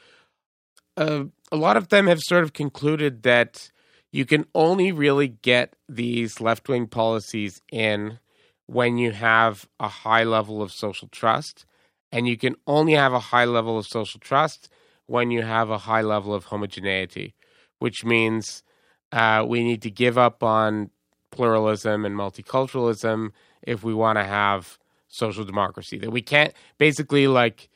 Uh, 0.96 1.24
a 1.50 1.56
lot 1.56 1.78
of 1.78 1.88
them 1.88 2.06
have 2.06 2.20
sort 2.20 2.44
of 2.44 2.52
concluded 2.52 3.22
that 3.22 3.70
you 4.12 4.26
can 4.26 4.44
only 4.54 4.92
really 4.92 5.28
get 5.28 5.74
these 5.88 6.42
left 6.42 6.68
wing 6.68 6.86
policies 6.86 7.62
in 7.72 8.18
when 8.66 8.98
you 8.98 9.12
have 9.12 9.66
a 9.80 9.88
high 9.88 10.24
level 10.24 10.60
of 10.60 10.70
social 10.70 11.08
trust 11.08 11.64
and 12.12 12.28
you 12.28 12.36
can 12.36 12.54
only 12.66 12.92
have 12.92 13.14
a 13.14 13.18
high 13.18 13.46
level 13.46 13.78
of 13.78 13.86
social 13.86 14.20
trust 14.20 14.68
when 15.06 15.30
you 15.30 15.42
have 15.42 15.70
a 15.70 15.78
high 15.78 16.02
level 16.02 16.34
of 16.34 16.44
homogeneity, 16.44 17.34
which 17.78 18.04
means 18.04 18.62
uh, 19.10 19.44
we 19.46 19.64
need 19.64 19.82
to 19.82 19.90
give 19.90 20.18
up 20.18 20.42
on 20.42 20.90
pluralism 21.30 22.04
and 22.04 22.14
multiculturalism 22.14 23.30
if 23.62 23.82
we 23.82 23.94
want 23.94 24.18
to 24.18 24.24
have 24.24 24.78
social 25.08 25.44
democracy. 25.44 25.98
That 25.98 26.10
we 26.10 26.22
can't 26.22 26.52
basically 26.78 27.26
like, 27.26 27.70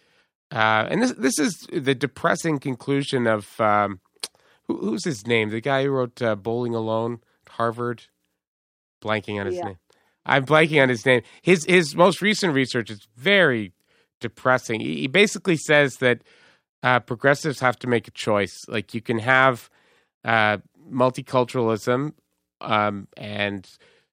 uh, 0.53 0.87
and 0.89 1.03
this 1.03 1.13
this 1.13 1.39
is 1.39 1.67
the 1.73 1.95
depressing 1.95 2.59
conclusion 2.59 3.27
of 3.27 3.61
um, 3.61 4.01
who, 4.65 4.77
who's 4.79 5.05
his 5.05 5.27
name? 5.27 5.49
The 5.51 5.61
guy 5.61 5.85
who 5.85 5.91
wrote 5.91 6.21
uh, 6.23 6.37
Bowling 6.37 6.75
Alone, 6.75 7.21
Harvard. 7.49 8.05
Blanking 9.03 9.39
on 9.39 9.47
his 9.47 9.57
yeah. 9.57 9.65
name. 9.65 9.79
I'm 10.25 10.47
blanking 10.47 10.83
on 10.83 10.89
his 10.89 11.05
name. 11.05 11.21
His 11.43 11.65
his 11.67 11.95
most 11.95 12.23
recent 12.23 12.55
research 12.55 12.91
is 12.91 13.07
very 13.15 13.73
depressing. 14.21 14.81
He 14.81 15.07
basically 15.07 15.57
says 15.57 15.97
that 15.97 16.23
uh, 16.83 17.01
progressives 17.01 17.61
have 17.61 17.79
to 17.81 17.87
make 17.87 18.09
a 18.09 18.13
choice. 18.13 18.65
Like 18.69 18.95
you 18.95 19.01
can 19.01 19.19
have 19.19 19.71
uh, 20.25 20.59
multiculturalism 20.91 22.13
um, 22.61 23.09
and 23.17 23.69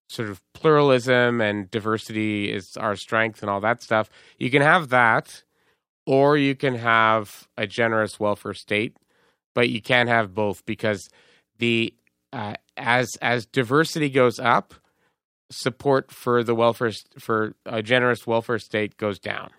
sort 0.10 0.30
of 0.30 0.42
pluralism 0.54 1.42
and 1.42 1.70
diversity 1.72 2.52
is 2.52 2.78
our 2.78 2.96
strength 2.96 3.42
and 3.42 3.50
all 3.50 3.62
that 3.62 3.82
stuff. 3.82 4.10
You 4.38 4.52
can 4.52 4.62
have 4.62 4.90
that, 4.90 5.44
or 6.06 6.38
you 6.38 6.56
can 6.56 6.76
have 6.76 7.48
a 7.58 7.66
generous 7.68 8.20
welfare 8.20 8.54
state, 8.54 8.96
but 9.56 9.70
you 9.70 9.82
can't 9.82 10.10
have 10.10 10.34
both 10.34 10.66
because 10.66 11.10
the 11.58 11.94
uh, 12.32 12.56
as 12.76 13.16
as 13.22 13.46
diversity 13.46 14.10
goes 14.10 14.40
up, 14.40 14.74
support 15.52 16.12
for 16.12 16.44
the 16.44 16.56
welfare 16.56 16.92
for 17.20 17.56
a 17.66 17.82
generous 17.82 18.26
welfare 18.26 18.60
state 18.60 18.98
goes 18.98 19.20
down 19.20 19.52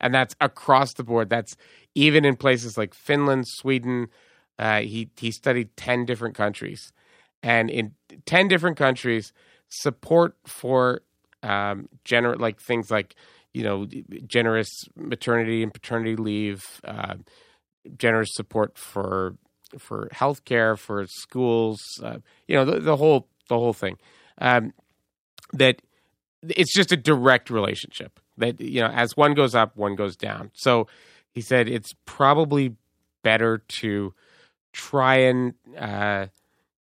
and 0.00 0.14
that's 0.14 0.34
across 0.40 0.94
the 0.94 1.04
board. 1.04 1.28
That's 1.30 1.56
even 1.94 2.24
in 2.24 2.36
places 2.36 2.78
like 2.78 2.94
Finland, 2.94 3.46
Sweden. 3.46 4.08
Uh, 4.58 4.80
he 4.80 5.10
he 5.18 5.30
studied 5.30 5.76
ten 5.76 6.04
different 6.04 6.34
countries, 6.34 6.92
and 7.42 7.70
in 7.70 7.92
ten 8.26 8.48
different 8.48 8.76
countries, 8.76 9.32
support 9.68 10.36
for 10.46 11.02
um, 11.42 11.88
gener- 12.04 12.38
like 12.38 12.60
things 12.60 12.90
like 12.90 13.14
you 13.54 13.62
know 13.62 13.86
generous 14.26 14.84
maternity 14.96 15.62
and 15.62 15.72
paternity 15.72 16.16
leave, 16.16 16.80
uh, 16.84 17.14
generous 17.96 18.34
support 18.34 18.76
for 18.76 19.36
for 19.78 20.08
healthcare, 20.12 20.78
for 20.78 21.06
schools, 21.06 21.80
uh, 22.02 22.18
you 22.48 22.54
know 22.56 22.64
the, 22.64 22.80
the, 22.80 22.96
whole 22.96 23.28
the 23.48 23.56
whole 23.56 23.72
thing. 23.72 23.96
Um, 24.38 24.72
that 25.52 25.82
it's 26.42 26.74
just 26.74 26.92
a 26.92 26.96
direct 26.96 27.50
relationship. 27.50 28.20
That 28.40 28.60
you 28.60 28.80
know, 28.80 28.88
as 28.88 29.16
one 29.16 29.34
goes 29.34 29.54
up, 29.54 29.76
one 29.76 29.94
goes 29.94 30.16
down. 30.16 30.50
So 30.54 30.88
he 31.32 31.40
said 31.40 31.68
it's 31.68 31.94
probably 32.04 32.76
better 33.22 33.58
to 33.80 34.14
try 34.72 35.16
and 35.16 35.54
uh, 35.78 36.26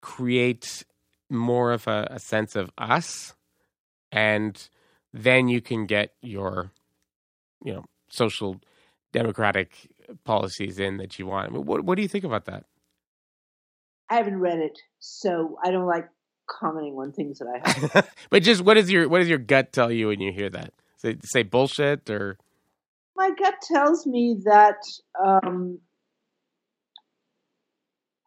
create 0.00 0.84
more 1.28 1.72
of 1.72 1.86
a, 1.86 2.06
a 2.12 2.18
sense 2.18 2.56
of 2.56 2.70
us, 2.78 3.34
and 4.12 4.68
then 5.12 5.48
you 5.48 5.60
can 5.60 5.86
get 5.86 6.12
your, 6.22 6.72
you 7.64 7.72
know, 7.72 7.84
social 8.08 8.60
democratic 9.12 9.72
policies 10.24 10.78
in 10.78 10.98
that 10.98 11.18
you 11.18 11.26
want. 11.26 11.52
What 11.52 11.84
what 11.84 11.96
do 11.96 12.02
you 12.02 12.08
think 12.08 12.24
about 12.24 12.44
that? 12.46 12.64
I 14.08 14.16
haven't 14.16 14.38
read 14.38 14.58
it, 14.58 14.78
so 15.00 15.58
I 15.64 15.70
don't 15.70 15.86
like 15.86 16.08
commenting 16.48 16.94
on 16.94 17.12
things 17.12 17.40
that 17.40 17.48
I 17.48 17.68
have. 17.94 18.14
but 18.30 18.42
just 18.42 18.62
what 18.62 18.76
is 18.76 18.90
your 18.90 19.08
what 19.08 19.18
does 19.18 19.28
your 19.28 19.38
gut 19.38 19.72
tell 19.72 19.90
you 19.90 20.08
when 20.08 20.20
you 20.20 20.32
hear 20.32 20.50
that? 20.50 20.72
Say 20.96 21.16
say 21.22 21.42
bullshit 21.42 22.08
or 22.08 22.38
my 23.16 23.30
gut 23.30 23.54
tells 23.62 24.06
me 24.06 24.36
that 24.44 24.82
um, 25.22 25.78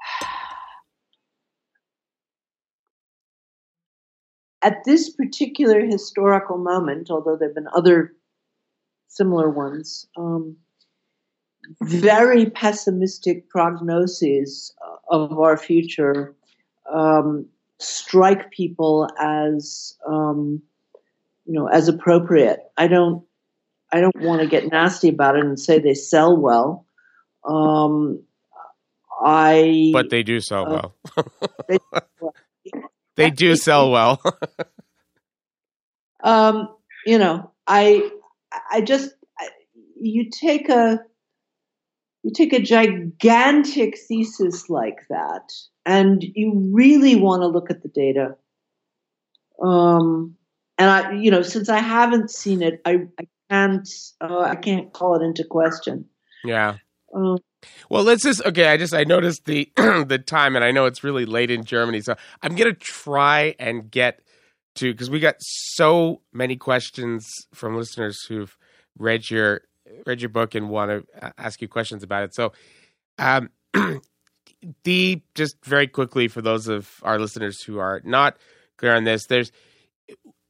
at 4.62 4.84
this 4.86 5.10
particular 5.10 5.84
historical 5.86 6.58
moment, 6.58 7.10
although 7.10 7.38
there 7.38 7.50
have 7.50 7.56
been 7.56 7.68
other 7.74 8.14
similar 9.08 9.50
ones, 9.50 10.08
um, 10.18 10.58
very 11.82 12.50
pessimistic 12.50 13.50
prognoses 13.52 14.72
of 15.10 15.38
our 15.40 15.58
future 15.58 16.36
um, 16.92 17.46
strike 17.80 18.52
people 18.52 19.10
as 19.20 19.98
um, 20.08 20.62
you 21.50 21.56
know 21.56 21.68
as 21.68 21.88
appropriate. 21.88 22.60
I 22.78 22.88
don't 22.88 23.26
I 23.92 24.02
don't 24.02 24.22
want 24.22 24.42
to 24.42 24.48
get 24.48 24.68
nasty 24.68 25.10
about 25.10 25.36
it 25.36 25.44
and 25.44 25.60
say 25.60 25.80
they 25.80 25.96
sell 25.96 26.38
well. 26.38 26.86
Um, 27.44 28.22
I 29.20 29.90
but 29.92 30.12
they 30.12 30.22
do 30.22 30.40
sell 30.42 30.68
uh, 30.68 30.90
well. 31.16 31.26
they, 31.68 31.78
they 33.16 33.32
do 33.32 33.56
sell 33.56 33.90
well. 33.90 34.22
um, 36.24 36.70
you 37.08 37.18
know, 37.18 37.52
I 37.66 38.12
I 38.70 38.82
just 38.82 39.10
you 40.00 40.30
take 40.30 40.70
a 40.70 41.00
you 42.22 42.32
take 42.32 42.54
a 42.54 42.62
gigantic 42.62 43.98
thesis 44.08 44.70
like 44.70 45.00
that 45.10 45.52
and 45.84 46.24
you 46.36 46.70
really 46.72 47.16
want 47.16 47.42
to 47.42 47.48
look 47.48 47.72
at 47.72 47.82
the 47.82 47.90
data 47.90 48.36
um, 49.62 50.36
and 50.80 50.90
i 50.90 51.12
you 51.14 51.30
know 51.30 51.42
since 51.42 51.70
i 51.70 51.80
haven't 51.80 52.32
seen 52.32 52.62
it 52.64 52.82
i, 52.86 53.00
I 53.20 53.28
can't 53.50 53.88
uh, 54.22 54.40
i 54.40 54.56
can't 54.56 54.92
call 54.94 55.16
it 55.16 55.24
into 55.24 55.44
question 55.44 56.06
yeah 56.44 56.78
um, 57.14 57.38
well 57.90 58.04
let's 58.04 58.24
just 58.24 58.44
okay 58.46 58.68
i 58.68 58.78
just 58.78 58.94
i 58.94 59.04
noticed 59.04 59.46
the 59.46 59.72
the 59.76 60.22
time 60.26 60.56
and 60.56 60.66
i 60.66 60.72
know 60.72 60.86
it's 60.86 61.04
really 61.04 61.26
late 61.26 61.52
in 61.52 61.64
germany 61.64 62.02
so 62.02 62.16
i'm 62.42 62.56
gonna 62.56 62.74
try 62.74 63.56
and 63.60 63.92
get 63.92 64.22
to 64.76 64.94
because 64.94 65.10
we 65.10 65.20
got 65.20 65.36
so 65.40 66.22
many 66.32 66.56
questions 66.56 67.28
from 67.54 67.76
listeners 67.76 68.24
who've 68.28 68.58
read 68.98 69.30
your 69.30 69.62
read 70.06 70.22
your 70.22 70.30
book 70.30 70.56
and 70.56 70.70
want 70.70 70.92
to 70.92 71.34
ask 71.38 71.62
you 71.62 71.68
questions 71.68 72.04
about 72.04 72.24
it. 72.24 72.36
So, 72.36 72.54
um, 73.18 73.50
the 74.84 75.22
just 75.36 75.64
very 75.64 75.88
quickly 75.88 76.28
for 76.28 76.42
those 76.42 76.68
of 76.68 76.90
our 77.04 77.20
listeners 77.20 77.62
who 77.62 77.80
are 77.80 78.02
not 78.04 78.38
clear 78.78 78.96
on 78.96 79.04
this, 79.04 79.26
there's 79.26 79.52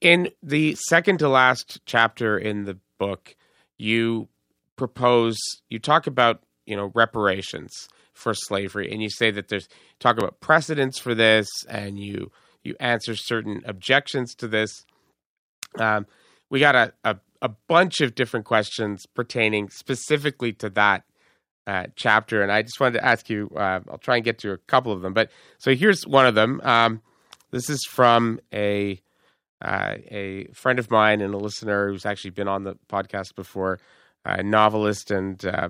in 0.01 0.29
the 0.41 0.75
second 0.87 1.19
to 1.19 1.29
last 1.29 1.81
chapter 1.85 2.37
in 2.37 2.65
the 2.65 2.77
book, 2.97 3.35
you 3.77 4.27
propose 4.75 5.37
you 5.69 5.79
talk 5.79 6.07
about 6.07 6.41
you 6.65 6.75
know 6.75 6.91
reparations 6.93 7.89
for 8.13 8.33
slavery, 8.33 8.91
and 8.91 9.01
you 9.01 9.09
say 9.09 9.31
that 9.31 9.47
there's 9.47 9.67
talk 9.99 10.17
about 10.17 10.39
precedents 10.39 10.99
for 10.99 11.15
this, 11.15 11.47
and 11.67 11.99
you 11.99 12.31
you 12.63 12.75
answer 12.79 13.15
certain 13.15 13.61
objections 13.65 14.35
to 14.35 14.47
this. 14.47 14.85
Um, 15.77 16.05
we 16.49 16.59
got 16.59 16.75
a, 16.75 16.93
a 17.03 17.17
a 17.41 17.49
bunch 17.49 18.01
of 18.01 18.15
different 18.15 18.45
questions 18.45 19.05
pertaining 19.05 19.69
specifically 19.69 20.51
to 20.53 20.69
that 20.71 21.03
uh, 21.67 21.85
chapter, 21.95 22.41
and 22.41 22.51
I 22.51 22.61
just 22.61 22.79
wanted 22.79 22.99
to 22.99 23.05
ask 23.05 23.29
you. 23.29 23.49
Uh, 23.55 23.81
I'll 23.89 23.97
try 23.97 24.15
and 24.15 24.25
get 24.25 24.39
to 24.39 24.51
a 24.51 24.57
couple 24.57 24.91
of 24.91 25.01
them, 25.01 25.13
but 25.13 25.29
so 25.57 25.75
here's 25.75 26.07
one 26.07 26.25
of 26.25 26.35
them. 26.35 26.61
Um, 26.63 27.01
this 27.51 27.69
is 27.69 27.85
from 27.89 28.39
a 28.53 29.01
uh, 29.61 29.95
a 30.09 30.47
friend 30.53 30.79
of 30.79 30.89
mine 30.89 31.21
and 31.21 31.33
a 31.33 31.37
listener 31.37 31.89
who's 31.89 32.05
actually 32.05 32.31
been 32.31 32.47
on 32.47 32.63
the 32.63 32.77
podcast 32.89 33.35
before, 33.35 33.79
a 34.25 34.43
novelist 34.43 35.11
and 35.11 35.43
uh, 35.45 35.69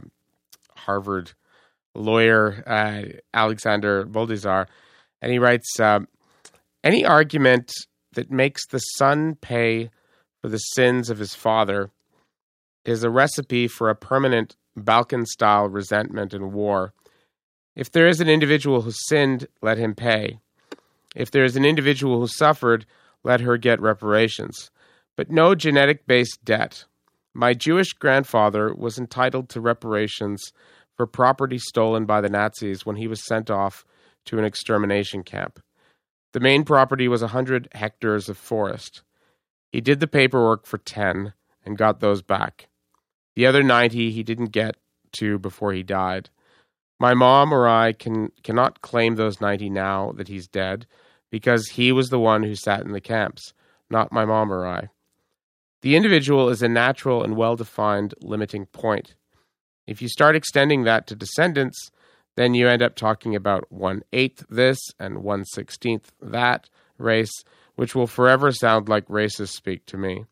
Harvard 0.75 1.33
lawyer 1.95 2.63
uh, 2.67 3.17
Alexander 3.33 4.05
Boldizar, 4.05 4.67
and 5.21 5.31
he 5.31 5.39
writes 5.39 5.79
um, 5.79 6.07
any 6.83 7.05
argument 7.05 7.73
that 8.13 8.31
makes 8.31 8.65
the 8.67 8.79
son 8.79 9.35
pay 9.35 9.89
for 10.41 10.49
the 10.49 10.57
sins 10.57 11.09
of 11.09 11.19
his 11.19 11.35
father 11.35 11.91
is 12.85 13.03
a 13.03 13.09
recipe 13.09 13.67
for 13.67 13.89
a 13.89 13.95
permanent 13.95 14.55
Balkan 14.75 15.25
style 15.25 15.67
resentment 15.67 16.33
and 16.33 16.53
war. 16.53 16.93
If 17.75 17.91
there 17.91 18.07
is 18.07 18.21
an 18.21 18.29
individual 18.29 18.81
who 18.81 18.91
sinned, 18.91 19.47
let 19.61 19.77
him 19.77 19.95
pay. 19.95 20.39
If 21.15 21.31
there 21.31 21.43
is 21.43 21.55
an 21.55 21.65
individual 21.65 22.19
who 22.19 22.27
suffered, 22.27 22.85
let 23.23 23.41
her 23.41 23.57
get 23.57 23.81
reparations. 23.81 24.71
But 25.15 25.29
no 25.29 25.55
genetic 25.55 26.07
based 26.07 26.43
debt. 26.43 26.85
My 27.33 27.53
Jewish 27.53 27.93
grandfather 27.93 28.73
was 28.73 28.97
entitled 28.97 29.49
to 29.49 29.61
reparations 29.61 30.51
for 30.95 31.05
property 31.05 31.57
stolen 31.57 32.05
by 32.05 32.21
the 32.21 32.29
Nazis 32.29 32.85
when 32.85 32.95
he 32.95 33.07
was 33.07 33.25
sent 33.25 33.49
off 33.49 33.85
to 34.25 34.37
an 34.37 34.45
extermination 34.45 35.23
camp. 35.23 35.59
The 36.33 36.39
main 36.39 36.63
property 36.63 37.07
was 37.07 37.21
a 37.21 37.27
hundred 37.27 37.69
hectares 37.73 38.29
of 38.29 38.37
forest. 38.37 39.03
He 39.71 39.81
did 39.81 39.99
the 39.99 40.07
paperwork 40.07 40.65
for 40.65 40.77
10 40.77 41.33
and 41.65 41.77
got 41.77 41.99
those 41.99 42.21
back. 42.21 42.67
The 43.35 43.45
other 43.45 43.63
90 43.63 44.11
he 44.11 44.23
didn't 44.23 44.51
get 44.51 44.75
to 45.13 45.39
before 45.39 45.73
he 45.73 45.83
died. 45.83 46.29
My 46.99 47.13
mom 47.13 47.53
or 47.53 47.67
I 47.67 47.93
can 47.93 48.31
cannot 48.43 48.81
claim 48.81 49.15
those 49.15 49.39
90 49.39 49.69
now 49.69 50.11
that 50.17 50.27
he's 50.27 50.47
dead 50.47 50.85
because 51.29 51.67
he 51.67 51.91
was 51.91 52.09
the 52.09 52.19
one 52.19 52.43
who 52.43 52.55
sat 52.55 52.81
in 52.81 52.91
the 52.91 53.01
camps, 53.01 53.53
not 53.89 54.11
my 54.11 54.25
mom 54.25 54.51
or 54.51 54.65
I. 54.65 54.89
The 55.81 55.95
individual 55.95 56.49
is 56.49 56.61
a 56.61 56.67
natural 56.67 57.23
and 57.23 57.35
well 57.35 57.55
defined 57.55 58.13
limiting 58.21 58.65
point. 58.65 59.15
If 59.87 60.01
you 60.01 60.09
start 60.09 60.35
extending 60.35 60.83
that 60.83 61.07
to 61.07 61.15
descendants, 61.15 61.89
then 62.35 62.53
you 62.53 62.67
end 62.67 62.81
up 62.81 62.95
talking 62.95 63.35
about 63.35 63.71
one 63.71 64.03
eighth 64.13 64.45
this 64.49 64.79
and 64.99 65.23
one 65.23 65.45
sixteenth 65.45 66.11
that 66.21 66.69
race, 66.97 67.43
which 67.75 67.95
will 67.95 68.07
forever 68.07 68.51
sound 68.51 68.89
like 68.89 69.07
racist 69.07 69.49
speak 69.49 69.85
to 69.87 69.97
me. 69.97 70.25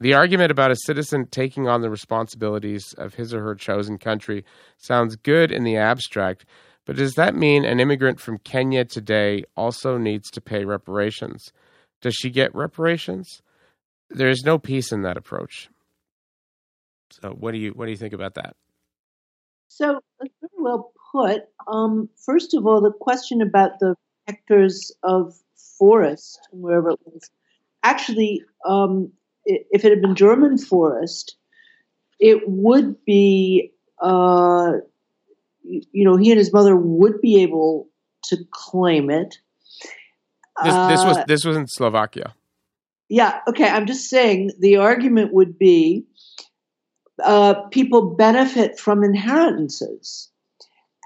The 0.00 0.14
argument 0.14 0.50
about 0.50 0.70
a 0.70 0.76
citizen 0.76 1.26
taking 1.26 1.68
on 1.68 1.80
the 1.80 1.88
responsibilities 1.88 2.94
of 2.98 3.14
his 3.14 3.32
or 3.32 3.42
her 3.42 3.54
chosen 3.54 3.98
country 3.98 4.44
sounds 4.76 5.16
good 5.16 5.50
in 5.50 5.64
the 5.64 5.76
abstract, 5.76 6.44
but 6.86 6.96
does 6.96 7.14
that 7.14 7.34
mean 7.34 7.64
an 7.64 7.80
immigrant 7.80 8.20
from 8.20 8.38
Kenya 8.38 8.84
today 8.84 9.44
also 9.56 9.98
needs 9.98 10.30
to 10.30 10.40
pay 10.40 10.64
reparations? 10.64 11.52
Does 12.00 12.14
she 12.14 12.30
get 12.30 12.54
reparations? 12.54 13.42
There 14.08 14.28
is 14.28 14.44
no 14.44 14.58
peace 14.58 14.92
in 14.92 15.02
that 15.02 15.16
approach. 15.16 15.68
So, 17.10 17.30
what 17.30 17.52
do 17.52 17.58
you 17.58 17.70
what 17.72 17.86
do 17.86 17.90
you 17.90 17.96
think 17.96 18.14
about 18.14 18.34
that? 18.34 18.54
So, 19.68 20.00
well 20.56 20.92
put. 21.12 21.42
Um, 21.66 22.08
first 22.24 22.54
of 22.54 22.66
all, 22.66 22.80
the 22.80 22.92
question 22.92 23.42
about 23.42 23.78
the 23.80 23.94
hectares 24.26 24.92
of 25.02 25.34
forest, 25.78 26.48
wherever 26.52 26.90
it 26.90 27.00
was. 27.04 27.30
Actually, 27.82 28.42
um, 28.64 29.12
if 29.44 29.84
it 29.84 29.90
had 29.90 30.02
been 30.02 30.14
German 30.14 30.58
forest, 30.58 31.36
it 32.18 32.42
would 32.46 33.04
be, 33.04 33.72
uh, 34.00 34.72
you 35.66 36.04
know, 36.04 36.16
he 36.16 36.30
and 36.30 36.38
his 36.38 36.52
mother 36.52 36.76
would 36.76 37.20
be 37.20 37.42
able 37.42 37.88
to 38.24 38.36
claim 38.50 39.10
it. 39.10 39.38
This, 40.64 40.74
this 40.74 41.04
was 41.04 41.16
uh, 41.18 41.24
this 41.26 41.44
was 41.44 41.56
in 41.56 41.66
Slovakia. 41.66 42.34
Yeah. 43.08 43.40
Okay. 43.48 43.68
I'm 43.68 43.86
just 43.86 44.08
saying 44.08 44.52
the 44.58 44.76
argument 44.76 45.32
would 45.34 45.58
be 45.58 46.06
uh, 47.22 47.54
people 47.70 48.14
benefit 48.14 48.78
from 48.78 49.04
inheritances, 49.04 50.30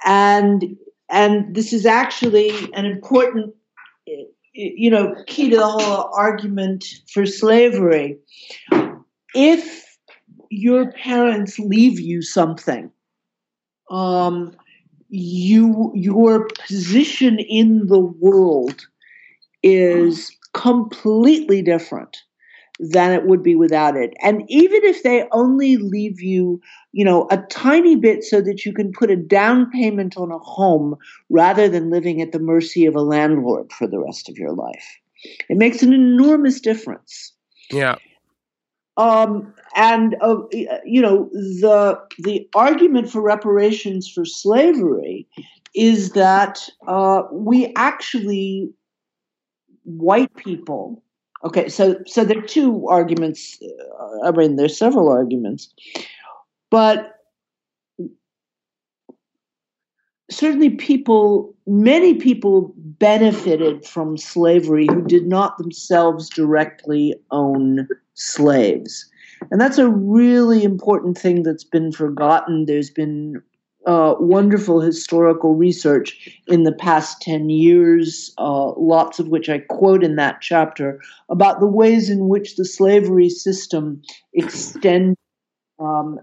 and 0.04 0.76
and 1.08 1.54
this 1.54 1.72
is 1.72 1.84
actually 1.86 2.50
an 2.74 2.86
important 2.86 3.54
you 4.52 4.90
know, 4.90 5.14
key 5.26 5.50
to 5.50 5.56
the 5.56 5.66
whole 5.66 6.10
argument 6.14 6.84
for 7.12 7.24
slavery. 7.26 8.18
If 9.34 9.96
your 10.50 10.92
parents 10.92 11.58
leave 11.58 12.00
you 12.00 12.22
something, 12.22 12.90
um, 13.90 14.54
you 15.08 15.92
your 15.94 16.48
position 16.66 17.38
in 17.38 17.86
the 17.88 17.98
world 17.98 18.86
is 19.62 20.30
completely 20.52 21.62
different 21.62 22.22
than 22.80 23.12
it 23.12 23.26
would 23.26 23.42
be 23.42 23.54
without 23.54 23.94
it. 23.94 24.14
And 24.22 24.42
even 24.48 24.82
if 24.84 25.02
they 25.02 25.28
only 25.32 25.76
leave 25.76 26.20
you, 26.20 26.60
you 26.92 27.04
know, 27.04 27.28
a 27.30 27.36
tiny 27.50 27.94
bit 27.94 28.24
so 28.24 28.40
that 28.40 28.64
you 28.64 28.72
can 28.72 28.90
put 28.92 29.10
a 29.10 29.16
down 29.16 29.70
payment 29.70 30.16
on 30.16 30.30
a 30.32 30.38
home 30.38 30.96
rather 31.28 31.68
than 31.68 31.90
living 31.90 32.22
at 32.22 32.32
the 32.32 32.38
mercy 32.38 32.86
of 32.86 32.96
a 32.96 33.02
landlord 33.02 33.70
for 33.72 33.86
the 33.86 33.98
rest 33.98 34.30
of 34.30 34.38
your 34.38 34.52
life. 34.52 34.98
It 35.50 35.58
makes 35.58 35.82
an 35.82 35.92
enormous 35.92 36.58
difference. 36.58 37.34
Yeah. 37.70 37.96
Um, 39.00 39.54
and 39.76 40.16
uh, 40.20 40.36
you 40.84 41.00
know 41.00 41.30
the 41.32 41.98
the 42.18 42.46
argument 42.54 43.10
for 43.10 43.22
reparations 43.22 44.08
for 44.08 44.24
slavery 44.24 45.26
is 45.74 46.12
that 46.12 46.68
uh, 46.86 47.22
we 47.32 47.72
actually 47.76 48.70
white 49.84 50.34
people 50.36 51.02
Okay, 51.42 51.70
so 51.70 51.96
so 52.06 52.24
there 52.24 52.38
are 52.38 52.42
two 52.42 52.86
arguments. 52.88 53.58
Uh, 53.98 54.28
I 54.28 54.30
mean, 54.32 54.56
there's 54.56 54.76
several 54.76 55.08
arguments, 55.08 55.72
but 56.70 57.14
certainly 60.30 60.70
people, 60.70 61.54
many 61.66 62.14
people 62.14 62.74
benefited 62.76 63.84
from 63.84 64.16
slavery 64.18 64.86
who 64.86 65.02
did 65.02 65.26
not 65.26 65.56
themselves 65.58 66.28
directly 66.28 67.14
own 67.30 67.88
slaves. 68.20 69.06
And 69.50 69.60
that's 69.60 69.78
a 69.78 69.88
really 69.88 70.62
important 70.62 71.16
thing 71.16 71.42
that's 71.42 71.64
been 71.64 71.92
forgotten. 71.92 72.66
There's 72.66 72.90
been 72.90 73.42
uh, 73.86 74.14
wonderful 74.18 74.80
historical 74.80 75.54
research 75.54 76.38
in 76.46 76.64
the 76.64 76.72
past 76.72 77.22
10 77.22 77.48
years, 77.48 78.32
uh, 78.36 78.72
lots 78.76 79.18
of 79.18 79.28
which 79.28 79.48
I 79.48 79.58
quote 79.58 80.04
in 80.04 80.16
that 80.16 80.42
chapter, 80.42 81.00
about 81.30 81.60
the 81.60 81.66
ways 81.66 82.10
in 82.10 82.28
which 82.28 82.56
the 82.56 82.64
slavery 82.66 83.30
system 83.30 84.02
extended, 84.34 85.16
um, 85.78 86.18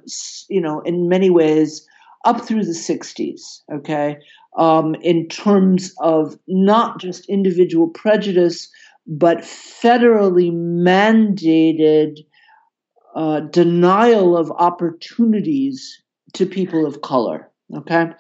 you 0.50 0.62
know, 0.62 0.82
in 0.82 1.10
many 1.10 1.32
ways 1.32 1.88
up 2.26 2.46
through 2.46 2.64
the 2.64 2.74
60s, 2.74 3.62
okay, 3.74 4.18
um, 4.58 4.96
in 5.02 5.28
terms 5.28 5.94
of 6.00 6.38
not 6.48 7.00
just 7.00 7.28
individual 7.28 7.88
prejudice, 7.88 8.70
but 9.08 9.40
federally 9.40 10.52
mandated 10.52 12.20
uh, 13.16 13.40
denial 13.40 14.38
of 14.38 14.52
opportunities 14.52 16.02
to 16.34 16.46
people 16.46 16.86
of 16.86 17.02
color. 17.02 17.50
Okay. 17.76 18.12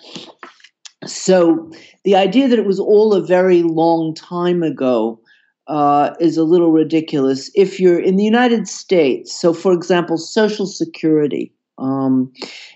So 1.05 1.71
the 2.03 2.15
idea 2.15 2.47
that 2.47 2.59
it 2.59 2.65
was 2.65 2.79
all 2.79 3.13
a 3.13 3.21
very 3.21 3.61
long 3.63 4.15
time 4.15 4.63
ago 4.63 5.19
uh, 5.67 6.15
is 6.19 6.37
a 6.37 6.43
little 6.43 6.71
ridiculous. 6.71 7.51
If 7.53 7.79
you're 7.79 7.99
in 7.99 8.15
the 8.15 8.23
United 8.23 8.67
States, 8.67 9.33
so 9.39 9.53
for 9.53 9.73
example, 9.73 10.17
Social 10.17 10.65
Security, 10.65 11.53
um, 11.77 12.31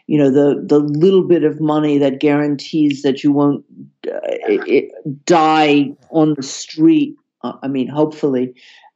you 0.08 0.18
know, 0.18 0.30
the, 0.30 0.62
the 0.64 0.80
little 0.80 1.24
bit 1.28 1.44
of 1.44 1.60
money 1.60 1.98
that 1.98 2.20
guarantees 2.20 3.02
that 3.02 3.24
you 3.24 3.32
won't 3.32 3.66
uh, 4.08 4.20
it, 4.24 4.68
it 4.68 5.26
die 5.26 5.92
on 6.12 6.36
the 6.36 6.44
street, 6.44 7.16
I 7.44 7.68
mean, 7.68 7.88
hopefully, 7.88 8.54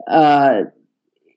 uh, 0.07 0.63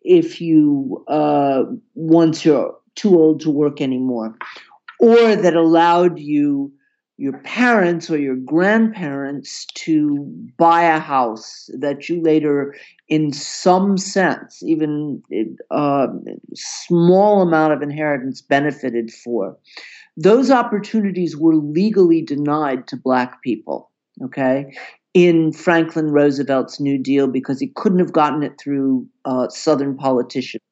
if 0.03 0.41
you, 0.41 1.05
uh, 1.09 1.65
once 1.95 2.45
you're 2.45 2.77
too 2.95 3.19
old 3.19 3.41
to 3.41 3.51
work 3.51 3.81
anymore 3.81 4.37
or 5.01 5.37
that 5.37 5.55
allowed 5.55 6.19
you 6.19 6.73
your 7.19 7.37
parents 7.39 8.09
or 8.11 8.17
your 8.17 8.37
grandparents 8.37 9.67
to 9.75 10.25
buy 10.57 10.83
a 10.83 11.01
house 11.01 11.69
that 11.77 12.09
you 12.09 12.23
later 12.23 12.75
in 13.09 13.33
some 13.33 13.99
sense 13.99 14.63
even 14.63 15.21
a 15.33 15.75
uh, 15.75 16.07
small 16.55 17.43
amount 17.43 17.73
of 17.73 17.83
inheritance 17.83 18.41
benefited 18.41 19.13
for 19.13 19.57
those 20.17 20.51
opportunities 20.51 21.37
were 21.37 21.57
legally 21.57 22.23
denied 22.23 22.87
to 22.87 22.97
black 22.97 23.43
people 23.43 23.91
okay 24.23 24.73
in 25.15 25.53
Franklin 25.53 26.11
Roosevelt's 26.11 26.79
New 26.79 26.99
Deal 26.99 27.27
because 27.27 27.59
he 27.59 27.69
couldn't 27.75 27.99
have 27.99 28.13
gotten 28.13 28.43
it 28.43 28.61
through 28.61 29.07
uh, 29.25 29.49
Southern 29.49 29.97
politicians 29.97 30.63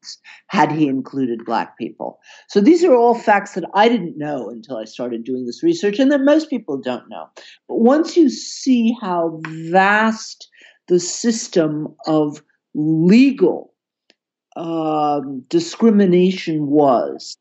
had 0.48 0.70
he 0.70 0.86
included 0.86 1.44
black 1.44 1.78
people. 1.78 2.20
So 2.48 2.60
these 2.60 2.84
are 2.84 2.94
all 2.94 3.14
facts 3.14 3.54
that 3.54 3.64
I 3.74 3.88
didn't 3.88 4.18
know 4.18 4.50
until 4.50 4.76
I 4.76 4.84
started 4.84 5.24
doing 5.24 5.46
this 5.46 5.62
research 5.62 5.98
and 5.98 6.12
that 6.12 6.20
most 6.20 6.50
people 6.50 6.78
don't 6.78 7.08
know. 7.08 7.26
But 7.66 7.80
once 7.80 8.16
you 8.16 8.28
see 8.28 8.94
how 9.00 9.40
vast 9.70 10.48
the 10.88 11.00
system 11.00 11.94
of 12.06 12.42
legal 12.74 13.72
um, 14.56 15.44
discrimination 15.48 16.66
was 16.66 17.36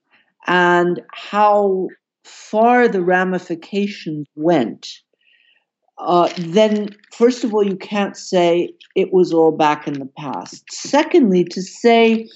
and 0.47 1.01
how 1.13 1.87
far 2.23 2.87
the 2.87 3.03
ramifications 3.03 4.27
went 4.35 5.01
uh, 5.97 6.29
then 6.37 6.89
first 7.11 7.43
of 7.43 7.53
all, 7.53 7.65
you 7.65 7.77
can't 7.77 8.17
say 8.17 8.73
it 8.95 9.13
was 9.13 9.33
all 9.33 9.51
back 9.51 9.87
in 9.87 9.99
the 9.99 10.09
past. 10.17 10.65
Secondly, 10.71 11.43
to 11.45 11.61
say, 11.61 12.27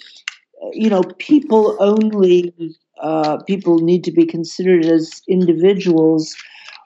you 0.74 0.90
know, 0.90 1.04
people 1.18 1.78
only, 1.80 2.54
uh, 3.02 3.38
people 3.44 3.80
need 3.80 4.04
to 4.04 4.12
be 4.12 4.26
considered 4.26 4.86
as 4.86 5.22
individuals, 5.28 6.36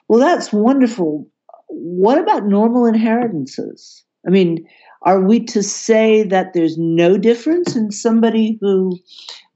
well, 0.08 0.20
that's 0.20 0.52
wonderful. 0.52 1.28
What 1.68 2.18
about 2.18 2.46
normal 2.46 2.86
inheritances? 2.86 4.04
I 4.26 4.30
mean, 4.30 4.66
are 5.02 5.20
we 5.20 5.40
to 5.46 5.62
say 5.62 6.22
that 6.24 6.54
there's 6.54 6.78
no 6.78 7.18
difference 7.18 7.76
in 7.76 7.90
somebody 7.90 8.58
who 8.60 8.98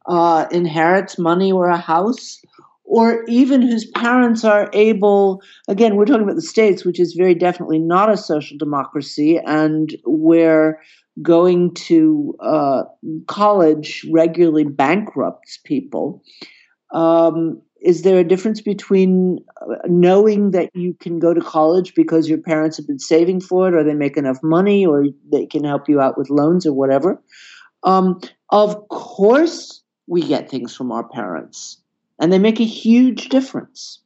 uh, 0.07 0.47
inherits 0.51 1.19
money 1.19 1.53
or 1.53 1.69
a 1.69 1.77
house 1.77 2.41
or 2.89 3.23
even 3.29 3.61
whose 3.61 3.85
parents 3.85 4.45
are 4.45 4.71
able, 4.73 5.43
again, 5.69 5.95
we're 5.95 6.07
talking 6.07 6.23
about 6.23 6.37
the 6.37 6.43
States, 6.43 6.87
which 6.87 6.99
is 6.99 7.13
very 7.13 7.35
definitely 7.35 7.79
not 7.79 8.11
a 8.11 8.17
social 8.17 8.57
democracy, 8.57 9.39
and 9.45 9.95
where 10.07 10.81
going 11.21 11.75
to 11.75 12.35
uh, 12.41 12.85
college 13.27 14.07
regularly 14.11 14.65
bankrupts 14.65 15.59
people. 15.65 16.23
Um, 16.95 17.61
is 17.83 18.03
there 18.03 18.19
a 18.19 18.25
difference 18.25 18.63
between 18.63 19.41
uh, 19.61 19.77
knowing 19.87 20.53
that 20.53 20.71
you 20.75 20.95
can 20.95 21.19
go 21.19 21.35
to 21.35 21.43
college 21.43 21.95
because 21.95 22.27
your 22.27 22.39
parents 22.39 22.79
have 22.79 22.87
been 22.87 22.99
saving 22.99 23.43
for 23.43 23.69
it, 23.69 23.75
or 23.75 23.85
they 23.85 23.93
make 23.93 24.17
enough 24.17 24.39
money, 24.43 24.87
or 24.87 25.05
they 25.31 25.45
can 25.45 25.63
help 25.63 25.91
you 25.91 26.01
out 26.01 26.17
with 26.17 26.31
loans 26.31 26.65
or 26.65 26.73
whatever? 26.73 27.23
Um, 27.83 28.19
of 28.49 28.89
course, 28.89 29.83
we 30.07 30.23
get 30.23 30.49
things 30.49 30.75
from 30.75 30.91
our 30.91 31.07
parents 31.07 31.83
and 32.21 32.33
they 32.33 32.39
make 32.39 32.61
a 32.61 32.65
huge 32.65 33.29
difference. 33.29 34.01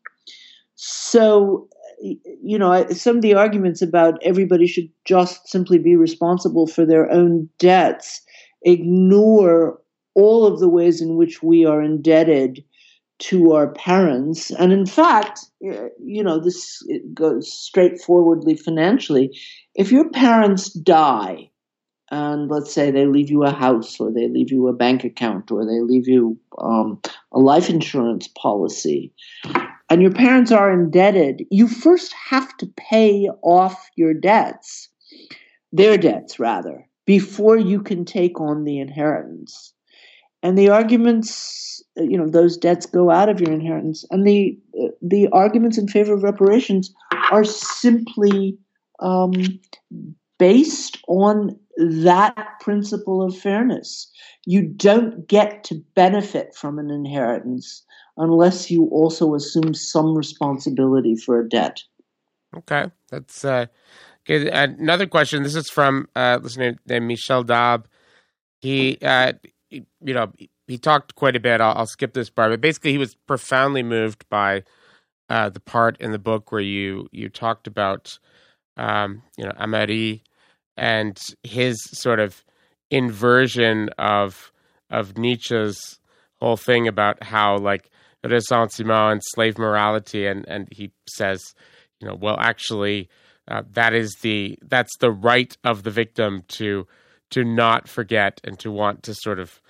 So, 0.75 1.69
you 2.01 2.59
know, 2.59 2.89
some 2.89 3.17
of 3.17 3.23
the 3.23 3.35
arguments 3.35 3.81
about 3.83 4.19
everybody 4.23 4.67
should 4.67 4.89
just 5.05 5.49
simply 5.49 5.79
be 5.79 5.95
responsible 5.95 6.67
for 6.67 6.85
their 6.85 7.11
own 7.11 7.49
debts 7.59 8.21
ignore 8.63 9.81
all 10.15 10.45
of 10.45 10.59
the 10.61 10.69
ways 10.69 11.01
in 11.01 11.17
which 11.17 11.43
we 11.43 11.65
are 11.65 11.81
indebted 11.81 12.65
to 13.21 13.53
our 13.53 13.73
parents. 13.75 14.51
And 14.51 14.73
in 14.73 14.85
fact, 14.85 15.41
you 15.61 16.25
know, 16.25 16.41
this 16.41 16.83
goes 17.15 17.53
straightforwardly 17.53 18.57
financially. 18.57 19.31
If 19.77 19.93
your 19.93 20.11
parents 20.11 20.73
die, 20.73 21.49
and 22.13 22.49
let's 22.49 22.73
say 22.73 22.91
they 22.91 23.07
leave 23.07 23.31
you 23.31 23.43
a 23.43 23.51
house 23.51 23.99
or 23.99 24.13
they 24.13 24.29
leave 24.29 24.53
you 24.53 24.69
a 24.69 24.73
bank 24.73 25.03
account 25.03 25.51
or 25.51 25.65
they 25.67 25.81
leave 25.81 26.07
you 26.07 26.39
um, 26.59 27.01
a 27.33 27.41
life 27.41 27.69
insurance 27.69 28.29
policy 28.29 29.13
and 29.91 30.01
your 30.01 30.13
parents 30.13 30.53
are 30.53 30.71
indebted 30.71 31.45
you 31.51 31.67
first 31.67 32.13
have 32.13 32.57
to 32.59 32.67
pay 32.77 33.29
off 33.43 33.91
your 33.97 34.15
debts 34.15 34.89
their 35.73 35.97
debts 35.97 36.39
rather 36.39 36.87
before 37.07 37.57
you 37.57 37.83
can 37.83 38.05
take 38.05 38.41
on 38.41 38.65
the 38.65 38.79
inheritance. 38.79 39.73
And 40.43 40.59
the 40.59 40.69
arguments 40.69 41.83
you 41.97 42.17
know 42.17 42.29
those 42.29 42.57
debts 42.57 42.87
go 42.87 43.11
out 43.11 43.29
of 43.29 43.39
your 43.39 43.53
inheritance 43.53 44.05
and 44.11 44.27
the 44.27 44.59
the 45.03 45.29
arguments 45.29 45.77
in 45.77 45.87
favor 45.89 46.15
of 46.15 46.23
reparations 46.23 46.93
are 47.31 47.45
simply 47.45 48.57
um, 49.01 49.33
based 50.39 50.99
on 51.07 51.59
that 51.77 52.61
principle 52.61 53.23
of 53.23 53.37
fairness. 53.37 54.11
You 54.45 54.63
don't 54.63 55.27
get 55.27 55.65
to 55.65 55.83
benefit 55.95 56.55
from 56.55 56.79
an 56.79 56.91
inheritance 56.91 57.85
unless 58.17 58.71
you 58.71 58.89
also 58.89 59.35
assume 59.35 59.75
some 59.75 60.17
responsibility 60.17 61.17
for 61.17 61.41
a 61.41 61.49
debt. 61.49 61.83
Okay, 62.55 62.91
that's 63.09 63.45
uh, 63.45 63.67
Okay, 64.29 64.49
another 64.51 65.07
question. 65.07 65.43
This 65.43 65.57
is 65.57 65.69
from 65.69 66.09
uh, 66.15 66.39
listener 66.41 66.77
named 66.87 67.07
Michel 67.07 67.43
Dab. 67.43 67.89
He, 68.61 68.99
uh, 69.03 69.33
you 69.71 69.85
know, 70.01 70.33
he 70.69 70.79
talked 70.79 71.17
quite 71.17 71.35
a 71.35 71.41
bit. 71.41 71.61
I'll, 71.61 71.77
I'll, 71.77 71.87
skip 71.87 72.15
this 72.15 72.31
part, 72.31 72.53
but 72.53 72.61
basically, 72.61 72.93
he 72.93 72.99
was 72.99 73.17
profoundly 73.27 73.83
moved 73.83 74.25
by 74.29 74.63
uh, 75.29 75.49
the 75.49 75.59
part 75.59 76.01
in 76.01 76.13
the 76.13 76.21
book 76.21 76.53
where 76.53 76.61
you 76.61 77.09
you 77.11 77.29
talked 77.29 77.67
about, 77.67 78.17
um, 78.77 79.23
you 79.37 79.45
know, 79.45 79.53
Améry 79.53 80.23
and 80.77 81.19
his 81.43 81.77
sort 81.93 82.21
of 82.21 82.45
inversion 82.91 83.89
of 83.99 84.53
of 84.91 85.17
Nietzsche's 85.17 85.99
whole 86.41 86.57
thing 86.57 86.89
about 86.89 87.23
how 87.23 87.57
like 87.57 87.91
ressentiment 88.25 89.13
and 89.13 89.21
slave 89.25 89.59
morality, 89.59 90.27
and 90.27 90.45
and 90.49 90.69
he 90.71 90.93
says, 91.09 91.55
you 92.01 92.09
know, 92.09 92.15
well, 92.15 92.37
actually, 92.39 93.09
uh, 93.49 93.63
that 93.73 93.95
is 93.95 94.15
the 94.23 94.59
that's 94.63 94.97
the 94.99 95.11
right 95.11 95.57
of 95.65 95.83
the 95.83 95.91
victim 95.91 96.43
to 96.49 96.87
to 97.31 97.45
not 97.45 97.89
forget 97.89 98.41
and 98.45 98.59
to 98.59 98.71
want 98.71 99.03
to 99.05 99.15
sort 99.15 99.39
of 99.39 99.61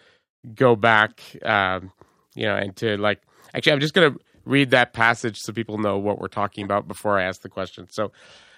go 0.54 0.74
back, 0.74 1.20
um, 1.44 1.92
you 2.34 2.44
know, 2.44 2.56
and 2.56 2.76
to 2.76 2.96
like. 2.96 3.22
Actually, 3.54 3.72
I'm 3.72 3.80
just 3.80 3.94
gonna 3.94 4.14
read 4.44 4.70
that 4.70 4.92
passage 4.92 5.36
so 5.38 5.52
people 5.52 5.78
know 5.78 5.98
what 5.98 6.18
we're 6.18 6.28
talking 6.28 6.64
about 6.64 6.88
before 6.88 7.18
I 7.18 7.24
ask 7.24 7.42
the 7.42 7.48
question. 7.48 7.86
So, 7.90 8.12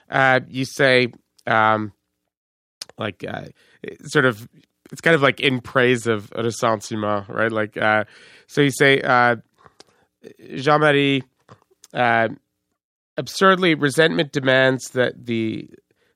uh, 0.08 0.40
you 0.48 0.64
say, 0.64 1.08
um, 1.46 1.92
like, 2.98 3.24
uh, 3.26 3.46
sort 4.04 4.24
of, 4.24 4.48
it's 4.92 5.00
kind 5.00 5.14
of 5.14 5.22
like 5.22 5.40
in 5.40 5.60
praise 5.60 6.06
of 6.06 6.30
ressentiment, 6.36 7.28
right? 7.28 7.52
Like, 7.52 7.76
uh, 7.76 8.04
so 8.46 8.60
you 8.60 8.70
say, 8.70 9.00
uh, 9.00 9.36
Jean 10.56 10.80
Améry, 10.80 11.22
uh, 11.92 12.28
absurdly, 13.16 13.74
resentment 13.74 14.32
demands 14.32 14.90
that 14.90 15.26
the 15.26 15.68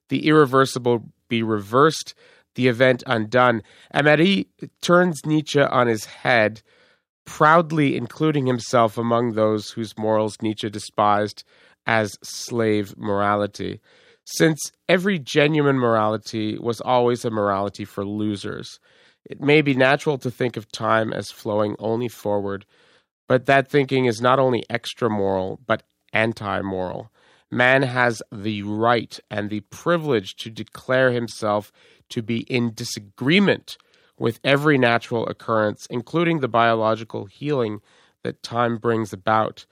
the 0.08 0.26
irreversible 0.26 1.04
be 1.28 1.42
reversed, 1.42 2.14
the 2.54 2.68
event 2.68 3.02
undone. 3.06 3.62
Améry 3.94 4.46
turns 4.80 5.20
Nietzsche 5.26 5.60
on 5.60 5.86
his 5.86 6.06
head, 6.06 6.62
proudly 7.24 7.96
including 7.96 8.46
himself 8.46 8.96
among 8.96 9.32
those 9.32 9.70
whose 9.70 9.98
morals 9.98 10.36
Nietzsche 10.40 10.70
despised 10.70 11.44
as 11.86 12.16
slave 12.22 12.96
morality. 12.96 13.80
Since 14.36 14.72
every 14.88 15.18
genuine 15.18 15.78
morality 15.78 16.58
was 16.58 16.80
always 16.80 17.24
a 17.24 17.30
morality 17.30 17.84
for 17.84 18.04
losers, 18.04 18.78
it 19.24 19.40
may 19.40 19.62
be 19.62 19.74
natural 19.74 20.18
to 20.18 20.30
think 20.30 20.56
of 20.56 20.70
time 20.70 21.12
as 21.12 21.30
flowing 21.30 21.76
only 21.78 22.08
forward 22.08 22.66
but 23.28 23.44
that 23.46 23.68
thinking 23.68 24.06
is 24.06 24.20
not 24.20 24.40
only 24.40 24.64
extra 24.68 25.08
moral, 25.08 25.60
but 25.66 25.84
anti 26.12 26.62
moral. 26.62 27.12
Man 27.50 27.82
has 27.82 28.22
the 28.32 28.62
right 28.62 29.18
and 29.30 29.48
the 29.48 29.60
privilege 29.60 30.34
to 30.36 30.50
declare 30.50 31.12
himself 31.12 31.70
to 32.10 32.22
be 32.22 32.40
in 32.40 32.74
disagreement 32.74 33.76
with 34.18 34.40
every 34.42 34.78
natural 34.78 35.26
occurrence, 35.26 35.86
including 35.90 36.40
the 36.40 36.48
biological 36.48 37.26
healing 37.26 37.80
that 38.24 38.42
time 38.42 38.78
brings 38.78 39.12
about. 39.12 39.64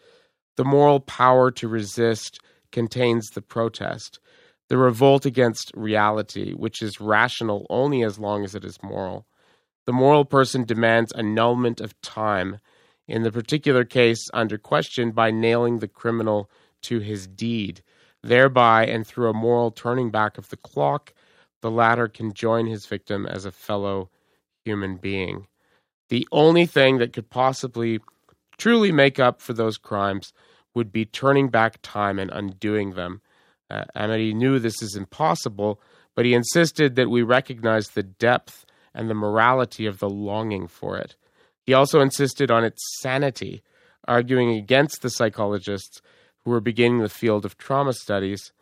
The 0.57 0.65
moral 0.65 1.01
power 1.01 1.51
to 1.53 1.69
resist 1.69 2.39
contains 2.71 3.29
the 3.31 3.43
protest, 3.43 4.21
the 4.69 4.77
revolt 4.77 5.25
against 5.27 5.73
reality, 5.75 6.53
which 6.53 6.83
is 6.83 7.01
rational 7.01 7.67
only 7.71 8.03
as 8.03 8.19
long 8.19 8.45
as 8.45 8.55
it 8.55 8.65
is 8.65 8.83
moral. 8.83 9.27
The 9.87 9.93
moral 9.93 10.25
person 10.25 10.65
demands 10.65 11.13
annulment 11.13 11.81
of 11.81 12.01
time 12.01 12.59
in 13.07 13.23
the 13.23 13.31
particular 13.31 13.85
case 13.85 14.29
under 14.35 14.59
question 14.59 15.13
by 15.13 15.31
nailing 15.31 15.79
the 15.79 15.89
criminal 15.89 16.51
to 16.83 16.99
his 16.99 17.27
deed. 17.27 17.83
Thereby, 18.23 18.87
and 18.87 19.07
through 19.07 19.31
a 19.31 19.35
moral 19.35 19.71
turning 19.71 20.11
back 20.11 20.39
of 20.39 20.49
the 20.49 20.57
clock, 20.57 21.15
the 21.63 21.71
latter 21.71 22.09
can 22.09 22.33
join 22.33 22.67
his 22.67 22.87
victim 22.87 23.27
as 23.27 23.45
a 23.45 23.53
fellow 23.53 24.11
human 24.65 24.97
being. 24.97 25.47
The 26.09 26.27
only 26.33 26.67
thing 26.67 26.99
that 26.99 27.13
could 27.13 27.31
possibly 27.31 28.01
truly 28.59 28.91
make 28.91 29.21
up 29.21 29.41
for 29.41 29.53
those 29.53 29.79
crimes 29.79 30.33
would 30.75 30.93
be 30.93 31.05
turning 31.05 31.49
back 31.49 31.79
time 31.83 32.19
and 32.19 32.31
undoing 32.31 32.93
them. 32.93 33.21
Uh, 33.71 33.85
Améry 33.97 34.35
knew 34.35 34.59
this 34.59 34.83
is 34.83 34.97
impossible, 34.97 35.81
but 36.15 36.25
he 36.25 36.35
insisted 36.35 36.97
that 36.97 37.11
we 37.11 37.23
recognize 37.23 37.89
the 37.89 38.03
depth 38.03 38.65
and 38.95 39.11
the 39.11 39.15
morality 39.15 39.87
of 39.87 39.99
the 39.99 40.09
longing 40.09 40.67
for 40.67 40.97
it. 40.97 41.17
He 41.63 41.75
also 41.75 42.01
insisted 42.01 42.51
on 42.51 42.65
its 42.65 42.81
sanity, 43.01 43.63
arguing 44.07 44.51
against 44.51 45.03
the 45.03 45.11
psychologists 45.11 46.01
who 46.45 46.53
were 46.53 46.61
beginning 46.61 47.01
the 47.01 47.09
field 47.09 47.45
of 47.45 47.59
trauma 47.59 47.93
studies. 47.93 48.53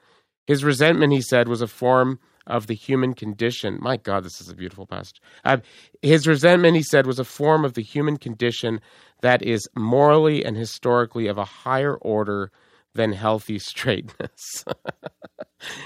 His 0.47 0.65
resentment, 0.65 1.13
he 1.13 1.21
said, 1.21 1.49
was 1.49 1.61
a 1.61 1.67
form 1.67 2.19
of 2.47 2.67
the 2.67 2.75
human 2.75 3.15
condition. 3.15 3.79
My 3.81 3.97
God, 3.97 4.25
this 4.25 4.41
is 4.41 4.49
a 4.49 4.55
beautiful 4.55 4.87
passage. 4.87 5.21
Uh, 5.45 5.59
his 6.03 6.27
resentment, 6.27 6.77
he 6.77 6.83
said, 6.83 7.07
was 7.07 7.19
a 7.19 7.25
form 7.25 7.65
of 7.65 7.75
the 7.75 7.83
human 7.83 8.17
condition 8.17 8.81
that 9.23 9.43
is 9.43 9.69
morally 9.75 10.45
and 10.45 10.57
historically 10.57 11.27
of 11.27 11.39
a 11.39 11.45
higher 11.45 11.95
order 11.97 12.51
than 12.95 13.13
healthy 13.13 13.59
straightness. 13.59 14.65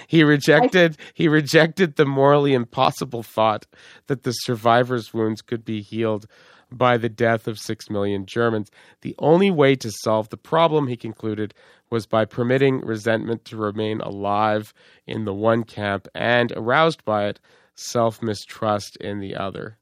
he 0.06 0.22
rejected 0.24 0.96
he 1.14 1.28
rejected 1.28 1.96
the 1.96 2.06
morally 2.06 2.54
impossible 2.54 3.22
thought 3.22 3.66
that 4.06 4.22
the 4.22 4.32
survivor's 4.32 5.12
wounds 5.14 5.42
could 5.42 5.64
be 5.64 5.80
healed 5.80 6.26
by 6.70 6.96
the 6.96 7.08
death 7.08 7.48
of 7.48 7.58
six 7.58 7.88
million 7.88 8.26
Germans. 8.26 8.70
The 9.00 9.14
only 9.18 9.50
way 9.50 9.74
to 9.76 9.90
solve 10.02 10.28
the 10.28 10.36
problem, 10.36 10.86
he 10.86 10.96
concluded, 10.96 11.54
was 11.90 12.06
by 12.06 12.24
permitting 12.24 12.80
resentment 12.80 13.44
to 13.46 13.56
remain 13.56 14.00
alive 14.00 14.74
in 15.06 15.24
the 15.24 15.32
one 15.34 15.64
camp 15.64 16.08
and, 16.14 16.52
aroused 16.52 17.04
by 17.04 17.26
it, 17.26 17.40
self 17.74 18.20
mistrust 18.22 18.96
in 18.98 19.20
the 19.20 19.34
other. 19.36 19.78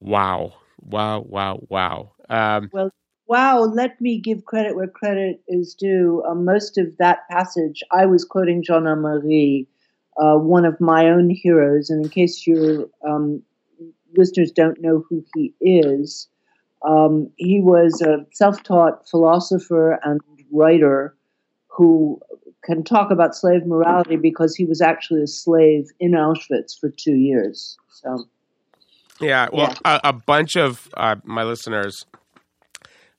Wow. 0.00 0.54
Wow, 0.80 1.20
wow, 1.20 1.60
wow. 1.68 2.12
Um, 2.28 2.68
well, 2.72 2.90
wow, 3.26 3.60
let 3.60 4.00
me 4.00 4.18
give 4.18 4.44
credit 4.44 4.76
where 4.76 4.86
credit 4.86 5.42
is 5.48 5.74
due. 5.74 6.22
Uh, 6.28 6.34
most 6.34 6.78
of 6.78 6.96
that 6.98 7.28
passage, 7.30 7.82
I 7.90 8.06
was 8.06 8.24
quoting 8.24 8.62
Jean 8.62 8.82
Améry, 8.82 9.66
uh, 10.18 10.36
one 10.36 10.64
of 10.64 10.80
my 10.80 11.06
own 11.06 11.30
heroes. 11.30 11.90
And 11.90 12.04
in 12.04 12.10
case 12.10 12.46
you're 12.46 12.86
um, 13.06 13.42
listeners 14.16 14.52
don't 14.52 14.80
know 14.80 15.04
who 15.08 15.24
he 15.34 15.54
is, 15.60 16.28
um, 16.86 17.30
he 17.36 17.60
was 17.60 18.00
a 18.02 18.26
self 18.32 18.62
taught 18.62 19.08
philosopher 19.08 19.98
and 20.04 20.20
writer 20.52 21.16
who 21.68 22.20
can 22.62 22.84
talk 22.84 23.10
about 23.10 23.34
slave 23.34 23.66
morality 23.66 24.16
because 24.16 24.54
he 24.54 24.64
was 24.64 24.80
actually 24.80 25.22
a 25.22 25.26
slave 25.26 25.86
in 25.98 26.12
Auschwitz 26.12 26.78
for 26.78 26.90
two 26.90 27.14
years. 27.14 27.76
So, 27.90 28.24
yeah, 29.20 29.48
well, 29.52 29.74
yeah. 29.84 29.98
A, 30.04 30.08
a, 30.08 30.12
bunch 30.12 30.56
of 30.56 30.88
uh, 30.96 31.16
my 31.24 31.44
listeners 31.44 32.06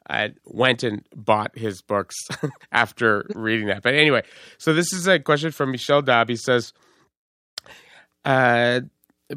uh, 0.09 0.29
went 0.45 0.83
and 0.83 1.03
bought 1.15 1.57
his 1.57 1.81
books 1.81 2.15
after 2.71 3.25
reading 3.35 3.67
that. 3.67 3.81
But 3.81 3.95
anyway, 3.95 4.23
so 4.57 4.73
this 4.73 4.93
is 4.93 5.07
a 5.07 5.19
question 5.19 5.51
from 5.51 5.71
Michelle 5.71 6.01
Dab. 6.01 6.29
He 6.29 6.35
says, 6.35 6.73
uh, 8.23 8.81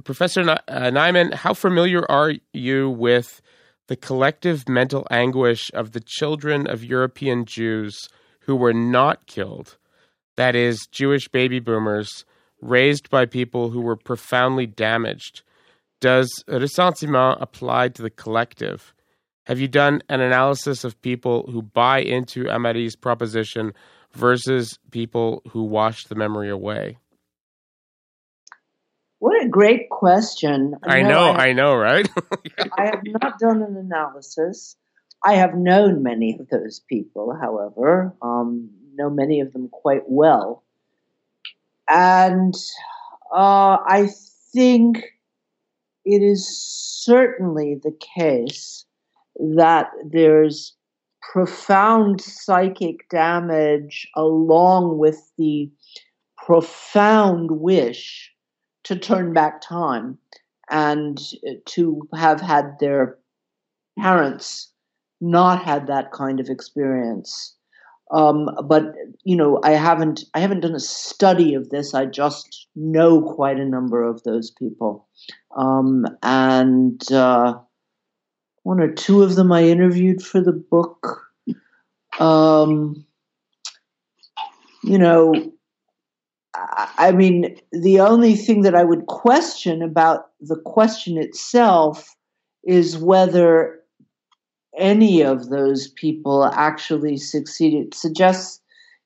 Professor 0.05 0.43
uh, 0.43 0.59
Neiman, 0.69 1.32
how 1.32 1.55
familiar 1.55 2.09
are 2.11 2.35
you 2.53 2.90
with 2.90 3.40
the 3.86 3.97
collective 3.97 4.69
mental 4.69 5.07
anguish 5.11 5.70
of 5.73 5.93
the 5.93 6.01
children 6.01 6.66
of 6.66 6.85
European 6.85 7.47
Jews 7.47 8.09
who 8.40 8.55
were 8.55 8.74
not 8.74 9.27
killed? 9.27 9.78
That 10.36 10.55
is, 10.55 10.86
Jewish 10.93 11.28
baby 11.28 11.59
boomers 11.59 12.24
raised 12.61 13.09
by 13.11 13.27
people 13.27 13.70
who 13.70 13.81
were 13.81 13.97
profoundly 13.97 14.66
damaged. 14.66 15.43
Does 16.01 16.31
ressentiment 16.47 17.39
apply 17.40 17.89
to 17.90 18.03
the 18.03 18.11
collective? 18.11 18.95
Have 19.49 19.59
you 19.59 19.66
done 19.66 20.03
an 20.11 20.20
analysis 20.20 20.85
of 20.85 21.01
people 21.01 21.51
who 21.51 21.62
buy 21.62 22.01
into 22.01 22.45
Améry's 22.45 22.97
proposition 22.97 23.73
versus 24.12 24.79
people 24.91 25.43
who 25.49 25.65
wash 25.65 26.05
the 26.05 26.15
memory 26.15 26.51
away? 26.51 26.99
What 29.20 29.43
a 29.43 29.49
great 29.49 29.89
question. 29.89 30.75
I, 30.83 30.99
I 30.99 31.03
know, 31.03 31.20
I, 31.20 31.27
have, 31.29 31.39
I, 31.39 31.53
know, 31.55 31.75
right? 31.75 32.07
I 32.77 32.85
have 32.85 33.01
not 33.07 33.39
done 33.39 33.62
an 33.62 33.75
analysis. 33.79 34.77
I 35.25 35.37
have 35.37 35.55
known 35.55 36.03
many 36.03 36.39
of 36.39 36.51
those 36.51 36.81
people, 36.81 37.35
however, 37.35 38.15
um, 38.20 38.69
know 38.97 39.09
many 39.09 39.41
of 39.41 39.55
them 39.55 39.70
quite 39.70 40.03
well. 40.07 40.62
And 41.89 42.55
uh, 43.35 43.79
I 43.81 44.11
think 44.53 45.05
it 46.05 46.23
is 46.23 46.47
certainly 46.47 47.81
the 47.83 47.97
case 47.99 48.85
that 49.56 49.90
there's 50.10 50.77
profound 51.32 52.20
psychic 52.20 53.09
damage 53.10 54.09
along 54.16 54.98
with 54.98 55.31
the 55.36 55.70
profound 56.36 57.51
wish 57.51 58.32
to 58.85 58.97
turn 58.97 59.32
back 59.32 59.60
time 59.60 60.19
and 60.70 61.20
to 61.66 62.09
have 62.15 62.40
had 62.40 62.77
their 62.81 63.19
parents 63.98 64.73
not 65.20 65.62
had 65.62 65.86
that 65.86 66.12
kind 66.12 66.40
of 66.40 66.48
experience. 66.48 67.55
Um, 68.10 68.48
but 68.65 68.94
you 69.24 69.36
know, 69.36 69.60
I 69.62 69.73
haven't 69.73 70.24
I 70.35 70.40
haven't 70.40 70.60
done 70.60 70.74
a 70.74 70.81
study 70.81 71.52
of 71.52 71.69
this. 71.69 71.93
I 71.93 72.06
just 72.06 72.69
know 72.74 73.20
quite 73.20 73.59
a 73.59 73.66
number 73.66 74.02
of 74.02 74.23
those 74.23 74.51
people, 74.51 75.06
um, 75.56 76.06
and 76.23 77.02
uh, 77.12 77.59
one 78.62 78.80
or 78.80 78.93
two 78.93 79.22
of 79.22 79.35
them 79.36 79.52
I 79.52 79.64
interviewed 79.64 80.22
for 80.22 80.40
the 80.40 80.52
book. 80.52 81.24
Um, 82.18 83.05
you 84.82 84.98
know, 84.98 85.52
I, 86.55 87.12
mean, 87.12 87.56
the 87.72 88.01
only 88.01 88.35
thing 88.35 88.62
that 88.62 88.74
I 88.74 88.85
would 88.85 89.06
question 89.06 89.82
about 89.82 90.30
the 90.40 90.56
question 90.56 91.16
itself 91.18 92.16
is 92.64 92.98
whether 92.98 93.78
any 94.76 95.22
of 95.22 95.48
those 95.48 95.89
people 95.89 96.44
actually 96.44 97.16
succeeded 97.16 97.94
suggests 97.94 98.60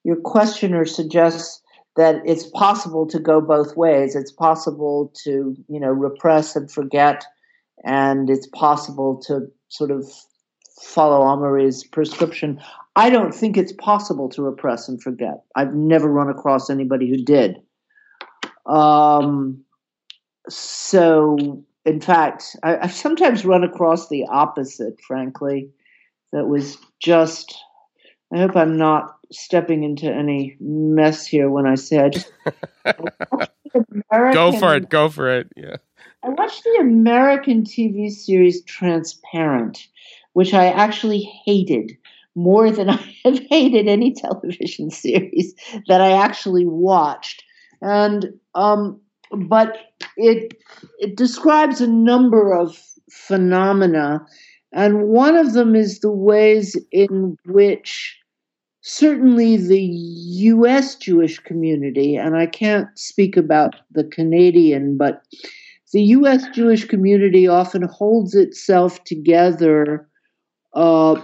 your 0.04 0.16
questioner 0.16 0.84
suggests 0.84 1.62
that 1.96 2.22
it's 2.24 2.46
possible 2.46 3.06
to 3.06 3.18
go 3.18 3.40
both 3.40 3.76
ways. 3.76 4.16
It's 4.16 4.32
possible 4.32 5.12
to, 5.24 5.56
you 5.68 5.80
know, 5.80 5.90
repress 5.90 6.56
and 6.56 6.70
forget, 6.70 7.24
and 7.84 8.30
it's 8.30 8.46
possible 8.48 9.20
to 9.26 9.46
sort 9.68 9.90
of 9.90 10.10
follow 10.80 11.20
Améry's 11.20 11.84
prescription. 11.84 12.60
I 12.96 13.10
don't 13.10 13.34
think 13.34 13.56
it's 13.56 13.72
possible 13.72 14.28
to 14.30 14.42
repress 14.42 14.88
and 14.88 15.02
forget. 15.02 15.42
I've 15.56 15.74
never 15.74 16.08
run 16.08 16.28
across 16.28 16.68
anybody 16.68 17.08
who 17.08 17.24
did. 17.24 17.56
Um, 18.66 19.64
so 20.48 21.64
in 21.84 22.00
fact, 22.00 22.56
I, 22.62 22.78
have 22.82 22.92
sometimes 22.92 23.44
run 23.44 23.64
across 23.64 24.08
the 24.08 24.24
opposite, 24.26 25.00
frankly, 25.06 25.70
that 26.32 26.46
was 26.46 26.78
just. 27.00 27.54
I 28.34 28.38
hope 28.38 28.56
I'm 28.56 28.78
not 28.78 29.14
stepping 29.30 29.84
into 29.84 30.10
any 30.10 30.56
mess 30.58 31.26
here 31.26 31.50
when 31.50 31.66
I 31.66 31.74
I. 31.74 32.24
American, 34.10 34.32
go 34.32 34.52
for 34.52 34.74
it. 34.74 34.88
Go 34.88 35.08
for 35.10 35.28
it. 35.28 35.48
Yeah. 35.56 35.76
I 36.24 36.28
watched 36.28 36.62
the 36.62 36.78
American 36.80 37.64
TV 37.64 38.10
series 38.10 38.62
Transparent, 38.64 39.88
which 40.34 40.54
I 40.54 40.66
actually 40.66 41.20
hated 41.44 41.92
more 42.34 42.70
than 42.70 42.90
I 42.90 43.14
have 43.24 43.40
hated 43.50 43.88
any 43.88 44.12
television 44.12 44.90
series 44.90 45.54
that 45.88 46.00
I 46.00 46.12
actually 46.12 46.66
watched. 46.66 47.44
And 47.80 48.32
um, 48.54 49.00
but 49.32 49.76
it 50.16 50.54
it 51.00 51.16
describes 51.16 51.80
a 51.80 51.88
number 51.88 52.52
of 52.52 52.80
phenomena, 53.10 54.24
and 54.72 55.08
one 55.08 55.36
of 55.36 55.54
them 55.54 55.74
is 55.74 56.00
the 56.00 56.12
ways 56.12 56.76
in 56.92 57.36
which 57.46 58.16
certainly 58.82 59.56
the 59.56 59.80
U.S. 59.80 60.96
Jewish 60.96 61.38
community, 61.40 62.16
and 62.16 62.36
I 62.36 62.46
can't 62.46 62.86
speak 62.96 63.36
about 63.36 63.76
the 63.90 64.04
Canadian, 64.04 64.96
but 64.96 65.22
the 65.92 66.02
U.S. 66.02 66.46
Jewish 66.54 66.86
community 66.86 67.46
often 67.46 67.82
holds 67.82 68.34
itself 68.34 69.04
together 69.04 70.08
uh, 70.74 71.20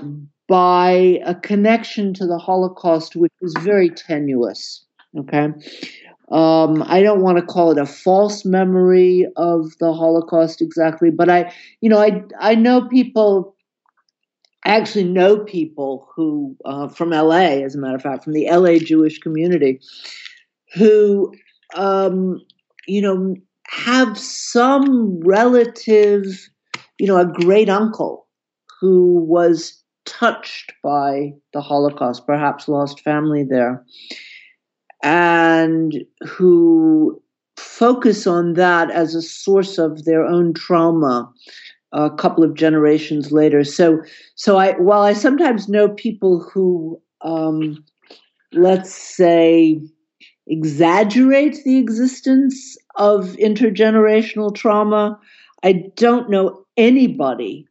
by 0.49 1.21
a 1.25 1.35
connection 1.35 2.13
to 2.15 2.27
the 2.27 2.39
Holocaust, 2.39 3.17
which 3.17 3.33
is 3.41 3.55
very 3.61 3.91
tenuous. 3.91 4.85
Okay. 5.17 5.49
Um, 6.31 6.83
I 6.87 7.03
don't 7.03 7.23
want 7.23 7.39
to 7.39 7.45
call 7.45 7.71
it 7.71 7.79
a 7.79 7.87
false 7.87 8.45
memory 8.45 9.27
of 9.37 9.77
the 9.79 9.95
Holocaust 9.95 10.61
exactly, 10.61 11.11
but 11.11 11.31
I, 11.31 11.53
you 11.81 11.89
know, 11.89 11.99
I 11.99 12.23
I 12.39 12.55
know 12.55 12.87
people. 12.89 13.55
I 14.65 14.77
actually 14.77 15.05
know 15.05 15.39
people 15.39 16.07
who 16.15 16.55
uh, 16.67 16.89
from 16.89 17.11
LA, 17.11 17.63
as 17.65 17.75
a 17.75 17.79
matter 17.79 17.95
of 17.95 18.03
fact, 18.03 18.25
from 18.25 18.35
the 18.35 18.51
LA 18.51 18.79
Jewish 18.79 19.19
community, 19.19 19.81
who, 20.75 21.33
um, 21.75 22.45
you 22.87 23.01
know, 23.01 23.35
have 23.69 24.19
some 24.19 25.21
relative, 25.21 26.51
you 26.99 27.07
know, 27.07 27.19
a 27.19 27.27
great 27.27 27.69
uncle 27.69 28.27
who 28.81 29.25
was 29.25 29.83
touched 30.07 30.73
by 30.83 31.33
the 31.53 31.61
Holocaust, 31.61 32.27
perhaps 32.27 32.69
lost 32.69 33.01
family 33.01 33.45
there 33.45 33.85
and 35.03 36.05
who 36.27 37.21
focus 37.57 38.27
on 38.27 38.55
that 38.55 38.91
as 38.91 39.15
a 39.15 39.23
source 39.23 39.79
of 39.79 40.05
their 40.05 40.25
own 40.25 40.53
trauma 40.55 41.33
a 41.93 42.11
couple 42.11 42.45
of 42.45 42.55
generations 42.55 43.33
later. 43.33 43.65
So, 43.65 44.03
so 44.35 44.59
I 44.59 44.73
while 44.73 45.03
I 45.03 45.13
sometimes 45.15 45.69
know 45.69 45.89
people 45.89 46.41
who, 46.41 47.01
um, 47.23 47.83
let's 48.53 48.95
say, 48.95 49.81
exaggerate 50.49 51.63
the 51.65 51.77
existence 51.77 52.77
of 52.97 53.37
intergenerational 53.37 54.55
trauma, 54.55 55.19
I 55.63 55.91
don't 55.97 56.31
know 56.31 56.65
anybody 56.77 57.67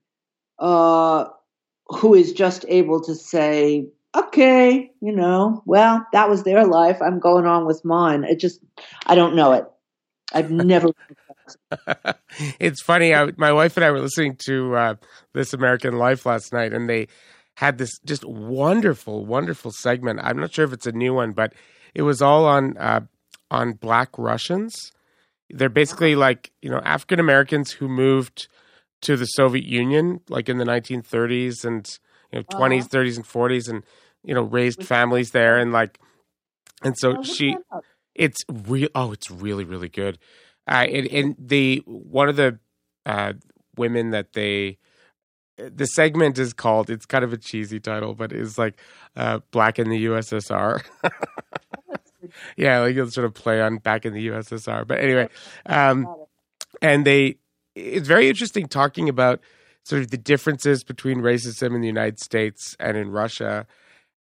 uh, 0.59 1.25
who 1.87 2.13
is 2.13 2.33
just 2.33 2.65
able 2.67 3.01
to 3.01 3.15
say 3.15 3.87
okay, 4.15 4.91
you 5.01 5.11
know, 5.11 5.61
well, 5.65 6.05
that 6.11 6.29
was 6.29 6.43
their 6.43 6.65
life. 6.65 7.01
I'm 7.01 7.19
going 7.19 7.45
on 7.45 7.65
with 7.65 7.83
mine. 7.85 8.23
It 8.23 8.39
just, 8.39 8.59
I 9.05 9.15
don't 9.15 9.35
know 9.35 9.53
it. 9.53 9.65
I've 10.33 10.51
never. 10.51 10.89
it's 12.59 12.81
funny. 12.81 13.13
I, 13.13 13.31
my 13.37 13.53
wife 13.53 13.77
and 13.77 13.85
I 13.85 13.91
were 13.91 14.01
listening 14.01 14.35
to 14.45 14.75
uh, 14.75 14.95
This 15.33 15.53
American 15.53 15.97
Life 15.97 16.25
last 16.25 16.51
night, 16.51 16.73
and 16.73 16.89
they 16.89 17.07
had 17.55 17.77
this 17.77 17.99
just 18.05 18.25
wonderful, 18.25 19.25
wonderful 19.25 19.71
segment. 19.71 20.19
I'm 20.21 20.37
not 20.37 20.53
sure 20.53 20.65
if 20.65 20.73
it's 20.73 20.87
a 20.87 20.91
new 20.91 21.13
one, 21.13 21.31
but 21.31 21.53
it 21.93 22.03
was 22.03 22.21
all 22.21 22.45
on 22.45 22.77
uh, 22.77 23.01
on 23.51 23.73
Black 23.73 24.09
Russians. 24.17 24.91
They're 25.49 25.69
basically 25.69 26.15
like 26.15 26.51
you 26.61 26.69
know 26.69 26.79
African 26.79 27.19
Americans 27.19 27.71
who 27.71 27.87
moved 27.87 28.47
to 29.01 29.15
the 29.15 29.25
Soviet 29.25 29.65
Union, 29.65 30.21
like 30.29 30.49
in 30.49 30.57
the 30.57 30.65
1930s 30.65 31.63
and 31.63 31.87
you 32.31 32.39
know 32.39 32.43
20s, 32.43 32.81
uh-huh. 32.81 32.89
30s, 32.91 33.15
and 33.17 33.25
40s, 33.25 33.69
and 33.69 33.83
you 34.23 34.33
know 34.33 34.43
raised 34.43 34.83
families 34.83 35.31
there, 35.31 35.57
and 35.57 35.71
like, 35.71 35.99
and 36.83 36.95
so 36.97 37.17
oh, 37.17 37.23
she, 37.23 37.55
it's 38.15 38.39
real. 38.49 38.89
Oh, 38.95 39.11
it's 39.11 39.31
really 39.31 39.63
really 39.63 39.89
good. 39.89 40.17
Uh, 40.67 40.85
and, 40.91 41.07
and 41.07 41.35
the 41.39 41.81
one 41.85 42.27
of 42.27 42.35
the 42.35 42.59
uh, 43.05 43.33
women 43.77 44.11
that 44.11 44.33
they 44.33 44.77
the 45.57 45.85
segment 45.85 46.37
is 46.37 46.53
called 46.53 46.89
it's 46.89 47.05
kind 47.05 47.23
of 47.23 47.33
a 47.33 47.37
cheesy 47.37 47.79
title 47.79 48.13
but 48.13 48.31
it's 48.31 48.57
like 48.57 48.79
uh, 49.15 49.39
black 49.51 49.79
in 49.79 49.89
the 49.89 50.05
ussr 50.05 50.83
yeah 52.55 52.79
like 52.79 52.95
it's 52.95 53.13
sort 53.15 53.25
of 53.25 53.33
play 53.33 53.61
on 53.61 53.77
back 53.77 54.05
in 54.05 54.13
the 54.13 54.27
ussr 54.27 54.87
but 54.87 54.99
anyway 54.99 55.27
um, 55.65 56.07
and 56.81 57.05
they 57.05 57.37
it's 57.75 58.07
very 58.07 58.27
interesting 58.27 58.67
talking 58.67 59.09
about 59.09 59.39
sort 59.87 60.01
of 60.01 60.11
the 60.11 60.17
differences 60.17 60.83
between 60.83 61.19
racism 61.19 61.73
in 61.73 61.81
the 61.81 61.87
United 61.87 62.19
States 62.19 62.75
and 62.79 62.97
in 62.97 63.09
Russia. 63.09 63.65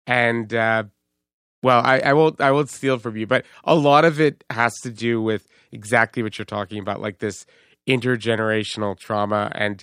And 0.06 0.52
uh, 0.52 0.84
well, 1.62 1.80
I, 1.82 2.00
I 2.00 2.12
won't 2.12 2.40
I 2.40 2.50
won't 2.50 2.68
steal 2.68 2.98
from 2.98 3.16
you, 3.16 3.26
but 3.26 3.46
a 3.64 3.74
lot 3.74 4.04
of 4.04 4.20
it 4.20 4.44
has 4.50 4.74
to 4.82 4.90
do 4.90 5.22
with 5.22 5.46
exactly 5.72 6.22
what 6.22 6.38
you're 6.38 6.44
talking 6.44 6.78
about, 6.78 7.00
like 7.00 7.18
this 7.18 7.46
intergenerational 7.88 8.98
trauma. 8.98 9.50
And 9.54 9.82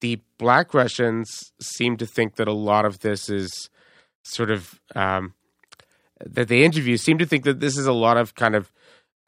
the 0.00 0.20
Black 0.36 0.74
Russians 0.74 1.52
seem 1.60 1.96
to 1.96 2.06
think 2.06 2.36
that 2.36 2.48
a 2.48 2.52
lot 2.52 2.84
of 2.84 2.98
this 2.98 3.30
is 3.30 3.70
sort 4.24 4.50
of 4.50 4.80
um, 4.94 5.34
that 6.26 6.48
they 6.48 6.64
interview 6.64 6.96
seem 6.96 7.18
to 7.18 7.26
think 7.26 7.44
that 7.44 7.60
this 7.60 7.76
is 7.76 7.86
a 7.86 7.92
lot 7.92 8.16
of 8.16 8.34
kind 8.34 8.54
of 8.54 8.72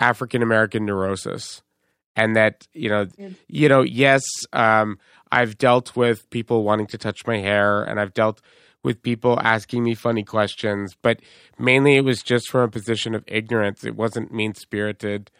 African 0.00 0.42
American 0.42 0.84
neurosis, 0.84 1.62
and 2.16 2.36
that 2.36 2.66
you 2.72 2.88
know, 2.88 3.06
you 3.48 3.68
know, 3.68 3.82
yes, 3.82 4.22
um, 4.52 4.98
I've 5.34 5.58
dealt 5.58 5.96
with 5.96 6.30
people 6.30 6.62
wanting 6.62 6.86
to 6.88 6.98
touch 6.98 7.26
my 7.26 7.38
hair 7.38 7.82
and 7.82 7.98
I've 7.98 8.14
dealt 8.14 8.40
with 8.84 9.02
people 9.02 9.40
asking 9.42 9.82
me 9.82 9.94
funny 9.94 10.22
questions, 10.22 10.94
but 11.02 11.18
mainly 11.58 11.96
it 11.96 12.04
was 12.04 12.22
just 12.22 12.48
from 12.50 12.60
a 12.60 12.68
position 12.68 13.14
of 13.14 13.24
ignorance. 13.26 13.82
It 13.82 13.96
wasn't 13.96 14.32
mean 14.32 14.54
spirited. 14.54 15.30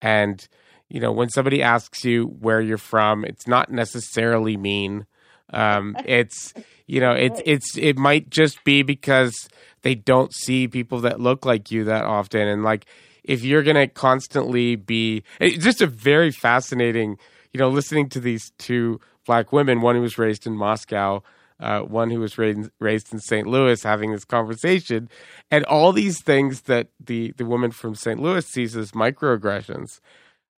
And, 0.00 0.46
you 0.88 1.00
know, 1.00 1.12
when 1.12 1.28
somebody 1.28 1.62
asks 1.62 2.04
you 2.04 2.26
where 2.26 2.60
you're 2.62 2.78
from, 2.78 3.24
it's 3.24 3.46
not 3.46 3.70
necessarily 3.70 4.56
mean. 4.56 5.04
Um, 5.50 5.96
it's, 6.04 6.54
you 6.86 7.00
know, 7.00 7.12
it's, 7.12 7.40
it's, 7.44 7.76
it 7.76 7.96
might 7.98 8.30
just 8.30 8.62
be 8.64 8.82
because 8.82 9.48
they 9.82 9.94
don't 9.94 10.32
see 10.34 10.68
people 10.68 11.00
that 11.00 11.20
look 11.20 11.44
like 11.44 11.70
you 11.70 11.84
that 11.84 12.04
often. 12.04 12.48
And 12.48 12.62
like, 12.62 12.86
if 13.24 13.44
you're 13.44 13.62
to 13.62 13.86
constantly 13.86 14.76
be, 14.76 15.22
it's 15.40 15.64
just 15.64 15.80
a 15.80 15.86
very 15.86 16.30
fascinating, 16.30 17.18
you 17.52 17.58
know, 17.58 17.68
listening 17.68 18.08
to 18.10 18.20
these 18.20 18.50
two 18.58 19.00
black 19.26 19.52
women, 19.52 19.80
one 19.80 19.94
who 19.94 20.02
was 20.02 20.18
raised 20.18 20.46
in 20.46 20.56
Moscow, 20.56 21.22
uh, 21.60 21.80
one 21.80 22.10
who 22.10 22.20
was 22.20 22.38
raised, 22.38 22.70
raised 22.80 23.12
in 23.12 23.20
St. 23.20 23.46
Louis, 23.46 23.82
having 23.82 24.10
this 24.10 24.24
conversation, 24.24 25.08
and 25.50 25.64
all 25.66 25.92
these 25.92 26.20
things 26.20 26.62
that 26.62 26.88
the, 26.98 27.32
the 27.36 27.44
woman 27.44 27.70
from 27.70 27.94
St. 27.94 28.20
Louis 28.20 28.44
sees 28.46 28.76
as 28.76 28.92
microaggressions. 28.92 30.00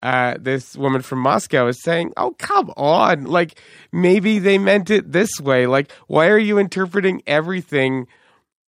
Uh, 0.04 0.36
this 0.38 0.76
woman 0.76 1.02
from 1.02 1.18
Moscow 1.18 1.66
is 1.66 1.82
saying, 1.82 2.12
"Oh, 2.16 2.36
come 2.38 2.70
on! 2.76 3.24
Like 3.24 3.58
maybe 3.90 4.38
they 4.38 4.58
meant 4.58 4.90
it 4.90 5.10
this 5.10 5.40
way. 5.40 5.66
Like, 5.66 5.90
why 6.06 6.28
are 6.28 6.38
you 6.38 6.58
interpreting 6.58 7.22
everything 7.26 8.06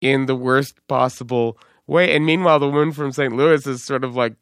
in 0.02 0.26
the 0.26 0.36
worst 0.36 0.76
possible 0.88 1.58
way. 1.88 2.16
And 2.16 2.26
meanwhile, 2.26 2.60
the 2.60 2.68
woman 2.68 2.92
from 2.92 3.12
St. 3.12 3.36
Louis 3.36 3.66
is 3.68 3.86
sort 3.86 4.04
of 4.04 4.16
like, 4.16 4.34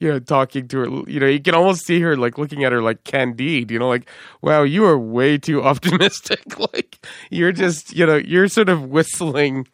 you 0.00 0.08
know, 0.08 0.18
talking 0.18 0.66
to 0.68 0.78
her. 0.78 0.86
You 1.08 1.20
know, 1.20 1.26
you 1.26 1.40
can 1.40 1.54
almost 1.54 1.86
see 1.86 2.00
her 2.00 2.16
like 2.16 2.36
looking 2.36 2.64
at 2.64 2.72
her 2.72 2.82
like 2.82 3.04
Candide. 3.04 3.70
You 3.70 3.78
know, 3.78 3.88
like, 3.88 4.08
wow, 4.42 4.64
you 4.64 4.84
are 4.84 4.98
way 4.98 5.38
too 5.38 5.62
optimistic. 5.62 6.58
like, 6.74 7.06
you're 7.30 7.52
just, 7.52 7.94
you 7.94 8.04
know, 8.04 8.16
you're 8.16 8.48
sort 8.48 8.68
of 8.68 8.86
whistling 8.86 9.68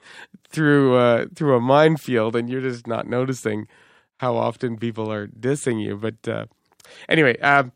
through 0.51 0.97
uh, 0.97 1.27
through 1.35 1.57
a 1.57 1.61
minefield, 1.61 2.37
and 2.37 2.51
you're 2.51 2.61
just 2.61 2.87
not 2.87 3.07
noticing 3.07 3.67
how 4.19 4.37
often 4.37 4.77
people 4.77 5.11
are 5.11 5.27
dissing 5.27 5.83
you. 5.83 5.97
But 5.97 6.29
uh, 6.29 6.47
anyway, 7.09 7.39
um, 7.41 7.73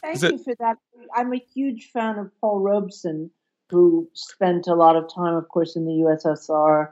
thank 0.00 0.18
so, 0.18 0.28
you 0.30 0.38
for 0.38 0.54
that. 0.60 0.76
I'm 1.14 1.32
a 1.32 1.38
huge 1.54 1.90
fan 1.92 2.18
of 2.18 2.30
Paul 2.40 2.60
Robeson, 2.60 3.30
who 3.70 4.08
spent 4.14 4.66
a 4.66 4.74
lot 4.74 4.96
of 4.96 5.12
time, 5.12 5.34
of 5.34 5.48
course, 5.48 5.76
in 5.76 5.84
the 5.84 5.92
USSR. 5.92 6.90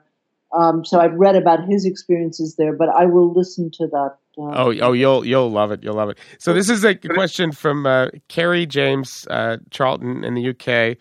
Um, 0.52 0.84
so 0.84 1.00
I've 1.00 1.14
read 1.14 1.36
about 1.36 1.66
his 1.66 1.84
experiences 1.84 2.56
there, 2.56 2.74
but 2.74 2.88
I 2.88 3.06
will 3.06 3.32
listen 3.32 3.70
to 3.78 3.86
that. 3.88 4.16
Uh, 4.38 4.52
oh, 4.54 4.74
oh, 4.80 4.92
you'll 4.92 5.24
you'll 5.24 5.50
love 5.50 5.72
it. 5.72 5.82
You'll 5.82 5.94
love 5.94 6.10
it. 6.10 6.18
So 6.38 6.52
this 6.52 6.68
is 6.68 6.84
a 6.84 6.94
question 6.94 7.52
from 7.52 7.86
uh, 7.86 8.08
Kerry 8.28 8.66
James 8.66 9.26
uh, 9.30 9.58
Charlton 9.70 10.24
in 10.24 10.34
the 10.34 10.50
UK, 10.50 10.98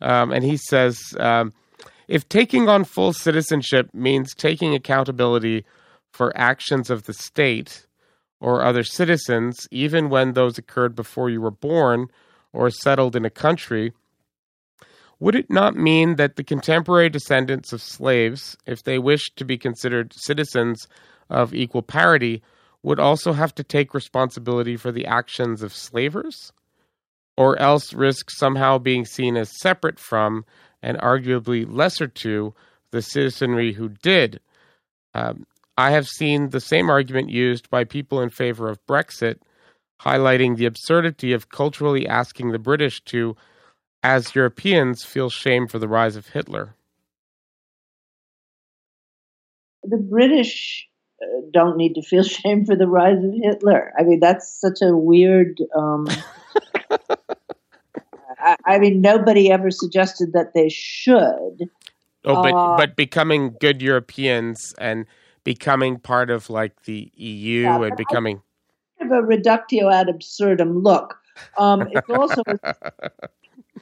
um, 0.00 0.32
and 0.32 0.44
he 0.44 0.56
says, 0.56 0.98
um, 1.18 1.52
if 2.08 2.28
taking 2.28 2.68
on 2.68 2.84
full 2.84 3.12
citizenship 3.12 3.90
means 3.94 4.34
taking 4.34 4.74
accountability 4.74 5.64
for 6.12 6.36
actions 6.36 6.90
of 6.90 7.04
the 7.04 7.14
state 7.14 7.86
or 8.44 8.62
other 8.62 8.84
citizens, 8.84 9.66
even 9.70 10.10
when 10.10 10.34
those 10.34 10.58
occurred 10.58 10.94
before 10.94 11.30
you 11.30 11.40
were 11.40 11.50
born 11.50 12.08
or 12.52 12.68
settled 12.68 13.16
in 13.16 13.24
a 13.24 13.30
country, 13.30 13.94
would 15.18 15.34
it 15.34 15.48
not 15.48 15.74
mean 15.74 16.16
that 16.16 16.36
the 16.36 16.44
contemporary 16.44 17.08
descendants 17.08 17.72
of 17.72 17.80
slaves, 17.80 18.54
if 18.66 18.82
they 18.82 18.98
wished 18.98 19.36
to 19.36 19.46
be 19.46 19.56
considered 19.56 20.12
citizens 20.14 20.86
of 21.30 21.54
equal 21.54 21.80
parity, 21.80 22.42
would 22.82 23.00
also 23.00 23.32
have 23.32 23.54
to 23.54 23.64
take 23.64 23.94
responsibility 23.94 24.76
for 24.76 24.92
the 24.92 25.06
actions 25.06 25.62
of 25.62 25.72
slavers? 25.72 26.52
Or 27.38 27.58
else 27.58 27.94
risk 27.94 28.28
somehow 28.30 28.76
being 28.76 29.06
seen 29.06 29.38
as 29.38 29.58
separate 29.58 29.98
from 29.98 30.44
and 30.82 30.98
arguably 30.98 31.64
lesser 31.66 32.08
to 32.08 32.52
the 32.90 33.00
citizenry 33.00 33.72
who 33.72 33.88
did? 33.88 34.38
Um, 35.14 35.46
I 35.76 35.90
have 35.90 36.06
seen 36.06 36.50
the 36.50 36.60
same 36.60 36.88
argument 36.88 37.30
used 37.30 37.68
by 37.68 37.84
people 37.84 38.20
in 38.20 38.30
favor 38.30 38.68
of 38.68 38.84
Brexit, 38.86 39.38
highlighting 40.00 40.56
the 40.56 40.66
absurdity 40.66 41.32
of 41.32 41.48
culturally 41.48 42.06
asking 42.06 42.52
the 42.52 42.58
British 42.58 43.02
to, 43.06 43.36
as 44.02 44.34
Europeans, 44.34 45.04
feel 45.04 45.30
shame 45.30 45.66
for 45.66 45.78
the 45.78 45.88
rise 45.88 46.16
of 46.16 46.28
Hitler. 46.28 46.74
The 49.82 49.96
British 49.98 50.88
uh, 51.20 51.26
don't 51.52 51.76
need 51.76 51.94
to 51.94 52.02
feel 52.02 52.22
shame 52.24 52.64
for 52.64 52.76
the 52.76 52.86
rise 52.86 53.22
of 53.22 53.32
Hitler. 53.42 53.92
I 53.98 54.04
mean, 54.04 54.20
that's 54.20 54.48
such 54.48 54.80
a 54.80 54.96
weird. 54.96 55.60
Um, 55.74 56.06
I, 58.38 58.56
I, 58.64 58.78
mean, 58.78 59.00
nobody 59.00 59.50
ever 59.50 59.70
suggested 59.70 60.34
that 60.34 60.54
they 60.54 60.68
should. 60.68 61.68
Oh, 62.26 62.42
but 62.42 62.54
uh, 62.54 62.76
but 62.76 62.96
becoming 62.96 63.56
good 63.60 63.82
Europeans 63.82 64.74
and 64.78 65.06
becoming 65.44 65.98
part 65.98 66.30
of 66.30 66.50
like 66.50 66.84
the 66.84 67.12
EU 67.14 67.62
yeah, 67.62 67.82
and 67.82 67.96
becoming 67.96 68.42
kind 68.98 69.12
of 69.12 69.18
a 69.18 69.22
reductio 69.22 69.90
ad 69.90 70.08
absurdum 70.08 70.82
look. 70.82 71.18
Um, 71.58 71.86
it's 71.92 72.10
also 72.10 72.42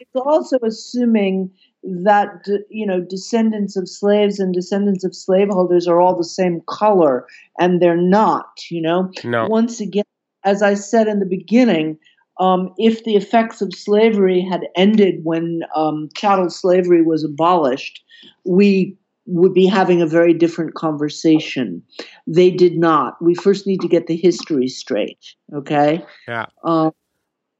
it's 0.00 0.16
also 0.16 0.58
assuming 0.62 1.50
that 1.82 2.46
you 2.68 2.86
know 2.86 3.00
descendants 3.00 3.76
of 3.76 3.88
slaves 3.88 4.38
and 4.38 4.52
descendants 4.52 5.04
of 5.04 5.14
slaveholders 5.14 5.86
are 5.86 6.00
all 6.00 6.16
the 6.16 6.24
same 6.24 6.60
color, 6.66 7.26
and 7.58 7.80
they're 7.80 7.96
not. 7.96 8.60
You 8.70 8.82
know, 8.82 9.10
no. 9.24 9.46
once 9.46 9.80
again, 9.80 10.04
as 10.44 10.62
I 10.62 10.74
said 10.74 11.08
in 11.08 11.20
the 11.20 11.26
beginning. 11.26 11.98
Um, 12.40 12.72
if 12.78 13.04
the 13.04 13.14
effects 13.14 13.60
of 13.60 13.74
slavery 13.74 14.40
had 14.40 14.66
ended 14.74 15.22
when 15.22 15.60
um, 15.76 16.08
chattel 16.16 16.48
slavery 16.48 17.02
was 17.02 17.22
abolished, 17.22 18.02
we 18.44 18.96
would 19.26 19.54
be 19.54 19.66
having 19.66 20.02
a 20.02 20.06
very 20.06 20.34
different 20.34 20.74
conversation. 20.74 21.82
They 22.26 22.50
did 22.50 22.76
not. 22.76 23.22
We 23.22 23.34
first 23.34 23.66
need 23.66 23.80
to 23.82 23.88
get 23.88 24.06
the 24.06 24.16
history 24.16 24.68
straight, 24.68 25.34
okay? 25.54 26.04
Yeah. 26.26 26.46
Um, 26.64 26.92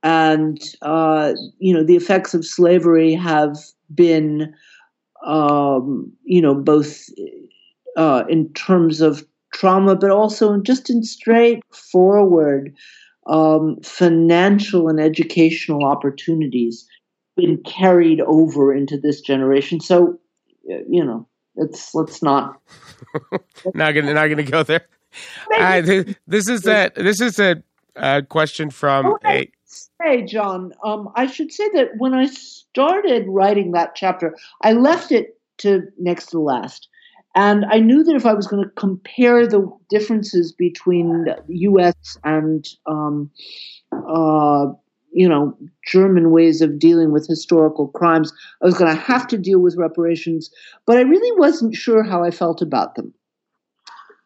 and, 0.02 0.60
uh, 0.82 1.34
you 1.58 1.72
know, 1.72 1.84
the 1.84 1.96
effects 1.96 2.34
of 2.34 2.44
slavery 2.44 3.14
have 3.14 3.56
been, 3.94 4.52
um, 5.24 6.12
you 6.24 6.42
know, 6.42 6.54
both 6.54 7.06
uh, 7.96 8.24
in 8.28 8.52
terms 8.54 9.00
of 9.00 9.24
trauma, 9.52 9.94
but 9.94 10.10
also 10.10 10.58
just 10.60 10.90
in 10.90 11.04
straightforward 11.04 12.74
um, 13.28 13.76
financial 13.82 14.88
and 14.88 14.98
educational 14.98 15.84
opportunities 15.84 16.84
been 17.36 17.58
carried 17.64 18.20
over 18.22 18.74
into 18.74 18.98
this 18.98 19.20
generation. 19.20 19.78
So, 19.78 20.18
you 20.64 21.04
know, 21.04 21.28
it's 21.56 21.94
let's 21.94 22.22
not. 22.22 22.60
not 23.74 23.92
gonna 23.92 24.14
not 24.14 24.28
gonna 24.28 24.42
go 24.42 24.62
there. 24.62 24.86
Uh, 25.58 25.82
this 26.26 26.48
is 26.48 26.62
that. 26.62 26.94
This 26.94 27.20
is 27.20 27.38
a, 27.38 27.62
a 27.96 28.22
question 28.22 28.70
from 28.70 29.06
oh, 29.06 29.18
a. 29.24 29.50
Hey, 30.02 30.22
John. 30.22 30.72
Um, 30.84 31.10
I 31.14 31.26
should 31.26 31.52
say 31.52 31.68
that 31.74 31.90
when 31.98 32.14
I 32.14 32.26
started 32.26 33.26
writing 33.28 33.72
that 33.72 33.94
chapter, 33.94 34.36
I 34.62 34.72
left 34.72 35.12
it 35.12 35.38
to 35.58 35.82
next 35.98 36.26
to 36.26 36.40
last, 36.40 36.88
and 37.34 37.64
I 37.66 37.78
knew 37.78 38.02
that 38.04 38.16
if 38.16 38.26
I 38.26 38.34
was 38.34 38.46
going 38.46 38.64
to 38.64 38.70
compare 38.70 39.46
the 39.46 39.70
differences 39.88 40.52
between 40.52 41.24
the 41.24 41.42
U.S. 41.48 42.16
and 42.24 42.66
um, 42.86 43.30
uh, 43.92 44.66
you 45.12 45.28
know, 45.28 45.56
German 45.86 46.30
ways 46.30 46.60
of 46.60 46.78
dealing 46.78 47.12
with 47.12 47.26
historical 47.26 47.88
crimes. 47.88 48.32
I 48.62 48.66
was 48.66 48.76
going 48.76 48.94
to 48.94 49.00
have 49.00 49.26
to 49.28 49.38
deal 49.38 49.60
with 49.60 49.76
reparations, 49.76 50.50
but 50.86 50.96
I 50.96 51.02
really 51.02 51.38
wasn't 51.38 51.74
sure 51.74 52.02
how 52.02 52.24
I 52.24 52.30
felt 52.30 52.62
about 52.62 52.94
them. 52.94 53.14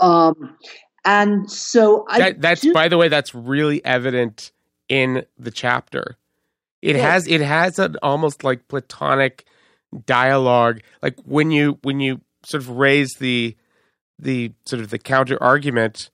Um, 0.01 0.57
and 1.05 1.51
so 1.51 2.05
I. 2.09 2.19
That, 2.19 2.41
that's, 2.41 2.67
by 2.73 2.89
the 2.89 2.99
way, 2.99 3.09
that's 3.09 3.35
really 3.35 3.85
evident 3.85 4.53
in 4.89 5.25
the 5.39 5.51
chapter. 5.51 6.17
It 6.83 6.97
has 6.97 7.27
it 7.27 7.41
has 7.41 7.79
an 7.79 7.97
almost 8.03 8.45
like 8.45 8.69
platonic 8.69 9.45
dialogue. 10.05 10.81
Like 11.03 11.19
when 11.25 11.51
you 11.51 11.79
when 11.83 12.01
you 12.01 12.21
sort 12.45 12.63
of 12.63 12.71
raise 12.71 13.15
the 13.15 13.57
the 14.19 14.53
sort 14.67 14.83
of 14.83 14.91
the 14.91 14.99
counter 14.99 15.43
argument 15.43 16.11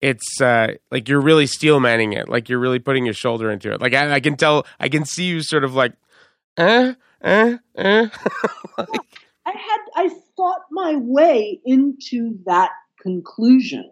it's 0.00 0.40
uh, 0.40 0.74
like 0.90 1.08
you're 1.08 1.20
really 1.20 1.46
steel 1.46 1.80
manning 1.80 2.12
it, 2.12 2.28
like 2.28 2.48
you're 2.48 2.58
really 2.58 2.78
putting 2.78 3.04
your 3.04 3.14
shoulder 3.14 3.50
into 3.50 3.72
it. 3.72 3.80
Like 3.80 3.94
I, 3.94 4.14
I 4.14 4.20
can 4.20 4.36
tell, 4.36 4.66
I 4.78 4.88
can 4.88 5.04
see 5.04 5.24
you 5.24 5.42
sort 5.42 5.64
of 5.64 5.74
like, 5.74 5.92
eh, 6.56 6.94
eh, 7.22 7.56
eh. 7.76 8.08
like, 8.78 9.00
I 9.46 9.52
had, 9.52 9.78
I 9.94 10.08
thought 10.36 10.62
my 10.70 10.96
way 10.96 11.60
into 11.64 12.38
that 12.46 12.70
conclusion. 13.00 13.90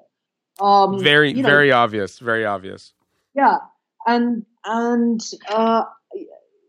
Um, 0.61 1.03
very, 1.03 1.33
you 1.33 1.43
know, 1.43 1.49
very 1.49 1.73
obvious, 1.73 2.19
very 2.19 2.45
obvious. 2.45 2.93
Yeah, 3.35 3.59
and 4.07 4.45
and 4.65 5.21
uh, 5.49 5.85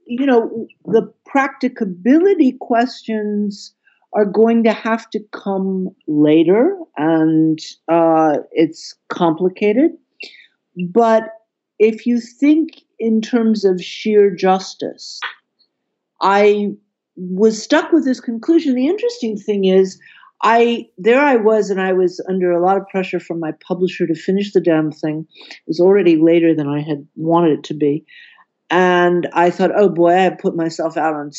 you 0.08 0.26
know 0.26 0.68
the 0.86 1.14
practicability 1.26 2.54
questions 2.54 3.76
are 4.16 4.26
going 4.26 4.64
to 4.64 4.72
have 4.72 5.10
to 5.10 5.20
come 5.32 5.90
later, 6.08 6.76
and 6.98 7.60
uh, 7.90 8.38
it's 8.52 8.96
complicated. 9.10 9.92
But 10.90 11.30
if 11.80 12.06
you 12.06 12.20
think 12.20 12.82
in 12.98 13.22
terms 13.22 13.66
of 13.66 13.84
sheer 13.84 14.34
justice, 14.34 15.20
I 16.22 16.70
was 17.18 17.62
stuck 17.62 17.92
with 17.92 18.06
this 18.06 18.22
conclusion. 18.22 18.76
The 18.76 18.88
interesting 18.88 19.38
thing 19.38 19.66
is, 19.66 20.00
I 20.42 20.88
there 20.98 21.22
I 21.22 21.36
was, 21.36 21.70
and 21.70 21.82
I 21.82 21.92
was 21.92 22.24
under 22.30 22.52
a 22.52 22.64
lot 22.64 22.78
of 22.78 22.88
pressure 22.88 23.20
from 23.20 23.40
my 23.40 23.52
publisher 23.68 24.08
to 24.08 24.16
finish 24.16 24.54
the 24.54 24.62
damn 24.62 24.92
thing. 24.92 25.28
It 25.50 25.68
was 25.68 25.80
already 25.82 26.16
later 26.18 26.56
than 26.56 26.70
I 26.70 26.82
had 26.82 27.06
wanted 27.16 27.60
it 27.60 27.64
to 27.66 27.74
be, 27.74 28.06
and 28.70 29.28
I 29.34 29.50
thought, 29.50 29.72
oh 29.76 29.90
boy, 29.90 30.12
I 30.12 30.22
have 30.22 30.38
put 30.38 30.56
myself 30.56 30.96
out 30.96 31.16
on 31.16 31.32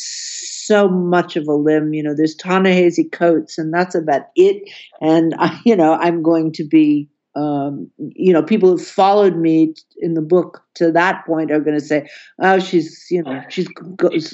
so 0.67 0.89
much 0.89 1.35
of 1.35 1.47
a 1.47 1.53
limb. 1.53 1.93
You 1.93 2.03
know, 2.03 2.13
there's 2.15 2.35
Ta-Nehisi 2.35 3.11
Coates, 3.11 3.57
and 3.57 3.73
that's 3.73 3.95
about 3.95 4.23
it. 4.35 4.69
And 5.01 5.33
I, 5.39 5.59
you 5.65 5.75
know, 5.75 5.93
I'm 5.93 6.21
going 6.21 6.51
to 6.53 6.63
be, 6.63 7.09
um, 7.35 7.89
you 7.97 8.33
know, 8.33 8.43
people 8.43 8.69
who 8.69 8.77
followed 8.77 9.37
me 9.37 9.73
in 9.97 10.13
the 10.13 10.21
book 10.21 10.61
to 10.75 10.91
that 10.91 11.25
point 11.25 11.51
are 11.51 11.59
going 11.59 11.79
to 11.79 11.85
say, 11.85 12.09
oh, 12.41 12.59
she's, 12.59 13.07
you 13.09 13.23
know, 13.23 13.41
she's 13.49 13.67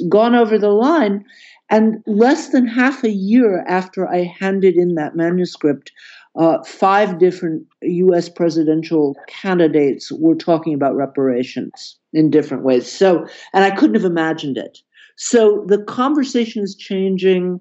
gone 0.10 0.36
over 0.36 0.58
the 0.58 0.70
line. 0.70 1.24
And 1.70 2.04
less 2.06 2.50
than 2.50 2.68
half 2.68 3.04
a 3.04 3.10
year 3.10 3.66
after 3.68 4.08
I 4.08 4.32
handed 4.40 4.76
in 4.76 4.96
that 4.96 5.16
manuscript, 5.16 5.92
uh, 6.36 6.64
five 6.64 7.20
different 7.20 7.66
U.S. 7.82 8.28
presidential 8.28 9.16
candidates 9.28 10.12
were 10.12 10.36
talking 10.36 10.74
about 10.74 10.96
reparations 10.96 11.98
in 12.12 12.30
different 12.30 12.64
ways. 12.64 12.92
So, 12.92 13.28
and 13.54 13.64
I 13.64 13.72
couldn't 13.72 13.96
have 13.96 14.06
imagined 14.06 14.58
it. 14.58 14.80
So 15.16 15.64
the 15.68 15.84
conversation 15.84 16.64
is 16.64 16.76
changing. 16.76 17.60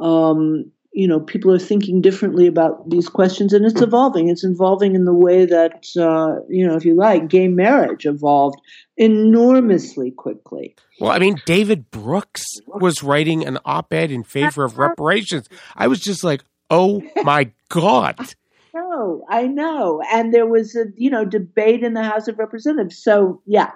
Um, 0.00 0.70
you 0.92 1.06
know, 1.06 1.20
people 1.20 1.52
are 1.52 1.58
thinking 1.58 2.00
differently 2.00 2.46
about 2.48 2.90
these 2.90 3.08
questions, 3.08 3.52
and 3.52 3.64
it's 3.64 3.80
evolving. 3.80 4.28
It's 4.28 4.42
evolving 4.42 4.96
in 4.96 5.04
the 5.04 5.14
way 5.14 5.44
that, 5.46 5.84
uh, 5.96 6.42
you 6.48 6.66
know, 6.66 6.74
if 6.74 6.84
you 6.84 6.94
like, 6.94 7.28
gay 7.28 7.46
marriage 7.46 8.06
evolved 8.06 8.60
enormously 8.96 10.10
quickly. 10.10 10.74
Well, 10.98 11.12
I 11.12 11.18
mean, 11.18 11.40
David 11.46 11.90
Brooks 11.92 12.44
was 12.66 13.04
writing 13.04 13.46
an 13.46 13.58
op 13.64 13.92
ed 13.92 14.10
in 14.10 14.24
favor 14.24 14.64
of 14.64 14.78
reparations. 14.78 15.48
I 15.76 15.86
was 15.86 16.00
just 16.00 16.24
like, 16.24 16.42
oh 16.70 17.02
my 17.22 17.50
God. 17.68 18.18
No, 18.72 19.24
I 19.28 19.48
know. 19.48 20.00
And 20.12 20.32
there 20.32 20.46
was 20.46 20.76
a, 20.76 20.84
you 20.94 21.10
know, 21.10 21.24
debate 21.24 21.82
in 21.82 21.94
the 21.94 22.04
House 22.04 22.28
of 22.28 22.38
Representatives. 22.38 23.02
So, 23.02 23.42
yeah. 23.44 23.72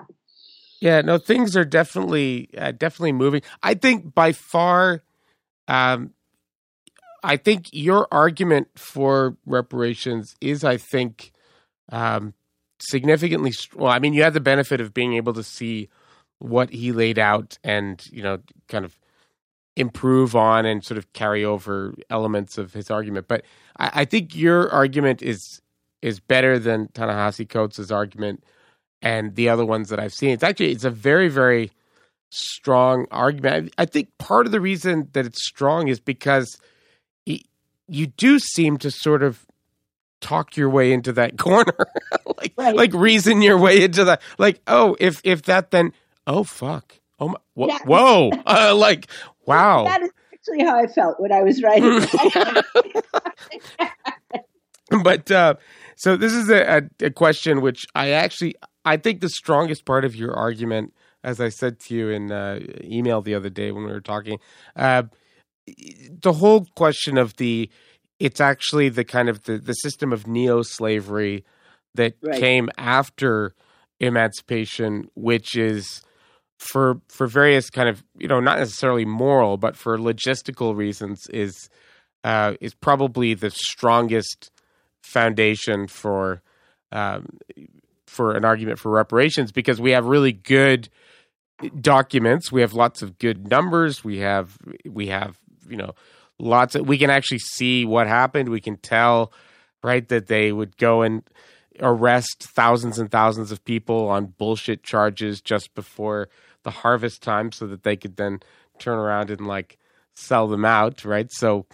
Yeah, 0.85 1.01
no, 1.01 1.17
things 1.17 1.57
are 1.57 1.65
definitely, 1.65 2.51
uh, 2.59 2.73
definitely 2.73 3.13
moving. 3.13 3.41
I 3.63 3.73
think 3.73 4.15
by 4.15 4.33
far, 4.33 5.03
um, 5.67 6.11
I 7.23 7.39
think 7.39 7.69
your 7.73 8.07
argument 8.13 8.69
for 8.77 9.39
reparations 9.47 10.37
is, 10.43 10.63
I 10.63 10.77
think, 10.77 11.33
um, 11.91 12.35
significantly. 12.79 13.53
Well, 13.75 13.91
I 13.91 13.99
mean, 13.99 14.13
you 14.13 14.25
had 14.25 14.35
the 14.35 14.43
benefit 14.43 14.83
of 14.83 14.93
being 14.93 15.15
able 15.15 15.33
to 15.33 15.43
see 15.43 15.89
what 16.39 16.69
he 16.69 16.93
laid 16.93 17.19
out, 17.19 17.57
and 17.65 18.07
you 18.13 18.23
know, 18.23 18.41
kind 18.69 18.85
of 18.85 18.99
improve 19.77 20.37
on 20.37 20.67
and 20.67 20.85
sort 20.85 20.99
of 20.99 21.11
carry 21.15 21.47
over 21.47 21.95
elements 22.11 22.59
of 22.59 22.75
his 22.75 22.91
argument. 22.91 23.27
But 23.27 23.47
I, 23.79 23.91
I 24.03 24.05
think 24.05 24.37
your 24.37 24.71
argument 24.71 25.23
is 25.23 25.63
is 26.03 26.21
better 26.21 26.59
than 26.59 26.89
Ta-Nehisi 26.89 27.49
Coates' 27.49 27.91
argument 27.91 28.45
and 29.05 29.37
the 29.37 29.49
other 29.49 29.65
ones 29.65 29.91
that 29.91 30.01
I've 30.01 30.15
seen. 30.15 30.31
It's 30.31 30.43
actually 30.43 30.73
it's 30.73 30.85
a 30.85 30.91
very 30.91 31.29
very 31.29 31.71
strong 32.31 33.07
argument. 33.13 33.73
I, 33.79 33.83
I 33.83 33.87
think 33.87 34.09
part 34.19 34.47
of 34.47 34.53
the 34.53 34.61
reason 34.61 35.09
that 35.13 35.25
it's 35.25 35.47
strong 35.47 35.87
is 35.87 36.01
because 36.01 36.59
you 37.87 38.07
do 38.07 38.39
seem 38.39 38.79
to 38.79 38.91
sort 38.91 39.23
of 39.23 39.47
talk 40.21 40.57
your 40.57 40.71
way 40.71 40.93
into 40.93 41.13
that 41.13 41.37
corner 41.39 41.87
like 42.39 42.55
right. 42.57 42.75
like 42.75 42.95
reason 42.95 43.43
your 43.43 43.59
way 43.59 43.85
into 43.85 44.05
that 44.05 44.23
like 44.39 44.61
oh 44.67 44.97
if 44.99 45.21
if 45.23 45.43
that 45.43 45.71
then 45.71 45.93
oh 46.27 46.43
fuck 46.43 46.99
oh 47.21 47.29
my, 47.29 47.37
wh- 47.55 47.69
yeah. 47.69 47.79
whoa 47.85 48.31
uh, 48.47 48.75
like 48.75 49.07
wow 49.45 49.85
that 49.85 50.01
is 50.03 50.11
actually 50.33 50.65
how 50.65 50.79
i 50.79 50.87
felt 50.87 51.21
when 51.21 51.31
i 51.31 51.43
was 51.43 51.63
writing 51.63 52.01
but 55.03 55.31
uh 55.31 55.55
so 55.97 56.17
this 56.17 56.33
is 56.33 56.49
a, 56.49 56.79
a, 56.79 57.07
a 57.07 57.11
question 57.11 57.61
which 57.61 57.87
i 57.95 58.11
actually 58.11 58.55
i 58.85 58.97
think 58.97 59.21
the 59.21 59.29
strongest 59.29 59.85
part 59.85 60.05
of 60.05 60.15
your 60.15 60.35
argument 60.35 60.93
as 61.23 61.41
i 61.41 61.49
said 61.49 61.79
to 61.79 61.95
you 61.95 62.09
in 62.09 62.31
uh, 62.31 62.61
email 62.83 63.21
the 63.21 63.35
other 63.35 63.51
day 63.51 63.71
when 63.73 63.85
we 63.85 63.93
were 63.93 64.01
talking 64.01 64.39
uh 64.77 65.03
the 66.23 66.33
whole 66.33 66.67
question 66.77 67.17
of 67.17 67.37
the 67.37 67.71
it's 68.21 68.41
actually 68.41 68.89
the 68.89 69.05
kind 69.05 69.29
of 69.29 69.45
the, 69.45 69.59
the 69.59 69.73
system 69.73 70.13
of 70.13 70.27
neo 70.27 70.63
slavery 70.63 71.45
that 71.95 72.15
right. 72.23 72.41
came 72.41 72.69
after 72.77 73.55
emancipation, 74.01 75.09
which 75.15 75.57
is 75.57 76.03
for 76.59 77.01
for 77.09 77.27
various 77.27 77.71
kind 77.71 77.89
of 77.89 78.03
you 78.19 78.29
know 78.29 78.41
not 78.41 78.59
necessarily 78.59 79.05
moral, 79.05 79.57
but 79.57 79.77
for 79.77 79.99
logistical 79.99 80.77
reasons 80.77 81.27
is 81.31 81.69
uh, 82.23 82.55
is 82.61 82.75
probably 82.75 83.35
the 83.35 83.51
strongest 83.51 84.51
foundation 85.03 85.87
for 85.87 86.43
um, 86.93 87.27
for 88.15 88.37
an 88.37 88.45
argument 88.45 88.79
for 88.79 88.91
reparations 88.91 89.53
because 89.53 89.81
we 89.81 89.91
have 89.91 90.07
really 90.07 90.33
good 90.33 90.89
documents, 91.81 92.51
we 92.51 92.61
have 92.61 92.75
lots 92.75 93.03
of 93.03 93.19
good 93.19 93.49
numbers, 93.49 94.05
we 94.05 94.19
have 94.19 94.57
we 94.89 95.09
have 95.09 95.39
you 95.69 95.77
know 95.77 95.95
lots 96.39 96.75
of 96.75 96.87
we 96.87 96.99
can 96.99 97.11
actually 97.11 97.39
see 97.39 97.85
what 97.85 98.07
happened. 98.07 98.49
We 98.49 98.61
can 98.61 98.77
tell 98.77 99.33
right 99.83 100.07
that 100.09 100.27
they 100.27 100.53
would 100.53 100.77
go 100.77 101.03
and 101.03 101.23
arrest 101.81 102.47
thousands 102.55 102.99
and 102.99 103.11
thousands 103.11 103.51
of 103.51 103.65
people 103.65 104.09
on 104.09 104.27
bullshit 104.27 104.83
charges 104.83 105.41
just 105.41 105.75
before 105.75 106.29
the 106.63 106.71
harvest 106.71 107.23
time 107.23 107.51
so 107.51 107.67
that 107.67 107.83
they 107.83 107.97
could 107.97 108.17
then 108.17 108.41
turn 108.79 108.97
around 108.97 109.31
and 109.31 109.47
like 109.47 109.79
sell 110.15 110.47
them 110.47 110.65
out 110.65 111.05
right? 111.05 111.29
So 111.31 111.67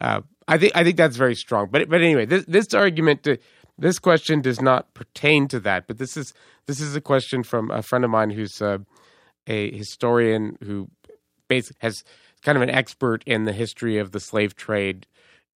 uh, 0.00 0.22
i 0.48 0.58
think 0.58 0.72
i 0.74 0.82
think 0.82 0.96
that's 0.96 1.16
very 1.16 1.34
strong. 1.34 1.68
But 1.70 1.88
but 1.88 2.00
anyway 2.00 2.26
this 2.26 2.44
this 2.46 2.74
argument 2.74 3.24
to, 3.24 3.38
this 3.82 3.98
question 3.98 4.40
does 4.40 4.60
not 4.60 4.92
pertain 4.94 5.46
to 5.48 5.60
that 5.60 5.86
but 5.86 5.98
this 5.98 6.16
is 6.16 6.32
this 6.66 6.80
is 6.80 6.96
a 6.96 7.00
question 7.00 7.42
from 7.42 7.70
a 7.70 7.82
friend 7.82 8.04
of 8.04 8.10
mine 8.10 8.30
who's 8.30 8.62
uh, 8.62 8.78
a 9.46 9.76
historian 9.76 10.56
who 10.62 10.88
basically 11.48 11.78
has 11.80 12.04
kind 12.42 12.56
of 12.56 12.62
an 12.62 12.70
expert 12.70 13.22
in 13.26 13.44
the 13.44 13.52
history 13.52 13.98
of 13.98 14.12
the 14.12 14.20
slave 14.20 14.54
trade, 14.54 15.06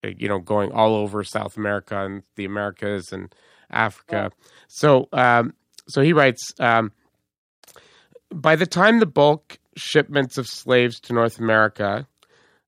uh, 0.05 0.09
you 0.17 0.29
know, 0.29 0.39
going 0.39 0.73
all 0.73 0.95
over 0.95 1.23
South 1.25 1.57
America 1.57 2.05
and 2.05 2.23
the 2.37 2.45
Americas 2.45 3.13
and 3.13 3.35
Africa. 3.71 4.31
Yeah. 4.33 4.47
So, 4.69 5.09
um, 5.13 5.55
so 5.89 6.03
he 6.03 6.13
writes, 6.13 6.53
um, 6.61 6.93
by 8.33 8.57
the 8.57 8.67
time 8.67 9.01
the 9.01 9.07
bulk 9.07 9.59
shipments 9.77 10.39
of 10.39 10.47
slaves 10.47 11.01
to 11.01 11.13
North 11.13 11.39
America, 11.39 12.07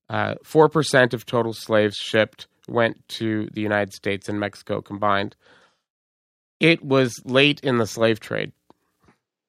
uh, 0.09 0.35
four 0.43 0.67
uh, 0.67 0.69
percent 0.69 1.15
of 1.15 1.27
total 1.27 1.53
slaves 1.53 1.97
shipped 1.97 2.47
went 2.69 3.07
to 3.09 3.49
the 3.53 3.61
United 3.61 3.93
States 3.93 4.29
and 4.29 4.39
Mexico 4.41 4.81
combined. 4.81 5.37
It 6.61 6.85
was 6.85 7.21
late 7.25 7.61
in 7.61 7.79
the 7.79 7.87
slave 7.87 8.21
trade. 8.21 8.53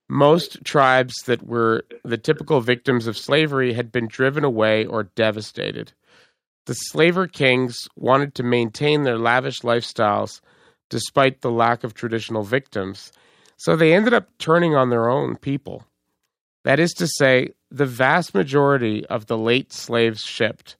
Most 0.07 0.63
tribes 0.63 1.15
that 1.25 1.43
were 1.45 1.85
the 2.03 2.17
typical 2.17 2.61
victims 2.61 3.05
of 3.05 3.17
slavery 3.17 3.73
had 3.73 3.91
been 3.91 4.07
driven 4.07 4.43
away 4.43 4.85
or 4.85 5.03
devastated. 5.03 5.93
The 6.65 6.73
slaver 6.73 7.27
kings 7.27 7.87
wanted 7.95 8.35
to 8.35 8.43
maintain 8.43 9.03
their 9.03 9.17
lavish 9.17 9.61
lifestyles 9.61 10.41
despite 10.89 11.41
the 11.41 11.51
lack 11.51 11.83
of 11.83 11.93
traditional 11.93 12.43
victims, 12.43 13.11
so 13.57 13.75
they 13.75 13.93
ended 13.93 14.13
up 14.13 14.29
turning 14.39 14.75
on 14.75 14.89
their 14.89 15.09
own 15.09 15.35
people. 15.35 15.85
That 16.63 16.79
is 16.79 16.91
to 16.93 17.07
say, 17.07 17.49
the 17.71 17.85
vast 17.85 18.33
majority 18.33 19.05
of 19.05 19.27
the 19.27 19.37
late 19.37 19.71
slaves 19.71 20.21
shipped, 20.21 20.77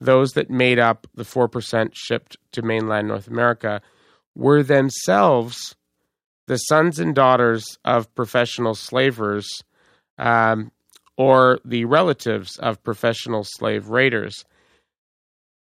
those 0.00 0.32
that 0.32 0.50
made 0.50 0.78
up 0.78 1.06
the 1.14 1.24
4% 1.24 1.90
shipped 1.94 2.36
to 2.52 2.62
mainland 2.62 3.08
North 3.08 3.28
America, 3.28 3.80
were 4.34 4.62
themselves 4.62 5.74
the 6.46 6.56
sons 6.56 6.98
and 6.98 7.14
daughters 7.14 7.78
of 7.84 8.14
professional 8.14 8.74
slavers 8.74 9.48
um, 10.18 10.70
or 11.16 11.58
the 11.64 11.84
relatives 11.84 12.56
of 12.58 12.82
professional 12.84 13.42
slave 13.44 13.88
raiders. 13.88 14.44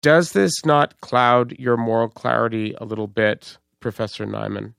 Does 0.01 0.31
this 0.31 0.53
not 0.65 0.99
cloud 1.01 1.57
your 1.59 1.77
moral 1.77 2.09
clarity 2.09 2.73
a 2.79 2.85
little 2.85 3.07
bit, 3.07 3.57
Professor 3.79 4.25
Neiman? 4.25 4.73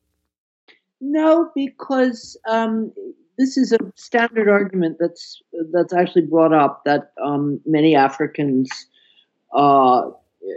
No, 1.01 1.51
because 1.55 2.39
um, 2.48 2.93
this 3.39 3.56
is 3.56 3.73
a 3.73 3.78
standard 3.97 4.48
argument 4.48 4.97
that's 4.98 5.43
that's 5.73 5.93
actually 5.93 6.23
brought 6.23 6.52
up 6.52 6.82
that 6.85 7.12
um, 7.24 7.60
many 7.66 7.94
Africans, 7.94 8.69
uh, 9.55 10.03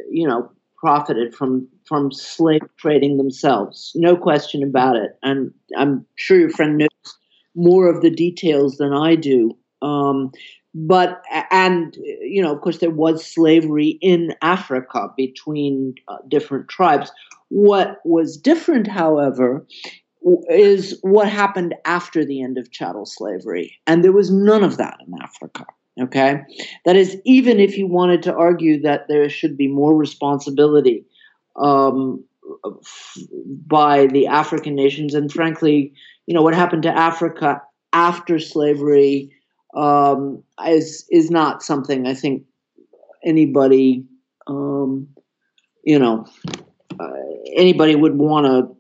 you 0.09 0.27
know, 0.27 0.51
profited 0.77 1.33
from 1.33 1.67
from 1.85 2.11
slave 2.11 2.61
trading 2.77 3.17
themselves. 3.17 3.91
No 3.95 4.15
question 4.15 4.63
about 4.63 4.95
it. 4.95 5.17
And 5.23 5.53
I'm 5.77 6.05
sure 6.15 6.39
your 6.39 6.49
friend 6.49 6.77
knows 6.77 7.17
more 7.55 7.89
of 7.89 8.01
the 8.01 8.09
details 8.09 8.77
than 8.77 8.93
I 8.93 9.15
do. 9.15 9.57
Um, 9.81 10.31
but 10.73 11.21
and 11.51 11.95
you 12.21 12.41
know, 12.41 12.53
of 12.53 12.61
course, 12.61 12.79
there 12.79 12.89
was 12.89 13.25
slavery 13.25 13.97
in 14.01 14.33
Africa 14.41 15.07
between 15.15 15.95
uh, 16.07 16.17
different 16.27 16.67
tribes. 16.67 17.11
What 17.49 17.99
was 18.03 18.37
different, 18.37 18.87
however, 18.87 19.65
is 20.49 20.99
what 21.01 21.29
happened 21.29 21.75
after 21.85 22.25
the 22.25 22.41
end 22.41 22.57
of 22.57 22.71
chattel 22.71 23.05
slavery, 23.05 23.77
and 23.87 24.03
there 24.03 24.11
was 24.11 24.29
none 24.31 24.63
of 24.63 24.77
that 24.77 24.97
in 25.07 25.13
Africa. 25.21 25.65
Okay, 26.01 26.41
that 26.83 26.97
is, 26.97 27.17
even 27.23 27.59
if 27.59 27.77
you 27.77 27.87
wanted 27.87 28.21
to 28.23 28.35
argue 28.35 28.81
that 28.81 29.07
there 29.07 29.29
should 29.29 29.55
be 29.55 29.67
more 29.67 29.95
responsibility 29.95 31.05
um, 31.55 32.21
by 33.65 34.07
the 34.07 34.27
African 34.27 34.75
nations. 34.75 35.13
And 35.13 35.31
frankly, 35.31 35.93
you 36.27 36.33
know, 36.33 36.41
what 36.41 36.53
happened 36.53 36.83
to 36.83 36.89
Africa 36.89 37.61
after 37.93 38.39
slavery 38.39 39.31
um, 39.73 40.43
is 40.67 41.05
is 41.11 41.31
not 41.31 41.63
something 41.63 42.07
I 42.07 42.13
think 42.13 42.43
anybody, 43.23 44.05
um, 44.47 45.07
you 45.83 45.97
know, 45.99 46.25
uh, 46.99 47.13
anybody 47.55 47.95
would 47.95 48.17
want 48.17 48.45
to. 48.45 48.75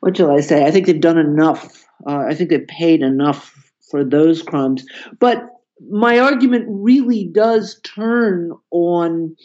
What 0.00 0.16
shall 0.16 0.30
I 0.30 0.40
say? 0.40 0.64
I 0.64 0.70
think 0.70 0.86
they've 0.86 1.00
done 1.00 1.18
enough. 1.18 1.84
Uh, 2.06 2.24
I 2.28 2.34
think 2.34 2.50
they've 2.50 2.66
paid 2.66 3.02
enough 3.02 3.70
for 3.90 4.04
those 4.04 4.42
crimes. 4.42 4.84
But 5.18 5.48
my 5.90 6.18
argument 6.18 6.66
really 6.68 7.24
does 7.24 7.80
turn 7.82 8.52
on 8.70 9.36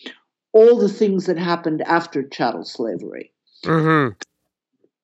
all 0.54 0.78
the 0.78 0.90
things 0.90 1.26
that 1.26 1.38
happened 1.38 1.82
after 1.84 2.24
chattel 2.24 2.64
slavery. 2.64 3.32
Mm-hmm. 3.66 4.14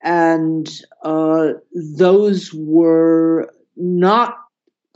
And 0.02 0.80
uh, 1.02 1.54
those 1.96 2.52
were 2.52 3.50
not 3.76 4.36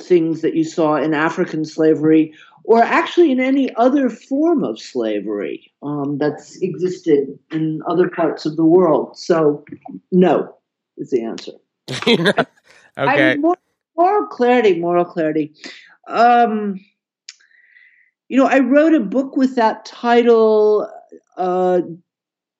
things 0.00 0.42
that 0.42 0.54
you 0.54 0.64
saw 0.64 0.96
in 0.96 1.14
African 1.14 1.64
slavery 1.64 2.34
or 2.68 2.82
actually 2.82 3.32
in 3.32 3.40
any 3.40 3.74
other 3.76 4.10
form 4.10 4.62
of 4.62 4.78
slavery 4.78 5.72
um, 5.82 6.18
that's 6.18 6.60
existed 6.60 7.38
in 7.50 7.80
other 7.88 8.10
parts 8.10 8.44
of 8.44 8.56
the 8.56 8.64
world. 8.64 9.16
So, 9.16 9.64
no 10.12 10.54
is 10.98 11.08
the 11.08 11.24
answer. 11.24 11.52
okay. 11.90 12.44
I 12.98 13.36
mean, 13.36 13.54
moral 13.96 14.26
clarity, 14.26 14.78
moral 14.78 15.06
clarity. 15.06 15.54
Um, 16.08 16.78
you 18.28 18.36
know, 18.36 18.46
I 18.46 18.58
wrote 18.58 18.92
a 18.92 19.00
book 19.00 19.34
with 19.34 19.56
that 19.56 19.86
title 19.86 20.90
uh, 21.38 21.80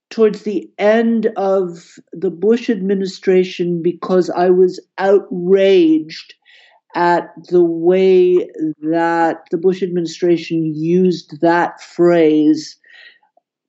towards 0.09 0.45
the 0.45 0.71
end 0.79 1.27
of 1.37 1.99
the 2.13 2.31
Bush 2.31 2.71
administration 2.71 3.83
because 3.83 4.31
I 4.31 4.49
was 4.49 4.81
outraged 4.97 6.33
at 6.99 7.33
the 7.49 7.63
way 7.63 8.51
that 8.83 9.47
the 9.53 9.57
Bush 9.57 9.85
administration 9.85 10.75
used 10.75 11.41
that 11.41 11.81
phrase 11.81 12.77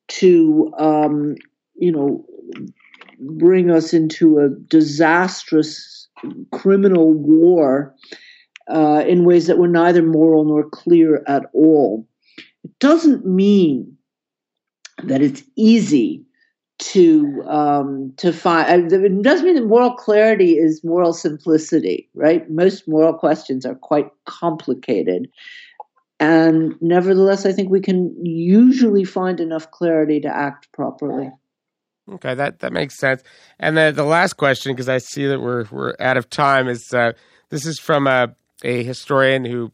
to, 0.07 0.73
um, 0.80 1.35
you 1.76 1.91
know, 1.91 2.26
bring 3.19 3.69
us 3.69 3.93
into 3.93 4.39
a 4.39 4.49
disastrous 4.49 6.07
criminal 6.51 7.14
war 7.14 7.93
uh, 8.68 9.03
in 9.07 9.26
ways 9.26 9.45
that 9.45 9.60
were 9.60 9.68
neither 9.68 10.01
moral 10.01 10.43
nor 10.45 10.68
clear 10.68 11.23
at 11.27 11.43
all. 11.53 12.07
It 12.64 12.72
doesn't 12.80 13.27
mean 13.27 13.95
that 15.03 15.22
it's 15.22 15.43
easy 15.56 16.26
to 16.80 17.43
um, 17.47 18.14
to 18.18 18.31
find. 18.31 18.91
It 18.91 19.22
doesn't 19.22 19.45
mean 19.45 19.56
that 19.56 19.65
moral 19.65 19.93
clarity 19.93 20.57
is 20.57 20.84
moral 20.84 21.14
simplicity, 21.14 22.10
right? 22.14 22.49
Most 22.49 22.88
moral 22.88 23.14
questions 23.14 23.65
are 23.65 23.76
quite 23.76 24.10
complicated, 24.26 25.30
and 26.19 26.76
nevertheless, 26.81 27.45
I 27.45 27.51
think 27.51 27.69
we 27.69 27.81
can 27.81 28.15
usually 28.26 29.03
find 29.03 29.39
enough 29.39 29.72
clarity 29.72 30.19
to 30.22 30.27
act 30.27 30.72
properly. 30.72 31.30
Okay, 32.14 32.34
that 32.34 32.60
that 32.60 32.73
makes 32.73 32.97
sense. 32.97 33.23
And 33.60 33.77
then 33.77 33.95
the 33.95 34.03
last 34.03 34.34
question, 34.34 34.73
because 34.73 34.89
I 34.89 34.97
see 34.97 35.27
that 35.27 35.41
we're 35.41 35.65
we're 35.72 35.95
out 35.99 36.18
of 36.18 36.30
time, 36.30 36.68
is 36.68 36.93
uh, 36.93 37.11
this 37.49 37.65
is 37.65 37.80
from 37.80 38.07
a 38.07 38.35
a 38.64 38.84
historian 38.84 39.45
who 39.45 39.72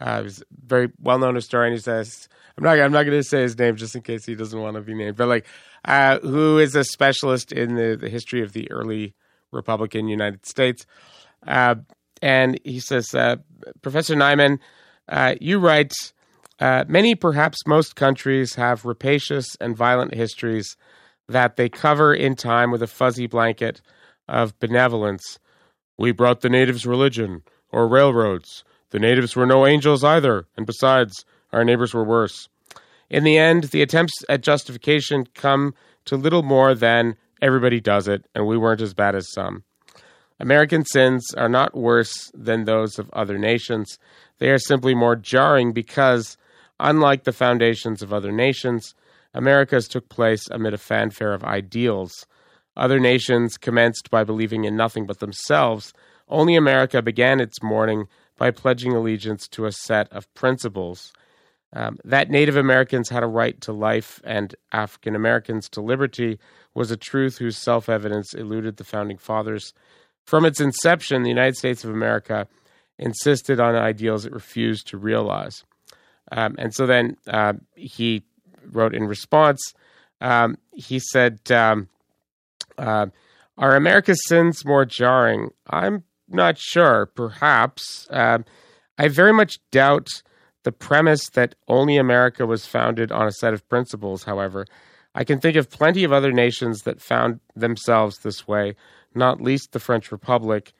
uh, 0.00 0.24
a 0.26 0.30
very 0.64 0.90
well 1.00 1.18
known 1.18 1.34
historian. 1.34 1.74
He 1.74 1.80
says 1.80 2.28
I'm 2.56 2.64
not 2.64 2.78
I'm 2.78 2.92
not 2.92 3.04
going 3.04 3.18
to 3.18 3.24
say 3.24 3.42
his 3.42 3.58
name 3.58 3.76
just 3.76 3.94
in 3.94 4.02
case 4.02 4.24
he 4.24 4.34
doesn't 4.34 4.60
want 4.60 4.76
to 4.76 4.82
be 4.82 4.94
named, 4.94 5.16
but 5.16 5.28
like 5.28 5.46
uh, 5.84 6.18
who 6.20 6.58
is 6.58 6.74
a 6.74 6.84
specialist 6.84 7.52
in 7.52 7.74
the, 7.74 7.96
the 8.00 8.08
history 8.08 8.42
of 8.42 8.52
the 8.52 8.70
early 8.70 9.14
Republican 9.52 10.08
United 10.08 10.46
States. 10.46 10.86
Uh, 11.46 11.76
and 12.22 12.60
he 12.64 12.80
says, 12.80 13.14
uh, 13.14 13.36
Professor 13.82 14.14
Neiman, 14.14 14.58
uh, 15.08 15.34
you 15.40 15.58
write, 15.58 15.92
uh, 16.58 16.84
many, 16.86 17.14
perhaps 17.14 17.66
most 17.66 17.96
countries 17.96 18.54
have 18.54 18.84
rapacious 18.84 19.56
and 19.60 19.76
violent 19.76 20.14
histories 20.14 20.76
that 21.28 21.56
they 21.56 21.68
cover 21.68 22.12
in 22.12 22.34
time 22.34 22.70
with 22.70 22.82
a 22.82 22.86
fuzzy 22.86 23.26
blanket 23.26 23.80
of 24.28 24.58
benevolence. 24.58 25.38
We 25.96 26.12
brought 26.12 26.40
the 26.40 26.50
natives 26.50 26.86
religion 26.86 27.42
or 27.70 27.88
railroads. 27.88 28.64
The 28.90 28.98
natives 28.98 29.36
were 29.36 29.46
no 29.46 29.66
angels 29.66 30.04
either, 30.04 30.46
and 30.56 30.66
besides, 30.66 31.24
our 31.52 31.64
neighbors 31.64 31.94
were 31.94 32.04
worse. 32.04 32.48
In 33.08 33.24
the 33.24 33.38
end, 33.38 33.64
the 33.64 33.82
attempts 33.82 34.24
at 34.28 34.42
justification 34.42 35.26
come 35.34 35.74
to 36.04 36.16
little 36.16 36.42
more 36.42 36.74
than 36.74 37.16
everybody 37.42 37.80
does 37.80 38.08
it, 38.08 38.24
and 38.34 38.46
we 38.46 38.56
weren't 38.56 38.80
as 38.80 38.94
bad 38.94 39.14
as 39.14 39.32
some. 39.32 39.64
American 40.38 40.84
sins 40.84 41.34
are 41.36 41.48
not 41.48 41.76
worse 41.76 42.30
than 42.34 42.64
those 42.64 42.98
of 42.98 43.10
other 43.12 43.36
nations. 43.36 43.98
They 44.38 44.48
are 44.48 44.58
simply 44.58 44.94
more 44.94 45.16
jarring 45.16 45.72
because, 45.72 46.36
unlike 46.78 47.24
the 47.24 47.32
foundations 47.32 48.02
of 48.02 48.12
other 48.12 48.32
nations, 48.32 48.94
America's 49.34 49.86
took 49.86 50.08
place 50.08 50.48
amid 50.50 50.72
a 50.72 50.78
fanfare 50.78 51.32
of 51.32 51.44
ideals. 51.44 52.26
Other 52.76 52.98
nations 52.98 53.58
commenced 53.58 54.10
by 54.10 54.24
believing 54.24 54.64
in 54.64 54.76
nothing 54.76 55.04
but 55.04 55.20
themselves. 55.20 55.92
Only 56.28 56.56
America 56.56 57.02
began 57.02 57.40
its 57.40 57.62
morning 57.62 58.08
by 58.40 58.50
pledging 58.50 58.96
allegiance 58.96 59.46
to 59.46 59.66
a 59.66 59.72
set 59.72 60.10
of 60.10 60.32
principles. 60.32 61.12
Um, 61.74 61.98
that 62.04 62.30
Native 62.30 62.56
Americans 62.56 63.10
had 63.10 63.22
a 63.22 63.28
right 63.28 63.60
to 63.60 63.72
life 63.72 64.20
and 64.24 64.56
African 64.72 65.14
Americans 65.14 65.68
to 65.68 65.82
liberty 65.82 66.40
was 66.74 66.90
a 66.90 66.96
truth 66.96 67.36
whose 67.36 67.58
self 67.58 67.88
evidence 67.88 68.32
eluded 68.34 68.78
the 68.78 68.84
founding 68.84 69.18
fathers. 69.18 69.74
From 70.24 70.46
its 70.46 70.58
inception, 70.58 71.22
the 71.22 71.28
United 71.28 71.56
States 71.56 71.84
of 71.84 71.90
America 71.90 72.48
insisted 72.98 73.60
on 73.60 73.76
ideals 73.76 74.24
it 74.24 74.32
refused 74.32 74.88
to 74.88 74.96
realize. 74.96 75.62
Um, 76.32 76.56
and 76.58 76.74
so 76.74 76.86
then 76.86 77.18
uh, 77.28 77.52
he 77.76 78.24
wrote 78.72 78.94
in 78.94 79.06
response, 79.06 79.60
um, 80.22 80.56
he 80.72 80.98
said, 80.98 81.40
um, 81.50 81.88
uh, 82.78 83.06
Are 83.58 83.76
America's 83.76 84.22
sins 84.26 84.64
more 84.64 84.86
jarring? 84.86 85.50
I'm 85.68 86.04
not 86.30 86.58
sure. 86.58 87.06
Perhaps. 87.06 88.08
Uh, 88.10 88.38
I 88.98 89.08
very 89.08 89.32
much 89.32 89.58
doubt 89.70 90.08
the 90.62 90.72
premise 90.72 91.28
that 91.30 91.54
only 91.68 91.96
America 91.96 92.46
was 92.46 92.66
founded 92.66 93.10
on 93.10 93.26
a 93.26 93.32
set 93.32 93.54
of 93.54 93.68
principles, 93.68 94.24
however, 94.24 94.66
I 95.14 95.24
can 95.24 95.40
think 95.40 95.56
of 95.56 95.70
plenty 95.70 96.04
of 96.04 96.12
other 96.12 96.32
nations 96.32 96.82
that 96.82 97.00
found 97.00 97.40
themselves 97.56 98.18
this 98.18 98.46
way, 98.46 98.76
not 99.14 99.40
least 99.40 99.72
the 99.72 99.80
French 99.80 100.12
Republic. 100.12 100.72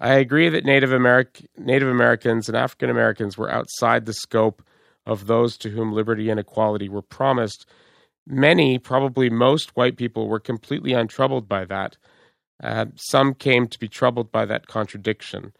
I 0.00 0.14
agree 0.14 0.48
that 0.48 0.64
Native, 0.64 0.90
Ameri- 0.90 1.46
Native 1.56 1.88
Americans 1.88 2.48
and 2.48 2.56
African 2.56 2.90
Americans 2.90 3.38
were 3.38 3.50
outside 3.50 4.06
the 4.06 4.12
scope 4.12 4.62
of 5.06 5.26
those 5.26 5.56
to 5.58 5.70
whom 5.70 5.92
liberty 5.92 6.30
and 6.30 6.40
equality 6.40 6.88
were 6.88 7.02
promised. 7.02 7.66
Many, 8.26 8.78
probably 8.78 9.30
most 9.30 9.76
white 9.76 9.96
people, 9.96 10.28
were 10.28 10.40
completely 10.40 10.92
untroubled 10.92 11.48
by 11.48 11.64
that. 11.66 11.96
Uh, 12.62 12.86
some 12.96 13.34
came 13.34 13.66
to 13.68 13.78
be 13.78 13.88
troubled 13.88 14.32
by 14.32 14.44
that 14.46 14.66
contradiction. 14.66 15.52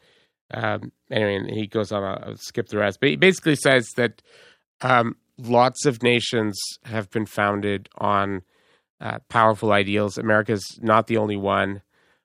Um, 0.52 0.93
anyway, 1.10 1.36
and 1.36 1.51
he 1.51 1.66
goes 1.66 1.93
on. 1.93 2.02
I'll 2.02 2.36
skip 2.36 2.68
the 2.68 2.78
rest, 2.78 3.01
but 3.01 3.09
he 3.09 3.16
basically 3.16 3.56
says 3.56 3.90
that 3.97 4.23
um, 4.81 5.16
lots 5.39 5.85
of 5.86 6.02
nations 6.02 6.59
have 6.85 7.10
been 7.10 7.27
founded 7.27 7.89
on 7.98 8.43
uh, 9.01 9.18
powerful 9.28 9.73
ideals. 9.73 10.18
America's 10.18 10.78
not 10.81 11.06
the 11.06 11.16
only 11.16 11.36
one. 11.36 11.82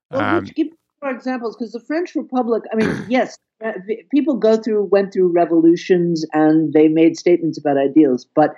Well, 0.09 0.21
um, 0.21 0.45
give 0.55 0.67
more 1.01 1.11
examples 1.11 1.55
because 1.57 1.71
the 1.71 1.83
French 1.87 2.15
Republic. 2.15 2.63
I 2.71 2.75
mean, 2.75 3.05
yes, 3.09 3.37
uh, 3.63 3.73
people 4.11 4.37
go 4.37 4.57
through 4.57 4.85
went 4.85 5.13
through 5.13 5.31
revolutions 5.33 6.25
and 6.33 6.73
they 6.73 6.87
made 6.87 7.17
statements 7.17 7.57
about 7.57 7.77
ideals, 7.77 8.25
but 8.35 8.55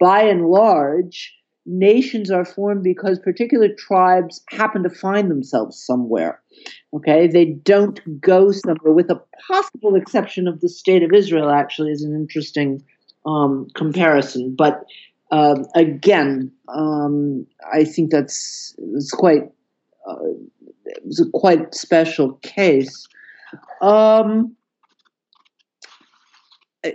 by 0.00 0.22
and 0.22 0.46
large, 0.46 1.34
nations 1.66 2.30
are 2.30 2.44
formed 2.44 2.82
because 2.82 3.18
particular 3.18 3.68
tribes 3.68 4.42
happen 4.48 4.82
to 4.82 4.90
find 4.90 5.30
themselves 5.30 5.82
somewhere. 5.82 6.40
Okay, 6.92 7.26
they 7.26 7.46
don't 7.46 8.00
go 8.20 8.52
somewhere, 8.52 8.92
with 8.92 9.10
a 9.10 9.20
possible 9.48 9.94
exception 9.96 10.46
of 10.46 10.60
the 10.60 10.68
state 10.68 11.02
of 11.02 11.12
Israel. 11.12 11.50
Actually, 11.50 11.90
is 11.90 12.02
an 12.02 12.14
interesting 12.14 12.82
um, 13.26 13.68
comparison, 13.74 14.54
but 14.54 14.84
um, 15.30 15.66
again, 15.74 16.52
um, 16.68 17.46
I 17.72 17.84
think 17.84 18.10
that's 18.10 18.74
it's 18.94 19.10
quite 19.10 19.50
uh, 20.08 20.14
it's 21.04 21.20
a 21.20 21.30
quite 21.30 21.74
special 21.74 22.34
case. 22.42 23.08
Um, 23.80 24.54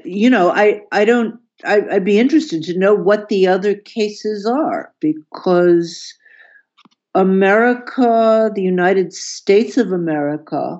you 0.05 0.29
know, 0.29 0.51
I 0.51 0.81
I 0.91 1.05
don't 1.05 1.39
I, 1.65 1.81
I'd 1.91 2.05
be 2.05 2.19
interested 2.19 2.63
to 2.63 2.77
know 2.77 2.93
what 2.93 3.29
the 3.29 3.47
other 3.47 3.75
cases 3.75 4.45
are 4.45 4.93
because 4.99 6.13
America, 7.15 8.51
the 8.53 8.61
United 8.61 9.13
States 9.13 9.77
of 9.77 9.91
America, 9.91 10.79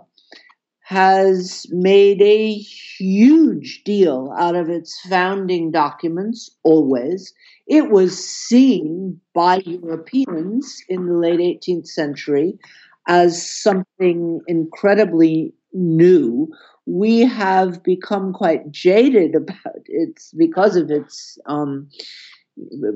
has 0.81 1.67
made 1.69 2.19
a 2.21 2.53
huge 2.53 3.83
deal 3.83 4.33
out 4.39 4.55
of 4.55 4.69
its 4.69 4.99
founding 5.01 5.69
documents, 5.69 6.49
always. 6.63 7.31
It 7.67 7.91
was 7.91 8.17
seen 8.17 9.19
by 9.35 9.57
Europeans 9.65 10.81
in 10.89 11.05
the 11.05 11.13
late 11.13 11.39
18th 11.39 11.85
century 11.87 12.57
as 13.07 13.47
something 13.47 14.41
incredibly 14.47 15.53
new. 15.73 16.51
We 16.89 17.19
have 17.21 17.83
become 17.83 18.33
quite 18.33 18.71
jaded 18.71 19.35
about 19.43 19.83
it 19.85 20.21
because 20.35 20.75
of 20.75 20.89
its, 20.89 21.37
um, 21.45 21.89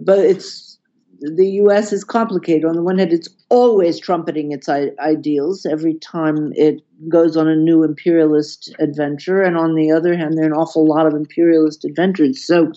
but 0.03 0.19
it's 0.19 0.79
the 1.19 1.47
U.S. 1.47 1.93
is 1.93 2.03
complicated. 2.03 2.65
On 2.65 2.75
the 2.75 2.81
one 2.81 2.97
hand, 2.97 3.13
it's 3.13 3.29
always 3.49 3.99
trumpeting 3.99 4.51
its 4.51 4.67
I- 4.67 4.91
ideals 4.99 5.65
every 5.65 5.93
time 5.95 6.51
it 6.55 6.81
goes 7.07 7.37
on 7.37 7.47
a 7.47 7.55
new 7.55 7.83
imperialist 7.83 8.73
adventure, 8.79 9.41
and 9.41 9.57
on 9.57 9.75
the 9.75 9.91
other 9.91 10.17
hand, 10.17 10.37
there 10.37 10.43
are 10.43 10.47
an 10.47 10.53
awful 10.53 10.87
lot 10.87 11.05
of 11.05 11.13
imperialist 11.13 11.85
adventures. 11.85 12.45
So 12.45 12.71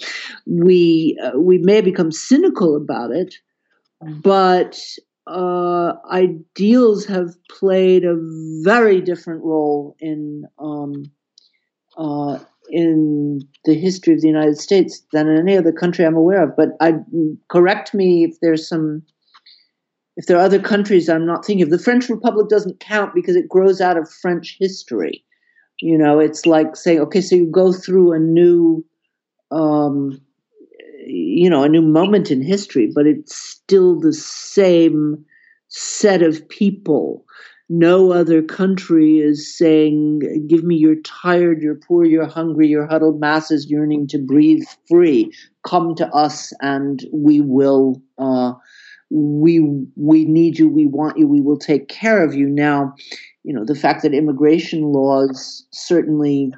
we 0.46 1.18
uh, 1.24 1.38
we 1.38 1.58
may 1.58 1.80
become 1.80 2.12
cynical 2.12 2.76
about 2.76 3.10
it, 3.10 3.34
but 4.00 4.80
uh, 5.26 5.94
ideals 6.10 7.04
have 7.06 7.34
played 7.48 8.04
a 8.04 8.16
very 8.62 9.00
different 9.00 9.42
role 9.42 9.96
in 9.98 10.44
um, 10.58 11.04
uh, 11.96 12.38
in 12.70 13.40
the 13.64 13.74
history 13.74 14.14
of 14.14 14.20
the 14.20 14.28
United 14.28 14.58
States 14.58 15.02
than 15.12 15.28
in 15.28 15.38
any 15.38 15.56
other 15.56 15.72
country 15.72 16.04
I'm 16.04 16.16
aware 16.16 16.44
of. 16.44 16.56
But 16.56 16.70
I 16.80 16.94
correct 17.48 17.94
me 17.94 18.24
if 18.24 18.38
there's 18.40 18.68
some 18.68 19.02
if 20.16 20.26
there 20.26 20.38
are 20.38 20.44
other 20.44 20.60
countries 20.60 21.08
I'm 21.08 21.26
not 21.26 21.44
thinking 21.44 21.64
of. 21.64 21.70
The 21.70 21.78
French 21.78 22.08
Republic 22.08 22.48
doesn't 22.48 22.80
count 22.80 23.14
because 23.14 23.36
it 23.36 23.48
grows 23.48 23.80
out 23.80 23.98
of 23.98 24.10
French 24.10 24.56
history. 24.58 25.24
You 25.80 25.98
know, 25.98 26.18
it's 26.18 26.46
like 26.46 26.74
saying, 26.74 27.00
okay, 27.00 27.20
so 27.20 27.36
you 27.36 27.46
go 27.46 27.70
through 27.72 28.12
a 28.12 28.18
new, 28.18 28.84
um, 29.50 30.18
you 31.36 31.50
know, 31.50 31.62
a 31.62 31.68
new 31.68 31.82
moment 31.82 32.30
in 32.30 32.40
history, 32.40 32.90
but 32.94 33.06
it's 33.06 33.36
still 33.36 34.00
the 34.00 34.14
same 34.14 35.22
set 35.68 36.22
of 36.22 36.48
people. 36.48 37.26
No 37.68 38.10
other 38.10 38.42
country 38.42 39.18
is 39.18 39.54
saying, 39.58 40.46
give 40.48 40.64
me 40.64 40.76
your 40.76 40.94
tired, 41.04 41.60
you're 41.60 41.74
poor, 41.74 42.06
you're 42.06 42.26
hungry, 42.26 42.68
your 42.68 42.86
huddled 42.86 43.20
masses 43.20 43.66
yearning 43.68 44.06
to 44.08 44.18
breathe 44.18 44.64
free. 44.88 45.30
Come 45.62 45.94
to 45.96 46.08
us 46.08 46.54
and 46.62 47.04
we 47.12 47.42
will, 47.42 48.00
uh, 48.16 48.54
we, 49.10 49.60
we 49.94 50.24
need 50.24 50.58
you, 50.58 50.70
we 50.70 50.86
want 50.86 51.18
you, 51.18 51.28
we 51.28 51.42
will 51.42 51.58
take 51.58 51.88
care 51.88 52.24
of 52.24 52.34
you. 52.34 52.48
Now, 52.48 52.94
you 53.42 53.52
know, 53.52 53.66
the 53.66 53.74
fact 53.74 54.02
that 54.04 54.14
immigration 54.14 54.84
laws 54.84 55.66
certainly, 55.70 56.54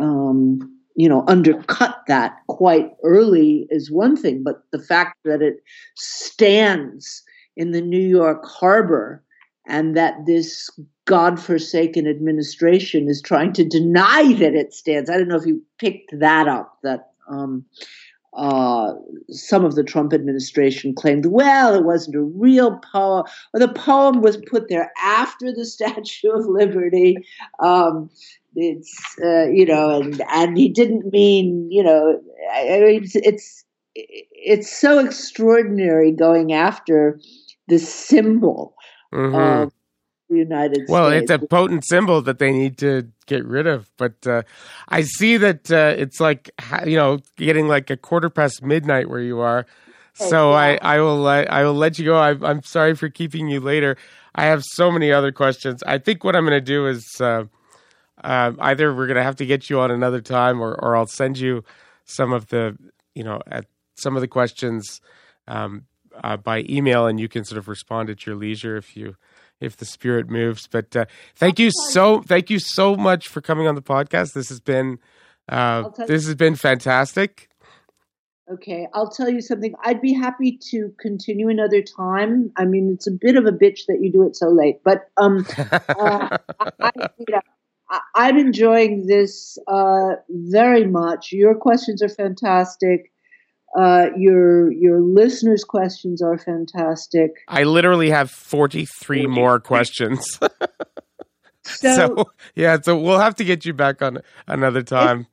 um, 0.00 0.75
you 0.96 1.08
know, 1.08 1.24
undercut 1.28 1.98
that 2.08 2.38
quite 2.48 2.90
early 3.04 3.66
is 3.70 3.90
one 3.90 4.16
thing, 4.16 4.42
but 4.42 4.62
the 4.72 4.82
fact 4.82 5.18
that 5.24 5.42
it 5.42 5.62
stands 5.94 7.22
in 7.56 7.72
the 7.72 7.82
New 7.82 8.00
York 8.00 8.44
harbor 8.44 9.22
and 9.66 9.96
that 9.96 10.14
this 10.26 10.70
godforsaken 11.04 12.06
administration 12.06 13.08
is 13.08 13.20
trying 13.20 13.52
to 13.52 13.64
deny 13.64 14.32
that 14.34 14.54
it 14.54 14.72
stands. 14.72 15.10
I 15.10 15.18
don't 15.18 15.28
know 15.28 15.36
if 15.36 15.46
you 15.46 15.62
picked 15.78 16.18
that 16.18 16.48
up, 16.48 16.78
that 16.82 17.10
um, 17.28 17.64
uh, 18.36 18.92
some 19.30 19.64
of 19.64 19.74
the 19.74 19.82
Trump 19.84 20.12
administration 20.12 20.94
claimed, 20.94 21.26
well, 21.26 21.74
it 21.74 21.84
wasn't 21.84 22.16
a 22.16 22.22
real 22.22 22.78
poem, 22.92 23.24
or 23.54 23.60
the 23.60 23.68
poem 23.68 24.20
was 24.20 24.36
put 24.36 24.68
there 24.68 24.92
after 25.02 25.52
the 25.52 25.64
Statue 25.66 26.30
of 26.30 26.46
Liberty. 26.46 27.16
Um, 27.60 28.10
it's 28.56 29.16
uh, 29.22 29.46
you 29.46 29.66
know, 29.66 30.00
and 30.00 30.22
and 30.30 30.56
he 30.56 30.68
didn't 30.68 31.12
mean 31.12 31.70
you 31.70 31.82
know, 31.82 32.20
I 32.52 32.80
mean, 32.80 33.04
it's, 33.04 33.16
it's 33.16 33.64
it's 33.94 34.70
so 34.70 34.98
extraordinary 34.98 36.12
going 36.12 36.52
after 36.52 37.20
the 37.68 37.78
symbol 37.78 38.74
mm-hmm. 39.12 39.34
of 39.34 39.72
the 40.28 40.38
United 40.38 40.86
well, 40.88 41.10
States. 41.10 41.30
Well, 41.30 41.38
it's 41.38 41.44
a 41.44 41.46
potent 41.46 41.84
symbol 41.84 42.22
that 42.22 42.38
they 42.38 42.52
need 42.52 42.78
to 42.78 43.08
get 43.26 43.44
rid 43.44 43.66
of. 43.66 43.90
But 43.96 44.26
uh, 44.26 44.42
I 44.88 45.02
see 45.02 45.36
that 45.36 45.70
uh, 45.70 45.94
it's 45.96 46.20
like 46.20 46.50
you 46.86 46.96
know 46.96 47.20
getting 47.36 47.68
like 47.68 47.90
a 47.90 47.96
quarter 47.96 48.30
past 48.30 48.62
midnight 48.62 49.08
where 49.08 49.20
you 49.20 49.40
are. 49.40 49.66
So 50.14 50.52
I, 50.52 50.78
I 50.80 50.98
will 51.00 51.26
I 51.28 51.62
will 51.62 51.74
let 51.74 51.98
you 51.98 52.06
go. 52.06 52.16
I, 52.16 52.30
I'm 52.30 52.62
sorry 52.62 52.94
for 52.94 53.10
keeping 53.10 53.48
you 53.48 53.60
later. 53.60 53.98
I 54.34 54.44
have 54.44 54.62
so 54.64 54.90
many 54.90 55.12
other 55.12 55.30
questions. 55.30 55.82
I 55.86 55.98
think 55.98 56.24
what 56.24 56.34
I'm 56.34 56.44
going 56.44 56.56
to 56.56 56.60
do 56.60 56.86
is 56.86 57.04
uh, 57.20 57.44
uh, 58.22 58.52
either 58.60 58.94
we're 58.94 59.06
going 59.06 59.16
to 59.16 59.22
have 59.22 59.36
to 59.36 59.46
get 59.46 59.68
you 59.68 59.80
on 59.80 59.90
another 59.90 60.20
time, 60.20 60.60
or 60.60 60.74
or 60.74 60.96
I'll 60.96 61.06
send 61.06 61.38
you 61.38 61.64
some 62.04 62.32
of 62.32 62.48
the 62.48 62.76
you 63.14 63.24
know 63.24 63.40
at 63.46 63.66
some 63.96 64.16
of 64.16 64.20
the 64.20 64.28
questions 64.28 65.00
um, 65.48 65.84
uh, 66.22 66.36
by 66.36 66.64
email, 66.68 67.06
and 67.06 67.20
you 67.20 67.28
can 67.28 67.44
sort 67.44 67.58
of 67.58 67.68
respond 67.68 68.10
at 68.10 68.26
your 68.26 68.36
leisure 68.36 68.76
if 68.76 68.96
you 68.96 69.16
if 69.60 69.76
the 69.76 69.84
spirit 69.84 70.28
moves. 70.30 70.66
But 70.66 70.94
uh, 70.96 71.06
thank 71.34 71.58
you 71.58 71.70
so 71.90 72.22
thank 72.22 72.50
you 72.50 72.58
so 72.58 72.96
much 72.96 73.28
for 73.28 73.40
coming 73.40 73.66
on 73.66 73.74
the 73.74 73.82
podcast. 73.82 74.32
This 74.32 74.48
has 74.48 74.60
been 74.60 74.98
uh, 75.48 75.90
this 76.06 76.26
has 76.26 76.34
been 76.34 76.56
fantastic. 76.56 77.48
Okay, 78.48 78.86
I'll 78.94 79.10
tell 79.10 79.28
you 79.28 79.40
something. 79.40 79.74
I'd 79.82 80.00
be 80.00 80.12
happy 80.12 80.56
to 80.70 80.94
continue 81.00 81.48
another 81.48 81.82
time. 81.82 82.52
I 82.56 82.64
mean, 82.64 82.92
it's 82.94 83.08
a 83.08 83.10
bit 83.10 83.34
of 83.36 83.44
a 83.44 83.50
bitch 83.50 83.86
that 83.88 83.98
you 84.00 84.12
do 84.12 84.22
it 84.22 84.36
so 84.36 84.48
late, 84.50 84.84
but 84.84 85.10
um, 85.16 85.44
uh, 85.58 86.38
I, 86.78 86.92
you 87.18 87.24
know, 87.28 87.38
I, 87.38 87.40
am 88.16 88.38
enjoying 88.38 89.06
this 89.06 89.58
uh, 89.68 90.14
very 90.28 90.86
much. 90.86 91.32
Your 91.32 91.54
questions 91.54 92.02
are 92.02 92.08
fantastic. 92.08 93.12
Uh, 93.76 94.06
your 94.16 94.72
your 94.72 95.00
listeners' 95.00 95.64
questions 95.64 96.22
are 96.22 96.38
fantastic. 96.38 97.32
I 97.48 97.64
literally 97.64 98.10
have 98.10 98.30
forty 98.30 98.86
three 98.86 99.26
more 99.26 99.60
questions. 99.60 100.38
so, 101.62 101.94
so, 101.94 102.30
yeah, 102.54 102.78
so 102.80 102.98
we'll 102.98 103.18
have 103.18 103.34
to 103.36 103.44
get 103.44 103.66
you 103.66 103.74
back 103.74 104.00
on 104.00 104.22
another 104.46 104.82
time. 104.82 105.26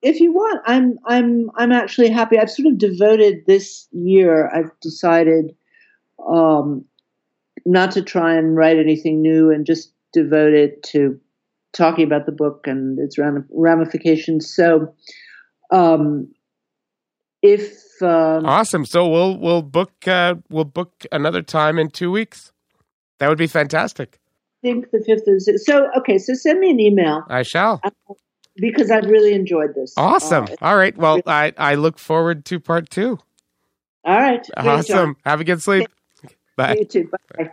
If, 0.00 0.16
if, 0.16 0.20
you 0.20 0.32
want, 0.32 0.62
I'm 0.66 0.98
I'm 1.04 1.50
I'm 1.56 1.72
actually 1.72 2.08
happy. 2.08 2.38
I've 2.38 2.50
sort 2.50 2.66
of 2.66 2.78
devoted 2.78 3.44
this 3.46 3.88
year. 3.92 4.48
I've 4.54 4.70
decided 4.80 5.54
um, 6.26 6.84
not 7.66 7.90
to 7.92 8.02
try 8.02 8.34
and 8.34 8.56
write 8.56 8.78
anything 8.78 9.20
new 9.20 9.50
and 9.50 9.66
just 9.66 9.92
devote 10.12 10.54
it 10.54 10.82
to 10.84 11.20
talking 11.72 12.04
about 12.04 12.26
the 12.26 12.32
book 12.32 12.66
and 12.66 12.98
its 12.98 13.16
ramifications. 13.18 14.54
So. 14.54 14.94
Um, 15.70 16.28
if 17.42 18.00
um, 18.00 18.46
awesome, 18.46 18.86
so 18.86 19.08
we'll 19.08 19.36
we'll 19.36 19.62
book 19.62 20.06
uh, 20.06 20.36
we'll 20.48 20.64
book 20.64 21.04
another 21.10 21.42
time 21.42 21.78
in 21.78 21.90
two 21.90 22.10
weeks. 22.10 22.52
That 23.18 23.28
would 23.28 23.38
be 23.38 23.48
fantastic. 23.48 24.20
I 24.62 24.68
think 24.68 24.90
the 24.92 25.02
fifth 25.04 25.24
is 25.26 25.64
so. 25.64 25.88
Okay, 25.98 26.18
so 26.18 26.34
send 26.34 26.60
me 26.60 26.70
an 26.70 26.78
email. 26.78 27.24
I 27.28 27.42
shall. 27.42 27.80
Uh, 27.82 27.90
because 28.56 28.90
I've 28.90 29.06
really 29.06 29.32
enjoyed 29.32 29.74
this. 29.74 29.94
Awesome. 29.96 30.44
Uh, 30.44 30.56
All 30.62 30.76
right. 30.76 30.96
Well, 30.96 31.20
I 31.26 31.52
I 31.58 31.74
look 31.74 31.98
forward 31.98 32.44
to 32.46 32.60
part 32.60 32.90
two. 32.90 33.18
All 34.04 34.16
right. 34.16 34.46
Awesome. 34.56 35.16
Have 35.24 35.40
a 35.40 35.44
good 35.44 35.62
sleep. 35.62 35.88
Bye. 36.56 36.76
You 36.78 36.84
too. 36.84 37.10
Bye. 37.36 37.52